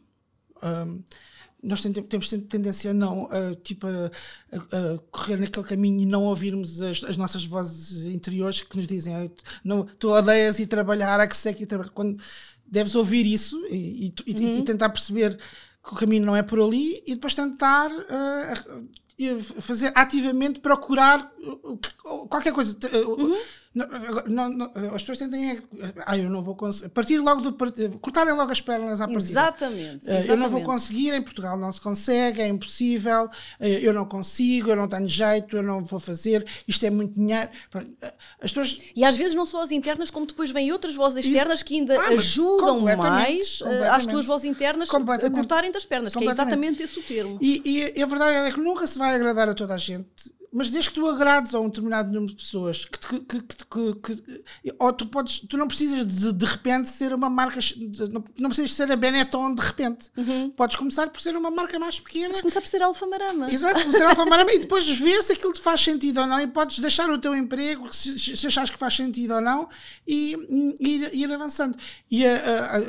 um, 0.63 1.01
nós 1.61 1.81
temos 1.81 2.29
tendência 2.29 2.91
a 2.91 2.93
não 2.93 3.23
uh, 3.23 3.55
tipo 3.63 3.87
a, 3.87 4.11
a, 4.51 4.57
a, 4.57 4.97
correr 5.09 5.37
naquele 5.37 5.65
caminho 5.65 6.01
e 6.01 6.05
não 6.05 6.23
ouvirmos 6.23 6.81
as, 6.81 7.03
as 7.03 7.17
nossas 7.17 7.43
vozes 7.43 8.05
interiores 8.05 8.61
que 8.61 8.77
nos 8.77 8.85
dizem 8.85 9.15
ah, 9.15 9.29
não, 9.63 9.83
tu 9.83 10.09
odeias 10.09 10.59
ir 10.59 10.67
trabalhar, 10.67 11.19
há 11.19 11.27
que 11.27 11.35
seca 11.35 11.63
ir 11.63 11.65
trabalhar. 11.65 11.91
Quando 11.91 12.21
deves 12.65 12.95
ouvir 12.95 13.25
isso 13.25 13.59
e, 13.71 14.13
e, 14.25 14.33
uhum. 14.33 14.59
e, 14.59 14.63
tentar 14.63 14.89
perceber 14.89 15.35
que 15.35 15.93
o 15.93 15.95
caminho 15.95 16.25
não 16.25 16.35
é 16.35 16.43
por 16.43 16.59
ali 16.59 17.01
e 17.07 17.15
depois 17.15 17.33
tentar 17.33 17.89
uh, 17.89 18.87
fazer 19.59 19.91
ativamente 19.95 20.59
procurar 20.59 21.31
qualquer 22.29 22.53
coisa. 22.53 22.77
Uhum 23.05 23.37
não, 24.27 24.49
não, 24.49 24.71
as 24.95 25.03
pessoas 25.03 25.19
tentem. 25.19 25.61
Ah, 26.05 26.17
eu 26.17 26.29
não 26.29 26.41
vou 26.41 26.55
conseguir. 26.55 26.89
Partir 26.89 27.17
logo 27.19 27.41
do. 27.41 27.53
Cortarem 27.99 28.33
logo 28.33 28.51
as 28.51 28.61
pernas 28.61 29.01
à 29.01 29.07
partida. 29.07 29.31
Exatamente, 29.31 30.05
exatamente. 30.05 30.29
Eu 30.29 30.37
não 30.37 30.49
vou 30.49 30.61
conseguir, 30.61 31.13
em 31.13 31.21
Portugal 31.21 31.57
não 31.57 31.71
se 31.71 31.79
consegue, 31.79 32.41
é 32.41 32.47
impossível, 32.47 33.29
eh, 33.59 33.79
eu 33.81 33.93
não 33.93 34.05
consigo, 34.05 34.71
eu 34.71 34.75
não 34.75 34.87
tenho 34.87 35.07
jeito, 35.07 35.57
eu 35.57 35.63
não 35.63 35.83
vou 35.83 35.99
fazer, 35.99 36.45
isto 36.67 36.85
é 36.85 36.89
muito 36.89 37.13
dinheiro. 37.13 37.49
Eh, 37.75 38.13
as 38.41 38.51
pessoas... 38.51 38.79
E 38.95 39.03
às 39.03 39.15
vezes 39.15 39.35
não 39.35 39.45
só 39.45 39.61
as 39.61 39.71
internas, 39.71 40.09
como 40.09 40.25
depois 40.25 40.49
vêm 40.49 40.71
outras 40.71 40.95
vozes 40.95 41.25
externas 41.25 41.59
Isso... 41.59 41.65
que 41.65 41.75
ainda 41.75 41.99
ah, 41.99 42.07
ajudam 42.09 42.81
mais 42.81 43.59
eh, 43.63 43.89
às 43.89 44.05
tuas 44.05 44.25
vozes 44.25 44.45
internas 44.45 44.89
a 44.89 45.29
cortarem 45.29 45.71
das 45.71 45.85
pernas, 45.85 46.15
que 46.15 46.27
é 46.27 46.31
exatamente 46.31 46.81
esse 46.81 46.99
o 46.99 47.03
termo. 47.03 47.37
E, 47.41 47.93
e, 47.95 48.01
a 48.01 48.05
verdade 48.05 48.47
é 48.47 48.51
que 48.51 48.59
nunca 48.59 48.87
se 48.87 48.97
vai 48.97 49.06
agradar 49.15 49.49
a 49.49 49.53
toda 49.53 49.73
a 49.73 49.77
gente 49.77 50.37
mas 50.51 50.69
desde 50.69 50.89
que 50.89 50.95
tu 50.95 51.07
agrades 51.07 51.53
a 51.53 51.59
um 51.59 51.67
determinado 51.67 52.11
número 52.11 52.33
de 52.33 52.41
pessoas, 52.41 52.85
que, 52.85 52.97
que, 53.19 53.41
que, 53.41 53.95
que 53.95 54.75
ou 54.79 54.93
tu 54.93 55.05
podes, 55.07 55.41
tu 55.41 55.57
não 55.57 55.67
precisas 55.67 56.05
de, 56.05 56.33
de 56.33 56.45
repente 56.45 56.89
ser 56.89 57.13
uma 57.13 57.29
marca, 57.29 57.59
não, 58.11 58.23
não 58.39 58.49
precisas 58.49 58.73
ser 58.73 58.91
a 58.91 58.95
Benetton 58.95 59.53
de 59.53 59.61
repente. 59.61 60.09
Uhum. 60.15 60.49
Podes 60.49 60.77
começar 60.77 61.09
por 61.09 61.21
ser 61.21 61.35
uma 61.35 61.51
marca 61.51 61.77
mais 61.77 61.99
pequena. 61.99 62.29
Podes 62.29 62.41
começar 62.41 62.61
por 62.61 62.67
ser 62.69 62.81
Alfa 62.81 63.05
Marama. 63.05 63.51
Exato, 63.51 63.83
por 63.83 63.93
ser 63.93 64.03
Alfa 64.03 64.25
Marama 64.25 64.51
e 64.53 64.59
depois 64.59 64.87
ver 64.87 65.21
se 65.21 65.33
aquilo 65.33 65.53
te 65.53 65.61
faz 65.61 65.81
sentido 65.81 66.21
ou 66.21 66.27
não 66.27 66.39
e 66.39 66.47
podes 66.47 66.79
deixar 66.79 67.09
o 67.09 67.17
teu 67.17 67.35
emprego, 67.35 67.93
se, 67.93 68.17
se 68.17 68.47
achares 68.47 68.69
que 68.69 68.79
faz 68.79 68.95
sentido 68.95 69.35
ou 69.35 69.41
não, 69.41 69.67
e, 70.07 70.35
e 70.79 70.89
ir, 70.89 71.13
ir 71.13 71.31
avançando. 71.31 71.77
E 72.09 72.25
a, 72.25 72.35
a, 72.35 72.77
a, 72.77 72.79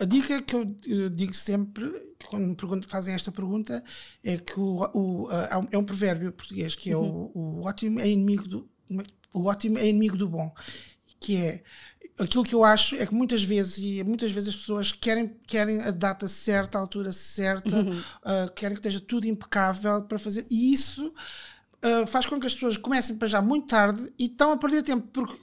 a, 0.00 0.04
dica 0.04 0.40
que 0.40 0.56
eu 0.56 0.64
digo 1.10 1.34
sempre 1.34 2.13
quando 2.28 2.46
me 2.46 2.54
perguntam, 2.54 2.88
fazem 2.88 3.14
esta 3.14 3.32
pergunta, 3.32 3.82
é 4.22 4.36
que 4.36 4.58
o, 4.58 4.78
o, 4.94 5.28
é 5.70 5.78
um 5.78 5.84
provérbio 5.84 6.32
português 6.32 6.74
que 6.74 6.90
é 6.90 6.96
uhum. 6.96 7.30
o, 7.34 7.60
o, 7.60 7.66
ótimo 7.66 8.00
é 8.00 8.08
inimigo 8.08 8.48
do 8.48 8.68
o 9.32 9.44
ótimo 9.46 9.78
é 9.78 9.88
inimigo 9.88 10.16
do 10.16 10.28
bom, 10.28 10.52
que 11.18 11.36
é 11.36 11.62
aquilo 12.18 12.44
que 12.44 12.54
eu 12.54 12.62
acho 12.62 12.94
é 12.96 13.06
que 13.06 13.14
muitas 13.14 13.42
vezes 13.42 13.78
e 13.78 14.02
muitas 14.04 14.30
vezes 14.30 14.50
as 14.50 14.56
pessoas 14.56 14.92
querem 14.92 15.36
querem 15.46 15.82
a 15.82 15.90
data 15.90 16.28
certa, 16.28 16.78
a 16.78 16.80
altura 16.80 17.12
certa, 17.12 17.76
uhum. 17.76 17.98
uh, 17.98 18.52
querem 18.54 18.74
que 18.74 18.80
esteja 18.80 19.00
tudo 19.00 19.26
impecável 19.26 20.02
para 20.02 20.18
fazer 20.18 20.46
e 20.50 20.72
isso 20.72 21.12
Uh, 21.84 22.06
faz 22.06 22.24
com 22.24 22.40
que 22.40 22.46
as 22.46 22.54
pessoas 22.54 22.78
comecem 22.78 23.16
para 23.16 23.28
já 23.28 23.42
muito 23.42 23.66
tarde 23.66 24.10
e 24.18 24.24
estão 24.24 24.52
a 24.52 24.56
perder 24.56 24.82
tempo, 24.82 25.06
porque, 25.12 25.38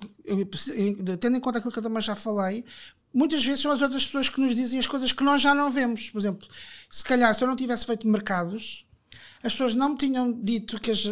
tendo 1.20 1.38
em 1.38 1.40
conta 1.40 1.60
aquilo 1.60 1.72
que 1.72 1.78
eu 1.78 1.84
também 1.84 2.02
já 2.02 2.16
falei, 2.16 2.66
muitas 3.14 3.46
vezes 3.46 3.62
são 3.62 3.72
as 3.72 3.80
outras 3.80 4.06
pessoas 4.06 4.28
que 4.28 4.42
nos 4.42 4.56
dizem 4.56 4.80
as 4.80 4.88
coisas 4.88 5.12
que 5.12 5.24
nós 5.24 5.40
já 5.40 5.54
não 5.54 5.70
vemos. 5.70 6.10
Por 6.10 6.18
exemplo, 6.18 6.48
se 6.90 7.04
calhar 7.04 7.32
se 7.36 7.44
eu 7.44 7.48
não 7.48 7.56
tivesse 7.56 7.86
feito 7.86 8.08
mercados, 8.08 8.86
as 9.44 9.54
pessoas 9.54 9.74
não 9.74 9.90
me 9.90 9.98
tinham 9.98 10.32
dito 10.32 10.80
que 10.80 10.92
as, 10.92 11.04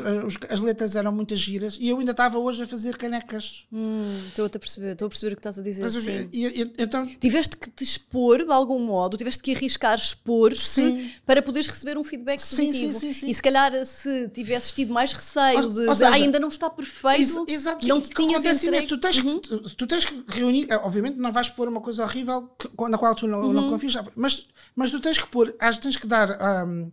as 0.50 0.62
letras 0.62 0.96
eram 0.96 1.12
muitas 1.12 1.40
giras 1.40 1.78
e 1.80 1.90
eu 1.90 1.98
ainda 1.98 2.12
estava 2.12 2.38
hoje 2.38 2.62
a 2.62 2.68
fazer 2.68 2.96
canecas. 2.96 3.66
Hum, 3.74 4.20
estou 4.28 4.46
a 4.46 4.50
perceber, 4.50 4.92
estou 4.92 5.08
a 5.08 5.10
perceber 5.10 5.34
o 5.34 5.36
que 5.36 5.40
estás 5.40 5.58
a 5.58 5.62
dizer. 5.62 5.82
Mas, 5.82 5.94
sim. 5.94 6.30
E, 6.32 6.46
e, 6.46 6.74
então, 6.78 7.06
tiveste 7.06 7.58
que 7.58 7.72
te 7.72 7.84
expor 7.84 8.46
de 8.46 8.52
algum 8.52 8.80
modo, 8.80 9.18
tiveste 9.18 9.42
que 9.42 9.56
arriscar 9.56 9.98
expor-se 9.98 11.20
para 11.26 11.42
poderes 11.42 11.68
receber 11.68 11.98
um 11.98 12.04
feedback 12.04 12.40
positivo. 12.40 12.94
Sim, 12.94 13.00
sim, 13.00 13.14
sim, 13.14 13.30
E 13.30 13.34
se 13.34 13.42
calhar 13.42 13.86
se 13.86 14.30
tivesses 14.30 14.74
tido 14.74 14.94
mais 14.94 15.12
receio 15.12 15.64
ou, 15.64 15.74
de, 15.74 15.88
ou 15.88 15.96
seja, 15.96 16.12
de, 16.12 16.16
ainda 16.18 16.40
não 16.40 16.50
está 16.50 16.70
perfeito, 16.70 17.46
ex 17.48 17.66
não 17.88 18.02
te 18.02 18.10
tinhas 18.12 18.64
entregue. 18.64 18.88
Tu 18.88 18.98
tens, 18.98 19.18
uhum. 19.18 19.40
que, 19.40 19.76
tu, 19.76 19.88
tens 19.88 20.06
que 20.06 20.24
reunir, 20.28 20.68
é, 20.70 20.78
obviamente 20.78 21.18
não 21.18 21.32
vais 21.32 21.50
pôr 21.50 21.68
uma 21.68 21.82
coisa 21.82 22.04
horrível 22.04 22.50
na 22.90 22.98
qual 22.98 23.16
tu 23.16 23.28
não, 23.28 23.42
uhum. 23.42 23.54
não 23.54 23.70
confias, 23.70 23.96
mas, 24.16 24.48
mas 24.76 24.92
tu 24.92 25.00
tens 25.00 25.18
que 25.18 25.28
pôr, 25.28 25.56
tens 25.82 25.98
que 25.98 26.08
dar. 26.08 26.66
Um, 26.68 26.92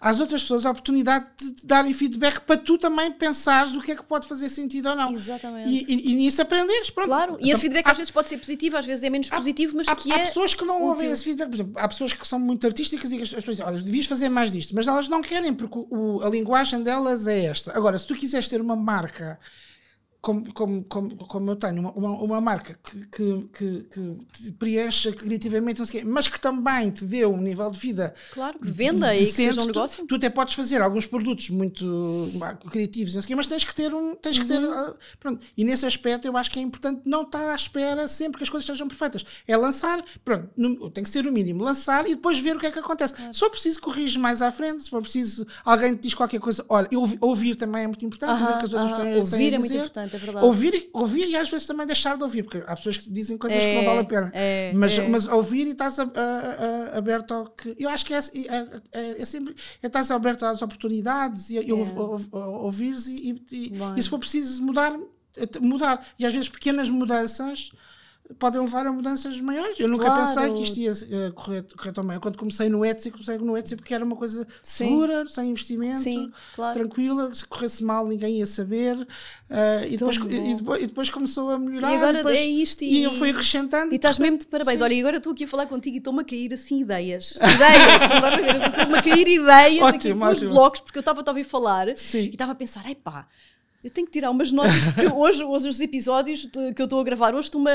às 0.00 0.20
outras 0.20 0.42
pessoas 0.42 0.66
a 0.66 0.70
oportunidade 0.70 1.26
de 1.38 1.52
te 1.52 1.66
darem 1.66 1.92
feedback 1.92 2.40
para 2.40 2.56
tu 2.56 2.76
também 2.76 3.10
pensares 3.12 3.74
o 3.74 3.80
que 3.80 3.92
é 3.92 3.96
que 3.96 4.02
pode 4.02 4.26
fazer 4.26 4.48
sentido 4.48 4.88
ou 4.90 4.96
não. 4.96 5.10
Exatamente. 5.10 5.68
E, 5.68 5.84
e, 5.88 6.12
e 6.12 6.14
nisso 6.14 6.42
aprenderes. 6.42 6.90
Pronto. 6.90 7.08
Claro, 7.08 7.36
e 7.40 7.42
esse 7.42 7.50
então, 7.50 7.60
feedback 7.60 7.86
há, 7.86 7.90
às 7.92 7.98
vezes 7.98 8.10
pode 8.10 8.28
ser 8.28 8.38
positivo, 8.38 8.76
às 8.76 8.86
vezes 8.86 9.02
é 9.02 9.10
menos 9.10 9.28
há, 9.30 9.36
positivo, 9.36 9.76
mas 9.76 9.88
há, 9.88 9.96
que 9.96 10.12
há 10.12 10.18
é. 10.18 10.22
Há 10.22 10.26
pessoas 10.26 10.54
que 10.54 10.64
não 10.64 10.76
útil. 10.76 10.88
ouvem 10.88 11.10
esse 11.10 11.24
feedback. 11.24 11.48
Por 11.48 11.54
exemplo, 11.54 11.72
há 11.76 11.88
pessoas 11.88 12.12
que 12.12 12.26
são 12.26 12.38
muito 12.38 12.66
artísticas 12.66 13.12
e 13.12 13.22
as 13.22 13.28
pessoas 13.28 13.56
dizem: 13.56 13.66
olha, 13.66 13.80
devias 13.80 14.06
fazer 14.06 14.28
mais 14.28 14.52
disto, 14.52 14.74
mas 14.74 14.86
elas 14.86 15.08
não 15.08 15.22
querem 15.22 15.54
porque 15.54 15.78
o, 15.90 16.20
a 16.22 16.28
linguagem 16.28 16.82
delas 16.82 17.26
é 17.26 17.46
esta. 17.46 17.76
Agora, 17.76 17.98
se 17.98 18.06
tu 18.06 18.14
quiseres 18.14 18.48
ter 18.48 18.60
uma 18.60 18.76
marca 18.76 19.38
como, 20.24 20.54
como, 20.54 20.84
como, 20.84 21.16
como 21.16 21.50
eu 21.50 21.56
tenho 21.56 21.80
uma, 21.80 21.92
uma, 21.92 22.10
uma 22.22 22.40
marca 22.40 22.78
que, 22.82 23.06
que, 23.08 23.48
que, 23.52 23.80
que, 23.82 24.18
te 24.32 24.52
preencha 24.52 25.12
criativamente, 25.12 25.78
não 25.78 25.84
sei 25.84 26.00
quê, 26.00 26.06
mas 26.06 26.26
que 26.26 26.40
também 26.40 26.90
te 26.90 27.04
dê 27.04 27.26
um 27.26 27.36
nível 27.36 27.70
de 27.70 27.78
vida. 27.78 28.14
Claro, 28.32 28.58
que 28.58 28.70
venda 28.70 29.08
decente, 29.08 29.22
e 29.22 29.26
que 29.26 29.32
seja 29.32 29.60
um 29.60 29.66
negócio. 29.66 30.04
Tu, 30.04 30.06
tu, 30.06 30.14
até 30.14 30.30
podes 30.30 30.54
fazer 30.54 30.80
alguns 30.80 31.04
produtos 31.04 31.50
muito 31.50 32.26
criativos, 32.70 33.14
não 33.14 33.20
sei 33.20 33.28
quê, 33.28 33.34
mas 33.34 33.46
tens 33.46 33.64
que 33.64 33.74
ter 33.74 33.94
um. 33.94 34.14
Tens 34.14 34.38
uhum. 34.38 34.42
que 34.44 34.48
ter, 34.48 34.60
uhum. 34.60 34.72
Ah, 34.72 34.94
pronto. 35.20 35.46
E 35.54 35.62
nesse 35.62 35.84
aspecto 35.84 36.26
eu 36.26 36.34
acho 36.38 36.50
que 36.50 36.58
é 36.58 36.62
importante 36.62 37.02
não 37.04 37.22
estar 37.22 37.46
à 37.46 37.54
espera 37.54 38.08
sempre 38.08 38.38
que 38.38 38.44
as 38.44 38.48
coisas 38.48 38.64
sejam 38.64 38.88
perfeitas. 38.88 39.26
É 39.46 39.54
lançar, 39.58 40.02
pronto, 40.24 40.48
no, 40.56 40.88
tem 40.88 41.04
que 41.04 41.10
ser 41.10 41.26
o 41.26 41.32
mínimo, 41.32 41.62
lançar 41.62 42.06
e 42.06 42.14
depois 42.14 42.38
ver 42.38 42.56
o 42.56 42.58
que 42.58 42.66
é 42.66 42.70
que 42.70 42.78
acontece. 42.78 43.12
Claro. 43.12 43.34
Se 43.34 43.40
for 43.40 43.50
preciso 43.50 43.78
corrigir 43.78 44.18
mais 44.18 44.40
à 44.40 44.50
frente, 44.50 44.84
se 44.84 44.90
for 44.90 45.02
preciso 45.02 45.46
alguém 45.62 45.94
te 45.94 46.00
diz 46.00 46.14
qualquer 46.14 46.40
coisa, 46.40 46.64
olha, 46.66 46.88
ouvir 47.20 47.56
também 47.56 47.84
é 47.84 47.86
muito 47.86 48.06
importante, 48.06 48.40
uh 48.40 48.46
-huh, 48.46 48.52
ver 48.52 48.58
que 48.58 48.64
as 48.64 48.72
outras 48.72 48.98
uh 48.98 49.02
-huh. 49.02 49.18
ouvir 49.18 49.52
é 49.52 49.58
muito 49.58 49.74
importante 49.74 50.13
é 50.14 50.18
verdade. 50.18 50.46
Ouvir, 50.46 50.90
ouvir 50.92 51.28
e 51.28 51.36
às 51.36 51.50
vezes 51.50 51.66
também 51.66 51.86
deixar 51.86 52.16
de 52.16 52.22
ouvir, 52.22 52.44
porque 52.44 52.62
há 52.66 52.76
pessoas 52.76 52.98
que 52.98 53.10
dizem 53.10 53.36
coisas 53.36 53.58
é, 53.58 53.60
que 53.60 53.74
não 53.74 53.82
é, 53.82 53.84
vale 53.84 54.00
a 54.00 54.04
pena. 54.04 54.30
É, 54.32 54.72
mas, 54.74 54.98
é. 54.98 55.08
mas 55.08 55.26
ouvir 55.26 55.66
e 55.66 55.70
estás 55.70 55.98
a, 55.98 56.04
a, 56.04 56.06
a, 56.94 56.98
aberto 56.98 57.34
ao 57.34 57.46
que. 57.46 57.74
Eu 57.78 57.88
acho 57.90 58.06
que 58.06 58.14
é, 58.14 58.18
é, 58.18 58.80
é, 58.92 59.22
é 59.22 59.24
sempre. 59.24 59.54
É 59.82 59.86
estás 59.88 60.10
aberto 60.10 60.46
às 60.46 60.62
oportunidades 60.62 61.50
e, 61.50 61.56
e 61.56 61.72
ouvires 61.72 63.06
e, 63.08 63.42
e, 63.50 63.72
e, 63.96 64.02
se 64.02 64.08
for 64.08 64.18
preciso 64.18 64.62
mudar, 64.62 64.96
mudar. 65.60 66.06
E 66.18 66.24
às 66.24 66.32
vezes 66.32 66.48
pequenas 66.48 66.88
mudanças 66.88 67.72
podem 68.38 68.60
levar 68.60 68.86
a 68.86 68.92
mudanças 68.92 69.38
maiores. 69.40 69.78
Eu 69.78 69.88
nunca 69.88 70.06
claro. 70.06 70.20
pensei 70.22 70.52
que 70.54 70.62
isto 70.62 70.78
ia 70.78 70.92
uh, 70.92 71.32
correr, 71.34 71.64
correr 71.76 71.92
tão 71.92 72.04
bem. 72.04 72.18
Quando 72.18 72.38
comecei 72.38 72.68
no 72.68 72.84
Etsy, 72.84 73.10
comecei 73.10 73.36
no 73.38 73.56
Etsy 73.56 73.76
porque 73.76 73.92
era 73.92 74.04
uma 74.04 74.16
coisa 74.16 74.46
Sim. 74.62 74.88
segura, 74.88 75.26
sem 75.26 75.50
investimento, 75.50 76.02
Sim, 76.02 76.32
claro. 76.54 76.72
tranquila. 76.72 77.34
Se 77.34 77.46
corresse 77.46 77.84
mal, 77.84 78.06
ninguém 78.06 78.38
ia 78.38 78.46
saber. 78.46 78.96
Uh, 78.96 79.86
e, 79.86 79.96
depois, 79.96 80.16
e, 80.16 80.54
depois, 80.54 80.82
e, 80.82 80.86
depois, 80.86 81.10
começou 81.10 81.50
a 81.50 81.58
melhorar. 81.58 81.92
E 81.92 81.96
agora 81.96 82.12
depois, 82.14 82.38
é 82.38 82.44
isto. 82.44 82.82
E, 82.82 83.00
e 83.00 83.04
eu 83.04 83.12
fui 83.12 83.30
acrescentando. 83.30 83.92
E 83.92 83.96
estás 83.96 84.18
mesmo 84.18 84.38
de 84.38 84.46
parabéns. 84.46 84.78
Sim. 84.78 84.84
Olha, 84.84 84.94
e 84.94 85.00
agora 85.00 85.16
estou 85.18 85.32
aqui 85.32 85.44
a 85.44 85.48
falar 85.48 85.66
contigo 85.66 85.96
e 85.96 85.98
estou-me 85.98 86.20
a 86.20 86.24
cair 86.24 86.54
assim 86.54 86.80
ideias. 86.80 87.36
Ideias, 87.36 88.66
estou-me 88.66 88.98
a 88.98 89.02
cair 89.02 89.28
ideias 89.28 89.82
ótimo, 89.84 90.24
aqui 90.24 90.34
ótimo. 90.34 90.50
blocos, 90.50 90.80
porque 90.80 90.98
eu 90.98 91.00
estava 91.00 91.22
a 91.24 91.30
ouvir 91.30 91.44
falar 91.44 91.94
Sim. 91.96 92.20
e 92.20 92.30
estava 92.30 92.52
a 92.52 92.54
pensar, 92.54 92.82
ai 92.86 92.94
pá 92.94 93.28
Eu 93.84 93.90
tenho 93.90 94.06
que 94.06 94.12
tirar 94.14 94.30
umas 94.30 94.50
notas, 94.50 94.72
porque 94.94 95.12
hoje, 95.12 95.44
hoje 95.44 95.68
os 95.68 95.78
episódios 95.78 96.48
que 96.74 96.80
eu 96.80 96.84
estou 96.84 97.00
a 97.00 97.04
gravar, 97.04 97.34
hoje 97.34 97.48
estou-me 97.48 97.70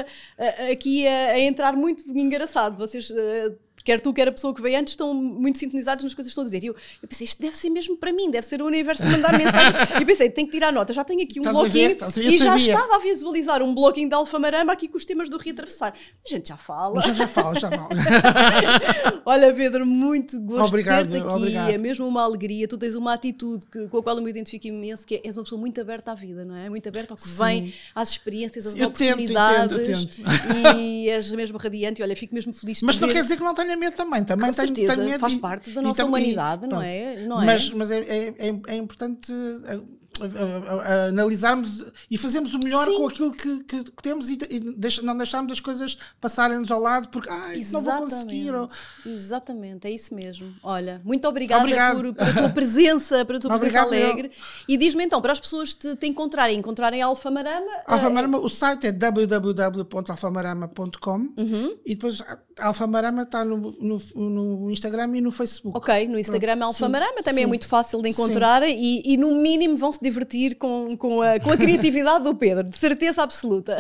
aqui 0.72 1.08
a, 1.08 1.34
a, 1.34 1.40
entrar 1.40 1.74
muito 1.74 2.04
engraçado. 2.18 2.76
Vocês 2.76 3.12
uh, 3.12 3.56
quer 3.84 4.00
tu, 4.00 4.14
quer 4.14 4.28
a 4.28 4.32
pessoa 4.32 4.54
que 4.54 4.62
veio 4.62 4.80
antes, 4.80 4.94
estão 4.94 5.14
muito 5.14 5.58
sintonizados 5.58 6.04
nas 6.04 6.14
coisas 6.14 6.34
que 6.34 6.40
estou 6.40 6.42
a 6.42 6.46
dizer. 6.46 6.64
E 6.64 6.68
eu, 6.68 6.76
eu 7.02 7.08
pensei, 7.08 7.26
isto 7.26 7.42
deve 7.42 7.58
ser 7.58 7.70
mesmo 7.70 7.98
para 7.98 8.12
mim, 8.12 8.30
deve 8.30 8.46
ser 8.46 8.62
o 8.62 8.66
universo 8.66 9.04
a 9.04 9.06
mandar 9.08 9.38
mensagem. 9.38 10.02
e 10.02 10.06
pensei, 10.06 10.30
tenho 10.30 10.48
que 10.48 10.54
tirar 10.54 10.72
nota, 10.72 10.94
já 10.94 11.04
tenho 11.04 11.22
aqui 11.22 11.40
um 11.40 11.44
bloquinho. 11.44 11.98
e 12.18 12.38
já 12.38 12.56
estava 12.56 12.96
a 12.96 13.00
visualizar 13.00 13.62
um 13.62 13.74
bloquinho 13.74 14.10
de 14.10 14.16
Alfamarama 14.16 14.74
aqui 14.74 14.88
com 14.88 14.98
os 14.98 15.06
temas 15.06 15.30
do 15.30 15.38
Reatravessar. 15.38 15.94
A 15.94 16.30
gente 16.30 16.50
já 16.50 16.58
fala. 16.58 17.02
Já, 17.02 17.14
já 17.14 17.28
fala, 17.28 17.60
já 17.60 17.72
fala. 17.72 17.90
Olha, 19.26 19.54
Pedro, 19.54 19.86
muito 19.86 20.40
gosto 20.42 20.68
obrigado, 20.68 21.08
de 21.08 21.14
ter-te 21.14 21.26
aqui. 21.26 21.36
Obrigado. 21.36 21.70
É 21.70 21.78
mesmo 21.78 22.08
uma 22.08 22.24
alegria. 22.24 22.68
Tu 22.68 22.78
tens 22.78 22.96
uma 22.96 23.14
atitude 23.14 23.66
que, 23.66 23.88
com 23.88 23.98
a 23.98 24.04
qual 24.04 24.18
eu 24.18 24.24
me 24.24 24.30
identifico 24.30 24.68
imenso, 24.68 25.06
que 25.06 25.16
é, 25.16 25.22
és 25.24 25.38
uma 25.38 25.44
pessoa 25.44 25.60
muito 25.60 25.80
aberta 25.80 26.12
à 26.12 26.16
vida, 26.16 26.44
não 26.46 26.56
é? 26.56 26.70
Muito 26.70 26.88
aberta 26.88 27.14
ao 27.14 27.18
que 27.18 27.28
Sim. 27.28 27.44
vem, 27.44 27.74
às 27.94 28.10
experiências, 28.10 28.68
às 28.68 28.76
eu 28.76 28.88
oportunidades. 28.88 29.76
Tento, 29.76 29.80
eu 29.80 29.86
tento, 29.86 30.22
eu 30.22 30.26
tento. 30.26 30.78
E 30.80 31.10
és 31.10 31.32
mesmo 31.32 31.58
radiante. 31.58 32.02
Olha, 32.02 32.16
fico 32.16 32.34
mesmo 32.34 32.54
feliz 32.54 32.82
Mas 32.82 32.98
não 32.98 33.08
ver. 33.08 33.14
quer 33.16 33.22
dizer 33.22 33.38
que 33.38 33.44
não 33.44 33.54
tenha 33.54 33.76
medo 33.80 33.96
também. 33.96 34.24
Também 34.24 34.48
com 34.48 34.54
certeza, 34.54 34.96
tenho, 34.96 35.20
faz 35.20 35.36
parte 35.36 35.72
da 35.72 35.82
nossa 35.82 36.06
humanidade, 36.06 36.68
não 36.68 36.82
é? 36.82 37.16
não 37.26 37.42
é? 37.42 37.46
Mas, 37.46 37.70
mas 37.72 37.92
é, 37.92 38.00
é, 38.00 38.28
é, 38.38 38.60
é 38.68 38.76
importante 38.76 39.32
a, 40.22 40.74
a, 40.74 41.06
analisarmos 41.08 41.86
e 42.10 42.18
fazermos 42.18 42.54
o 42.54 42.60
melhor 42.60 42.86
Sim. 42.86 42.98
com 42.98 43.08
aquilo 43.08 43.34
que, 43.34 43.64
que, 43.64 43.84
que 43.84 44.04
temos 44.04 44.30
e, 44.30 44.38
e 44.50 44.60
deixa, 44.60 45.02
não 45.02 45.16
deixarmos 45.16 45.52
as 45.52 45.60
coisas 45.60 45.98
passarem-nos 46.20 46.72
ao 46.72 46.80
lado 46.80 47.10
porque 47.10 47.30
ah, 47.30 47.54
não 47.72 47.82
vou 47.82 47.98
conseguir. 47.98 48.54
Ou... 48.54 48.68
Exatamente, 49.06 49.88
é 49.88 49.92
isso 49.92 50.14
mesmo. 50.14 50.54
Olha, 50.64 51.02
muito 51.04 51.28
obrigada 51.28 51.64
por, 51.96 52.14
pela 52.14 52.34
tua 52.34 52.50
presença, 52.50 53.26
pela 53.26 53.40
tua 53.40 53.50
presença 53.58 53.82
alegre. 53.82 54.28
Eu. 54.28 54.34
E 54.68 54.78
diz-me 54.78 55.04
então, 55.04 55.22
para 55.22 55.32
as 55.32 55.40
pessoas 55.40 55.74
te, 55.74 55.96
te 55.96 56.08
encontrarem, 56.08 56.58
encontrarem 56.58 57.02
a 57.02 57.08
Alfamarama. 57.08 57.72
Alfamarama, 57.86 58.38
é... 58.38 58.42
o 58.42 58.50
site 58.50 58.88
é 58.88 58.92
www.alfamarama.com 58.92 61.30
uhum. 61.38 61.78
e 61.86 61.96
depois 61.96 62.22
Alfamarama 62.60 63.24
está 63.24 63.44
no, 63.46 63.72
no, 63.80 64.02
no, 64.16 64.72
Instagram 64.72 65.16
e 65.16 65.22
no 65.22 65.32
Facebook. 65.32 65.78
Ok, 65.78 66.08
no 66.08 66.20
Instagram 66.20 66.60
é 66.60 66.64
Alfamarama, 66.64 67.18
sim, 67.18 67.24
também 67.24 67.44
é 67.44 67.46
sim. 67.46 67.48
é 67.48 67.48
muito 67.48 67.68
fácil 67.68 68.02
de 68.02 68.10
encontrar 68.10 68.68
e, 68.68 69.02
e 69.06 69.18
no 69.18 69.36
mínimo 69.36 69.78
vão 69.78 69.92
se 69.92 70.02
divertir 70.10 70.56
com, 70.56 70.98
com, 70.98 71.22
a, 71.22 71.40
com 71.40 71.52
a 71.52 71.58
criatividade 71.58 72.24
do 72.24 72.36
Pedro, 72.36 72.68
de 72.68 72.78
certeza 72.78 73.22
absoluta. 73.22 73.78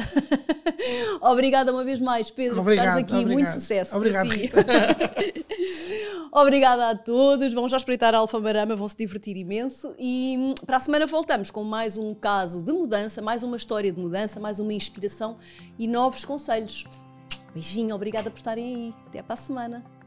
Obrigada 1.22 1.72
uma 1.72 1.84
vez 1.84 2.00
mais, 2.00 2.32
Pedro, 2.32 2.62
obrigado, 2.62 2.94
por 2.94 3.00
aqui. 3.00 3.14
Obrigado. 3.14 3.34
Muito 3.34 3.52
sucesso. 3.52 3.96
Obrigado. 3.96 4.30
Obrigada 6.32 6.92
a 6.92 6.96
todos. 6.96 7.54
Vão 7.54 7.68
já 7.68 7.78
espreitar 7.78 8.14
a 8.14 8.20
Alfamarama, 8.20 8.76
vão 8.76 8.88
se 8.88 8.96
divertir 8.96 9.36
imenso. 9.36 9.94
E 10.00 10.36
hum, 10.38 10.54
para 10.66 10.78
a 10.78 10.80
semana 10.80 11.06
voltamos 11.06 11.52
com 11.52 11.64
mais 11.64 11.98
um 11.98 12.14
caso 12.14 12.64
de 12.64 12.72
mudança, 12.72 13.22
mais 13.22 13.44
uma 13.44 13.58
história 13.58 13.92
de 13.92 14.00
mudança, 14.00 14.40
mais 14.40 14.60
uma 14.60 14.74
inspiração 14.74 15.38
e 15.78 15.88
novos 15.88 16.24
conselhos. 16.24 16.86
Beijinho, 17.54 17.96
obrigada 17.96 18.30
por 18.30 18.38
estarem 18.38 18.76
aí. 18.76 18.94
Até 19.08 19.22
para 19.22 19.34
a 19.34 19.38
semana. 19.38 19.99